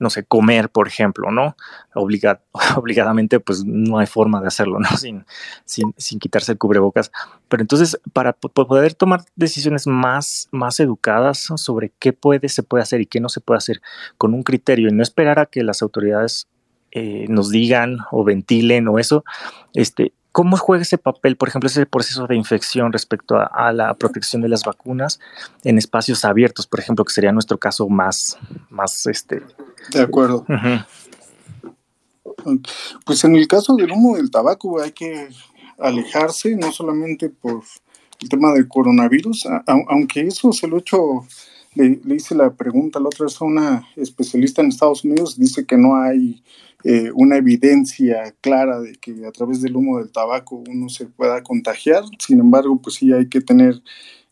no 0.00 0.10
sé 0.10 0.24
comer 0.24 0.70
por 0.70 0.88
ejemplo 0.88 1.30
no 1.30 1.54
Obliga- 1.94 2.40
obligadamente 2.76 3.38
pues 3.38 3.64
no 3.64 3.98
hay 3.98 4.06
forma 4.06 4.40
de 4.40 4.48
hacerlo 4.48 4.80
no 4.80 4.88
sin, 4.96 5.24
sin, 5.64 5.94
sin 5.96 6.18
quitarse 6.18 6.50
el 6.52 6.58
cubrebocas. 6.58 7.12
Pero 7.48 7.62
entonces 7.62 8.00
para 8.12 8.32
po- 8.32 8.48
poder 8.48 8.94
tomar 8.94 9.22
decisiones 9.36 9.86
más 9.86 10.48
más 10.50 10.80
educadas 10.80 11.46
sobre 11.54 11.92
qué 12.00 12.12
puede 12.12 12.48
se 12.48 12.64
puede 12.64 12.82
hacer 12.82 13.00
y 13.00 13.06
qué 13.06 13.20
no 13.20 13.28
se 13.28 13.40
puede 13.40 13.58
hacer 13.58 13.80
con 14.18 14.34
un 14.34 14.42
criterio 14.42 14.88
y 14.88 14.92
no 14.92 15.04
esperar 15.04 15.38
a 15.38 15.46
que 15.46 15.62
las 15.62 15.82
autoridades 15.82 16.48
eh, 16.90 17.26
nos 17.28 17.50
digan 17.50 17.98
o 18.10 18.22
ventilen 18.24 18.86
o 18.88 18.98
eso, 19.00 19.24
este, 19.74 20.12
¿cómo 20.34 20.56
juega 20.56 20.82
ese 20.82 20.98
papel, 20.98 21.36
por 21.36 21.48
ejemplo, 21.48 21.68
ese 21.68 21.86
proceso 21.86 22.26
de 22.26 22.34
infección 22.34 22.92
respecto 22.92 23.36
a, 23.36 23.44
a 23.44 23.72
la 23.72 23.94
protección 23.94 24.42
de 24.42 24.48
las 24.48 24.64
vacunas 24.64 25.20
en 25.62 25.78
espacios 25.78 26.24
abiertos, 26.24 26.66
por 26.66 26.80
ejemplo, 26.80 27.04
que 27.04 27.12
sería 27.12 27.30
nuestro 27.30 27.56
caso 27.56 27.88
más, 27.88 28.36
más, 28.68 29.06
este, 29.06 29.42
De 29.92 30.00
acuerdo. 30.02 30.44
Pues 33.06 33.22
en 33.24 33.36
el 33.36 33.46
caso 33.46 33.76
del 33.76 33.92
humo 33.92 34.16
del 34.16 34.28
tabaco 34.30 34.80
hay 34.82 34.90
que 34.90 35.28
alejarse, 35.78 36.56
no 36.56 36.72
solamente 36.72 37.28
por 37.30 37.62
el 38.20 38.28
tema 38.28 38.52
del 38.52 38.66
coronavirus, 38.66 39.46
a- 39.46 39.58
a- 39.66 39.84
aunque 39.88 40.22
eso 40.22 40.52
se 40.52 40.66
lo 40.66 40.76
he 40.76 40.80
hecho, 40.80 40.98
le, 41.76 42.00
le 42.04 42.14
hice 42.16 42.34
la 42.34 42.50
pregunta 42.50 42.98
la 42.98 43.06
otra 43.06 43.26
vez 43.26 43.40
a 43.40 43.44
una 43.44 43.86
especialista 43.94 44.62
en 44.62 44.68
Estados 44.68 45.04
Unidos, 45.04 45.38
dice 45.38 45.64
que 45.64 45.76
no 45.76 45.94
hay 45.96 46.42
eh, 46.84 47.10
una 47.14 47.38
evidencia 47.38 48.34
clara 48.42 48.78
de 48.78 48.92
que 48.96 49.26
a 49.26 49.32
través 49.32 49.62
del 49.62 49.74
humo 49.74 49.98
del 49.98 50.12
tabaco 50.12 50.62
uno 50.68 50.90
se 50.90 51.06
pueda 51.06 51.42
contagiar, 51.42 52.04
sin 52.18 52.40
embargo, 52.40 52.78
pues 52.82 52.96
sí 52.96 53.10
hay 53.10 53.28
que 53.28 53.40
tener 53.40 53.82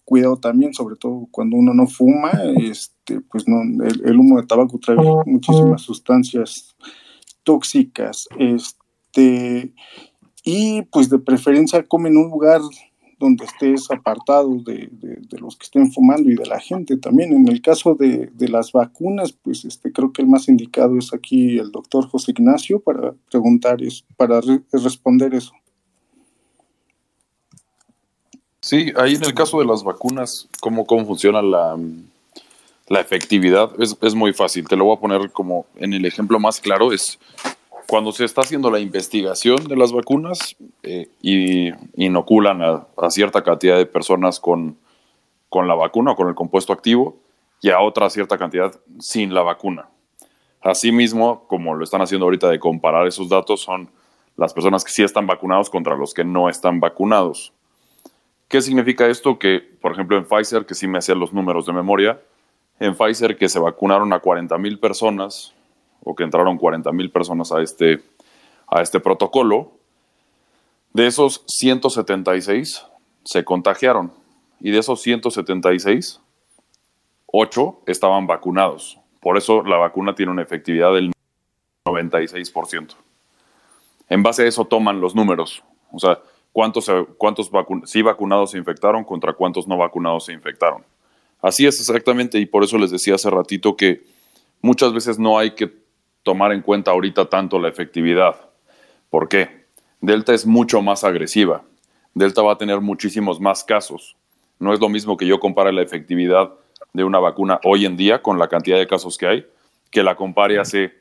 cuidado 0.05 0.37
también, 0.37 0.75
sobre 0.75 0.97
todo 0.97 1.27
cuando 1.31 1.57
uno 1.57 1.73
no 1.73 1.87
fuma, 1.87 2.31
este, 2.61 3.23
pues 3.23 3.49
no, 3.49 3.63
el, 3.63 4.03
el 4.05 4.19
humo 4.19 4.39
de 4.39 4.47
tabaco 4.47 4.79
trae 4.79 4.99
muchísimas 5.25 5.81
sustancias 5.81 6.77
tóxicas, 7.43 8.29
este, 8.39 9.73
y 10.45 10.83
pues 10.83 11.09
de 11.09 11.19
preferencia 11.19 11.83
come 11.85 12.11
en 12.11 12.19
un 12.19 12.31
lugar 12.31 12.61
donde 13.23 13.47
estés 13.47 13.91
apartado 13.91 14.51
de, 14.67 14.89
de- 14.91 15.39
los 15.39 15.57
que 15.57 15.65
estén 15.65 15.91
fumando 15.91 16.29
y 16.31 16.35
de 16.37 16.45
la 16.47 16.61
gente 16.61 16.97
también. 16.99 17.33
En 17.33 17.49
el 17.49 17.63
caso 17.63 17.95
de, 17.95 18.27
de 18.35 18.49
las 18.49 18.71
vacunas, 18.73 19.33
pues 19.33 19.65
este, 19.65 19.91
creo 19.93 20.13
que 20.13 20.23
el 20.23 20.29
más 20.29 20.49
indicado 20.49 20.99
es 20.99 21.15
aquí 21.15 21.59
el 21.59 21.71
doctor 21.73 22.07
José 22.09 22.33
Ignacio 22.33 22.79
para 22.81 23.15
preguntar 23.31 23.79
para 24.17 24.41
re- 24.41 24.63
responder 24.73 25.35
eso. 25.35 25.53
Sí, 28.61 28.93
ahí 28.97 29.15
en 29.15 29.25
el 29.25 29.35
caso 29.35 29.59
de 29.59 29.65
las 29.67 29.83
vacunas, 29.83 30.49
¿cómo, 30.61 30.87
cómo 30.87 31.05
funciona 31.05 31.43
la, 31.43 31.77
la 32.89 33.01
efectividad? 33.01 33.71
Es, 33.81 33.97
es 34.01 34.15
muy 34.15 34.33
fácil. 34.33 34.69
Te 34.69 34.77
lo 34.77 34.85
voy 34.85 34.97
a 34.97 35.01
poner 35.01 35.33
como 35.33 35.67
en 35.77 35.93
el 35.95 36.05
ejemplo 36.05 36.39
más 36.39 36.61
claro. 36.61 36.93
Es 36.93 37.19
cuando 37.89 38.13
se 38.13 38.25
está 38.25 38.43
haciendo 38.43 38.71
la 38.71 38.81
investigación 38.81 39.65
de 39.65 39.77
las 39.77 39.93
vacunas 39.93 40.57
eh, 40.83 41.09
y 41.21 41.71
inoculan 41.95 42.63
a, 42.63 42.87
a 42.97 43.11
cierta 43.11 43.43
cantidad 43.43 43.77
de 43.77 43.87
personas 43.87 44.41
con 44.41 44.77
con 45.53 45.69
la 45.69 45.75
vacuna 45.75 46.13
o 46.13 46.17
con 46.17 46.29
el 46.29 46.35
compuesto 46.35 46.73
activo 46.73 47.19
y 47.61 47.69
a 47.69 47.81
otra 47.81 48.09
cierta 48.09 48.39
cantidad 48.39 48.75
sin 48.99 49.35
la 49.35 49.43
vacuna. 49.43 49.91
Asimismo, 50.63 51.47
como 51.47 51.75
lo 51.75 51.85
están 51.85 52.01
haciendo 52.01 52.25
ahorita 52.25 52.49
de 52.49 52.59
comparar 52.59 53.07
esos 53.07 53.29
datos, 53.29 53.61
son 53.61 53.91
las 54.39 54.55
personas 54.55 54.83
que 54.83 54.91
sí 54.91 55.03
están 55.03 55.27
vacunados 55.27 55.69
contra 55.69 55.95
los 55.95 56.15
que 56.15 56.25
no 56.25 56.49
están 56.49 56.81
vacunados. 56.81 57.53
¿Qué 58.49 58.63
significa 58.63 59.07
esto? 59.09 59.39
Que, 59.39 59.61
por 59.61 59.93
ejemplo, 59.93 60.17
en 60.17 60.25
Pfizer, 60.25 60.65
que 60.65 60.75
sí 60.75 60.89
me 60.89 60.97
hacían 60.97 61.21
los 61.21 61.35
números 61.35 61.67
de 61.67 61.75
memoria, 61.75 62.19
en 62.81 62.97
Pfizer 62.97 63.37
que 63.37 63.51
se 63.51 63.59
vacunaron 63.59 64.11
a 64.15 64.21
40 64.21 64.57
mil 64.57 64.79
personas, 64.79 65.53
o 66.05 66.15
que 66.15 66.25
entraron 66.25 66.59
40 66.59 66.91
mil 66.93 67.11
personas 67.11 67.53
a 67.53 67.63
este, 67.63 68.03
a 68.67 68.83
este 68.83 69.01
protocolo, 69.01 69.73
de 70.93 71.07
esos 71.07 71.45
176 71.47 72.87
se 73.25 73.45
contagiaron. 73.45 74.13
Y 74.61 74.71
de 74.71 74.79
esos 74.79 75.01
176, 75.03 76.21
8 77.27 77.81
estaban 77.87 78.27
vacunados. 78.27 78.99
Por 79.21 79.37
eso 79.37 79.63
la 79.63 79.77
vacuna 79.77 80.15
tiene 80.15 80.33
una 80.33 80.43
efectividad 80.43 80.93
del 80.93 81.13
96%. 81.85 82.95
En 84.09 84.23
base 84.23 84.43
a 84.43 84.47
eso 84.47 84.65
toman 84.67 85.01
los 85.01 85.15
números. 85.15 85.65
O 85.91 85.99
sea, 85.99 86.21
cuántos, 86.53 86.91
cuántos 87.17 87.51
sí 87.87 88.03
vacunados 88.03 88.53
se 88.53 88.59
infectaron 88.59 89.05
contra 89.05 89.33
cuántos 89.33 89.67
no 89.67 89.77
vacunados 89.77 90.27
se 90.27 90.33
infectaron. 90.33 90.85
Así 91.41 91.67
es 91.67 91.81
exactamente, 91.81 92.39
y 92.39 92.47
por 92.47 92.63
eso 92.63 92.79
les 92.79 92.93
decía 92.93 93.17
hace 93.17 93.29
ratito 93.31 93.77
que 93.77 94.03
muchas 94.61 94.93
veces 94.93 95.19
no 95.19 95.39
hay 95.39 95.53
que 95.53 95.82
tomar 96.23 96.53
en 96.53 96.63
cuenta 96.63 96.91
ahorita 96.91 97.29
tanto 97.29 97.59
la 97.59 97.69
efectividad. 97.69 98.37
¿Por 99.11 99.29
qué? 99.29 99.67
Delta 100.01 100.35
es 100.35 100.47
mucho 100.47 100.83
más 100.83 101.05
agresiva. 101.05 101.63
Delta 102.15 102.43
va 102.43 102.53
a 102.53 102.59
tener 102.59 102.81
muchísimos 102.81 103.41
más 103.41 103.65
casos. 103.65 104.17
No 104.59 104.73
es 104.73 104.81
lo 104.81 104.89
mismo 104.89 105.17
que 105.17 105.27
yo 105.27 105.41
compare 105.41 105.73
la 105.73 105.83
efectividad 105.83 106.53
de 106.93 107.05
una 107.05 107.19
vacuna 107.19 107.61
hoy 107.65 107.87
en 107.87 107.97
día 107.97 108.23
con 108.23 108.39
la 108.39 108.49
cantidad 108.49 108.79
de 108.79 108.87
casos 108.87 109.17
que 109.17 109.27
hay, 109.27 109.47
que 109.91 110.03
la 110.03 110.15
compare 110.15 110.59
hace 110.59 110.93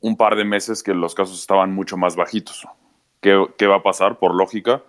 un 0.00 0.16
par 0.16 0.36
de 0.36 0.44
meses 0.44 0.82
que 0.82 0.94
los 0.94 1.14
casos 1.14 1.40
estaban 1.40 1.72
mucho 1.72 1.96
más 1.96 2.16
bajitos. 2.16 2.66
¿Qué, 3.20 3.46
qué 3.56 3.66
va 3.66 3.76
a 3.76 3.82
pasar? 3.82 4.18
Por 4.18 4.34
lógica, 4.34 4.82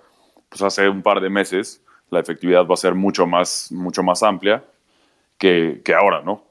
pues 0.50 0.62
hace 0.62 0.90
un 0.90 1.02
par 1.02 1.22
de 1.22 1.30
meses 1.30 1.84
la 2.10 2.20
efectividad 2.20 2.68
va 2.68 2.74
a 2.74 2.78
ser 2.78 2.96
mucho 2.96 3.26
más, 3.26 3.72
mucho 3.72 4.04
más 4.04 4.24
amplia 4.24 4.64
que, 5.38 5.82
que 5.84 5.94
ahora, 5.94 6.22
¿no? 6.22 6.44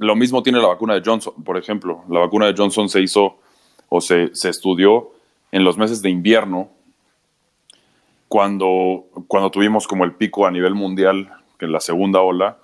Lo 0.00 0.16
mismo 0.16 0.42
tiene 0.42 0.58
la 0.60 0.68
vacuna 0.68 0.94
de 0.94 1.02
Johnson, 1.04 1.34
por 1.44 1.58
ejemplo. 1.58 2.04
La 2.08 2.20
vacuna 2.20 2.46
de 2.46 2.54
Johnson 2.56 2.88
se 2.88 3.02
hizo 3.02 3.36
o 3.90 4.00
se, 4.00 4.34
se 4.34 4.48
estudió 4.48 5.10
en 5.52 5.62
los 5.62 5.76
meses 5.76 6.00
de 6.00 6.08
invierno, 6.08 6.70
cuando, 8.26 9.04
cuando 9.28 9.50
tuvimos 9.50 9.86
como 9.86 10.04
el 10.04 10.14
pico 10.14 10.46
a 10.46 10.50
nivel 10.50 10.74
mundial, 10.74 11.30
en 11.58 11.72
la 11.72 11.80
segunda 11.80 12.22
ola, 12.22 12.56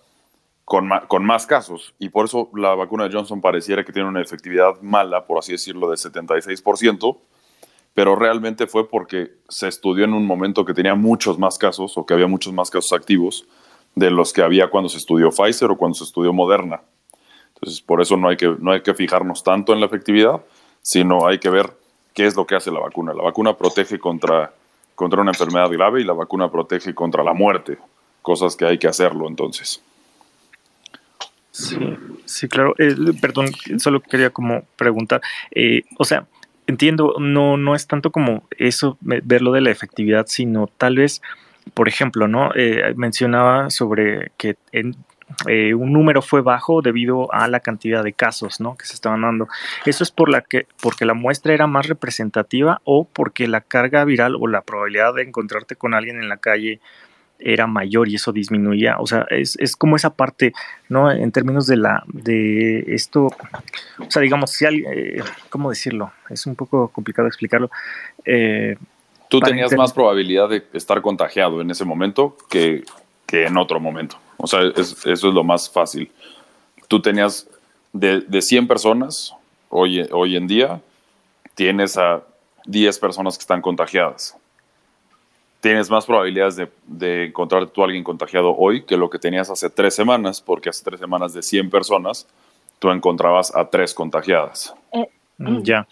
con, 0.65 0.89
con 1.09 1.27
más 1.27 1.47
casos. 1.47 1.93
Y 1.99 2.09
por 2.09 2.25
eso 2.25 2.49
la 2.55 2.75
vacuna 2.75 3.05
de 3.05 3.15
Johnson 3.15 3.43
pareciera 3.43 3.85
que 3.85 3.93
tiene 3.93 4.09
una 4.09 4.23
efectividad 4.23 4.81
mala, 4.81 5.27
por 5.27 5.39
así 5.39 5.53
decirlo, 5.53 5.91
de 5.91 5.97
76%, 5.97 7.19
pero 7.93 8.17
realmente 8.17 8.67
fue 8.67 8.89
porque 8.89 9.33
se 9.51 9.69
estudió 9.69 10.07
en 10.07 10.15
un 10.15 10.25
momento 10.25 10.65
que 10.65 10.73
tenía 10.73 10.95
muchos 10.95 11.39
más 11.39 11.59
casos 11.59 11.99
o 11.99 12.07
que 12.07 12.15
había 12.15 12.29
muchos 12.29 12.55
más 12.55 12.71
casos 12.71 12.95
activos 12.95 13.47
de 13.95 14.11
los 14.11 14.33
que 14.33 14.41
había 14.41 14.71
cuando 14.71 14.89
se 14.89 14.97
estudió 14.97 15.29
Pfizer 15.29 15.71
o 15.71 15.77
cuando 15.77 15.97
se 15.97 16.05
estudió 16.05 16.33
Moderna. 16.33 16.81
Entonces, 17.57 17.81
por 17.81 18.01
eso 18.01 18.16
no 18.16 18.28
hay 18.28 18.37
que, 18.37 18.55
no 18.59 18.73
hay 18.73 18.83
que 18.83 18.95
fijarnos 18.95 19.43
tanto 19.43 19.73
en 19.73 19.81
la 19.81 19.87
efectividad, 19.87 20.43
sino 20.83 21.27
hay 21.27 21.39
que 21.39 21.51
ver 21.51 21.73
qué 22.15 22.27
es 22.27 22.37
lo 22.37 22.47
que 22.47 22.55
hace 22.55 22.70
la 22.70 22.81
vacuna. 22.81 23.12
La 23.12 23.23
vacuna 23.23 23.57
protege 23.57 23.99
contra, 23.99 24.53
contra 24.95 25.20
una 25.20 25.33
enfermedad 25.33 25.70
grave 25.70 26.01
y 26.01 26.05
la 26.05 26.12
vacuna 26.12 26.51
protege 26.51 26.95
contra 26.95 27.23
la 27.23 27.33
muerte, 27.33 27.78
cosas 28.23 28.57
que 28.57 28.66
hay 28.66 28.78
que 28.78 28.89
hacerlo 28.89 29.27
entonces. 29.28 29.83
Sí, 31.51 31.78
sí 32.27 32.49
claro. 32.49 32.74
Eh, 32.78 32.95
perdón, 33.20 33.49
solo 33.78 34.01
quería 34.01 34.31
como 34.31 34.62
preguntar, 34.77 35.23
eh, 35.51 35.83
o 35.99 36.05
sea, 36.05 36.27
entiendo, 36.66 37.15
no, 37.19 37.57
no 37.57 37.74
es 37.74 37.87
tanto 37.87 38.11
como 38.11 38.47
eso, 38.59 38.99
verlo 39.01 39.53
de 39.53 39.62
la 39.62 39.70
efectividad, 39.70 40.27
sino 40.28 40.66
tal 40.66 40.97
vez, 40.97 41.23
por 41.73 41.89
ejemplo, 41.89 42.28
¿no? 42.28 42.51
Eh, 42.55 42.93
mencionaba 42.97 43.70
sobre 43.70 44.33
que 44.37 44.57
en, 44.73 44.97
eh, 45.48 45.74
un 45.74 45.93
número 45.93 46.23
fue 46.23 46.40
bajo 46.40 46.82
debido 46.82 47.32
a 47.32 47.48
la 47.48 47.61
cantidad 47.61 48.05
de 48.05 48.12
casos 48.12 48.61
¿no? 48.61 48.77
que 48.77 48.86
se 48.86 48.94
estaban 48.94 49.23
dando. 49.23 49.48
¿Eso 49.85 50.05
es 50.05 50.11
por 50.11 50.28
la 50.28 50.43
que, 50.43 50.66
porque 50.81 51.05
la 51.05 51.15
muestra 51.15 51.53
era 51.53 51.66
más 51.66 51.89
representativa 51.89 52.81
o 52.85 53.05
porque 53.05 53.48
la 53.48 53.61
carga 53.61 54.05
viral 54.05 54.36
o 54.39 54.47
la 54.47 54.62
probabilidad 54.62 55.15
de 55.15 55.23
encontrarte 55.23 55.77
con 55.77 55.94
alguien 55.94 56.20
en 56.20 56.28
la 56.28 56.36
calle 56.36 56.81
era 57.39 57.66
mayor 57.66 58.09
y 58.09 58.15
eso 58.15 58.32
disminuía? 58.32 58.98
O 58.98 59.07
sea, 59.07 59.27
es, 59.31 59.57
es 59.59 59.77
como 59.77 59.97
esa 59.97 60.11
parte, 60.11 60.53
¿no? 60.89 61.11
En 61.11 61.32
términos 61.32 61.66
de 61.66 61.77
la 61.77 62.05
de 62.07 62.85
esto, 62.94 63.27
o 63.27 64.11
sea, 64.11 64.23
digamos, 64.23 64.53
si 64.53 64.65
alguien, 64.65 64.93
eh, 64.93 65.23
¿cómo 65.51 65.70
decirlo? 65.70 66.12
Es 66.31 66.47
un 66.47 66.55
poco 66.55 66.89
complicado 66.89 67.27
explicarlo. 67.27 67.70
Eh, 68.24 68.77
Tú 69.28 69.40
tenías 69.40 69.77
más 69.77 69.93
probabilidad 69.93 70.48
de 70.48 70.65
estar 70.73 71.03
contagiado 71.03 71.61
en 71.61 71.70
ese 71.73 71.85
momento 71.85 72.36
que, 72.48 72.85
que 73.27 73.47
en 73.47 73.57
otro 73.59 73.81
momento. 73.81 74.19
O 74.39 74.47
sea, 74.47 74.61
eso 74.77 75.07
es 75.07 75.23
lo 75.23 75.45
más 75.45 75.71
fácil. 75.71 76.11
Tú 76.89 77.01
tenías 77.01 77.49
de, 77.93 78.21
de 78.21 78.43
100 78.43 78.69
personas, 78.69 79.35
hoy, 79.69 80.07
hoy 80.13 80.37
en 80.37 80.47
día, 80.47 80.81
tienes 81.55 81.97
a 81.97 82.23
10 82.67 82.99
personas 82.99 83.37
que 83.37 83.43
están 83.43 83.63
contagiadas. 83.63 84.37
Tienes 85.61 85.91
más 85.91 86.05
probabilidades 86.05 86.57
de, 86.57 86.69
de 86.87 87.27
encontrar 87.27 87.67
tú 87.69 87.83
a 87.83 87.87
alguien 87.87 88.05
contagiado 88.05 88.55
hoy 88.55 88.85
que 88.85 88.97
lo 88.97 89.11
que 89.11 89.19
tenías 89.19 89.51
hace 89.51 89.71
tres 89.71 89.95
semanas, 89.95 90.41
porque 90.41 90.69
hace 90.69 90.85
tres 90.85 91.01
semanas 91.01 91.33
de 91.33 91.43
100 91.43 91.71
personas, 91.71 92.27
tú 92.79 92.91
encontrabas 92.91 93.55
a 93.55 93.69
tres 93.69 93.95
contagiadas. 93.95 94.75
Eh, 94.93 95.09
mm, 95.39 95.63
ya, 95.63 95.89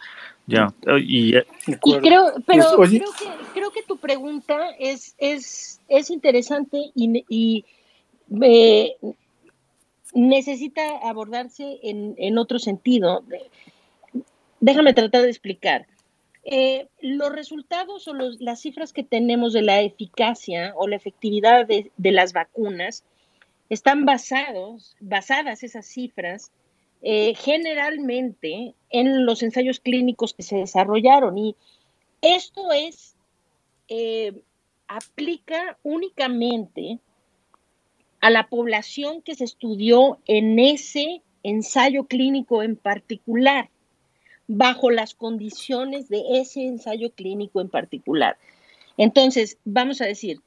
ya. 0.47 0.73
Y, 0.99 1.37
eh, 1.37 1.47
y 1.67 1.99
creo, 1.99 2.35
pero 2.47 2.65
pues, 2.77 2.91
creo, 2.91 3.11
que, 3.19 3.31
creo 3.55 3.71
que 3.71 3.83
tu 3.83 3.97
pregunta 3.97 4.71
es, 4.79 5.15
es, 5.19 5.81
es 5.89 6.11
interesante 6.11 6.91
y, 6.95 7.25
y 7.29 7.65
necesita 10.15 10.83
abordarse 11.03 11.79
en, 11.83 12.39
otro 12.39 12.59
sentido. 12.59 13.25
Déjame 14.61 14.95
tratar 14.95 15.23
de 15.23 15.31
explicar. 15.31 15.87
Eh, 16.47 16.89
los 17.01 17.33
resultados 17.33 18.07
o 18.07 18.13
las 18.13 18.61
cifras 18.61 18.93
que 18.93 19.03
tenemos 19.03 19.55
de 19.55 19.63
la 19.63 19.81
eficacia 19.81 20.75
o 20.77 20.87
la 20.87 20.97
efectividad 20.97 21.67
de, 21.67 21.91
de 21.97 22.13
las 22.13 22.35
vacunas 22.35 23.03
están 23.71 24.05
basados, 24.05 24.95
basadas 25.01 25.63
esas 25.63 25.87
cifras 25.87 26.53
eh, 27.07 27.35
generalmente 27.35 28.75
en 28.89 29.27
los 29.27 29.43
ensayos 29.43 29.79
clínicos 29.79 30.33
que 30.33 30.43
se 30.43 30.57
desarrollaron 30.57 31.37
y 31.37 31.55
esto 32.23 32.73
es, 32.73 33.15
eh, 33.89 34.33
aplica 34.89 35.79
únicamente 35.83 36.99
a 38.25 38.31
la 38.31 38.49
población 38.49 39.21
que 39.21 39.35
se 39.35 39.45
estudió 39.45 40.19
en 40.25 40.59
ese 40.59 41.21
ensayo 41.43 42.05
clínico 42.05 42.63
en 42.63 42.75
particular, 42.75 43.69
bajo 44.47 44.91
las 44.91 45.15
condiciones 45.15 46.09
de 46.09 46.23
ese 46.41 46.65
ensayo 46.67 47.13
clínico 47.13 47.61
en 47.61 47.69
particular. 47.69 48.39
Entonces, 48.97 49.59
vamos 49.67 50.01
a 50.01 50.07
decir, 50.07 50.41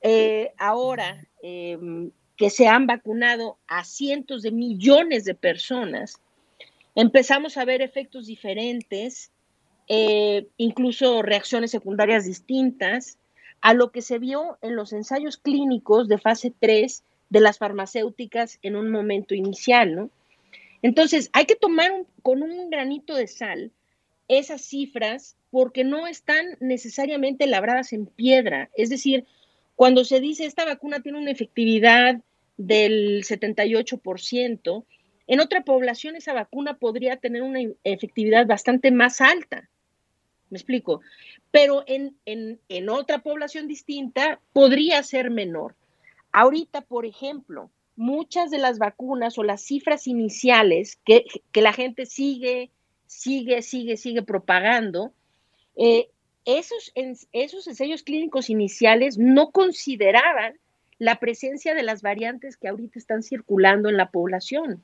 eh, 0.00 0.54
ahora 0.56 1.26
eh, 1.42 2.08
que 2.38 2.48
se 2.48 2.68
han 2.68 2.86
vacunado 2.86 3.58
a 3.66 3.84
cientos 3.84 4.40
de 4.40 4.52
millones 4.52 5.26
de 5.26 5.34
personas, 5.34 6.22
empezamos 6.94 7.58
a 7.58 7.66
ver 7.66 7.82
efectos 7.82 8.28
diferentes, 8.28 9.30
eh, 9.88 10.46
incluso 10.56 11.20
reacciones 11.20 11.70
secundarias 11.70 12.24
distintas 12.24 13.18
a 13.60 13.74
lo 13.74 13.92
que 13.92 14.00
se 14.00 14.18
vio 14.18 14.56
en 14.62 14.74
los 14.74 14.94
ensayos 14.94 15.36
clínicos 15.36 16.08
de 16.08 16.16
fase 16.16 16.50
3 16.58 17.04
de 17.30 17.40
las 17.40 17.58
farmacéuticas 17.58 18.58
en 18.62 18.76
un 18.76 18.90
momento 18.90 19.34
inicial, 19.34 19.94
¿no? 19.94 20.10
Entonces, 20.82 21.30
hay 21.32 21.46
que 21.46 21.56
tomar 21.56 21.90
con 22.22 22.42
un 22.42 22.70
granito 22.70 23.14
de 23.14 23.26
sal 23.26 23.70
esas 24.28 24.62
cifras 24.62 25.36
porque 25.50 25.84
no 25.84 26.06
están 26.06 26.46
necesariamente 26.60 27.46
labradas 27.46 27.92
en 27.92 28.06
piedra. 28.06 28.70
Es 28.76 28.88
decir, 28.88 29.26
cuando 29.74 30.04
se 30.04 30.20
dice 30.20 30.44
esta 30.44 30.64
vacuna 30.64 31.00
tiene 31.00 31.18
una 31.18 31.30
efectividad 31.30 32.20
del 32.56 33.24
78%, 33.24 34.84
en 35.26 35.40
otra 35.40 35.62
población 35.62 36.16
esa 36.16 36.32
vacuna 36.32 36.78
podría 36.78 37.16
tener 37.16 37.42
una 37.42 37.60
efectividad 37.84 38.46
bastante 38.46 38.90
más 38.90 39.20
alta. 39.20 39.68
¿Me 40.50 40.58
explico? 40.58 41.00
Pero 41.50 41.84
en, 41.86 42.16
en, 42.24 42.60
en 42.68 42.88
otra 42.88 43.20
población 43.20 43.68
distinta 43.68 44.40
podría 44.52 45.02
ser 45.02 45.30
menor. 45.30 45.76
Ahorita, 46.32 46.82
por 46.82 47.06
ejemplo, 47.06 47.70
muchas 47.96 48.50
de 48.50 48.58
las 48.58 48.78
vacunas 48.78 49.38
o 49.38 49.42
las 49.42 49.62
cifras 49.62 50.06
iniciales 50.06 50.98
que, 51.04 51.24
que 51.52 51.62
la 51.62 51.72
gente 51.72 52.06
sigue, 52.06 52.70
sigue, 53.06 53.62
sigue, 53.62 53.96
sigue 53.96 54.22
propagando, 54.22 55.12
eh, 55.76 56.08
esos, 56.44 56.92
esos 57.32 57.66
ensayos 57.66 58.02
clínicos 58.02 58.50
iniciales 58.50 59.18
no 59.18 59.50
consideraban 59.50 60.58
la 60.98 61.18
presencia 61.18 61.74
de 61.74 61.82
las 61.82 62.02
variantes 62.02 62.56
que 62.56 62.68
ahorita 62.68 62.98
están 62.98 63.22
circulando 63.22 63.88
en 63.88 63.96
la 63.96 64.10
población. 64.10 64.82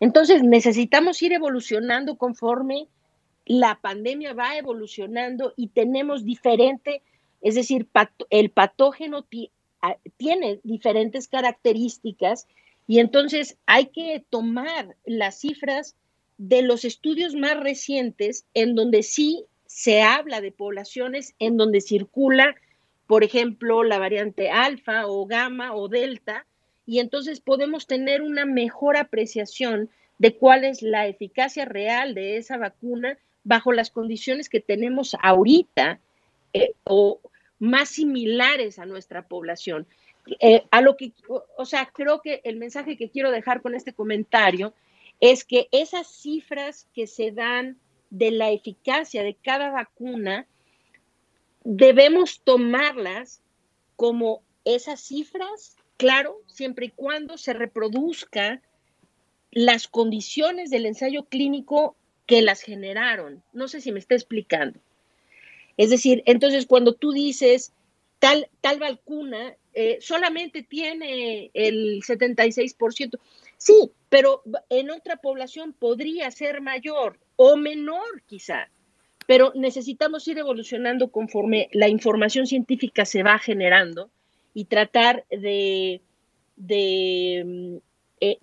Entonces, 0.00 0.42
necesitamos 0.42 1.20
ir 1.22 1.32
evolucionando 1.32 2.16
conforme 2.16 2.88
la 3.46 3.78
pandemia 3.80 4.32
va 4.32 4.56
evolucionando 4.56 5.52
y 5.56 5.68
tenemos 5.68 6.24
diferente, 6.24 7.02
es 7.42 7.54
decir, 7.54 7.88
el 8.30 8.50
patógeno 8.50 9.22
tiene 10.16 10.60
diferentes 10.62 11.28
características 11.28 12.46
y 12.86 12.98
entonces 12.98 13.56
hay 13.66 13.86
que 13.86 14.24
tomar 14.30 14.96
las 15.04 15.40
cifras 15.40 15.96
de 16.38 16.62
los 16.62 16.84
estudios 16.84 17.34
más 17.34 17.58
recientes 17.58 18.44
en 18.54 18.74
donde 18.74 19.02
sí 19.02 19.44
se 19.66 20.02
habla 20.02 20.40
de 20.40 20.52
poblaciones 20.52 21.34
en 21.38 21.56
donde 21.56 21.80
circula, 21.80 22.54
por 23.06 23.24
ejemplo, 23.24 23.82
la 23.82 23.98
variante 23.98 24.50
alfa 24.50 25.06
o 25.06 25.26
gamma 25.26 25.74
o 25.74 25.88
delta, 25.88 26.46
y 26.86 26.98
entonces 26.98 27.40
podemos 27.40 27.86
tener 27.86 28.22
una 28.22 28.44
mejor 28.44 28.96
apreciación 28.96 29.88
de 30.18 30.36
cuál 30.36 30.64
es 30.64 30.82
la 30.82 31.06
eficacia 31.06 31.64
real 31.64 32.14
de 32.14 32.36
esa 32.36 32.56
vacuna 32.56 33.18
bajo 33.42 33.72
las 33.72 33.90
condiciones 33.90 34.48
que 34.48 34.60
tenemos 34.60 35.16
ahorita 35.22 35.98
eh, 36.52 36.72
o 36.84 37.20
más 37.58 37.90
similares 37.90 38.78
a 38.78 38.86
nuestra 38.86 39.26
población. 39.26 39.86
Eh, 40.40 40.64
a 40.70 40.80
lo 40.80 40.96
que, 40.96 41.12
o 41.28 41.64
sea, 41.64 41.86
creo 41.86 42.20
que 42.20 42.40
el 42.44 42.56
mensaje 42.56 42.96
que 42.96 43.10
quiero 43.10 43.30
dejar 43.30 43.60
con 43.60 43.74
este 43.74 43.92
comentario 43.92 44.74
es 45.20 45.44
que 45.44 45.68
esas 45.70 46.06
cifras 46.08 46.88
que 46.94 47.06
se 47.06 47.30
dan 47.30 47.78
de 48.10 48.30
la 48.30 48.50
eficacia 48.50 49.22
de 49.22 49.34
cada 49.34 49.70
vacuna, 49.70 50.46
debemos 51.64 52.40
tomarlas 52.42 53.42
como 53.96 54.42
esas 54.64 55.00
cifras, 55.00 55.76
claro, 55.96 56.40
siempre 56.46 56.86
y 56.86 56.90
cuando 56.90 57.38
se 57.38 57.52
reproduzca 57.52 58.62
las 59.50 59.88
condiciones 59.88 60.70
del 60.70 60.86
ensayo 60.86 61.24
clínico 61.24 61.96
que 62.26 62.42
las 62.42 62.60
generaron. 62.60 63.42
No 63.52 63.68
sé 63.68 63.80
si 63.80 63.92
me 63.92 63.98
está 63.98 64.14
explicando. 64.14 64.80
Es 65.76 65.90
decir, 65.90 66.22
entonces 66.26 66.66
cuando 66.66 66.94
tú 66.94 67.12
dices 67.12 67.72
tal, 68.18 68.48
tal 68.60 68.78
vacuna 68.78 69.56
eh, 69.74 69.98
solamente 70.00 70.62
tiene 70.62 71.50
el 71.52 72.00
76%, 72.02 73.18
sí, 73.58 73.90
pero 74.08 74.42
en 74.70 74.90
otra 74.90 75.16
población 75.16 75.72
podría 75.72 76.30
ser 76.30 76.60
mayor 76.60 77.18
o 77.36 77.56
menor 77.56 78.22
quizá. 78.26 78.70
Pero 79.26 79.52
necesitamos 79.54 80.28
ir 80.28 80.38
evolucionando 80.38 81.10
conforme 81.10 81.68
la 81.72 81.88
información 81.88 82.46
científica 82.46 83.04
se 83.04 83.22
va 83.22 83.38
generando 83.38 84.10
y 84.52 84.66
tratar 84.66 85.24
de, 85.30 86.00
mm, 86.56 87.76
eh, 88.20 88.38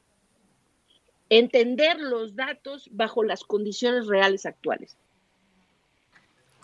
entender 1.30 2.00
los 2.00 2.36
datos 2.36 2.90
bajo 2.92 3.24
las 3.24 3.44
condiciones 3.44 4.08
reales 4.08 4.46
actuales. 4.46 4.98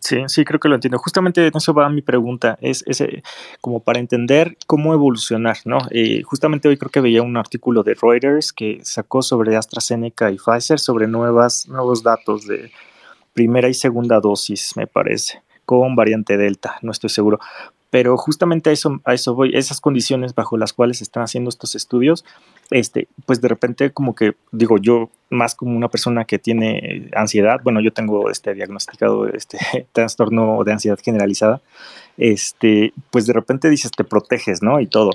Sí, 0.08 0.24
sí, 0.28 0.46
creo 0.46 0.58
que 0.58 0.70
lo 0.70 0.76
entiendo. 0.76 1.00
Justamente 1.00 1.46
en 1.46 1.52
eso 1.54 1.74
va 1.74 1.90
mi 1.90 2.02
pregunta, 2.02 2.58
es, 2.62 2.82
eh, 2.88 3.24
como 3.60 3.82
para 3.82 4.00
entender 4.00 4.56
cómo 4.66 4.94
evolucionar, 4.94 5.58
¿no? 5.66 5.80
Eh, 5.92 6.22
justamente 6.24 6.70
hoy 6.70 6.78
creo 6.78 6.90
que 6.90 7.02
veía 7.02 7.22
un 7.22 7.36
artículo 7.36 7.84
de 7.84 7.94
Reuters 7.94 8.54
que 8.54 8.80
sacó 8.84 9.22
sobre 9.22 9.58
AstraZeneca 9.58 10.32
y 10.32 10.38
Pfizer 10.38 10.80
sobre 10.80 11.08
nuevas, 11.08 11.68
nuevos 11.68 12.04
datos 12.04 12.48
de 12.48 12.72
primera 13.34 13.68
y 13.68 13.74
segunda 13.74 14.22
dosis, 14.22 14.78
me 14.78 14.88
parece, 14.88 15.42
con 15.66 15.98
variante 15.98 16.38
Delta, 16.38 16.78
no 16.84 16.94
estoy 16.94 17.10
seguro. 17.10 17.42
Pero 17.90 18.16
justamente 18.16 18.70
a 18.70 18.74
eso, 18.74 19.02
a 19.04 19.14
eso 19.14 19.36
voy, 19.36 19.52
esas 19.56 19.82
condiciones 19.82 20.34
bajo 20.34 20.56
las 20.56 20.72
cuales 20.72 21.02
están 21.02 21.24
haciendo 21.24 21.50
estos 21.50 21.76
estudios, 21.76 22.24
este, 22.72 23.08
pues 23.26 23.42
de 23.42 23.48
repente 23.48 23.92
como 23.92 24.14
que 24.14 24.34
digo 24.52 24.78
yo 24.78 25.10
más 25.30 25.56
como 25.56 25.76
una 25.76 25.90
persona 25.90 26.26
que 26.26 26.40
tiene 26.40 27.10
ansiedad, 27.14 27.60
bueno 27.64 27.80
yo 27.82 27.92
tengo 27.92 28.30
este 28.30 28.54
diagnosticado 28.54 29.28
este 29.28 29.58
trastorno 29.94 30.64
de 30.64 30.74
ansiedad 30.74 31.00
generalizada, 31.04 31.62
este, 32.18 32.94
pues 33.12 33.26
de 33.28 33.34
repente 33.34 33.70
dices 33.70 33.92
te 33.92 34.04
proteges, 34.04 34.62
¿no? 34.62 34.80
Y 34.80 34.88
todo. 34.88 35.12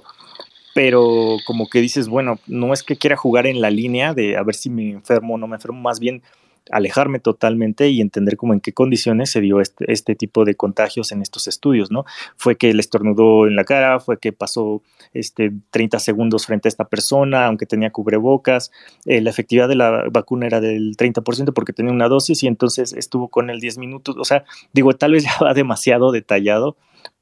Pero 0.74 1.36
como 1.46 1.68
que 1.68 1.80
dices, 1.80 2.08
bueno, 2.08 2.38
no 2.46 2.72
es 2.72 2.82
que 2.82 2.96
quiera 2.96 3.16
jugar 3.16 3.46
en 3.46 3.60
la 3.60 3.70
línea 3.70 4.14
de 4.14 4.38
a 4.38 4.42
ver 4.42 4.54
si 4.54 4.70
me 4.70 4.90
enfermo 4.90 5.34
o 5.34 5.38
no 5.38 5.46
me 5.46 5.56
enfermo, 5.56 5.80
más 5.80 6.00
bien 6.00 6.22
alejarme 6.70 7.18
totalmente 7.18 7.88
y 7.88 8.00
entender 8.00 8.36
cómo 8.36 8.52
en 8.52 8.60
qué 8.60 8.72
condiciones 8.72 9.30
se 9.30 9.40
dio 9.40 9.60
este, 9.60 9.90
este, 9.92 10.14
tipo 10.14 10.44
de 10.44 10.54
contagios 10.54 11.12
en 11.12 11.22
estos 11.22 11.48
estudios, 11.48 11.90
¿no? 11.90 12.04
Fue 12.36 12.56
que 12.56 12.72
le 12.72 12.80
estornudó 12.80 13.46
en 13.46 13.56
la 13.56 13.64
cara, 13.64 14.00
fue 14.00 14.18
que 14.18 14.32
pasó 14.32 14.82
este, 15.12 15.52
30 15.70 15.98
segundos 15.98 16.46
frente 16.46 16.68
a 16.68 16.70
esta 16.70 16.84
persona, 16.84 17.46
aunque 17.46 17.66
tenía 17.66 17.90
cubrebocas, 17.90 18.70
eh, 19.06 19.20
la 19.20 19.30
efectividad 19.30 19.68
de 19.68 19.76
la 19.76 20.04
vacuna 20.10 20.46
era 20.46 20.60
del 20.60 20.96
30% 20.96 21.52
porque 21.52 21.72
tenía 21.72 21.92
una 21.92 22.08
dosis 22.08 22.42
y 22.42 22.46
entonces 22.46 22.92
estuvo 22.92 23.28
con 23.28 23.50
el 23.50 23.60
10 23.60 23.78
minutos, 23.78 24.16
o 24.18 24.24
sea, 24.24 24.44
digo, 24.72 24.92
tal 24.94 25.12
vez 25.12 25.24
ya 25.24 25.32
va 25.42 25.54
demasiado 25.54 26.12
detallado, 26.12 26.76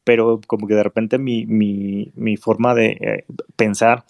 pero 0.04 0.40
como 0.46 0.66
que 0.66 0.74
de 0.74 0.82
repente 0.82 1.18
mi, 1.18 1.46
mi, 1.46 2.12
mi 2.14 2.36
forma 2.36 2.74
de 2.74 2.98
eh, 3.00 3.24
pensar 3.56 4.04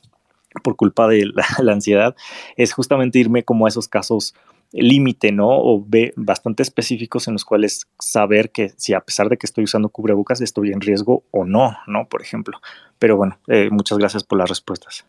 por 0.63 0.77
culpa 0.77 1.07
de 1.07 1.27
la, 1.27 1.47
la 1.63 1.73
ansiedad 1.73 2.17
es 2.57 2.73
justamente 2.73 3.19
irme 3.19 3.45
como 3.45 3.67
a 3.67 3.69
esos 3.69 3.89
casos 3.89 4.35
límite, 4.73 5.33
¿no? 5.33 5.49
O 5.49 5.85
ve 5.85 6.13
bastante 6.17 6.63
específicos 6.63 7.27
en 7.29 7.35
los 7.35 7.45
cuales 7.45 7.89
saber 7.99 8.51
que 8.51 8.71
si 8.77 8.95
a 8.95 9.01
pesar 9.01 9.29
de 9.29 9.37
que 9.37 9.47
estoy 9.47 9.65
usando 9.65 9.89
cubrebocas 9.89 10.41
estoy 10.41 10.73
en 10.73 10.81
riesgo 10.81 11.25
o 11.31 11.45
no, 11.45 11.77
¿no? 11.87 12.09
Por 12.09 12.23
ejemplo. 12.23 12.61
Pero 12.99 13.17
bueno, 13.17 13.39
eh, 13.49 13.69
muchas 13.71 13.99
gracias 13.99 14.25
por 14.25 14.39
las 14.39 14.49
respuestas. 14.49 15.05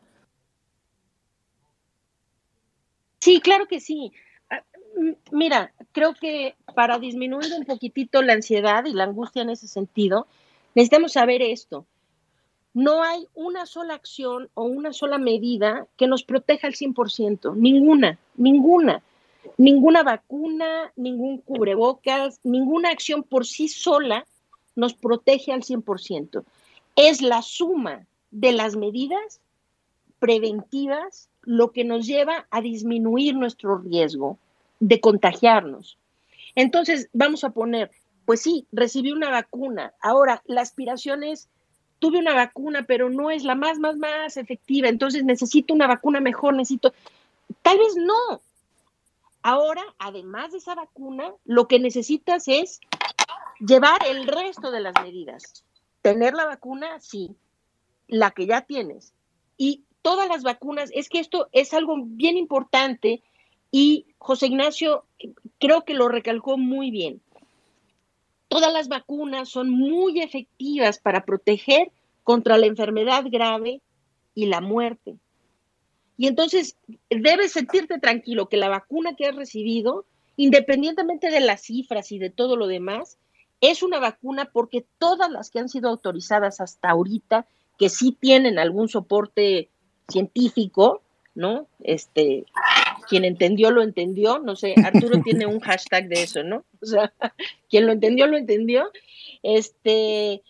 Sí, 3.19 3.39
claro 3.39 3.67
que 3.67 3.79
sí. 3.79 4.11
Ah, 4.49 4.63
mira, 5.31 5.73
creo 5.91 6.15
que 6.19 6.55
para 6.73 6.97
disminuir 6.97 7.53
un 7.55 7.65
poquitito 7.65 8.21
la 8.23 8.33
ansiedad 8.33 8.85
y 8.85 8.93
la 8.93 9.03
angustia 9.03 9.43
en 9.43 9.51
ese 9.51 9.67
sentido, 9.67 10.27
necesitamos 10.73 11.13
saber 11.13 11.41
esto. 11.43 11.85
No 12.73 13.03
hay 13.03 13.27
una 13.35 13.65
sola 13.65 13.93
acción 13.93 14.49
o 14.53 14.63
una 14.63 14.93
sola 14.93 15.17
medida 15.17 15.87
que 15.97 16.07
nos 16.07 16.23
proteja 16.23 16.67
al 16.67 16.73
100%, 16.73 17.55
ninguna, 17.55 18.17
ninguna. 18.37 19.03
Ninguna 19.57 20.03
vacuna, 20.03 20.91
ningún 20.95 21.39
cubrebocas, 21.39 22.39
ninguna 22.43 22.89
acción 22.89 23.23
por 23.23 23.45
sí 23.45 23.67
sola 23.67 24.25
nos 24.75 24.93
protege 24.93 25.51
al 25.51 25.63
100%. 25.63 26.43
Es 26.95 27.21
la 27.21 27.41
suma 27.41 28.05
de 28.31 28.51
las 28.51 28.75
medidas 28.75 29.39
preventivas 30.19 31.29
lo 31.43 31.71
que 31.71 31.83
nos 31.83 32.05
lleva 32.05 32.45
a 32.51 32.61
disminuir 32.61 33.35
nuestro 33.35 33.77
riesgo 33.79 34.37
de 34.79 34.99
contagiarnos. 34.99 35.97
Entonces, 36.55 37.09
vamos 37.13 37.43
a 37.43 37.49
poner, 37.51 37.91
pues 38.25 38.41
sí, 38.41 38.65
recibí 38.71 39.11
una 39.11 39.31
vacuna. 39.31 39.93
Ahora, 40.01 40.43
la 40.45 40.61
aspiración 40.61 41.23
es, 41.23 41.49
tuve 41.99 42.19
una 42.19 42.35
vacuna, 42.35 42.85
pero 42.87 43.09
no 43.09 43.31
es 43.31 43.43
la 43.43 43.55
más, 43.55 43.79
más, 43.79 43.97
más 43.97 44.37
efectiva. 44.37 44.89
Entonces, 44.89 45.23
necesito 45.23 45.73
una 45.73 45.87
vacuna 45.87 46.19
mejor, 46.19 46.53
necesito... 46.53 46.93
Tal 47.63 47.77
vez 47.77 47.95
no, 47.97 48.41
Ahora, 49.43 49.83
además 49.97 50.51
de 50.51 50.59
esa 50.59 50.75
vacuna, 50.75 51.33
lo 51.45 51.67
que 51.67 51.79
necesitas 51.79 52.47
es 52.47 52.79
llevar 53.59 54.05
el 54.07 54.27
resto 54.27 54.71
de 54.71 54.81
las 54.81 54.93
medidas. 55.01 55.63
Tener 56.01 56.33
la 56.33 56.45
vacuna, 56.45 56.99
sí, 56.99 57.35
la 58.07 58.31
que 58.31 58.45
ya 58.45 58.61
tienes. 58.61 59.13
Y 59.57 59.83
todas 60.01 60.27
las 60.27 60.43
vacunas, 60.43 60.89
es 60.93 61.09
que 61.09 61.19
esto 61.19 61.47
es 61.51 61.73
algo 61.73 61.95
bien 61.99 62.37
importante 62.37 63.21
y 63.71 64.05
José 64.17 64.47
Ignacio 64.47 65.05
creo 65.59 65.85
que 65.85 65.93
lo 65.93 66.07
recalcó 66.07 66.57
muy 66.57 66.91
bien. 66.91 67.21
Todas 68.47 68.73
las 68.73 68.89
vacunas 68.89 69.49
son 69.49 69.69
muy 69.69 70.21
efectivas 70.21 70.99
para 70.99 71.23
proteger 71.23 71.91
contra 72.23 72.57
la 72.57 72.65
enfermedad 72.65 73.23
grave 73.29 73.81
y 74.35 74.47
la 74.47 74.61
muerte. 74.61 75.15
Y 76.21 76.27
entonces 76.27 76.77
debes 77.09 77.53
sentirte 77.53 77.97
tranquilo 77.97 78.47
que 78.47 78.55
la 78.55 78.69
vacuna 78.69 79.15
que 79.15 79.25
has 79.25 79.35
recibido, 79.35 80.05
independientemente 80.37 81.31
de 81.31 81.39
las 81.39 81.61
cifras 81.61 82.11
y 82.11 82.19
de 82.19 82.29
todo 82.29 82.57
lo 82.57 82.67
demás, 82.67 83.17
es 83.59 83.81
una 83.81 83.97
vacuna 83.97 84.47
porque 84.53 84.85
todas 84.99 85.31
las 85.31 85.49
que 85.49 85.57
han 85.57 85.67
sido 85.67 85.89
autorizadas 85.89 86.61
hasta 86.61 86.91
ahorita, 86.91 87.47
que 87.79 87.89
sí 87.89 88.15
tienen 88.19 88.59
algún 88.59 88.87
soporte 88.87 89.69
científico, 90.09 91.01
¿no? 91.33 91.65
Este, 91.79 92.45
quien 93.09 93.25
entendió, 93.25 93.71
lo 93.71 93.81
entendió, 93.81 94.37
no 94.37 94.55
sé, 94.55 94.75
Arturo 94.85 95.21
tiene 95.23 95.47
un 95.47 95.59
hashtag 95.59 96.07
de 96.07 96.21
eso, 96.21 96.43
¿no? 96.43 96.65
O 96.83 96.85
sea, 96.85 97.11
quien 97.67 97.87
lo 97.87 97.93
entendió, 97.93 98.27
lo 98.27 98.37
entendió. 98.37 98.91
Este, 99.41 100.43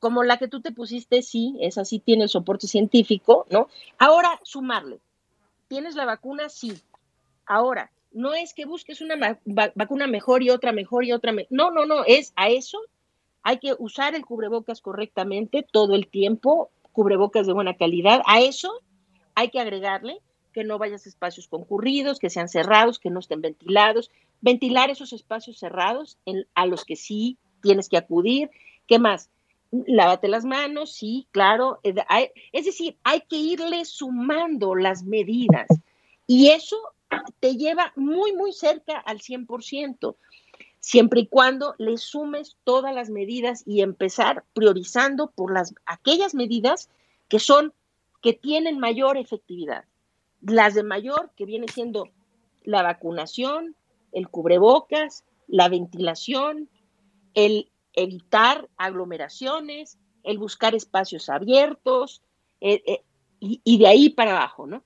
como 0.00 0.22
la 0.22 0.36
que 0.36 0.48
tú 0.48 0.60
te 0.60 0.70
pusiste, 0.70 1.22
sí, 1.22 1.56
esa 1.60 1.86
sí 1.86 1.98
tiene 1.98 2.24
el 2.24 2.28
soporte 2.28 2.66
científico, 2.66 3.46
¿no? 3.48 3.68
Ahora, 3.96 4.38
sumarle, 4.42 5.00
¿Tienes 5.68 5.94
la 5.94 6.04
vacuna? 6.04 6.48
Sí. 6.48 6.80
Ahora, 7.46 7.90
no 8.12 8.34
es 8.34 8.54
que 8.54 8.64
busques 8.64 9.00
una 9.00 9.38
vacuna 9.74 10.06
mejor 10.06 10.42
y 10.42 10.50
otra 10.50 10.72
mejor 10.72 11.04
y 11.04 11.12
otra 11.12 11.32
mejor. 11.32 11.48
No, 11.50 11.70
no, 11.70 11.84
no, 11.84 12.04
es 12.06 12.32
a 12.36 12.48
eso. 12.48 12.78
Hay 13.42 13.58
que 13.58 13.74
usar 13.78 14.14
el 14.14 14.24
cubrebocas 14.24 14.80
correctamente 14.80 15.66
todo 15.70 15.94
el 15.94 16.06
tiempo, 16.06 16.70
cubrebocas 16.92 17.46
de 17.46 17.52
buena 17.52 17.74
calidad. 17.76 18.22
A 18.26 18.40
eso 18.40 18.80
hay 19.34 19.50
que 19.50 19.60
agregarle 19.60 20.20
que 20.52 20.64
no 20.64 20.78
vayas 20.78 21.04
a 21.04 21.08
espacios 21.08 21.48
concurridos, 21.48 22.20
que 22.20 22.30
sean 22.30 22.48
cerrados, 22.48 23.00
que 23.00 23.10
no 23.10 23.18
estén 23.18 23.42
ventilados, 23.42 24.10
ventilar 24.40 24.88
esos 24.88 25.12
espacios 25.12 25.58
cerrados 25.58 26.16
a 26.54 26.66
los 26.66 26.84
que 26.84 26.96
sí 26.96 27.38
tienes 27.60 27.88
que 27.88 27.96
acudir. 27.96 28.50
¿Qué 28.86 28.98
más? 29.00 29.30
Lávate 29.86 30.28
las 30.28 30.44
manos, 30.44 30.92
sí, 30.92 31.26
claro. 31.32 31.80
Eh, 31.82 31.94
es 32.52 32.64
decir, 32.64 32.96
hay 33.02 33.22
que 33.22 33.36
irle 33.36 33.84
sumando 33.84 34.74
las 34.74 35.02
medidas 35.02 35.66
y 36.26 36.50
eso 36.50 36.76
te 37.40 37.56
lleva 37.56 37.92
muy, 37.96 38.32
muy 38.34 38.52
cerca 38.52 38.98
al 38.98 39.18
100%, 39.18 40.16
siempre 40.78 41.20
y 41.20 41.26
cuando 41.26 41.74
le 41.78 41.96
sumes 41.96 42.56
todas 42.64 42.94
las 42.94 43.10
medidas 43.10 43.62
y 43.66 43.80
empezar 43.80 44.44
priorizando 44.52 45.30
por 45.30 45.52
las, 45.52 45.74
aquellas 45.86 46.34
medidas 46.34 46.88
que 47.28 47.40
son, 47.40 47.72
que 48.22 48.32
tienen 48.32 48.78
mayor 48.78 49.16
efectividad. 49.16 49.84
Las 50.40 50.74
de 50.74 50.82
mayor, 50.82 51.30
que 51.36 51.46
viene 51.46 51.66
siendo 51.68 52.10
la 52.62 52.82
vacunación, 52.82 53.74
el 54.12 54.28
cubrebocas, 54.28 55.24
la 55.48 55.68
ventilación, 55.68 56.68
el 57.34 57.70
evitar 57.94 58.68
aglomeraciones, 58.76 59.98
el 60.22 60.38
buscar 60.38 60.74
espacios 60.74 61.28
abiertos, 61.28 62.22
eh, 62.60 62.82
eh, 62.86 63.02
y, 63.40 63.78
de 63.78 63.86
ahí 63.86 64.08
para 64.08 64.30
abajo, 64.32 64.66
¿no? 64.66 64.82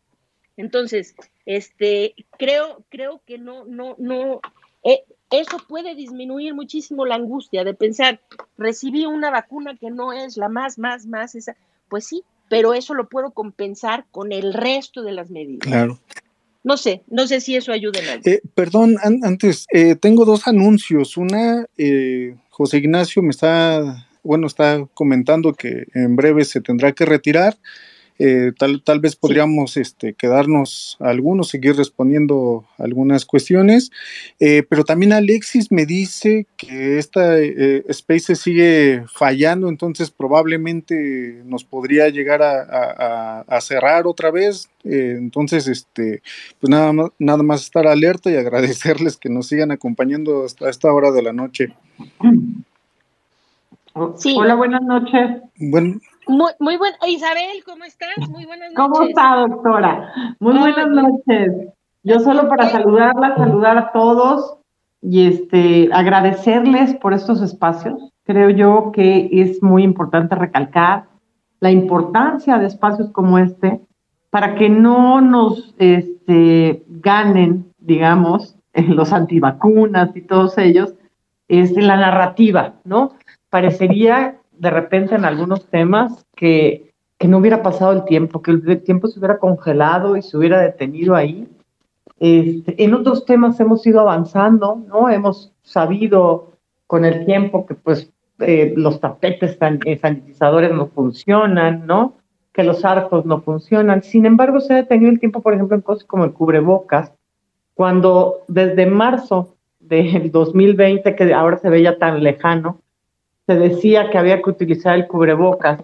Entonces, 0.57 1.15
este, 1.47 2.15
creo, 2.37 2.85
creo 2.89 3.23
que 3.25 3.39
no, 3.39 3.65
no, 3.65 3.95
no, 3.99 4.41
eh, 4.83 5.05
eso 5.31 5.59
puede 5.69 5.95
disminuir 5.95 6.55
muchísimo 6.55 7.07
la 7.07 7.15
angustia 7.15 7.63
de 7.63 7.75
pensar, 7.75 8.21
recibí 8.57 9.07
una 9.07 9.31
vacuna 9.31 9.77
que 9.77 9.91
no 9.91 10.13
es 10.13 10.37
la 10.37 10.49
más, 10.49 10.79
más, 10.79 11.07
más 11.07 11.37
esa, 11.37 11.57
pues 11.89 12.07
sí, 12.07 12.25
pero 12.49 12.75
eso 12.75 12.95
lo 12.95 13.09
puedo 13.09 13.31
compensar 13.31 14.07
con 14.11 14.33
el 14.33 14.53
resto 14.53 15.03
de 15.03 15.13
las 15.13 15.31
medidas. 15.31 15.69
Claro. 15.69 16.01
No 16.65 16.77
sé, 16.77 17.03
no 17.09 17.27
sé 17.27 17.41
si 17.41 17.57
eso 17.57 17.73
ayuda 17.73 18.01
en 18.01 18.09
algo. 18.09 18.23
Eh, 18.27 18.41
perdón, 18.55 18.97
antes, 19.03 19.67
eh, 19.73 19.95
tengo 19.95 20.25
dos 20.25 20.47
anuncios. 20.47 21.17
Una, 21.17 21.67
José 22.51 22.79
Ignacio 22.79 23.23
me 23.23 23.31
está, 23.31 24.09
bueno, 24.23 24.47
está 24.47 24.85
comentando 24.95 25.55
que 25.55 25.85
en 25.95 26.17
breve 26.17 26.45
se 26.45 26.61
tendrá 26.61 26.93
que 26.93 27.05
retirar. 27.05 27.57
Eh, 28.19 28.53
tal, 28.59 28.83
tal 28.83 28.99
vez 28.99 29.15
podríamos 29.15 29.77
este, 29.77 30.15
quedarnos 30.15 30.97
algunos, 30.99 31.49
seguir 31.49 31.77
respondiendo 31.77 32.65
algunas 32.77 33.25
cuestiones, 33.25 33.91
eh, 34.41 34.65
pero 34.69 34.85
también 34.85 35.13
Alexis 35.13 35.71
me 35.71 35.87
dice 35.87 36.47
que 36.57 36.99
esta 36.99 37.39
eh, 37.39 37.85
Space 37.89 38.35
sigue 38.35 39.05
fallando, 39.13 39.69
entonces 39.69 40.11
probablemente 40.11 41.43
nos 41.45 41.65
podría 41.65 42.09
llegar 42.09 42.43
a, 42.43 43.45
cerrar 43.61 44.07
otra 44.07 44.31
vez. 44.31 44.69
entonces, 44.85 45.69
este, 45.69 46.23
pues 46.61 46.71
nada 46.71 46.93
más, 46.93 47.11
nada 47.19 47.43
más 47.43 47.63
estar 47.63 47.87
alerta 47.87 48.31
y 48.31 48.37
agradecerles 48.37 49.17
que 49.17 49.29
nos 49.29 49.49
sigan 49.49 49.71
acompañando 49.71 50.45
hasta 50.45 50.71
esta 50.71 50.93
hora 50.93 51.11
de 51.11 51.23
la 51.23 51.33
noche. 51.33 51.75
Hola, 53.95 54.55
buenas 54.55 54.83
noches. 54.83 55.43
Bueno, 55.57 55.99
muy, 56.29 56.53
muy 56.61 56.77
buena. 56.77 56.97
Isabel, 57.07 57.63
¿cómo 57.65 57.85
estás? 57.85 58.29
Muy 58.31 58.45
buenas 58.45 58.73
noches. 58.73 58.77
¿Cómo 58.77 59.03
está, 59.09 59.37
doctora? 59.37 60.13
Muy 60.41 60.59
buenas 60.59 60.89
noches. 60.89 61.53
Yo 62.03 62.21
solo 62.21 62.49
para 62.49 62.69
saludarla, 62.69 63.37
saludar 63.37 63.79
a 63.79 63.93
todos 63.93 64.59
y 65.01 65.27
este 65.27 65.91
agradecerles 65.93 66.95
por 66.97 67.13
estos 67.13 67.43
espacios. 67.43 68.13
Creo 68.25 68.51
yo 68.51 68.93
que 68.93 69.29
es 69.33 69.63
muy 69.63 69.83
importante 69.83 70.35
recalcar 70.35 71.07
la 71.61 71.71
importancia 71.71 72.59
de 72.59 72.67
espacios 72.67 73.11
como 73.11 73.39
este 73.39 73.81
para 74.31 74.55
que 74.55 74.69
no 74.69 75.21
nos 75.21 75.75
este, 75.79 76.85
ganen, 76.89 77.73
digamos, 77.79 78.57
los 78.75 79.13
antivacunas 79.13 80.15
y 80.15 80.23
todos 80.23 80.59
ellos, 80.59 80.95
es 81.49 81.73
la 81.73 81.97
narrativa, 81.97 82.75
¿no? 82.85 83.13
Parecería 83.49 84.37
de 84.59 84.71
repente 84.71 85.15
en 85.15 85.25
algunos 85.25 85.67
temas 85.67 86.27
que, 86.37 86.93
que 87.19 87.29
no 87.29 87.39
hubiera 87.39 87.63
pasado 87.63 87.93
el 87.93 88.05
tiempo, 88.05 88.43
que 88.43 88.53
el 88.53 88.83
tiempo 88.83 89.09
se 89.09 89.19
hubiera 89.19 89.39
congelado 89.39 90.17
y 90.17 90.23
se 90.23 90.37
hubiera 90.37 90.61
detenido 90.61 91.15
ahí. 91.15 91.49
Este, 92.21 92.83
en 92.83 92.95
otros 92.95 93.25
temas 93.25 93.59
hemos 93.61 93.87
ido 93.87 94.01
avanzando, 94.01 94.83
¿no? 94.89 95.09
Hemos 95.09 95.53
sabido 95.63 96.53
con 96.87 97.05
el 97.05 97.25
tiempo 97.25 97.67
que 97.67 97.75
pues 97.75 98.11
eh, 98.41 98.73
los 98.77 99.01
tapetes 99.01 99.59
eh, 99.61 99.99
sanitizadores 99.99 100.73
no 100.73 100.89
funcionan, 100.89 101.87
¿no? 101.87 102.15
Que 102.53 102.65
los 102.65 102.85
arcos 102.85 103.25
no 103.25 103.41
funcionan. 103.43 104.03
Sin 104.03 104.27
embargo, 104.27 104.61
se 104.61 104.73
ha 104.73 104.77
detenido 104.77 105.11
el 105.11 105.21
tiempo, 105.21 105.43
por 105.43 105.55
ejemplo, 105.55 105.77
en 105.77 105.83
cosas 105.83 106.05
como 106.05 106.25
el 106.25 106.33
cubrebocas, 106.33 107.13
cuando 107.75 108.45
desde 108.49 108.87
marzo 108.87 109.57
del 109.79 110.33
2020, 110.33 111.15
que 111.15 111.35
ahora 111.35 111.59
se 111.59 111.71
veía 111.71 111.99
tan 111.99 112.23
lejano, 112.23 112.81
se 113.49 113.57
decía 113.57 114.11
que 114.11 114.19
había 114.19 114.43
que 114.43 114.51
utilizar 114.51 114.95
el 114.95 115.07
cubrebocas 115.07 115.83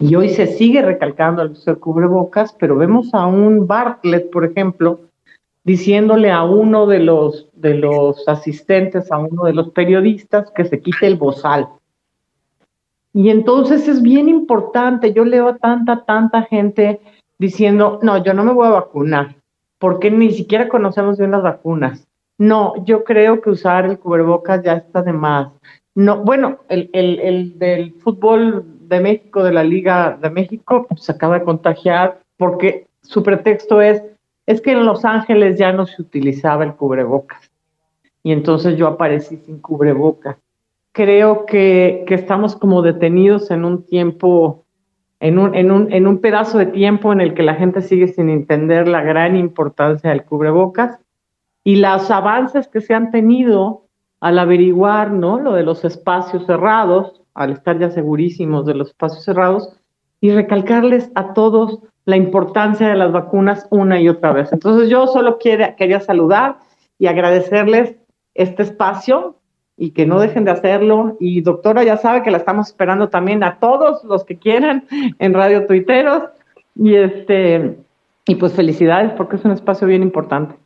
y 0.00 0.14
hoy 0.14 0.30
se 0.30 0.46
sigue 0.46 0.80
recalcando 0.80 1.42
el 1.42 1.50
uso 1.50 1.70
del 1.70 1.80
cubrebocas, 1.80 2.54
pero 2.58 2.76
vemos 2.76 3.12
a 3.12 3.26
un 3.26 3.66
Bartlett, 3.66 4.30
por 4.30 4.46
ejemplo, 4.46 5.00
diciéndole 5.64 6.30
a 6.30 6.44
uno 6.44 6.86
de 6.86 7.00
los, 7.00 7.46
de 7.52 7.74
los 7.74 8.26
asistentes, 8.26 9.12
a 9.12 9.18
uno 9.18 9.44
de 9.44 9.52
los 9.52 9.68
periodistas, 9.72 10.50
que 10.52 10.64
se 10.64 10.80
quite 10.80 11.06
el 11.06 11.16
bozal. 11.16 11.68
Y 13.12 13.28
entonces 13.28 13.86
es 13.86 14.00
bien 14.00 14.30
importante, 14.30 15.12
yo 15.12 15.26
leo 15.26 15.48
a 15.48 15.58
tanta, 15.58 16.06
tanta 16.06 16.44
gente 16.44 17.02
diciendo, 17.38 17.98
no, 18.02 18.24
yo 18.24 18.32
no 18.32 18.44
me 18.44 18.52
voy 18.54 18.66
a 18.66 18.70
vacunar, 18.70 19.36
porque 19.78 20.10
ni 20.10 20.30
siquiera 20.30 20.70
conocemos 20.70 21.18
bien 21.18 21.32
las 21.32 21.42
vacunas. 21.42 22.08
No, 22.38 22.82
yo 22.86 23.04
creo 23.04 23.42
que 23.42 23.50
usar 23.50 23.84
el 23.84 23.98
cubrebocas 23.98 24.62
ya 24.62 24.72
está 24.72 25.02
de 25.02 25.12
más. 25.12 25.48
No, 25.98 26.18
bueno, 26.18 26.58
el, 26.68 26.90
el, 26.92 27.18
el 27.18 27.58
del 27.58 27.92
fútbol 27.94 28.64
de 28.82 29.00
México, 29.00 29.42
de 29.42 29.52
la 29.52 29.64
Liga 29.64 30.16
de 30.22 30.30
México, 30.30 30.86
se 30.96 31.10
acaba 31.10 31.40
de 31.40 31.44
contagiar 31.44 32.20
porque 32.36 32.86
su 33.02 33.24
pretexto 33.24 33.82
es, 33.82 34.04
es 34.46 34.60
que 34.60 34.70
en 34.70 34.86
Los 34.86 35.04
Ángeles 35.04 35.58
ya 35.58 35.72
no 35.72 35.86
se 35.86 36.00
utilizaba 36.00 36.62
el 36.62 36.76
cubrebocas. 36.76 37.50
Y 38.22 38.30
entonces 38.30 38.76
yo 38.76 38.86
aparecí 38.86 39.38
sin 39.38 39.58
cubrebocas. 39.58 40.36
Creo 40.92 41.46
que, 41.46 42.04
que 42.06 42.14
estamos 42.14 42.54
como 42.54 42.80
detenidos 42.80 43.50
en 43.50 43.64
un 43.64 43.84
tiempo, 43.84 44.66
en 45.18 45.36
un, 45.40 45.56
en, 45.56 45.72
un, 45.72 45.92
en 45.92 46.06
un 46.06 46.20
pedazo 46.20 46.58
de 46.58 46.66
tiempo 46.66 47.12
en 47.12 47.20
el 47.20 47.34
que 47.34 47.42
la 47.42 47.56
gente 47.56 47.82
sigue 47.82 48.06
sin 48.06 48.28
entender 48.28 48.86
la 48.86 49.02
gran 49.02 49.34
importancia 49.34 50.10
del 50.10 50.24
cubrebocas 50.24 51.00
y 51.64 51.74
los 51.74 52.08
avances 52.12 52.68
que 52.68 52.80
se 52.80 52.94
han 52.94 53.10
tenido 53.10 53.87
al 54.20 54.38
averiguar, 54.38 55.10
¿no? 55.10 55.38
Lo 55.38 55.52
de 55.52 55.62
los 55.62 55.84
espacios 55.84 56.46
cerrados, 56.46 57.20
al 57.34 57.52
estar 57.52 57.78
ya 57.78 57.90
segurísimos 57.90 58.66
de 58.66 58.74
los 58.74 58.88
espacios 58.88 59.24
cerrados, 59.24 59.76
y 60.20 60.30
recalcarles 60.30 61.10
a 61.14 61.32
todos 61.32 61.78
la 62.04 62.16
importancia 62.16 62.88
de 62.88 62.96
las 62.96 63.12
vacunas 63.12 63.66
una 63.70 64.00
y 64.00 64.08
otra 64.08 64.32
vez. 64.32 64.52
Entonces 64.52 64.88
yo 64.88 65.06
solo 65.06 65.38
quería 65.38 66.00
saludar 66.00 66.58
y 66.98 67.06
agradecerles 67.06 67.94
este 68.34 68.64
espacio 68.64 69.36
y 69.76 69.90
que 69.90 70.06
no 70.06 70.18
dejen 70.18 70.44
de 70.44 70.50
hacerlo. 70.50 71.16
Y 71.20 71.42
doctora, 71.42 71.84
ya 71.84 71.96
sabe 71.96 72.22
que 72.22 72.32
la 72.32 72.38
estamos 72.38 72.68
esperando 72.68 73.08
también 73.08 73.44
a 73.44 73.58
todos 73.60 74.02
los 74.04 74.24
que 74.24 74.38
quieran 74.38 74.86
en 75.18 75.34
Radio 75.34 75.66
Tuiteros. 75.66 76.24
Y 76.74 76.94
este, 76.94 77.76
y 78.26 78.34
pues 78.34 78.54
felicidades 78.54 79.12
porque 79.12 79.36
es 79.36 79.44
un 79.44 79.52
espacio 79.52 79.86
bien 79.86 80.02
importante 80.02 80.56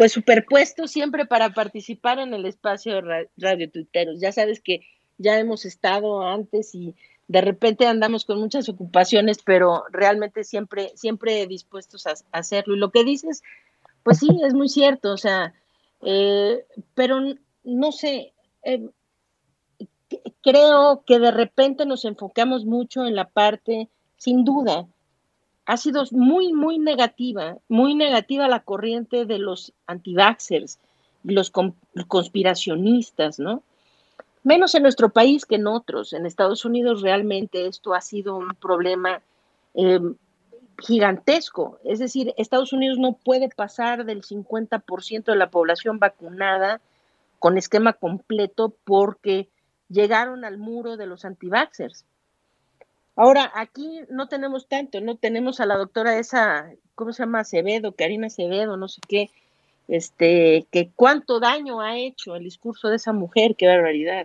pues 0.00 0.12
superpuesto 0.12 0.88
siempre 0.88 1.26
para 1.26 1.52
participar 1.52 2.20
en 2.20 2.32
el 2.32 2.46
espacio 2.46 3.02
Radio 3.36 3.70
Tuiteros. 3.70 4.18
Ya 4.18 4.32
sabes 4.32 4.62
que 4.62 4.80
ya 5.18 5.38
hemos 5.38 5.66
estado 5.66 6.22
antes 6.22 6.74
y 6.74 6.94
de 7.28 7.42
repente 7.42 7.86
andamos 7.86 8.24
con 8.24 8.40
muchas 8.40 8.70
ocupaciones, 8.70 9.40
pero 9.44 9.84
realmente 9.92 10.42
siempre, 10.42 10.90
siempre 10.94 11.46
dispuestos 11.46 12.06
a, 12.06 12.14
hacerlo. 12.32 12.76
Y 12.76 12.78
lo 12.78 12.90
que 12.90 13.04
dices, 13.04 13.42
pues 14.02 14.20
sí, 14.20 14.28
es 14.42 14.54
muy 14.54 14.70
cierto, 14.70 15.12
o 15.12 15.18
sea, 15.18 15.52
eh, 16.00 16.64
pero 16.94 17.20
no 17.64 17.92
sé, 17.92 18.32
eh, 18.62 18.88
creo 20.42 21.02
que 21.06 21.18
de 21.18 21.30
repente 21.30 21.84
nos 21.84 22.06
enfocamos 22.06 22.64
mucho 22.64 23.04
en 23.04 23.14
la 23.14 23.28
parte, 23.28 23.90
sin 24.16 24.46
duda, 24.46 24.86
ha 25.66 25.76
sido 25.76 26.04
muy, 26.12 26.52
muy 26.52 26.78
negativa, 26.78 27.56
muy 27.68 27.94
negativa 27.94 28.48
la 28.48 28.60
corriente 28.60 29.24
de 29.24 29.38
los 29.38 29.72
anti-vaxxers, 29.86 30.78
los 31.22 31.50
conspiracionistas, 31.50 33.38
¿no? 33.38 33.62
Menos 34.42 34.74
en 34.74 34.82
nuestro 34.82 35.10
país 35.10 35.44
que 35.44 35.56
en 35.56 35.66
otros. 35.66 36.12
En 36.12 36.24
Estados 36.24 36.64
Unidos 36.64 37.02
realmente 37.02 37.66
esto 37.66 37.92
ha 37.92 38.00
sido 38.00 38.36
un 38.36 38.54
problema 38.54 39.20
em, 39.74 40.14
gigantesco. 40.78 41.78
Es 41.84 41.98
decir, 41.98 42.32
Estados 42.38 42.72
Unidos 42.72 42.98
no 42.98 43.12
puede 43.12 43.50
pasar 43.50 44.06
del 44.06 44.22
50% 44.22 45.24
de 45.24 45.36
la 45.36 45.50
población 45.50 45.98
vacunada 45.98 46.80
con 47.38 47.58
esquema 47.58 47.92
completo 47.92 48.74
porque 48.84 49.48
llegaron 49.88 50.44
al 50.44 50.56
muro 50.56 50.96
de 50.96 51.06
los 51.06 51.24
anti-vaxxers. 51.24 52.06
Ahora, 53.20 53.52
aquí 53.54 54.00
no 54.08 54.28
tenemos 54.28 54.66
tanto, 54.66 55.02
no 55.02 55.14
tenemos 55.14 55.60
a 55.60 55.66
la 55.66 55.76
doctora 55.76 56.18
esa, 56.18 56.72
¿cómo 56.94 57.12
se 57.12 57.22
llama? 57.22 57.40
Acevedo, 57.40 57.92
Karina 57.92 58.28
Acevedo, 58.28 58.78
no 58.78 58.88
sé 58.88 59.02
qué, 59.06 59.28
este, 59.88 60.66
que 60.70 60.90
cuánto 60.96 61.38
daño 61.38 61.82
ha 61.82 61.98
hecho 61.98 62.34
el 62.34 62.44
discurso 62.44 62.88
de 62.88 62.96
esa 62.96 63.12
mujer, 63.12 63.56
qué 63.56 63.66
barbaridad, 63.66 64.24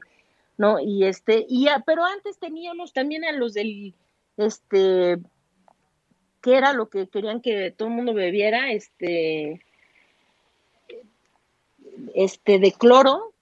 ¿no? 0.57 0.79
Y 0.79 1.03
este, 1.03 1.45
y 1.49 1.67
pero 1.85 2.05
antes 2.05 2.37
teníamos 2.37 2.93
también 2.93 3.25
a 3.25 3.33
los 3.33 3.53
del, 3.53 3.93
este, 4.37 5.17
¿qué 6.41 6.55
era 6.55 6.71
lo 6.71 6.87
que 6.87 7.09
querían 7.09 7.41
que 7.41 7.71
todo 7.71 7.89
el 7.89 7.95
mundo 7.95 8.13
bebiera? 8.13 8.71
Este, 8.71 9.59
este, 12.13 12.59
de 12.59 12.71
cloro, 12.71 13.33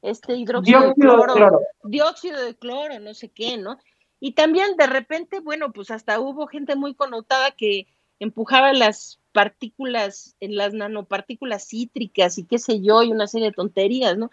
este 0.00 0.36
hidróxido 0.36 0.80
de 0.80 0.86
Dióxido 0.86 1.10
de 1.10 1.16
cloro, 1.16 1.34
cloro. 1.34 1.60
dióxido 1.84 2.42
de 2.42 2.54
cloro, 2.54 2.98
no 2.98 3.12
sé 3.12 3.28
qué, 3.28 3.58
¿no? 3.58 3.78
Y 4.24 4.34
también 4.34 4.76
de 4.76 4.86
repente, 4.86 5.40
bueno, 5.40 5.72
pues 5.72 5.90
hasta 5.90 6.20
hubo 6.20 6.46
gente 6.46 6.76
muy 6.76 6.94
connotada 6.94 7.50
que 7.50 7.88
empujaba 8.20 8.72
las 8.72 9.18
partículas, 9.32 10.36
en 10.38 10.54
las 10.54 10.74
nanopartículas 10.74 11.66
cítricas 11.66 12.38
y 12.38 12.44
qué 12.44 12.60
sé 12.60 12.80
yo, 12.80 13.02
y 13.02 13.10
una 13.10 13.26
serie 13.26 13.48
de 13.48 13.54
tonterías, 13.54 14.16
¿no? 14.16 14.30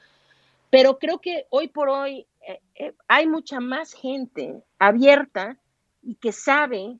Pero 0.69 0.99
creo 0.99 1.17
que 1.17 1.47
hoy 1.49 1.69
por 1.69 1.89
hoy 1.89 2.27
eh, 2.47 2.61
eh, 2.75 2.93
hay 3.07 3.25
mucha 3.25 3.59
más 3.61 3.93
gente 3.93 4.61
abierta 4.77 5.57
y 6.03 6.13
que 6.17 6.33
sabe 6.33 6.99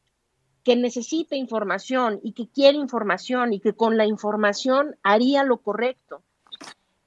que 0.63 0.75
necesita 0.75 1.35
información 1.35 2.19
y 2.23 2.31
que 2.33 2.47
quiere 2.49 2.79
información 2.79 3.53
y 3.53 3.59
que 3.59 3.73
con 3.73 3.97
la 3.97 4.07
información 4.07 4.95
haría 5.03 5.43
lo 5.43 5.57
correcto. 5.57 6.23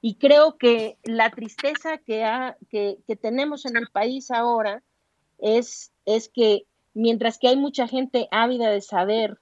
Y 0.00 0.14
creo 0.14 0.58
que 0.58 0.96
la 1.02 1.30
tristeza 1.30 1.98
que, 1.98 2.22
ha- 2.22 2.56
que, 2.70 2.98
que 3.04 3.16
tenemos 3.16 3.66
en 3.66 3.76
el 3.76 3.88
país 3.88 4.30
ahora 4.30 4.80
es, 5.42 5.92
es 6.06 6.30
que 6.32 6.64
mientras 6.94 7.38
que 7.38 7.48
hay 7.48 7.56
mucha 7.56 7.86
gente 7.86 8.28
ávida 8.30 8.70
de 8.70 8.80
saber 8.80 9.38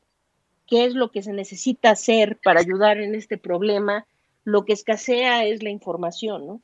qué 0.67 0.85
es 0.85 0.95
lo 0.95 1.11
que 1.11 1.23
se 1.23 1.33
necesita 1.33 1.91
hacer 1.91 2.39
para 2.43 2.61
ayudar 2.61 2.99
en 2.99 3.15
este 3.15 3.39
problema, 3.39 4.07
lo 4.45 4.65
que 4.65 4.73
escasea 4.73 5.45
es 5.45 5.63
la 5.63 5.71
información, 5.71 6.47
¿no? 6.47 6.61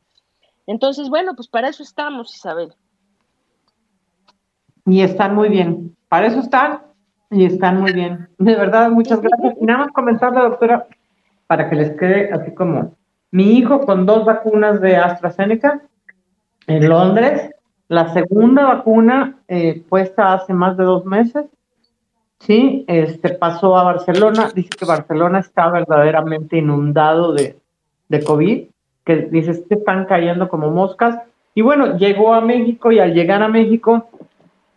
Entonces, 0.66 1.08
bueno, 1.08 1.34
pues 1.36 1.48
para 1.48 1.68
eso 1.68 1.82
estamos, 1.82 2.34
Isabel. 2.34 2.74
Y 4.86 5.02
están 5.02 5.34
muy 5.34 5.48
bien. 5.48 5.96
Para 6.08 6.26
eso 6.28 6.40
están 6.40 6.82
y 7.30 7.44
están 7.44 7.80
muy 7.80 7.92
bien. 7.92 8.28
De 8.38 8.54
verdad, 8.54 8.90
muchas 8.90 9.20
gracias. 9.20 9.54
Y 9.60 9.64
nada 9.64 9.80
más 9.80 9.92
comentarle, 9.92 10.40
doctora, 10.40 10.86
para 11.46 11.68
que 11.68 11.76
les 11.76 11.90
quede 11.96 12.32
así 12.32 12.54
como 12.54 12.96
mi 13.30 13.58
hijo 13.58 13.80
con 13.80 14.06
dos 14.06 14.24
vacunas 14.24 14.80
de 14.80 14.96
AstraZeneca 14.96 15.82
en 16.66 16.88
Londres, 16.88 17.50
la 17.88 18.12
segunda 18.12 18.64
vacuna 18.66 19.36
eh, 19.48 19.82
puesta 19.88 20.32
hace 20.32 20.52
más 20.52 20.76
de 20.76 20.84
dos 20.84 21.04
meses, 21.04 21.44
sí, 22.40 22.84
este 22.88 23.30
pasó 23.30 23.76
a 23.76 23.84
Barcelona, 23.84 24.50
dice 24.54 24.70
que 24.70 24.84
Barcelona 24.84 25.38
está 25.40 25.70
verdaderamente 25.70 26.58
inundado 26.58 27.32
de, 27.32 27.56
de 28.08 28.24
COVID, 28.24 28.64
que 29.04 29.16
dice 29.30 29.64
que 29.68 29.76
están 29.76 30.04
cayendo 30.06 30.48
como 30.48 30.70
moscas, 30.70 31.18
y 31.54 31.62
bueno, 31.62 31.96
llegó 31.96 32.34
a 32.34 32.40
México 32.40 32.92
y 32.92 32.98
al 32.98 33.14
llegar 33.14 33.42
a 33.42 33.48
México 33.48 34.08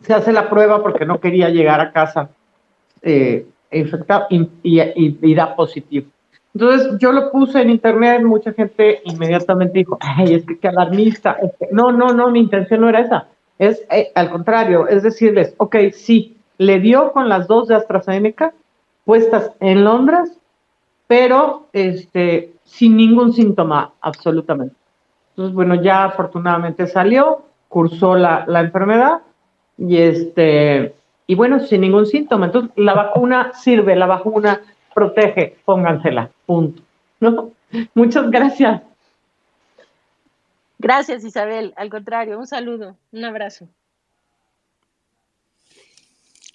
se 0.01 0.13
hace 0.13 0.31
la 0.31 0.49
prueba 0.49 0.81
porque 0.81 1.05
no 1.05 1.19
quería 1.19 1.49
llegar 1.49 1.81
a 1.81 1.91
casa 1.91 2.29
eh, 3.01 3.45
infectado 3.71 4.27
y, 4.29 4.47
y- 4.63 5.35
da 5.35 5.55
positivo. 5.55 6.07
Entonces 6.59 6.99
yo 6.99 7.13
lo 7.13 7.31
puse 7.31 7.61
en 7.61 7.69
internet, 7.69 8.21
mucha 8.21 8.51
gente 8.51 9.01
inmediatamente 9.05 9.79
dijo, 9.79 9.97
ay, 10.01 10.33
es 10.33 10.45
que 10.45 10.59
qué 10.59 10.67
alarmista. 10.67 11.37
es 11.41 11.53
que-". 11.57 11.69
No, 11.71 11.93
no, 11.93 12.09
no, 12.09 12.29
mi 12.29 12.39
intención 12.39 12.81
no 12.81 12.89
era 12.89 12.99
esa. 12.99 13.27
Es 13.57 13.81
eh, 13.89 14.11
al 14.13 14.29
contrario, 14.29 14.85
es 14.87 15.03
decirles, 15.03 15.53
ok, 15.57 15.75
sí, 15.93 16.35
le 16.57 16.81
dio 16.81 17.13
con 17.13 17.29
las 17.29 17.47
dos 17.47 17.69
de 17.69 17.75
AstraZeneca 17.75 18.53
puestas 19.05 19.51
en 19.61 19.85
Londres, 19.85 20.37
pero 21.07 21.67
este, 21.71 22.51
sin 22.65 22.97
ningún 22.97 23.31
síntoma 23.31 23.93
absolutamente. 24.01 24.75
Entonces, 25.29 25.55
bueno, 25.55 25.75
ya 25.75 26.03
afortunadamente 26.03 26.87
salió, 26.87 27.43
cursó 27.69 28.15
la, 28.15 28.43
la 28.47 28.59
enfermedad 28.59 29.19
y 29.77 29.97
este, 29.97 30.93
y 31.25 31.35
bueno, 31.35 31.61
sin 31.61 31.81
ningún 31.81 32.05
síntoma. 32.05 32.47
Entonces, 32.47 32.71
la 32.75 32.93
vacuna 32.95 33.53
sirve, 33.53 33.95
la 33.95 34.07
vacuna 34.07 34.61
protege, 34.93 35.55
póngansela, 35.65 36.31
punto. 36.45 36.81
¿No? 37.19 37.51
Muchas 37.93 38.29
gracias. 38.31 38.81
Gracias, 40.77 41.23
Isabel. 41.25 41.73
Al 41.75 41.89
contrario, 41.89 42.39
un 42.39 42.47
saludo, 42.47 42.97
un 43.11 43.25
abrazo. 43.25 43.67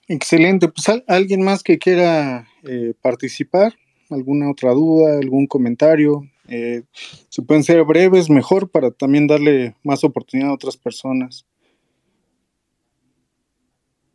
Excelente. 0.08 0.68
Pues 0.68 0.88
¿al- 0.88 1.04
alguien 1.06 1.42
más 1.42 1.62
que 1.62 1.78
quiera 1.78 2.46
eh, 2.62 2.94
participar, 3.00 3.74
alguna 4.10 4.50
otra 4.50 4.72
duda, 4.72 5.18
algún 5.18 5.46
comentario. 5.46 6.22
Eh, 6.48 6.82
si 7.28 7.42
pueden 7.42 7.62
ser 7.64 7.82
breves, 7.84 8.28
mejor 8.28 8.70
para 8.70 8.90
también 8.90 9.26
darle 9.26 9.74
más 9.82 10.04
oportunidad 10.04 10.50
a 10.50 10.54
otras 10.54 10.76
personas. 10.76 11.46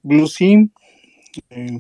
Blue 0.04 0.28
Sim. 0.28 0.70
eh, 1.50 1.78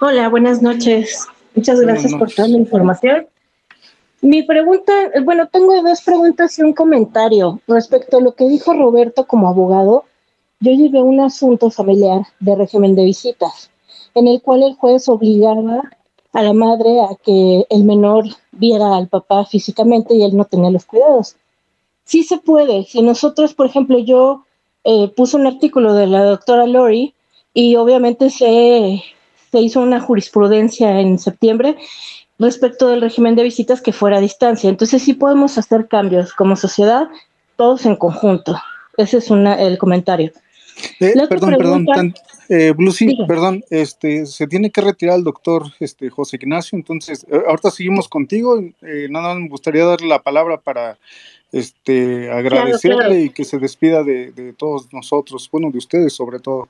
Hola, 0.00 0.28
buenas 0.28 0.62
noches. 0.62 1.26
Muchas 1.54 1.80
gracias 1.80 2.14
por 2.14 2.30
toda 2.32 2.48
la 2.48 2.58
información. 2.58 3.26
Mi 4.20 4.42
pregunta, 4.42 4.92
bueno, 5.24 5.48
tengo 5.48 5.82
dos 5.82 6.00
preguntas 6.02 6.58
y 6.58 6.62
un 6.62 6.72
comentario 6.72 7.60
respecto 7.66 8.18
a 8.18 8.20
lo 8.20 8.34
que 8.34 8.48
dijo 8.48 8.72
Roberto 8.72 9.26
como 9.26 9.48
abogado. 9.48 10.04
Yo 10.60 10.72
llevé 10.72 11.02
un 11.02 11.20
asunto 11.20 11.70
familiar 11.70 12.22
de 12.38 12.54
régimen 12.54 12.94
de 12.94 13.04
visitas, 13.04 13.70
en 14.14 14.28
el 14.28 14.40
cual 14.40 14.62
el 14.62 14.74
juez 14.74 15.08
obligaba 15.08 15.82
a 16.32 16.42
la 16.42 16.52
madre 16.52 17.00
a 17.00 17.16
que 17.22 17.66
el 17.68 17.84
menor 17.84 18.24
viera 18.52 18.96
al 18.96 19.08
papá 19.08 19.44
físicamente 19.44 20.14
y 20.14 20.22
él 20.22 20.36
no 20.36 20.44
tenía 20.44 20.70
los 20.70 20.86
cuidados. 20.86 21.36
Sí 22.04 22.22
se 22.22 22.38
puede. 22.38 22.84
Si 22.84 23.02
nosotros, 23.02 23.54
por 23.54 23.66
ejemplo, 23.66 23.98
yo 23.98 24.44
eh, 24.84 25.08
puse 25.08 25.36
un 25.36 25.46
artículo 25.46 25.94
de 25.94 26.06
la 26.06 26.24
doctora 26.24 26.66
Lori 26.66 27.14
y 27.54 27.76
obviamente 27.76 28.30
se, 28.30 29.02
se 29.50 29.60
hizo 29.60 29.80
una 29.80 30.00
jurisprudencia 30.00 31.00
en 31.00 31.18
septiembre 31.18 31.76
respecto 32.38 32.88
del 32.88 33.00
régimen 33.00 33.36
de 33.36 33.44
visitas 33.44 33.80
que 33.80 33.92
fuera 33.92 34.18
a 34.18 34.20
distancia. 34.20 34.68
Entonces 34.68 35.02
sí 35.02 35.14
podemos 35.14 35.58
hacer 35.58 35.86
cambios 35.88 36.32
como 36.32 36.56
sociedad, 36.56 37.08
todos 37.56 37.86
en 37.86 37.96
conjunto. 37.96 38.56
Ese 38.96 39.18
es 39.18 39.30
una, 39.30 39.60
el 39.60 39.78
comentario. 39.78 40.32
Eh, 40.98 41.14
perdón, 41.28 41.54
perdón, 41.56 41.86
tan- 41.86 42.14
eh, 42.48 42.74
perdón, 43.28 43.62
este, 43.70 44.26
se 44.26 44.46
tiene 44.46 44.70
que 44.70 44.80
retirar 44.80 45.16
el 45.16 45.24
doctor 45.24 45.64
este, 45.78 46.08
José 46.10 46.36
Ignacio, 46.40 46.76
entonces 46.76 47.24
eh, 47.30 47.42
ahorita 47.46 47.70
seguimos 47.70 48.08
contigo, 48.08 48.58
eh, 48.58 49.06
nada 49.10 49.34
más 49.34 49.42
me 49.42 49.48
gustaría 49.48 49.84
darle 49.84 50.08
la 50.08 50.22
palabra 50.22 50.56
para 50.58 50.98
este, 51.52 52.30
agradecerle 52.30 52.96
claro. 52.96 53.14
y 53.18 53.30
que 53.30 53.44
se 53.44 53.58
despida 53.58 54.02
de, 54.02 54.32
de 54.32 54.54
todos 54.54 54.92
nosotros, 54.92 55.48
bueno, 55.52 55.70
de 55.70 55.78
ustedes 55.78 56.14
sobre 56.14 56.40
todo. 56.40 56.68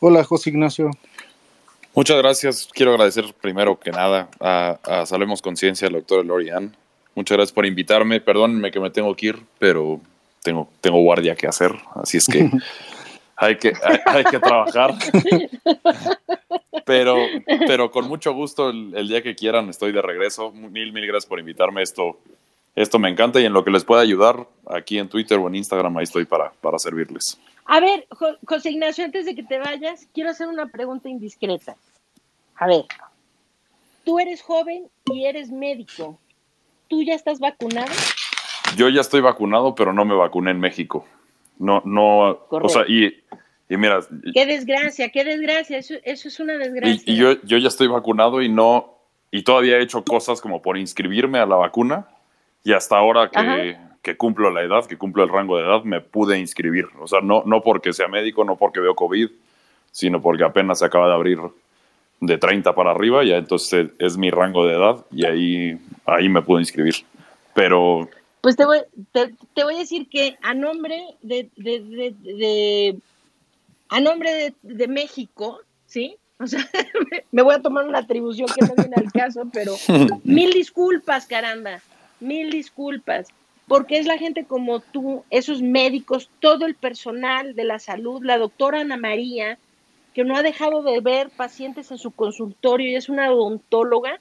Hola, 0.00 0.24
José 0.24 0.48
Ignacio. 0.48 0.90
Muchas 1.94 2.16
gracias. 2.16 2.68
Quiero 2.72 2.92
agradecer 2.92 3.34
primero 3.40 3.78
que 3.78 3.90
nada 3.90 4.30
a, 4.40 4.78
a 4.82 5.06
Salvemos 5.06 5.42
Conciencia, 5.42 5.88
al 5.88 5.92
doctor 5.94 6.24
Lorian. 6.24 6.74
Muchas 7.14 7.36
gracias 7.36 7.52
por 7.52 7.66
invitarme. 7.66 8.20
Perdónenme 8.20 8.70
que 8.70 8.80
me 8.80 8.88
tengo 8.88 9.14
que 9.14 9.26
ir, 9.26 9.38
pero 9.58 10.00
tengo, 10.42 10.70
tengo 10.80 11.02
guardia 11.02 11.34
que 11.34 11.46
hacer, 11.46 11.72
así 11.94 12.16
es 12.16 12.26
que 12.26 12.50
hay 13.36 13.56
que, 13.56 13.74
hay, 13.84 13.98
hay 14.06 14.24
que 14.24 14.38
trabajar. 14.38 14.94
Pero, 16.86 17.16
pero 17.66 17.90
con 17.90 18.08
mucho 18.08 18.32
gusto, 18.32 18.70
el, 18.70 18.94
el 18.96 19.06
día 19.06 19.22
que 19.22 19.34
quieran, 19.34 19.68
estoy 19.68 19.92
de 19.92 20.00
regreso. 20.00 20.50
Mil, 20.50 20.92
mil 20.92 21.06
gracias 21.06 21.28
por 21.28 21.38
invitarme. 21.38 21.82
Esto, 21.82 22.18
esto 22.74 22.98
me 22.98 23.10
encanta 23.10 23.38
y 23.38 23.44
en 23.44 23.52
lo 23.52 23.64
que 23.64 23.70
les 23.70 23.84
pueda 23.84 24.00
ayudar, 24.00 24.46
aquí 24.66 24.98
en 24.98 25.08
Twitter 25.08 25.38
o 25.38 25.46
en 25.46 25.56
Instagram, 25.56 25.98
ahí 25.98 26.04
estoy 26.04 26.24
para, 26.24 26.52
para 26.60 26.78
servirles. 26.78 27.38
A 27.72 27.78
ver, 27.78 28.04
Jo- 28.10 28.36
José 28.48 28.70
Ignacio, 28.72 29.04
antes 29.04 29.24
de 29.26 29.36
que 29.36 29.44
te 29.44 29.58
vayas, 29.60 30.08
quiero 30.12 30.30
hacer 30.30 30.48
una 30.48 30.66
pregunta 30.66 31.08
indiscreta. 31.08 31.76
A 32.56 32.66
ver, 32.66 32.84
tú 34.04 34.18
eres 34.18 34.42
joven 34.42 34.90
y 35.12 35.24
eres 35.26 35.50
médico. 35.52 36.18
¿Tú 36.88 37.04
ya 37.04 37.14
estás 37.14 37.38
vacunado? 37.38 37.92
Yo 38.76 38.88
ya 38.88 39.00
estoy 39.00 39.20
vacunado, 39.20 39.76
pero 39.76 39.92
no 39.92 40.04
me 40.04 40.16
vacuné 40.16 40.50
en 40.50 40.58
México. 40.58 41.06
No, 41.60 41.80
no, 41.84 42.30
o 42.30 42.48
Correcto. 42.48 42.68
sea, 42.70 42.84
y, 42.88 43.06
y 43.68 43.76
mira, 43.76 44.00
Qué 44.34 44.46
desgracia, 44.46 45.10
qué 45.10 45.22
desgracia. 45.22 45.78
Eso, 45.78 45.94
eso 46.02 46.26
es 46.26 46.40
una 46.40 46.54
desgracia. 46.54 47.00
y, 47.06 47.12
y 47.12 47.16
yo, 47.16 47.40
yo 47.42 47.56
ya 47.58 47.68
estoy 47.68 47.86
vacunado 47.86 48.42
y 48.42 48.48
no, 48.48 48.94
y 49.30 49.44
todavía 49.44 49.76
he 49.76 49.82
hecho 49.82 50.02
cosas 50.04 50.40
como 50.40 50.60
por 50.60 50.76
inscribirme 50.76 51.38
a 51.38 51.46
la 51.46 51.54
vacuna 51.54 52.08
y 52.64 52.72
hasta 52.72 52.96
ahora 52.98 53.30
que, 53.30 53.38
Ajá. 53.38 53.89
Que 54.02 54.16
cumplo 54.16 54.50
la 54.50 54.62
edad, 54.62 54.86
que 54.86 54.96
cumplo 54.96 55.22
el 55.22 55.28
rango 55.28 55.58
de 55.58 55.64
edad, 55.64 55.82
me 55.84 56.00
pude 56.00 56.38
inscribir. 56.38 56.86
O 57.00 57.06
sea, 57.06 57.20
no, 57.20 57.42
no 57.44 57.62
porque 57.62 57.92
sea 57.92 58.08
médico, 58.08 58.44
no 58.44 58.56
porque 58.56 58.80
veo 58.80 58.94
COVID, 58.94 59.30
sino 59.90 60.22
porque 60.22 60.44
apenas 60.44 60.78
se 60.78 60.86
acaba 60.86 61.08
de 61.08 61.14
abrir 61.14 61.38
de 62.20 62.38
30 62.38 62.74
para 62.74 62.90
arriba, 62.90 63.24
ya 63.24 63.36
entonces 63.36 63.90
es 63.98 64.16
mi 64.16 64.30
rango 64.30 64.66
de 64.66 64.74
edad 64.74 65.04
y 65.10 65.24
ahí, 65.24 65.78
ahí 66.04 66.28
me 66.28 66.42
pude 66.42 66.60
inscribir. 66.60 66.94
Pero 67.54 68.08
Pues 68.42 68.56
te 68.56 68.64
voy, 68.64 68.80
te, 69.12 69.34
te 69.54 69.64
voy 69.64 69.76
a 69.76 69.78
decir 69.78 70.08
que 70.08 70.36
a 70.42 70.54
nombre 70.54 70.98
de, 71.22 71.48
de, 71.56 71.80
de, 71.80 72.14
de 72.22 72.98
a 73.88 74.00
nombre 74.00 74.32
de, 74.32 74.54
de, 74.62 74.88
México, 74.88 75.60
¿sí? 75.86 76.16
O 76.38 76.46
sea, 76.46 76.60
me 77.32 77.42
voy 77.42 77.54
a 77.54 77.62
tomar 77.62 77.86
una 77.86 77.98
atribución 77.98 78.48
que 78.54 78.66
no 78.66 78.74
viene 78.76 78.96
al 78.96 79.10
caso, 79.10 79.42
pero 79.52 79.74
mil 80.24 80.52
disculpas, 80.52 81.26
caramba, 81.26 81.80
mil 82.20 82.50
disculpas, 82.50 83.28
porque 83.70 83.98
es 83.98 84.06
la 84.06 84.18
gente 84.18 84.46
como 84.46 84.80
tú, 84.80 85.22
esos 85.30 85.62
médicos, 85.62 86.28
todo 86.40 86.66
el 86.66 86.74
personal 86.74 87.54
de 87.54 87.62
la 87.62 87.78
salud, 87.78 88.20
la 88.24 88.36
doctora 88.36 88.80
Ana 88.80 88.96
María, 88.96 89.58
que 90.12 90.24
no 90.24 90.34
ha 90.34 90.42
dejado 90.42 90.82
de 90.82 90.98
ver 90.98 91.30
pacientes 91.30 91.92
en 91.92 91.98
su 91.98 92.10
consultorio 92.10 92.88
y 92.88 92.96
es 92.96 93.08
una 93.08 93.30
odontóloga, 93.30 94.18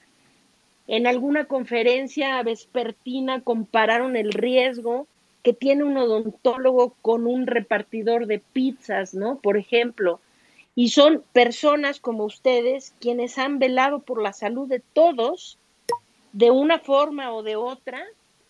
en 0.86 1.08
alguna 1.08 1.46
conferencia 1.46 2.44
vespertina 2.44 3.42
compararon 3.42 4.16
el 4.16 4.34
riesgo 4.34 5.08
que 5.42 5.54
tiene 5.54 5.84
un 5.84 5.98
odontólogo 5.98 6.94
con 7.02 7.26
un 7.26 7.48
repartidor 7.48 8.28
de 8.28 8.38
pizzas, 8.38 9.16
¿no? 9.16 9.40
Por 9.40 9.58
ejemplo. 9.58 10.20
Y 10.76 10.90
son 10.90 11.24
personas 11.34 12.00
como 12.00 12.26
ustedes 12.26 12.94
quienes 13.00 13.40
han 13.40 13.58
velado 13.58 14.02
por 14.02 14.22
la 14.22 14.32
salud 14.32 14.68
de 14.68 14.84
todos 14.94 15.58
de 16.34 16.52
una 16.52 16.78
forma 16.78 17.34
o 17.34 17.42
de 17.42 17.56
otra, 17.56 18.06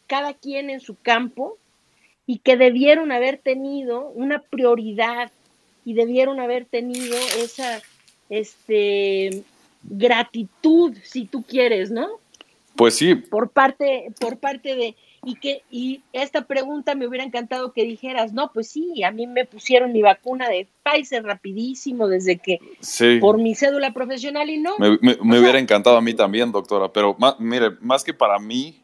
cada 0.10 0.34
quien 0.34 0.70
en 0.70 0.82
su 0.82 0.96
campo, 0.96 1.58
y 2.26 2.40
que 2.40 2.58
debieron 2.58 3.12
haber 3.12 3.38
tenido 3.38 4.10
una 4.10 4.40
prioridad 4.40 5.32
y 5.86 5.94
debieron 5.94 6.40
haber 6.40 6.66
tenido 6.66 7.18
esa 7.38 7.82
este, 8.30 9.44
gratitud, 9.84 10.96
si 11.04 11.26
tú 11.26 11.44
quieres, 11.44 11.90
¿no? 11.90 12.08
Pues 12.76 12.96
sí. 12.96 13.16
Por 13.16 13.50
parte, 13.50 14.14
por 14.20 14.38
parte 14.38 14.76
de, 14.76 14.96
y 15.26 15.36
que, 15.36 15.64
y 15.72 16.02
esta 16.14 16.46
pregunta 16.46 16.94
me 16.94 17.08
hubiera 17.08 17.26
encantado 17.26 17.74
que 17.74 17.84
dijeras, 17.84 18.32
no, 18.32 18.52
pues 18.54 18.70
sí, 18.70 19.04
a 19.04 19.12
mí 19.12 19.26
me 19.26 19.46
pusieron 19.46 19.92
mi 19.92 20.02
vacuna 20.02 20.48
de 20.50 20.68
Pfizer 20.84 21.24
rapidísimo 21.24 22.08
desde 22.08 22.38
que, 22.38 22.60
sí. 22.80 23.18
por 23.20 23.40
mi 23.40 23.56
cédula 23.56 23.92
profesional 23.92 24.50
y 24.50 24.60
no. 24.60 24.78
Me, 24.78 25.00
me, 25.02 25.18
me 25.22 25.40
hubiera 25.40 25.60
encantado 25.60 25.98
a 25.98 26.02
mí 26.02 26.14
también, 26.14 26.52
doctora, 26.52 26.94
pero 26.94 27.16
más, 27.18 27.40
mire, 27.40 27.72
más 27.82 28.04
que 28.04 28.14
para 28.14 28.38
mí, 28.38 28.84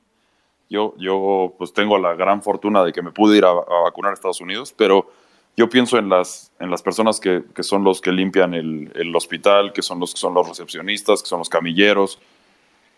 yo, 0.70 0.94
yo 0.98 1.54
pues 1.58 1.74
tengo 1.74 1.98
la 1.98 2.14
gran 2.16 2.42
fortuna 2.42 2.84
de 2.84 2.94
que 2.94 3.02
me 3.02 3.12
pude 3.12 3.38
ir 3.38 3.46
a, 3.46 3.50
a 3.50 3.82
vacunar 3.84 4.12
a 4.12 4.14
Estados 4.14 4.42
Unidos, 4.42 4.74
pero 4.76 5.10
yo 5.58 5.70
pienso 5.70 5.98
en 5.98 6.10
las, 6.10 6.52
en 6.60 6.70
las 6.70 6.82
personas 6.82 7.20
que, 7.20 7.44
que 7.54 7.64
son 7.64 7.84
los 7.84 8.02
que 8.02 8.12
limpian 8.12 8.54
el, 8.54 8.92
el 8.96 9.16
hospital, 9.16 9.72
que 9.74 9.82
son 9.82 10.00
los 10.00 10.14
que 10.14 10.20
son 10.20 10.34
los 10.34 10.48
recepcionistas, 10.48 11.24
que 11.24 11.30
son 11.30 11.40
los 11.40 11.50
camilleros, 11.50 12.20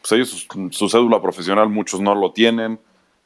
pues 0.02 0.12
ellos 0.14 0.30
su, 0.30 0.70
su, 0.72 0.90
cédula 0.90 1.22
profesional 1.22 1.70
muchos 1.70 2.00
no 2.02 2.16
lo 2.16 2.32
tienen, 2.32 2.80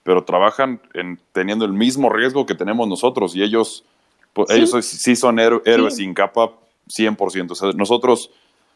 pero 0.03 0.23
trabajan 0.23 0.81
en, 0.93 1.19
teniendo 1.31 1.65
el 1.65 1.73
mismo 1.73 2.09
riesgo 2.09 2.45
que 2.45 2.55
tenemos 2.55 2.88
nosotros 2.88 3.35
y 3.35 3.43
ellos, 3.43 3.85
pues, 4.34 4.49
¿Sí? 4.49 4.55
ellos 4.55 4.85
sí 4.85 5.15
son 5.15 5.39
héroes, 5.39 5.95
sí. 5.95 6.03
sin 6.03 6.13
capa 6.13 6.53
100%. 6.88 7.51
O 7.51 7.55
sea, 7.55 7.72
nosotros, 7.73 8.31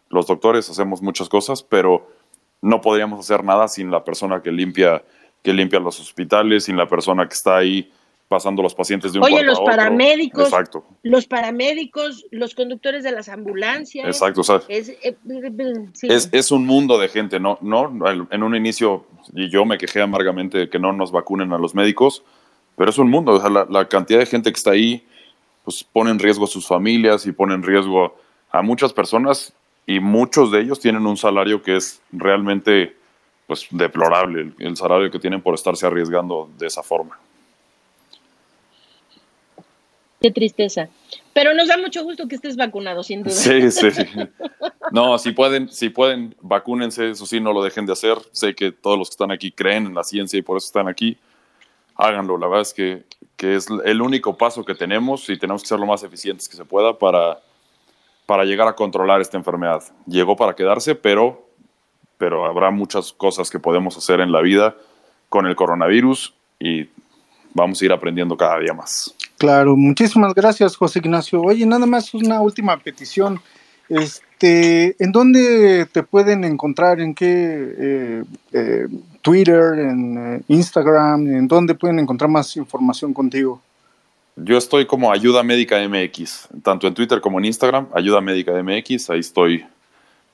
los 0.10 0.28
doctores, 0.28 0.70
hacemos 0.70 1.02
muchas 1.02 1.30
cosas, 1.30 1.64
pero 1.64 2.10
no 2.62 2.82
podríamos 2.82 3.20
hacer 3.20 3.44
nada 3.44 3.68
sin 3.68 3.92
la 3.92 4.04
persona 4.04 4.42
que 4.42 4.52
limpia, 4.52 5.04
que 5.46 5.54
limpia 5.54 5.80
los 5.80 6.00
hospitales, 6.00 6.64
sin 6.64 6.76
la 6.76 6.88
persona 6.88 7.28
que 7.28 7.36
está 7.36 7.58
ahí 7.58 7.92
pasando 8.28 8.64
los 8.64 8.74
pacientes 8.74 9.14
de 9.14 9.20
un 9.20 9.26
Oye, 9.26 9.44
los 9.44 9.60
a 9.60 9.62
otro. 9.62 9.76
paramédicos, 9.76 10.46
Exacto. 10.46 10.84
los 11.04 11.28
paramédicos, 11.28 12.26
los 12.32 12.56
conductores 12.56 13.04
de 13.04 13.12
las 13.12 13.30
ambulancias. 13.30 14.08
Exacto, 14.08 14.42
o 14.42 14.44
sea, 14.44 14.62
es, 14.68 14.90
eh, 14.90 15.16
sí. 15.94 16.08
es, 16.10 16.30
es, 16.32 16.52
un 16.52 16.66
mundo 16.66 16.98
de 16.98 17.10
gente, 17.10 17.40
¿no? 17.40 17.60
no 17.62 17.94
En 18.32 18.42
un 18.42 18.56
inicio, 18.56 19.06
y 19.36 19.52
yo 19.52 19.64
me 19.66 19.78
quejé 19.78 20.02
amargamente 20.02 20.58
de 20.58 20.70
que 20.70 20.80
no 20.80 20.92
nos 20.92 21.12
vacunen 21.12 21.54
a 21.54 21.60
los 21.60 21.76
médicos, 21.76 22.24
pero 22.76 22.90
es 22.90 22.98
un 22.98 23.12
mundo, 23.12 23.34
o 23.34 23.40
sea, 23.40 23.52
la, 23.52 23.68
la 23.70 23.88
cantidad 23.88 24.18
de 24.18 24.26
gente 24.26 24.52
que 24.52 24.58
está 24.58 24.72
ahí, 24.72 25.06
pues 25.64 25.84
pone 25.84 26.10
en 26.10 26.18
riesgo 26.18 26.46
a 26.46 26.48
sus 26.48 26.66
familias 26.66 27.28
y 27.28 27.32
pone 27.32 27.54
en 27.54 27.62
riesgo 27.62 28.18
a 28.52 28.64
muchas 28.64 28.92
personas 28.92 29.54
y 29.86 30.00
muchos 30.00 30.52
de 30.52 30.62
ellos 30.62 30.80
tienen 30.80 31.06
un 31.06 31.18
salario 31.18 31.62
que 31.62 31.76
es 31.76 32.02
realmente 32.12 32.96
pues 33.48 33.68
deplorable, 33.70 34.42
el, 34.42 34.56
el 34.60 34.78
salario 34.78 35.12
que 35.12 35.20
tienen 35.20 35.42
por 35.42 35.54
estarse 35.54 35.86
arriesgando 35.86 36.50
de 36.58 36.68
esa 36.68 36.84
forma. 36.84 37.18
Qué 40.26 40.32
tristeza. 40.32 40.90
Pero 41.34 41.54
nos 41.54 41.68
da 41.68 41.78
mucho 41.78 42.04
gusto 42.04 42.28
que 42.28 42.36
estés 42.36 42.56
vacunado, 42.56 43.04
sin 43.04 43.22
duda. 43.24 43.36
Sí, 43.36 43.70
sí. 43.72 43.90
No, 44.92 45.18
si 45.18 45.32
pueden, 45.32 45.70
si 45.70 45.90
pueden, 45.90 46.36
vacúnense, 46.42 47.10
eso 47.10 47.26
sí, 47.26 47.40
no 47.40 47.52
lo 47.52 47.64
dejen 47.64 47.86
de 47.86 47.94
hacer. 47.94 48.18
Sé 48.32 48.54
que 48.54 48.72
todos 48.72 48.98
los 48.98 49.10
que 49.10 49.14
están 49.14 49.32
aquí 49.32 49.52
creen 49.52 49.88
en 49.88 49.96
la 49.96 50.04
ciencia 50.04 50.38
y 50.38 50.42
por 50.44 50.58
eso 50.58 50.68
están 50.68 50.88
aquí. 50.88 51.18
Háganlo, 51.96 52.38
la 52.38 52.48
verdad 52.48 52.62
es 52.62 52.74
que, 52.74 53.04
que 53.36 53.56
es 53.56 53.68
el 53.84 54.02
único 54.02 54.38
paso 54.38 54.64
que 54.64 54.76
tenemos 54.76 55.28
y 55.30 55.38
tenemos 55.38 55.64
que 55.64 55.70
ser 55.70 55.80
lo 55.80 55.86
más 55.86 56.04
eficientes 56.04 56.48
que 56.48 56.56
se 56.56 56.66
pueda 56.66 56.98
para, 56.98 57.40
para 58.26 58.46
llegar 58.46 58.68
a 58.68 58.76
controlar 58.76 59.22
esta 59.22 59.38
enfermedad. 59.38 59.84
Llegó 60.06 60.36
para 60.36 60.56
quedarse, 60.56 60.94
pero, 60.96 61.45
pero 62.18 62.46
habrá 62.46 62.72
muchas 62.72 63.14
cosas 63.14 63.50
que 63.50 63.60
podemos 63.60 63.98
hacer 63.98 64.20
en 64.20 64.32
la 64.32 64.42
vida 64.42 64.76
con 65.30 65.46
el 65.46 65.56
coronavirus 65.56 66.34
y 66.60 66.88
vamos 67.54 67.82
a 67.82 67.86
ir 67.86 67.92
aprendiendo 67.92 68.38
cada 68.38 68.60
día 68.60 68.74
más. 68.74 69.14
Claro, 69.38 69.76
muchísimas 69.76 70.34
gracias, 70.34 70.76
José 70.76 71.00
Ignacio. 71.00 71.42
Oye, 71.42 71.66
nada 71.66 71.86
más 71.86 72.14
una 72.14 72.42
última 72.42 72.78
petición. 72.78 73.40
Este, 73.90 74.96
¿En 75.04 75.12
dónde 75.12 75.86
te 75.92 76.04
pueden 76.04 76.44
encontrar? 76.44 77.00
¿En 77.00 77.14
qué 77.14 77.76
eh, 77.78 78.24
eh, 78.54 78.88
Twitter, 79.22 79.80
en 79.80 80.36
eh, 80.38 80.42
Instagram? 80.48 81.28
¿En 81.28 81.48
dónde 81.48 81.76
pueden 81.76 82.00
encontrar 82.00 82.30
más 82.30 82.56
información 82.58 83.14
contigo? 83.14 83.62
Yo 84.38 84.58
estoy 84.58 84.86
como 84.86 85.12
Ayuda 85.12 85.44
Médica 85.44 85.78
MX, 85.88 86.50
tanto 86.62 86.88
en 86.88 86.94
Twitter 86.94 87.22
como 87.22 87.40
en 87.40 87.46
Instagram, 87.46 87.88
Ayuda 87.94 88.20
Médica 88.20 88.52
MX. 88.52 89.10
Ahí 89.10 89.20
estoy, 89.20 89.66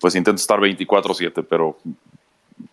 pues 0.01 0.15
intento 0.15 0.41
estar 0.41 0.59
24/7, 0.59 1.45
pero 1.47 1.77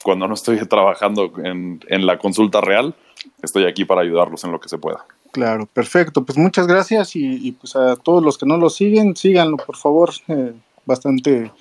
cuando 0.02 0.26
no 0.26 0.34
estoy 0.34 0.59
trabajando 0.66 1.30
en, 1.44 1.80
en 1.86 2.06
la 2.06 2.18
consulta 2.18 2.60
real, 2.60 2.94
estoy 3.42 3.66
aquí 3.66 3.84
para 3.84 4.00
ayudarlos 4.00 4.42
en 4.44 4.52
lo 4.52 4.60
que 4.60 4.68
se 4.68 4.78
pueda. 4.78 5.05
Claro, 5.32 5.66
perfecto. 5.66 6.24
Pues 6.24 6.38
muchas 6.38 6.66
gracias 6.66 7.14
y, 7.14 7.46
y, 7.46 7.52
pues 7.52 7.76
a 7.76 7.96
todos 7.96 8.22
los 8.22 8.38
que 8.38 8.46
no 8.46 8.56
lo 8.56 8.70
siguen, 8.70 9.14
síganlo, 9.14 9.59
por 9.59 9.76
favor. 9.76 10.10
Eh, 10.28 10.55
bastante 10.86 11.52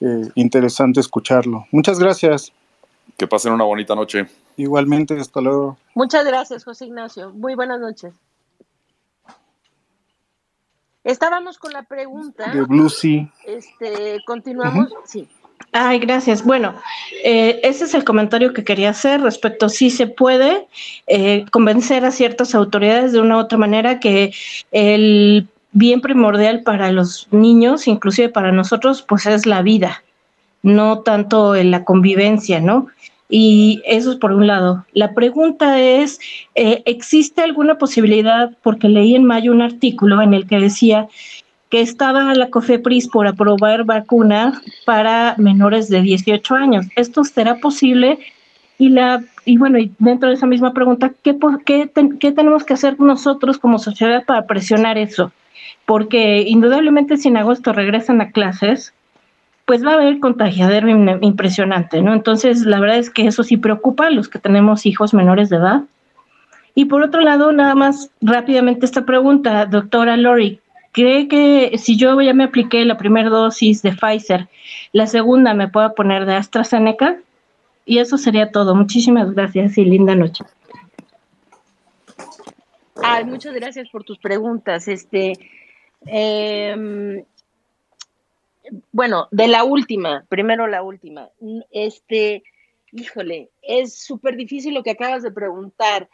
eh, 0.00 0.28
interesante 0.36 1.00
escucharlo. 1.00 1.66
Muchas 1.72 1.98
gracias. 1.98 2.52
Que 3.16 3.26
pasen 3.26 3.52
una 3.52 3.64
bonita 3.64 3.94
noche. 3.94 4.26
Igualmente, 4.56 5.18
hasta 5.18 5.40
luego. 5.40 5.76
Muchas 5.94 6.24
gracias, 6.24 6.64
José 6.64 6.86
Ignacio. 6.86 7.30
Muy 7.32 7.54
buenas 7.54 7.80
noches. 7.80 8.14
Estábamos 11.08 11.56
con 11.56 11.72
la 11.72 11.84
pregunta. 11.84 12.52
De 12.52 12.66
Lucy. 12.68 13.26
Este, 13.46 14.18
continuamos. 14.26 14.90
Uh 14.92 14.94
-huh. 14.94 15.00
Sí. 15.06 15.28
Ay, 15.72 15.98
gracias. 16.00 16.44
Bueno, 16.44 16.74
eh, 17.24 17.60
ese 17.62 17.84
es 17.84 17.94
el 17.94 18.04
comentario 18.04 18.52
que 18.52 18.62
quería 18.62 18.90
hacer 18.90 19.22
respecto 19.22 19.66
a 19.66 19.68
si 19.70 19.88
se 19.88 20.06
puede 20.06 20.68
eh, 21.06 21.46
convencer 21.50 22.04
a 22.04 22.10
ciertas 22.10 22.54
autoridades 22.54 23.12
de 23.12 23.20
una 23.22 23.36
u 23.36 23.40
otra 23.40 23.56
manera 23.56 24.00
que 24.00 24.34
el 24.70 25.48
bien 25.72 26.02
primordial 26.02 26.62
para 26.62 26.92
los 26.92 27.26
niños, 27.30 27.88
inclusive 27.88 28.28
para 28.28 28.52
nosotros, 28.52 29.00
pues 29.00 29.24
es 29.24 29.46
la 29.46 29.62
vida, 29.62 30.02
no 30.62 31.00
tanto 31.00 31.56
en 31.56 31.70
la 31.70 31.84
convivencia, 31.84 32.60
¿no? 32.60 32.88
Y 33.28 33.82
eso 33.84 34.12
es 34.12 34.16
por 34.16 34.32
un 34.32 34.46
lado. 34.46 34.86
La 34.94 35.12
pregunta 35.12 35.80
es, 35.80 36.18
eh, 36.54 36.82
¿existe 36.86 37.42
alguna 37.42 37.76
posibilidad, 37.76 38.52
porque 38.62 38.88
leí 38.88 39.14
en 39.14 39.24
mayo 39.24 39.52
un 39.52 39.60
artículo 39.60 40.22
en 40.22 40.32
el 40.32 40.46
que 40.46 40.58
decía 40.58 41.08
que 41.70 41.80
estaba 41.80 42.34
la 42.34 42.50
COFEPRIS 42.50 43.08
por 43.08 43.26
aprobar 43.26 43.84
vacuna 43.84 44.62
para 44.86 45.34
menores 45.38 45.88
de 45.88 46.00
18 46.00 46.54
años. 46.54 46.86
¿Esto 46.96 47.24
será 47.24 47.56
posible? 47.56 48.18
Y, 48.78 48.90
la, 48.90 49.22
y 49.44 49.58
bueno, 49.58 49.78
y 49.78 49.92
dentro 49.98 50.28
de 50.28 50.36
esa 50.36 50.46
misma 50.46 50.72
pregunta, 50.72 51.12
¿qué, 51.22 51.36
qué, 51.66 51.90
¿qué 52.20 52.32
tenemos 52.32 52.64
que 52.64 52.74
hacer 52.74 52.98
nosotros 53.00 53.58
como 53.58 53.78
sociedad 53.78 54.24
para 54.24 54.46
presionar 54.46 54.96
eso? 54.96 55.32
Porque 55.84 56.42
indudablemente 56.42 57.16
si 57.16 57.28
en 57.28 57.36
agosto 57.36 57.72
regresan 57.72 58.20
a 58.20 58.30
clases, 58.30 58.94
pues 59.68 59.84
va 59.84 59.90
a 59.90 59.94
haber 59.96 60.18
contagiadero 60.18 60.88
impresionante, 61.20 62.00
¿no? 62.00 62.14
Entonces, 62.14 62.62
la 62.62 62.80
verdad 62.80 62.96
es 62.96 63.10
que 63.10 63.26
eso 63.26 63.42
sí 63.42 63.58
preocupa 63.58 64.06
a 64.06 64.10
los 64.10 64.30
que 64.30 64.38
tenemos 64.38 64.86
hijos 64.86 65.12
menores 65.12 65.50
de 65.50 65.56
edad. 65.56 65.82
Y 66.74 66.86
por 66.86 67.02
otro 67.02 67.20
lado, 67.20 67.52
nada 67.52 67.74
más 67.74 68.10
rápidamente 68.22 68.86
esta 68.86 69.04
pregunta, 69.04 69.66
doctora 69.66 70.16
Lori, 70.16 70.58
¿cree 70.92 71.28
que 71.28 71.76
si 71.76 71.98
yo 71.98 72.18
ya 72.22 72.32
me 72.32 72.44
apliqué 72.44 72.82
la 72.86 72.96
primera 72.96 73.28
dosis 73.28 73.82
de 73.82 73.92
Pfizer, 73.92 74.48
la 74.94 75.06
segunda 75.06 75.52
me 75.52 75.68
pueda 75.68 75.92
poner 75.92 76.24
de 76.24 76.36
AstraZeneca? 76.36 77.18
Y 77.84 77.98
eso 77.98 78.16
sería 78.16 78.50
todo. 78.50 78.74
Muchísimas 78.74 79.34
gracias 79.34 79.76
y 79.76 79.84
linda 79.84 80.14
noche. 80.14 80.44
Ay, 83.02 83.26
muchas 83.26 83.52
gracias 83.52 83.90
por 83.90 84.02
tus 84.02 84.16
preguntas. 84.18 84.88
Este, 84.88 85.34
eh, 86.06 87.22
bueno, 88.92 89.28
de 89.30 89.48
la 89.48 89.64
última, 89.64 90.24
primero 90.28 90.66
la 90.66 90.82
última. 90.82 91.28
Este, 91.70 92.42
híjole, 92.92 93.50
es 93.62 93.94
súper 93.94 94.36
difícil 94.36 94.74
lo 94.74 94.82
que 94.82 94.90
acabas 94.90 95.22
de 95.22 95.30
preguntar. 95.30 96.08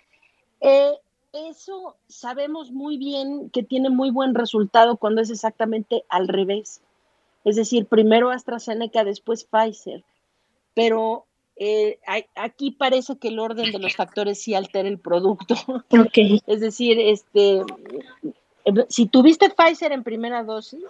Eh, 0.60 0.92
eso 1.32 1.96
sabemos 2.08 2.70
muy 2.70 2.96
bien 2.96 3.50
que 3.50 3.62
tiene 3.62 3.90
muy 3.90 4.10
buen 4.10 4.34
resultado 4.34 4.96
cuando 4.96 5.20
es 5.20 5.30
exactamente 5.30 6.04
al 6.08 6.28
revés. 6.28 6.80
Es 7.44 7.56
decir, 7.56 7.86
primero 7.86 8.30
AstraZeneca, 8.30 9.04
después 9.04 9.44
Pfizer. 9.44 10.04
Pero 10.74 11.26
eh, 11.56 11.98
aquí 12.34 12.70
parece 12.72 13.16
que 13.18 13.28
el 13.28 13.38
orden 13.38 13.70
de 13.70 13.78
los 13.78 13.94
factores 13.96 14.40
sí 14.40 14.54
altera 14.54 14.88
el 14.88 14.98
producto. 14.98 15.54
Ok. 15.90 16.42
Es 16.46 16.60
decir, 16.60 16.98
este, 16.98 17.62
si 18.88 19.06
tuviste 19.06 19.50
Pfizer 19.50 19.92
en 19.92 20.02
primera 20.02 20.42
dosis, 20.42 20.84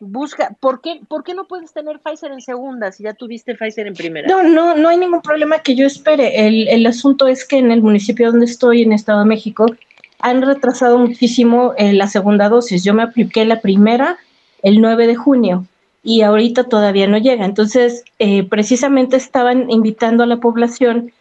busca, 0.00 0.56
¿por 0.60 0.80
qué, 0.80 1.00
¿por 1.08 1.24
qué 1.24 1.34
no 1.34 1.46
puedes 1.46 1.72
tener 1.72 2.00
Pfizer 2.00 2.32
en 2.32 2.40
segunda 2.40 2.92
si 2.92 3.04
ya 3.04 3.14
tuviste 3.14 3.54
Pfizer 3.54 3.86
en 3.86 3.94
primera? 3.94 4.28
No, 4.28 4.42
no, 4.42 4.76
no 4.76 4.88
hay 4.88 4.96
ningún 4.96 5.22
problema 5.22 5.58
que 5.60 5.74
yo 5.74 5.86
espere. 5.86 6.46
El, 6.46 6.68
el 6.68 6.86
asunto 6.86 7.26
es 7.26 7.44
que 7.44 7.58
en 7.58 7.70
el 7.70 7.82
municipio 7.82 8.30
donde 8.30 8.46
estoy, 8.46 8.82
en 8.82 8.92
Estado 8.92 9.20
de 9.20 9.26
México, 9.26 9.66
han 10.20 10.42
retrasado 10.42 10.98
muchísimo 10.98 11.74
eh, 11.76 11.92
la 11.92 12.08
segunda 12.08 12.48
dosis. 12.48 12.84
Yo 12.84 12.94
me 12.94 13.02
apliqué 13.02 13.44
la 13.44 13.60
primera 13.60 14.18
el 14.62 14.80
9 14.80 15.06
de 15.06 15.14
junio 15.14 15.66
y 16.02 16.22
ahorita 16.22 16.64
todavía 16.64 17.06
no 17.06 17.18
llega. 17.18 17.44
Entonces, 17.44 18.04
eh, 18.18 18.44
precisamente 18.44 19.16
estaban 19.16 19.70
invitando 19.70 20.24
a 20.24 20.26
la 20.26 20.38
población 20.38 21.12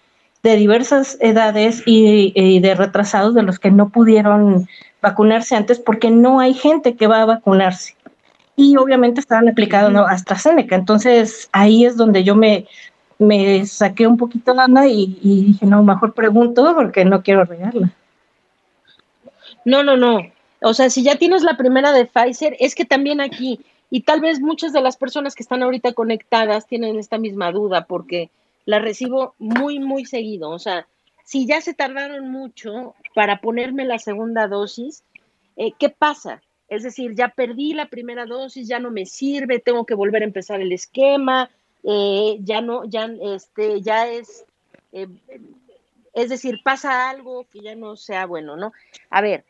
de 0.44 0.56
diversas 0.56 1.18
edades 1.20 1.84
y, 1.86 2.32
y, 2.36 2.60
de 2.60 2.76
retrasados 2.76 3.34
de 3.34 3.44
los 3.44 3.60
que 3.60 3.72
no 3.72 3.90
pudieron 3.90 4.68
vacunarse 5.02 5.56
antes 5.56 5.80
porque 5.80 6.10
no 6.10 6.40
hay 6.40 6.54
gente 6.54 6.96
que 6.96 7.08
va 7.08 7.22
a 7.22 7.26
vacunarse. 7.26 7.97
Y 8.58 8.76
obviamente 8.76 9.22
estaban 9.22 9.48
aplicando 9.48 10.06
AstraZeneca. 10.06 10.76
Entonces, 10.76 11.48
ahí 11.54 11.86
es 11.86 11.96
donde 11.96 12.26
yo 12.26 12.36
me, 12.36 12.68
me 13.18 13.66
saqué 13.66 14.06
un 14.06 14.18
poquito 14.18 14.54
la 14.54 14.66
onda 14.66 14.86
y, 14.86 15.18
y 15.22 15.46
dije, 15.46 15.66
no, 15.66 15.84
mejor 15.84 16.14
pregunto 16.14 16.74
porque 16.76 17.06
no 17.06 17.24
quiero 17.24 17.46
regarla. 17.46 17.94
No, 19.64 19.84
no, 19.84 19.96
no. 19.96 20.20
O 20.62 20.74
sea, 20.74 20.90
si 20.90 21.04
ya 21.04 21.18
tienes 21.18 21.44
la 21.44 21.56
primera 21.58 21.92
de 21.92 22.06
Pfizer, 22.06 22.58
es 22.60 22.74
que 22.74 22.86
también 22.86 23.22
aquí, 23.22 23.60
y 23.90 24.02
tal 24.02 24.22
vez 24.22 24.40
muchas 24.40 24.74
de 24.74 24.82
las 24.82 24.98
personas 24.98 25.36
que 25.36 25.44
están 25.44 25.62
ahorita 25.64 25.94
conectadas 25.94 26.68
tienen 26.68 26.98
esta 26.98 27.18
misma 27.18 27.52
duda, 27.52 27.86
porque 27.86 28.30
la 28.66 28.80
recibo 28.80 29.34
muy, 29.40 29.80
muy 29.80 30.06
seguido. 30.06 30.50
O 30.50 30.60
sea, 30.60 30.88
si 31.24 31.46
ya 31.46 31.62
se 31.62 31.74
tardaron 31.74 32.32
mucho 32.32 32.96
para 33.14 33.40
ponerme 33.40 33.86
la 33.86 34.00
segunda 34.00 34.48
dosis, 34.48 35.04
eh, 35.58 35.74
¿qué 35.78 35.90
pasa? 35.90 36.42
Es 36.68 36.84
decir, 36.84 37.16
ya 37.16 37.30
perdí 37.30 37.74
la 37.74 37.88
primera 37.88 38.26
dosis, 38.26 38.68
ya 38.68 38.80
no 38.80 38.92
me 38.92 39.06
sirve, 39.06 39.60
tengo 39.60 39.86
que 39.86 39.96
volver 39.96 40.22
a 40.22 40.26
empezar 40.26 40.62
el 40.62 40.72
esquema, 40.72 41.50
eh, 41.84 42.38
ya 42.42 42.62
no, 42.62 42.84
ya, 42.86 43.10
este, 43.22 43.82
ya 43.82 44.08
es, 44.08 44.46
eh, 44.92 45.08
es 46.14 46.30
decir, 46.30 46.60
pasa 46.64 47.10
algo 47.10 47.46
que 47.52 47.62
ya 47.62 47.76
no 47.76 47.96
sea 47.96 48.26
bueno, 48.26 48.58
¿no? 48.58 48.74
A 49.10 49.22
ver, 49.22 49.46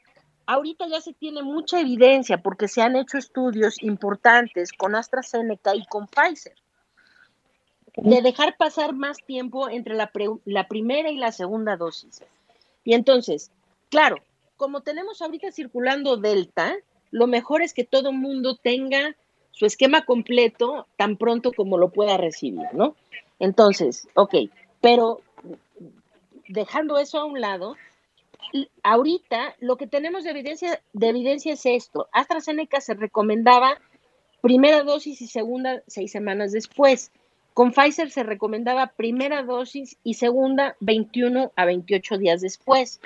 ahorita 0.45 0.87
ya 0.87 1.01
se 1.01 1.13
tiene 1.13 1.41
mucha 1.41 1.79
evidencia 1.79 2.37
porque 2.37 2.67
se 2.67 2.81
han 2.81 2.95
hecho 2.95 3.17
estudios 3.17 3.81
importantes 3.81 4.71
con 4.71 4.95
AstraZeneca 4.95 5.75
y 5.75 5.85
con 5.87 6.07
Pfizer 6.07 6.55
de 7.97 8.21
dejar 8.21 8.55
pasar 8.57 8.93
más 8.93 9.17
tiempo 9.25 9.69
entre 9.69 9.95
la, 9.95 10.11
la, 10.45 10.67
primera 10.67 11.09
y 11.09 11.17
la 11.17 11.31
segunda 11.31 11.77
dosis. 11.77 12.21
Y 12.83 12.93
entonces, 12.93 13.51
claro, 13.89 14.17
como 14.55 14.81
tenemos 14.81 15.21
ahorita 15.21 15.51
circulando 15.51 16.15
Delta, 16.15 16.75
lo 17.17 17.27
mejor 17.27 17.61
es 17.63 17.73
que 17.73 17.83
todo 17.83 18.11
mundo 18.13 18.55
tenga 18.55 19.15
su 19.51 19.65
esquema 19.65 20.05
completo 20.05 20.85
tan 20.97 21.17
pronto 21.17 21.51
como 21.51 21.77
lo 21.79 21.89
pueda 21.89 22.15
recibir, 22.15 22.67
¿no? 22.73 22.95
Entonces, 23.39 24.07
ok, 24.13 24.35
pero 24.81 25.21
dejando 26.47 26.99
eso 26.99 27.17
a 27.17 27.25
un 27.25 27.41
lado, 27.41 27.75
ahorita 28.83 29.55
lo 29.59 29.77
que 29.77 29.87
tenemos 29.87 30.23
de 30.23 30.29
evidencia, 30.29 30.79
de 30.93 31.09
evidencia 31.09 31.53
es 31.53 31.65
esto. 31.65 32.07
AstraZeneca 32.11 32.81
se 32.81 32.93
recomendaba 32.93 33.79
primera 34.41 34.83
dosis 34.83 35.21
y 35.23 35.27
segunda 35.27 35.81
seis 35.87 36.11
semanas 36.11 36.51
después. 36.51 37.11
Con 37.55 37.71
Pfizer 37.71 38.11
se 38.11 38.21
recomendaba 38.21 38.93
primera 38.95 39.41
dosis 39.41 39.97
y 40.03 40.13
segunda 40.13 40.75
21 40.81 41.51
a 41.55 41.65
28 41.65 42.19
días 42.19 42.41
después. 42.41 43.01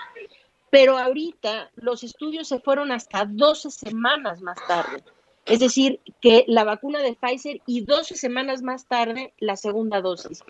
Pero 0.72 0.98
ahorita 0.98 1.70
los 1.76 2.04
estudios 2.04 2.48
se 2.48 2.60
fueron 2.60 2.92
hasta 2.92 3.26
12 3.26 3.70
semanas 3.70 4.42
más 4.42 4.58
tarde. 4.68 5.04
Es 5.46 5.60
decir, 5.60 6.00
que 6.22 6.46
la 6.48 6.64
vacuna 6.64 7.00
de 7.00 7.14
Pfizer 7.14 7.62
y 7.68 7.82
12 7.82 8.16
semanas 8.16 8.64
más 8.64 8.86
tarde 8.86 9.34
la 9.40 9.58
segunda 9.58 10.02
dosis. 10.02 10.44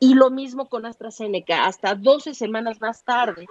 Y 0.00 0.14
lo 0.14 0.30
mismo 0.30 0.68
con 0.68 0.84
AstraZeneca, 0.84 1.64
hasta 1.64 1.94
12 1.94 2.34
semanas 2.34 2.80
más 2.80 3.04
tarde. 3.04 3.46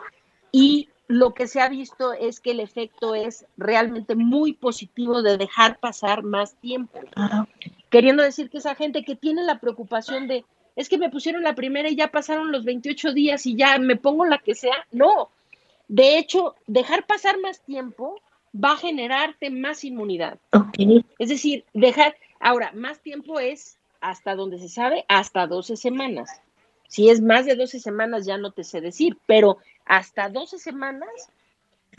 Y 0.51 0.89
lo 1.07 1.33
que 1.33 1.47
se 1.47 1.61
ha 1.61 1.69
visto 1.69 2.13
es 2.13 2.39
que 2.39 2.51
el 2.51 2.59
efecto 2.59 3.15
es 3.15 3.45
realmente 3.57 4.15
muy 4.15 4.53
positivo 4.53 5.21
de 5.21 5.37
dejar 5.37 5.79
pasar 5.79 6.23
más 6.23 6.55
tiempo. 6.55 6.99
Queriendo 7.89 8.23
decir 8.23 8.49
que 8.49 8.57
esa 8.57 8.75
gente 8.75 9.03
que 9.03 9.15
tiene 9.15 9.43
la 9.43 9.59
preocupación 9.59 10.27
de, 10.27 10.45
es 10.75 10.89
que 10.89 10.97
me 10.97 11.09
pusieron 11.09 11.43
la 11.43 11.55
primera 11.55 11.89
y 11.89 11.95
ya 11.95 12.09
pasaron 12.09 12.51
los 12.51 12.65
28 12.65 13.13
días 13.13 13.45
y 13.45 13.55
ya 13.55 13.77
me 13.77 13.95
pongo 13.95 14.25
la 14.25 14.39
que 14.39 14.55
sea, 14.55 14.85
no. 14.91 15.29
De 15.91 16.17
hecho, 16.17 16.55
dejar 16.67 17.05
pasar 17.05 17.37
más 17.41 17.59
tiempo 17.59 18.21
va 18.55 18.71
a 18.71 18.77
generarte 18.77 19.49
más 19.49 19.83
inmunidad. 19.83 20.39
Es 21.19 21.27
decir, 21.27 21.65
dejar, 21.73 22.15
ahora, 22.39 22.71
más 22.71 23.01
tiempo 23.01 23.41
es 23.41 23.77
hasta 23.99 24.35
donde 24.35 24.57
se 24.57 24.69
sabe, 24.69 25.03
hasta 25.09 25.47
12 25.47 25.75
semanas. 25.75 26.29
Si 26.87 27.09
es 27.09 27.19
más 27.19 27.45
de 27.45 27.57
12 27.57 27.81
semanas, 27.81 28.25
ya 28.25 28.37
no 28.37 28.51
te 28.51 28.63
sé 28.63 28.79
decir, 28.79 29.17
pero 29.25 29.57
hasta 29.83 30.29
12 30.29 30.59
semanas, 30.59 31.09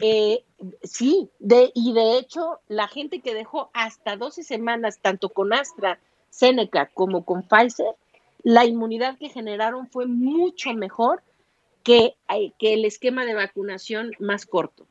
eh, 0.01 0.43
sí, 0.83 1.29
de, 1.39 1.71
y 1.75 1.93
de 1.93 2.17
hecho, 2.17 2.61
la 2.69 2.89
gente 2.89 3.21
que 3.21 3.35
dejó 3.35 3.69
hasta 3.75 4.17
12 4.17 4.43
semanas, 4.43 5.01
tanto 5.03 5.29
con 5.29 5.53
AstraZeneca 5.53 6.87
como 6.95 7.27
con 7.27 7.43
Pfizer, 7.43 7.95
la 8.43 8.65
inmunidad 8.65 9.19
que 9.19 9.29
generaron 9.29 9.87
fue 9.87 10.07
mucho 10.07 10.73
mejor 10.73 11.23
que, 11.83 12.15
que 12.59 12.75
el 12.75 12.85
esquema 12.85 13.25
de 13.25 13.35
vacunación 13.35 14.13
más 14.19 14.47
corto. 14.47 14.87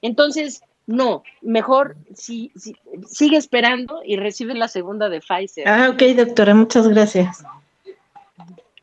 Entonces, 0.00 0.62
no, 0.86 1.22
mejor 1.40 1.96
si, 2.14 2.50
si, 2.56 2.74
sigue 3.06 3.36
esperando 3.36 4.02
y 4.04 4.16
recibe 4.16 4.54
la 4.54 4.68
segunda 4.68 5.08
de 5.08 5.20
Pfizer. 5.20 5.68
Ah, 5.68 5.90
ok, 5.90 6.02
doctora, 6.16 6.54
muchas 6.54 6.88
gracias. 6.88 7.44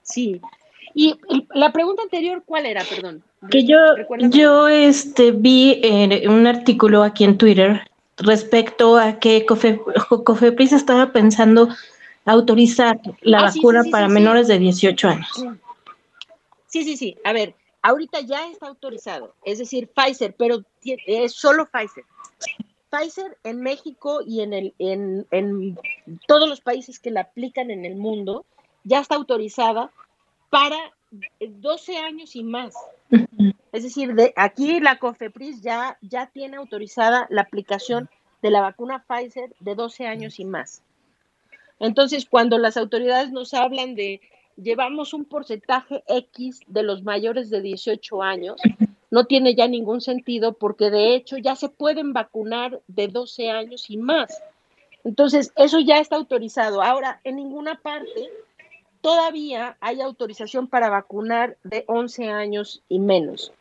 Sí. 0.01 0.41
Y 0.95 1.19
la 1.53 1.71
pregunta 1.71 2.01
anterior, 2.03 2.43
¿cuál 2.45 2.65
era? 2.65 2.83
Perdón. 2.83 3.23
Que 3.51 3.63
yo, 3.65 3.77
yo 4.29 4.67
este, 4.67 5.31
vi 5.31 5.79
en 5.83 6.29
un 6.29 6.47
artículo 6.47 7.03
aquí 7.03 7.23
en 7.23 7.37
Twitter 7.37 7.81
respecto 8.17 8.97
a 8.97 9.19
que 9.19 9.45
Cofe, 9.45 9.79
Cofepris 10.25 10.73
estaba 10.73 11.11
pensando 11.11 11.69
autorizar 12.25 12.99
la 13.21 13.39
Ah, 13.39 13.43
vacuna 13.43 13.81
sí, 13.81 13.87
sí, 13.87 13.91
para 13.91 14.07
sí, 14.07 14.13
menores 14.13 14.47
de 14.47 14.59
18 14.59 15.07
años. 15.07 15.45
Sí, 16.69 16.83
sí, 16.83 16.95
sí. 16.95 17.17
A 17.23 17.33
ver, 17.33 17.55
ahorita 17.81 18.21
ya 18.21 18.49
está 18.49 18.67
autorizado, 18.67 19.35
es 19.43 19.57
decir, 19.57 19.89
Pfizer, 19.89 20.33
pero 20.37 20.63
es 20.83 21.33
solo 21.33 21.67
Pfizer. 21.67 22.05
Pfizer 22.89 23.37
en 23.43 23.61
México 23.61 24.21
y 24.25 24.41
en, 24.41 24.53
el, 24.53 24.73
en, 24.79 25.27
en 25.31 25.77
todos 26.27 26.47
los 26.49 26.61
países 26.61 26.99
que 26.99 27.11
la 27.11 27.21
aplican 27.21 27.69
en 27.69 27.85
el 27.85 27.95
mundo 27.95 28.45
ya 28.83 28.99
está 28.99 29.15
autorizada 29.15 29.91
para 30.49 30.77
12 31.39 31.97
años 31.97 32.35
y 32.35 32.43
más. 32.43 32.73
Es 33.71 33.83
decir, 33.83 34.13
de, 34.15 34.33
aquí 34.35 34.79
la 34.79 34.97
COFEPRIS 34.97 35.61
ya, 35.61 35.97
ya 36.01 36.27
tiene 36.27 36.57
autorizada 36.57 37.27
la 37.29 37.41
aplicación 37.41 38.09
de 38.41 38.51
la 38.51 38.61
vacuna 38.61 39.05
Pfizer 39.07 39.53
de 39.59 39.75
12 39.75 40.07
años 40.07 40.39
y 40.39 40.45
más. 40.45 40.81
Entonces, 41.79 42.25
cuando 42.25 42.57
las 42.57 42.77
autoridades 42.77 43.31
nos 43.31 43.53
hablan 43.53 43.95
de 43.95 44.21
llevamos 44.61 45.13
un 45.13 45.25
porcentaje 45.25 46.03
X 46.07 46.61
de 46.67 46.83
los 46.83 47.03
mayores 47.03 47.49
de 47.49 47.61
18 47.61 48.21
años, 48.21 48.61
no 49.11 49.25
tiene 49.25 49.55
ya 49.55 49.67
ningún 49.67 50.01
sentido 50.01 50.53
porque 50.53 50.89
de 50.89 51.15
hecho 51.15 51.37
ya 51.37 51.55
se 51.55 51.69
pueden 51.69 52.13
vacunar 52.13 52.81
de 52.87 53.07
12 53.07 53.49
años 53.49 53.89
y 53.89 53.97
más. 53.97 54.41
Entonces, 55.03 55.51
eso 55.55 55.79
ya 55.79 55.97
está 55.97 56.17
autorizado. 56.17 56.81
Ahora, 56.81 57.21
en 57.23 57.37
ninguna 57.37 57.79
parte 57.81 58.29
todavía 59.01 59.77
hay 59.79 60.01
autorización 60.01 60.67
para 60.67 60.89
vacunar 60.89 61.57
de 61.63 61.85
11 61.87 62.29
años 62.29 62.83
y 62.89 62.99
menos. 62.99 63.53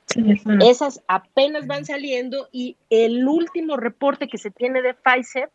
Esas 0.60 1.02
apenas 1.06 1.66
van 1.66 1.84
saliendo 1.84 2.48
y 2.50 2.76
el 2.90 3.26
último 3.26 3.76
reporte 3.76 4.28
que 4.28 4.38
se 4.38 4.50
tiene 4.50 4.82
de 4.82 4.94
Pfizer 4.94 5.50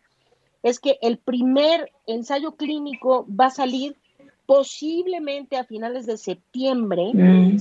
es 0.62 0.80
que 0.80 0.98
el 1.02 1.18
primer 1.18 1.92
ensayo 2.08 2.54
clínico 2.54 3.28
va 3.30 3.48
a 3.48 3.52
salir 3.52 3.98
posiblemente 4.54 5.58
a 5.58 5.64
finales 5.64 6.06
de 6.06 6.16
septiembre 6.16 7.10
Mm. 7.12 7.58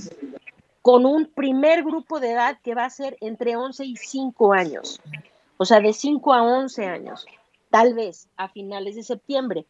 con 0.83 1.07
un 1.07 1.25
primer 1.25 1.83
grupo 1.83 2.19
de 2.19 2.33
edad 2.33 2.59
que 2.63 2.75
va 2.75 2.85
a 2.85 2.89
ser 2.91 3.17
entre 3.19 3.55
11 3.55 3.83
y 3.83 3.95
5 3.95 4.53
años. 4.53 5.01
O 5.57 5.65
sea, 5.65 5.79
de 5.79 5.91
5 5.91 6.33
a 6.35 6.43
11 6.43 6.85
años, 6.85 7.25
tal 7.71 7.95
vez 7.95 8.27
a 8.37 8.47
finales 8.47 8.95
de 8.95 9.01
septiembre. 9.01 9.65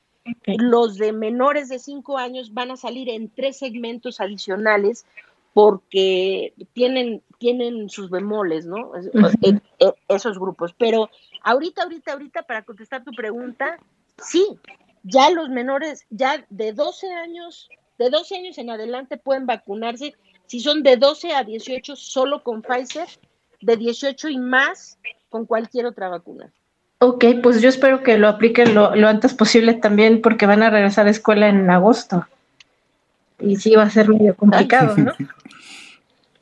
Los 0.46 0.98
de 0.98 1.14
menores 1.14 1.70
de 1.70 1.80
5 1.80 2.18
años 2.18 2.54
van 2.54 2.72
a 2.72 2.78
salir 2.78 3.08
en 3.08 3.30
tres 3.30 3.58
segmentos 3.58 4.20
adicionales 4.20 5.06
porque 5.54 6.54
tienen, 6.74 7.22
tienen 7.38 7.90
sus 7.90 8.10
bemoles, 8.10 8.66
¿no? 8.66 8.92
Eh, 8.98 9.60
eh, 9.80 9.94
esos 10.10 10.38
grupos. 10.38 10.74
Pero 10.78 11.10
ahorita, 11.42 11.84
ahorita, 11.84 12.14
ahorita, 12.14 12.42
para 12.44 12.64
contestar 12.64 13.04
tu 13.06 13.12
pregunta, 13.12 13.78
sí, 14.18 14.46
ya 15.04 15.30
los 15.30 15.50
menores, 15.50 16.06
ya 16.10 16.46
de 16.50 16.74
12 16.74 17.12
años, 17.14 17.70
de 18.00 18.10
12 18.10 18.36
años 18.36 18.58
en 18.58 18.70
adelante 18.70 19.18
pueden 19.18 19.46
vacunarse. 19.46 20.16
Si 20.48 20.60
son 20.60 20.84
de 20.84 20.98
12 20.98 21.34
a 21.34 21.44
18, 21.44 21.96
solo 21.96 22.44
con 22.44 22.62
Pfizer, 22.62 23.08
de 23.62 23.78
18 23.78 24.30
y 24.30 24.38
más, 24.38 24.98
con 25.30 25.46
cualquier 25.46 25.86
otra 25.86 26.10
vacuna. 26.10 26.52
Ok, 27.00 27.26
pues 27.42 27.62
yo 27.62 27.70
espero 27.70 28.02
que 28.02 28.18
lo 28.18 28.30
apliquen 28.30 28.74
lo, 28.74 28.96
lo 28.96 29.10
antes 29.10 29.34
posible 29.34 29.74
también 29.74 30.22
porque 30.22 30.46
van 30.46 30.64
a 30.64 30.70
regresar 30.70 31.06
a 31.08 31.12
escuela 31.12 31.50
en 31.50 31.70
agosto. 31.70 32.26
Y 33.40 33.58
sí 33.58 33.76
va 33.76 33.84
a 33.84 33.90
ser 33.90 34.08
medio 34.10 34.36
complicado, 34.36 34.96
¿no? 34.98 35.14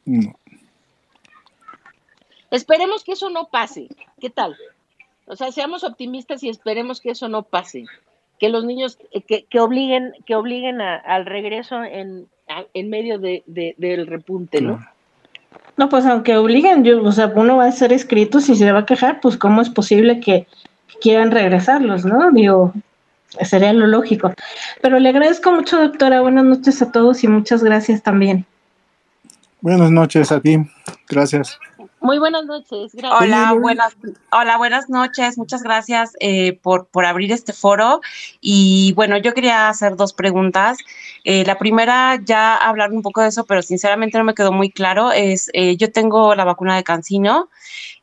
No. 0.03 0.35
Esperemos 2.49 3.03
que 3.03 3.11
eso 3.11 3.29
no 3.29 3.49
pase. 3.49 3.87
¿Qué 4.19 4.31
tal? 4.31 4.57
O 5.25 5.35
sea, 5.35 5.51
seamos 5.51 5.83
optimistas 5.83 6.41
y 6.41 6.49
esperemos 6.49 6.99
que 6.99 7.11
eso 7.11 7.29
no 7.29 7.43
pase. 7.43 7.85
Que 8.41 8.49
los 8.49 8.65
niños, 8.65 8.97
eh, 9.13 9.21
que, 9.21 9.45
que 9.45 9.59
obliguen, 9.61 10.11
que 10.25 10.35
obliguen 10.35 10.81
a- 10.81 10.95
al 10.97 11.25
regreso 11.25 11.83
en, 11.83 12.25
a- 12.49 12.65
en 12.73 12.89
medio 12.89 13.19
de, 13.19 13.43
de- 13.45 13.75
del 13.77 14.07
repunte, 14.07 14.59
¿no? 14.61 14.85
No, 15.77 15.87
pues 15.89 16.05
aunque 16.05 16.35
obliguen, 16.35 16.83
yo, 16.83 17.01
o 17.03 17.11
sea, 17.11 17.31
uno 17.35 17.57
va 17.57 17.65
a 17.65 17.71
ser 17.71 17.93
escrito 17.93 18.39
si 18.41 18.55
se 18.55 18.71
va 18.71 18.79
a 18.79 18.85
quejar, 18.85 19.21
pues 19.21 19.37
cómo 19.37 19.61
es 19.61 19.69
posible 19.69 20.19
que 20.19 20.47
quieran 21.01 21.31
regresarlos, 21.31 22.03
¿no? 22.03 22.31
Digo, 22.31 22.73
sería 23.41 23.73
lo 23.73 23.87
lógico. 23.87 24.33
Pero 24.81 24.99
le 24.99 25.09
agradezco 25.09 25.51
mucho, 25.51 25.79
doctora. 25.79 26.21
Buenas 26.21 26.43
noches 26.45 26.81
a 26.81 26.91
todos 26.91 27.23
y 27.23 27.27
muchas 27.27 27.63
gracias 27.63 28.01
también. 28.03 28.45
Buenas 29.61 29.91
noches 29.91 30.31
a 30.31 30.39
ti. 30.41 30.57
Gracias. 31.07 31.59
Muy 32.01 32.17
buenas 32.17 32.45
noches. 32.45 32.93
Gracias. 32.95 33.21
Hola, 33.21 33.53
buenas, 33.53 33.95
hola, 34.31 34.57
buenas 34.57 34.89
noches. 34.89 35.37
Muchas 35.37 35.61
gracias 35.61 36.13
eh, 36.19 36.53
por, 36.53 36.87
por 36.87 37.05
abrir 37.05 37.31
este 37.31 37.53
foro. 37.53 38.01
Y 38.41 38.91
bueno, 38.93 39.17
yo 39.17 39.35
quería 39.35 39.69
hacer 39.69 39.95
dos 39.95 40.11
preguntas. 40.11 40.79
Eh, 41.23 41.45
la 41.45 41.59
primera, 41.59 42.19
ya 42.25 42.55
hablar 42.55 42.91
un 42.91 43.03
poco 43.03 43.21
de 43.21 43.27
eso, 43.27 43.45
pero 43.45 43.61
sinceramente 43.61 44.17
no 44.17 44.23
me 44.23 44.33
quedó 44.33 44.51
muy 44.51 44.71
claro. 44.71 45.11
Es, 45.11 45.51
eh, 45.53 45.77
yo 45.77 45.91
tengo 45.91 46.33
la 46.33 46.43
vacuna 46.43 46.75
de 46.75 46.83
Cancino 46.83 47.49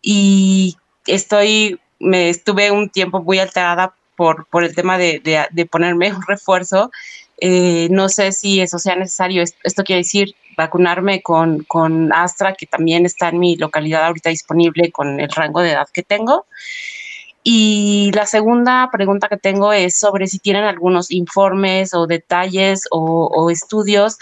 y 0.01 0.77
estoy, 1.07 1.81
me 1.99 2.29
estuve 2.31 2.71
un 2.71 2.91
tiempo 2.91 3.21
muy 3.21 3.41
alterada 3.41 3.95
por, 4.15 4.47
por 4.47 4.63
el 4.63 4.77
tema 4.77 4.97
de, 4.97 5.19
de- 5.25 5.49
de 5.51 5.67
ponerme 5.67 6.13
un 6.15 6.23
refuerzo. 6.23 6.93
Eh, 7.41 7.89
no 7.91 8.09
sé 8.09 8.31
si 8.31 8.61
eso 8.61 8.79
sea 8.79 8.95
necesario. 8.95 9.43
Es- 9.43 9.57
Esto 9.65 9.83
quiere 9.83 10.03
decir 10.03 10.37
vacunarme 10.59 11.23
con, 11.23 11.65
con 11.65 12.13
Astra, 12.13 12.53
que 12.53 12.67
también 12.67 13.07
está 13.07 13.29
en 13.29 13.39
mi 13.39 13.57
localidad 13.57 14.05
ahorita 14.05 14.29
disponible 14.29 14.91
con 14.91 15.21
el 15.21 15.31
rango 15.31 15.61
de 15.61 15.71
edad 15.71 15.89
que 15.91 16.03
tengo. 16.03 16.47
Y 17.45 18.11
la 18.13 18.27
segunda 18.27 18.91
pregunta 18.93 19.29
que 19.29 19.39
tengo 19.39 19.73
es 19.73 19.99
sobre 19.99 20.27
si 20.27 20.39
tienen 20.41 20.65
algunos 20.65 21.11
informes 21.11 21.95
o 21.95 22.07
detalles 22.07 22.87
o, 22.91 23.27
o 23.33 23.51
estudios 23.51 24.19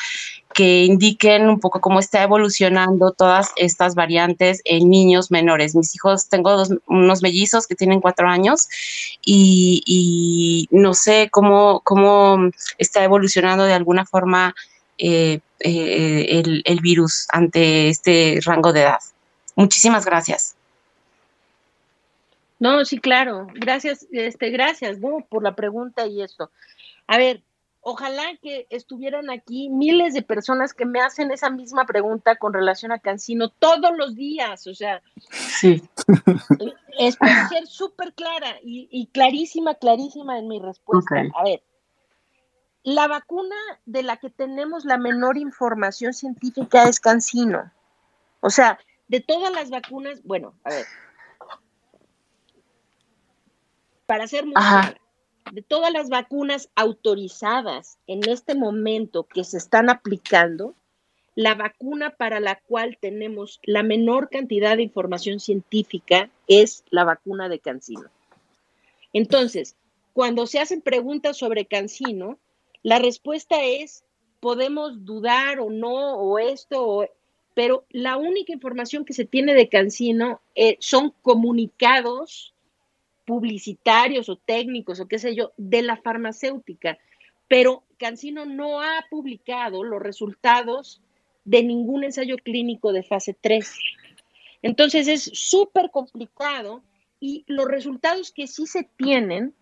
que 0.54 0.84
indiquen 0.84 1.48
un 1.48 1.58
poco 1.58 1.80
cómo 1.80 1.98
está 1.98 2.22
evolucionando 2.22 3.12
todas 3.12 3.50
estas 3.56 3.94
variantes 3.94 4.60
en 4.64 4.88
niños 4.90 5.30
menores. 5.30 5.74
Mis 5.74 5.94
hijos, 5.94 6.28
tengo 6.28 6.50
dos, 6.56 6.70
unos 6.86 7.22
mellizos 7.22 7.66
que 7.66 7.74
tienen 7.74 8.00
cuatro 8.00 8.28
años 8.28 8.68
y, 9.24 9.82
y 9.86 10.68
no 10.70 10.94
sé 10.94 11.28
cómo, 11.30 11.80
cómo 11.84 12.50
está 12.78 13.02
evolucionando 13.04 13.64
de 13.64 13.74
alguna 13.74 14.04
forma 14.04 14.54
eh, 14.98 15.40
eh, 15.60 16.38
el, 16.40 16.62
el 16.64 16.80
virus 16.80 17.26
ante 17.30 17.88
este 17.88 18.38
rango 18.44 18.72
de 18.72 18.82
edad. 18.82 18.98
Muchísimas 19.54 20.04
gracias. 20.04 20.56
No, 22.58 22.84
sí, 22.84 22.98
claro. 22.98 23.48
Gracias, 23.54 24.06
este, 24.12 24.50
gracias, 24.50 24.98
¿no? 24.98 25.18
Por 25.28 25.42
la 25.42 25.54
pregunta 25.54 26.06
y 26.06 26.22
esto. 26.22 26.50
A 27.06 27.18
ver, 27.18 27.42
ojalá 27.82 28.24
que 28.42 28.66
estuvieran 28.70 29.30
aquí 29.30 29.68
miles 29.68 30.14
de 30.14 30.22
personas 30.22 30.72
que 30.72 30.86
me 30.86 31.00
hacen 31.00 31.30
esa 31.30 31.50
misma 31.50 31.84
pregunta 31.86 32.36
con 32.36 32.52
relación 32.54 32.92
a 32.92 32.98
Cancino 32.98 33.50
todos 33.50 33.96
los 33.96 34.14
días. 34.16 34.66
O 34.66 34.74
sea, 34.74 35.02
Sí. 35.30 35.82
espero 36.98 37.48
ser 37.48 37.66
súper 37.66 38.14
clara 38.14 38.56
y, 38.64 38.88
y 38.90 39.06
clarísima, 39.08 39.74
clarísima 39.74 40.38
en 40.38 40.48
mi 40.48 40.58
respuesta. 40.58 41.14
A 41.38 41.44
ver, 41.44 41.62
la 42.86 43.08
vacuna 43.08 43.56
de 43.84 44.04
la 44.04 44.16
que 44.16 44.30
tenemos 44.30 44.84
la 44.84 44.96
menor 44.96 45.36
información 45.38 46.14
científica 46.14 46.88
es 46.88 47.00
Cancino. 47.00 47.72
O 48.40 48.48
sea, 48.48 48.78
de 49.08 49.18
todas 49.18 49.52
las 49.52 49.70
vacunas, 49.70 50.22
bueno, 50.22 50.54
a 50.62 50.70
ver, 50.70 50.86
para 54.06 54.28
ser 54.28 54.44
muy 54.44 54.54
clara, 54.54 55.00
de 55.50 55.62
todas 55.62 55.92
las 55.92 56.08
vacunas 56.08 56.68
autorizadas 56.76 57.98
en 58.06 58.28
este 58.28 58.54
momento 58.54 59.24
que 59.24 59.42
se 59.42 59.58
están 59.58 59.90
aplicando, 59.90 60.76
la 61.34 61.56
vacuna 61.56 62.10
para 62.10 62.38
la 62.38 62.54
cual 62.54 62.98
tenemos 63.00 63.58
la 63.64 63.82
menor 63.82 64.30
cantidad 64.30 64.76
de 64.76 64.84
información 64.84 65.40
científica 65.40 66.30
es 66.46 66.84
la 66.90 67.02
vacuna 67.02 67.48
de 67.48 67.58
Cancino. 67.58 68.08
Entonces, 69.12 69.74
cuando 70.12 70.46
se 70.46 70.60
hacen 70.60 70.82
preguntas 70.82 71.36
sobre 71.36 71.66
Cancino, 71.66 72.38
la 72.86 73.00
respuesta 73.00 73.64
es, 73.64 74.04
podemos 74.38 75.04
dudar 75.04 75.58
o 75.58 75.70
no, 75.70 76.14
o 76.18 76.38
esto, 76.38 76.86
o- 76.86 77.08
pero 77.52 77.84
la 77.90 78.16
única 78.16 78.52
información 78.52 79.04
que 79.04 79.12
se 79.12 79.24
tiene 79.24 79.54
de 79.54 79.68
Cancino 79.68 80.40
eh, 80.54 80.76
son 80.78 81.12
comunicados 81.20 82.54
publicitarios 83.24 84.28
o 84.28 84.36
técnicos 84.36 85.00
o 85.00 85.08
qué 85.08 85.18
sé 85.18 85.34
yo, 85.34 85.50
de 85.56 85.82
la 85.82 85.96
farmacéutica. 85.96 86.96
Pero 87.48 87.82
Cancino 87.98 88.44
no 88.46 88.80
ha 88.80 89.04
publicado 89.10 89.82
los 89.82 90.00
resultados 90.00 91.00
de 91.44 91.64
ningún 91.64 92.04
ensayo 92.04 92.36
clínico 92.36 92.92
de 92.92 93.02
fase 93.02 93.34
3. 93.40 93.68
Entonces 94.62 95.08
es 95.08 95.24
súper 95.34 95.90
complicado 95.90 96.82
y 97.18 97.42
los 97.48 97.66
resultados 97.66 98.30
que 98.30 98.46
sí 98.46 98.68
se 98.68 98.84
tienen, 98.96 99.54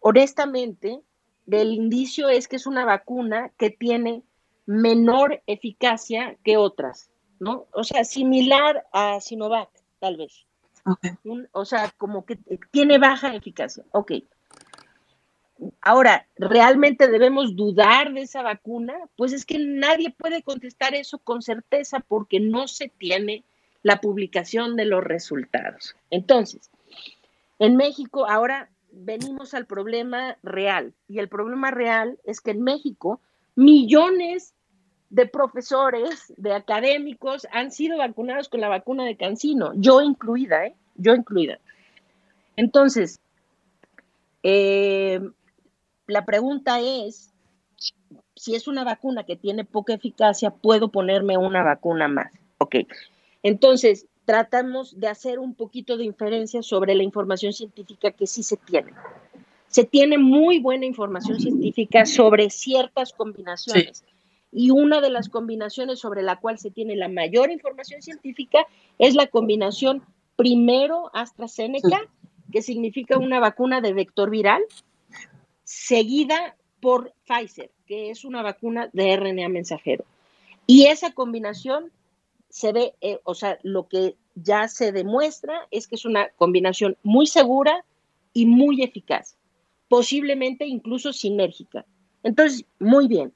honestamente, 0.00 1.00
del 1.48 1.72
indicio 1.72 2.28
es 2.28 2.46
que 2.46 2.56
es 2.56 2.66
una 2.66 2.84
vacuna 2.84 3.50
que 3.56 3.70
tiene 3.70 4.22
menor 4.66 5.42
eficacia 5.46 6.36
que 6.44 6.58
otras, 6.58 7.10
¿no? 7.40 7.64
O 7.72 7.84
sea, 7.84 8.04
similar 8.04 8.86
a 8.92 9.18
Sinovac, 9.20 9.70
tal 9.98 10.18
vez. 10.18 10.44
Un- 11.24 11.48
o 11.52 11.64
sea, 11.64 11.90
como 11.96 12.26
que 12.26 12.38
tiene 12.70 12.98
baja 12.98 13.34
eficacia. 13.34 13.82
Ok. 13.92 14.12
Ahora, 15.80 16.26
¿realmente 16.36 17.08
debemos 17.08 17.56
dudar 17.56 18.12
de 18.12 18.20
esa 18.20 18.42
vacuna? 18.42 18.94
Pues 19.16 19.32
es 19.32 19.46
que 19.46 19.58
nadie 19.58 20.10
puede 20.10 20.42
contestar 20.42 20.94
eso 20.94 21.16
con 21.18 21.40
certeza 21.40 22.00
porque 22.00 22.40
no 22.40 22.68
se 22.68 22.88
tiene 22.88 23.42
la 23.82 24.02
publicación 24.02 24.76
de 24.76 24.84
los 24.84 25.02
resultados. 25.02 25.96
Entonces, 26.10 26.70
en 27.58 27.76
México 27.76 28.26
ahora 28.28 28.68
venimos 28.92 29.54
al 29.54 29.66
problema 29.66 30.36
real 30.42 30.94
y 31.08 31.18
el 31.18 31.28
problema 31.28 31.70
real 31.70 32.18
es 32.24 32.40
que 32.40 32.52
en 32.52 32.62
México 32.62 33.20
millones 33.54 34.54
de 35.10 35.26
profesores, 35.26 36.32
de 36.36 36.52
académicos 36.52 37.46
han 37.50 37.70
sido 37.70 37.98
vacunados 37.98 38.48
con 38.48 38.60
la 38.60 38.68
vacuna 38.68 39.04
de 39.04 39.16
Cancino, 39.16 39.72
yo 39.74 40.02
incluida, 40.02 40.66
¿eh? 40.66 40.74
Yo 40.96 41.14
incluida. 41.14 41.58
Entonces, 42.56 43.20
eh, 44.42 45.20
la 46.06 46.24
pregunta 46.24 46.80
es, 46.80 47.32
si 48.34 48.54
es 48.54 48.68
una 48.68 48.84
vacuna 48.84 49.24
que 49.24 49.36
tiene 49.36 49.64
poca 49.64 49.94
eficacia, 49.94 50.50
¿puedo 50.50 50.88
ponerme 50.88 51.38
una 51.38 51.62
vacuna 51.62 52.08
más? 52.08 52.32
Ok. 52.58 52.76
Entonces, 53.42 54.06
tratamos 54.28 55.00
de 55.00 55.08
hacer 55.08 55.38
un 55.38 55.54
poquito 55.54 55.96
de 55.96 56.04
inferencia 56.04 56.62
sobre 56.62 56.94
la 56.94 57.02
información 57.02 57.54
científica 57.54 58.10
que 58.10 58.26
sí 58.26 58.42
se 58.42 58.58
tiene. 58.58 58.92
Se 59.68 59.84
tiene 59.84 60.18
muy 60.18 60.58
buena 60.58 60.84
información 60.84 61.40
científica 61.40 62.04
sobre 62.04 62.50
ciertas 62.50 63.14
combinaciones. 63.14 64.04
Y 64.52 64.70
una 64.70 65.00
de 65.00 65.08
las 65.08 65.30
combinaciones 65.30 66.00
sobre 66.00 66.20
la 66.20 66.36
cual 66.36 66.58
se 66.58 66.70
tiene 66.70 66.94
la 66.94 67.08
mayor 67.08 67.50
información 67.50 68.02
científica 68.02 68.66
es 68.98 69.14
la 69.14 69.28
combinación 69.28 70.02
primero 70.36 71.10
AstraZeneca, 71.14 72.02
que 72.52 72.60
significa 72.60 73.16
una 73.16 73.40
vacuna 73.40 73.80
de 73.80 73.94
vector 73.94 74.28
viral, 74.28 74.62
seguida 75.64 76.54
por 76.82 77.14
Pfizer, 77.26 77.70
que 77.86 78.10
es 78.10 78.26
una 78.26 78.42
vacuna 78.42 78.90
de 78.92 79.16
RNA 79.16 79.48
mensajero. 79.48 80.04
Y 80.66 80.84
esa 80.84 81.12
combinación 81.12 81.90
se 82.50 82.72
ve, 82.72 82.94
eh, 83.00 83.20
o 83.24 83.34
sea, 83.34 83.58
lo 83.62 83.88
que 83.88 84.16
ya 84.34 84.68
se 84.68 84.92
demuestra 84.92 85.66
es 85.70 85.86
que 85.86 85.96
es 85.96 86.04
una 86.04 86.30
combinación 86.30 86.96
muy 87.02 87.26
segura 87.26 87.84
y 88.32 88.46
muy 88.46 88.82
eficaz, 88.82 89.36
posiblemente 89.88 90.66
incluso 90.66 91.12
sinérgica. 91.12 91.84
Entonces, 92.22 92.64
muy 92.78 93.08
bien. 93.08 93.32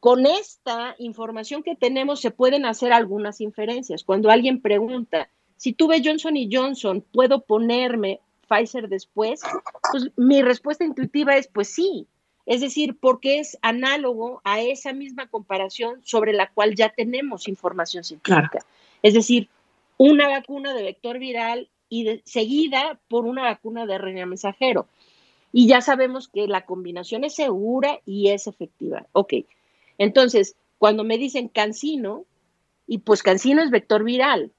con 0.00 0.26
esta 0.26 0.94
información 0.98 1.62
que 1.62 1.74
tenemos 1.74 2.20
se 2.20 2.30
pueden 2.30 2.64
hacer 2.64 2.92
algunas 2.92 3.40
inferencias. 3.40 4.04
Cuando 4.04 4.30
alguien 4.30 4.60
pregunta, 4.60 5.28
si 5.56 5.72
tuve 5.72 6.00
Johnson 6.04 6.36
y 6.36 6.48
Johnson, 6.52 7.04
¿puedo 7.12 7.44
ponerme 7.44 8.20
Pfizer 8.48 8.88
después? 8.88 9.40
Pues 9.90 10.10
mi 10.16 10.40
respuesta 10.42 10.84
intuitiva 10.84 11.36
es, 11.36 11.48
pues 11.48 11.68
sí. 11.68 12.06
Es 12.48 12.62
decir, 12.62 12.96
porque 12.98 13.40
es 13.40 13.58
análogo 13.60 14.40
a 14.42 14.62
esa 14.62 14.94
misma 14.94 15.26
comparación 15.28 16.00
sobre 16.02 16.32
la 16.32 16.50
cual 16.50 16.74
ya 16.74 16.88
tenemos 16.88 17.46
información 17.46 18.04
científica. 18.04 18.64
Es 19.02 19.12
decir, 19.12 19.50
una 19.98 20.28
vacuna 20.28 20.72
de 20.72 20.82
vector 20.82 21.18
viral 21.18 21.68
y 21.90 22.22
seguida 22.24 22.98
por 23.08 23.26
una 23.26 23.42
vacuna 23.42 23.84
de 23.84 23.98
RNA 23.98 24.24
mensajero. 24.24 24.86
Y 25.52 25.68
ya 25.68 25.82
sabemos 25.82 26.28
que 26.28 26.48
la 26.48 26.64
combinación 26.64 27.22
es 27.22 27.34
segura 27.34 28.00
y 28.06 28.30
es 28.30 28.46
efectiva. 28.46 29.06
Ok, 29.12 29.34
entonces, 29.98 30.56
cuando 30.78 31.04
me 31.04 31.18
dicen 31.18 31.48
Cancino, 31.48 32.24
y 32.86 32.98
pues 32.98 33.22
Cancino 33.22 33.62
es 33.62 33.70
vector 33.70 34.04
viral, 34.04 34.52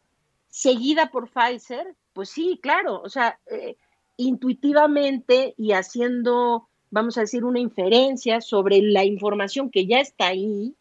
seguida 0.49 1.09
por 1.09 1.27
Pfizer, 1.27 1.95
pues 2.13 2.29
sí, 2.29 2.59
claro, 2.61 3.01
o 3.01 3.09
sea, 3.09 3.39
eh, 3.49 3.77
intuitivamente 4.15 5.55
y 5.57 5.71
haciendo, 5.71 6.68
vamos 6.91 7.17
a 7.17 7.21
decir, 7.21 7.43
una 7.43 7.59
inferencia 7.59 8.41
sobre 8.41 8.81
la 8.81 9.05
información 9.05 9.69
que 9.69 9.85
ya 9.85 9.99
está 9.99 10.27
ahí, 10.27 10.73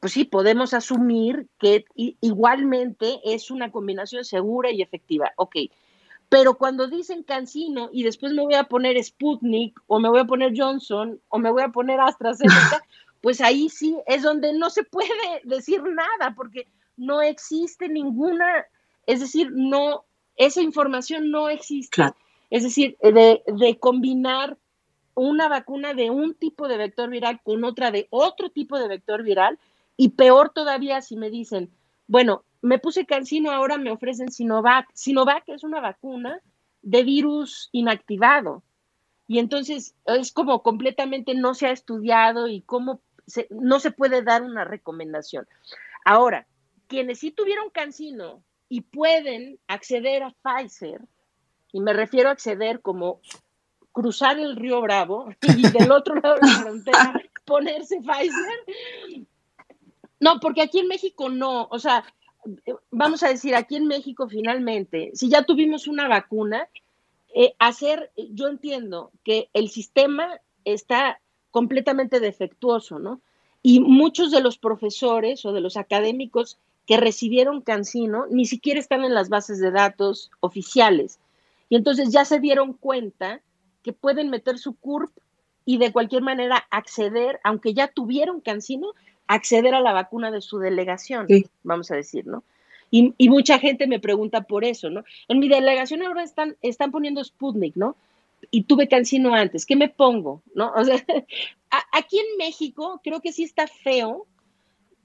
pues 0.00 0.12
sí, 0.12 0.24
podemos 0.24 0.74
asumir 0.74 1.48
que 1.58 1.84
igualmente 1.94 3.20
es 3.24 3.50
una 3.50 3.70
combinación 3.70 4.24
segura 4.24 4.70
y 4.70 4.82
efectiva. 4.82 5.32
Ok, 5.36 5.56
pero 6.28 6.54
cuando 6.54 6.88
dicen 6.88 7.22
Cancino 7.22 7.88
y 7.92 8.02
después 8.02 8.32
me 8.32 8.42
voy 8.42 8.54
a 8.54 8.64
poner 8.64 9.02
Sputnik 9.02 9.80
o 9.86 10.00
me 10.00 10.08
voy 10.08 10.20
a 10.20 10.24
poner 10.24 10.52
Johnson 10.56 11.20
o 11.28 11.38
me 11.38 11.50
voy 11.50 11.62
a 11.62 11.68
poner 11.68 12.00
AstraZeneca, 12.00 12.84
pues 13.20 13.40
ahí 13.40 13.68
sí 13.68 13.96
es 14.06 14.22
donde 14.22 14.52
no 14.52 14.70
se 14.70 14.82
puede 14.84 15.08
decir 15.44 15.82
nada 15.82 16.34
porque 16.36 16.66
no 16.96 17.22
existe 17.22 17.88
ninguna, 17.88 18.66
es 19.06 19.20
decir, 19.20 19.50
no, 19.52 20.04
esa 20.36 20.62
información 20.62 21.30
no 21.30 21.48
existe. 21.48 22.02
Es 22.50 22.62
decir, 22.62 22.96
de, 23.00 23.42
de 23.46 23.78
combinar 23.78 24.56
una 25.16 25.48
vacuna 25.48 25.94
de 25.94 26.10
un 26.10 26.34
tipo 26.34 26.68
de 26.68 26.76
vector 26.76 27.10
viral 27.10 27.40
con 27.42 27.64
otra 27.64 27.90
de 27.90 28.06
otro 28.10 28.50
tipo 28.50 28.78
de 28.78 28.86
vector 28.86 29.22
viral 29.22 29.58
y 29.96 30.10
peor 30.10 30.50
todavía 30.50 31.00
si 31.00 31.16
me 31.16 31.30
dicen, 31.30 31.70
bueno, 32.06 32.44
me 32.60 32.78
puse 32.78 33.06
Cancino, 33.06 33.50
ahora 33.50 33.78
me 33.78 33.90
ofrecen 33.90 34.30
Sinovac. 34.30 34.88
Sinovac 34.92 35.48
es 35.48 35.64
una 35.64 35.80
vacuna 35.80 36.40
de 36.82 37.02
virus 37.02 37.70
inactivado. 37.72 38.62
Y 39.26 39.38
entonces 39.38 39.94
es 40.04 40.32
como 40.32 40.62
completamente 40.62 41.34
no 41.34 41.54
se 41.54 41.66
ha 41.66 41.70
estudiado 41.72 42.46
y 42.46 42.60
cómo 42.60 43.00
no 43.50 43.80
se 43.80 43.90
puede 43.90 44.22
dar 44.22 44.42
una 44.42 44.64
recomendación. 44.64 45.48
Ahora, 46.04 46.46
quienes 46.86 47.18
sí 47.20 47.30
tuvieron 47.30 47.70
Cancino 47.70 48.42
y 48.68 48.82
pueden 48.82 49.58
acceder 49.66 50.22
a 50.22 50.34
Pfizer, 50.42 51.00
y 51.72 51.80
me 51.80 51.92
refiero 51.92 52.28
a 52.28 52.32
acceder 52.32 52.80
como 52.80 53.20
cruzar 53.96 54.38
el 54.38 54.56
río 54.56 54.82
Bravo 54.82 55.30
y 55.40 55.62
del 55.70 55.90
otro 55.90 56.16
lado 56.16 56.34
de 56.34 56.46
la 56.46 56.58
frontera 56.60 57.22
ponerse 57.46 57.98
Pfizer. 58.00 59.24
No, 60.20 60.38
porque 60.38 60.60
aquí 60.60 60.80
en 60.80 60.88
México 60.88 61.30
no, 61.30 61.66
o 61.70 61.78
sea, 61.78 62.04
vamos 62.90 63.22
a 63.22 63.28
decir, 63.28 63.54
aquí 63.54 63.76
en 63.76 63.86
México 63.86 64.28
finalmente, 64.28 65.12
si 65.14 65.30
ya 65.30 65.44
tuvimos 65.44 65.88
una 65.88 66.08
vacuna, 66.08 66.68
eh, 67.34 67.54
hacer, 67.58 68.12
yo 68.16 68.48
entiendo 68.48 69.12
que 69.24 69.48
el 69.54 69.70
sistema 69.70 70.40
está 70.66 71.18
completamente 71.50 72.20
defectuoso, 72.20 72.98
¿no? 72.98 73.22
Y 73.62 73.80
muchos 73.80 74.30
de 74.30 74.42
los 74.42 74.58
profesores 74.58 75.46
o 75.46 75.54
de 75.54 75.62
los 75.62 75.78
académicos 75.78 76.58
que 76.84 76.98
recibieron 76.98 77.62
Cancino 77.62 78.26
ni 78.28 78.44
siquiera 78.44 78.78
están 78.78 79.04
en 79.04 79.14
las 79.14 79.30
bases 79.30 79.58
de 79.58 79.70
datos 79.70 80.30
oficiales. 80.40 81.18
Y 81.70 81.76
entonces 81.76 82.10
ya 82.12 82.26
se 82.26 82.40
dieron 82.40 82.74
cuenta 82.74 83.40
que 83.86 83.92
pueden 83.92 84.30
meter 84.30 84.58
su 84.58 84.74
CURP 84.74 85.12
y 85.64 85.78
de 85.78 85.92
cualquier 85.92 86.22
manera 86.22 86.66
acceder, 86.70 87.38
aunque 87.44 87.72
ya 87.72 87.86
tuvieron 87.86 88.40
Cancino, 88.40 88.88
acceder 89.28 89.76
a 89.76 89.80
la 89.80 89.92
vacuna 89.92 90.32
de 90.32 90.40
su 90.40 90.58
delegación, 90.58 91.28
vamos 91.62 91.92
a 91.92 91.94
decir, 91.94 92.26
¿no? 92.26 92.42
Y, 92.90 93.14
y, 93.16 93.28
mucha 93.28 93.60
gente 93.60 93.86
me 93.86 94.00
pregunta 94.00 94.42
por 94.42 94.64
eso, 94.64 94.90
¿no? 94.90 95.04
En 95.28 95.38
mi 95.38 95.48
delegación 95.48 96.02
ahora 96.02 96.24
están, 96.24 96.56
están 96.62 96.90
poniendo 96.90 97.22
Sputnik, 97.22 97.76
¿no? 97.76 97.94
y 98.50 98.64
tuve 98.64 98.88
cancino 98.88 99.34
antes, 99.34 99.66
¿qué 99.66 99.76
me 99.76 99.88
pongo? 99.88 100.42
¿No? 100.54 100.72
O 100.74 100.84
sea, 100.84 100.96
aquí 101.92 102.18
en 102.18 102.36
México 102.38 103.00
creo 103.02 103.20
que 103.20 103.32
sí 103.32 103.44
está 103.44 103.66
feo 103.66 104.26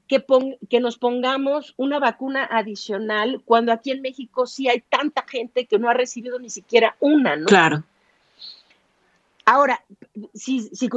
que, 0.07 0.23
que 0.69 0.79
nos 0.79 0.97
pongamos 0.97 1.73
una 1.77 1.99
vacuna 1.99 2.43
adicional 2.43 3.41
cuando 3.45 3.71
aquí 3.71 3.91
en 3.91 4.01
México 4.01 4.45
sí 4.45 4.67
hay 4.67 4.81
tanta 4.81 5.23
gente 5.27 5.65
que 5.65 5.79
no 5.79 5.89
ha 5.89 5.93
recibido 5.93 6.39
ni 6.39 6.49
siquiera 6.49 6.95
una, 6.99 7.35
¿no? 7.35 7.45
Claro. 7.45 7.83
Ahora, 9.45 9.83
si, 10.33 10.61
si 10.73 10.89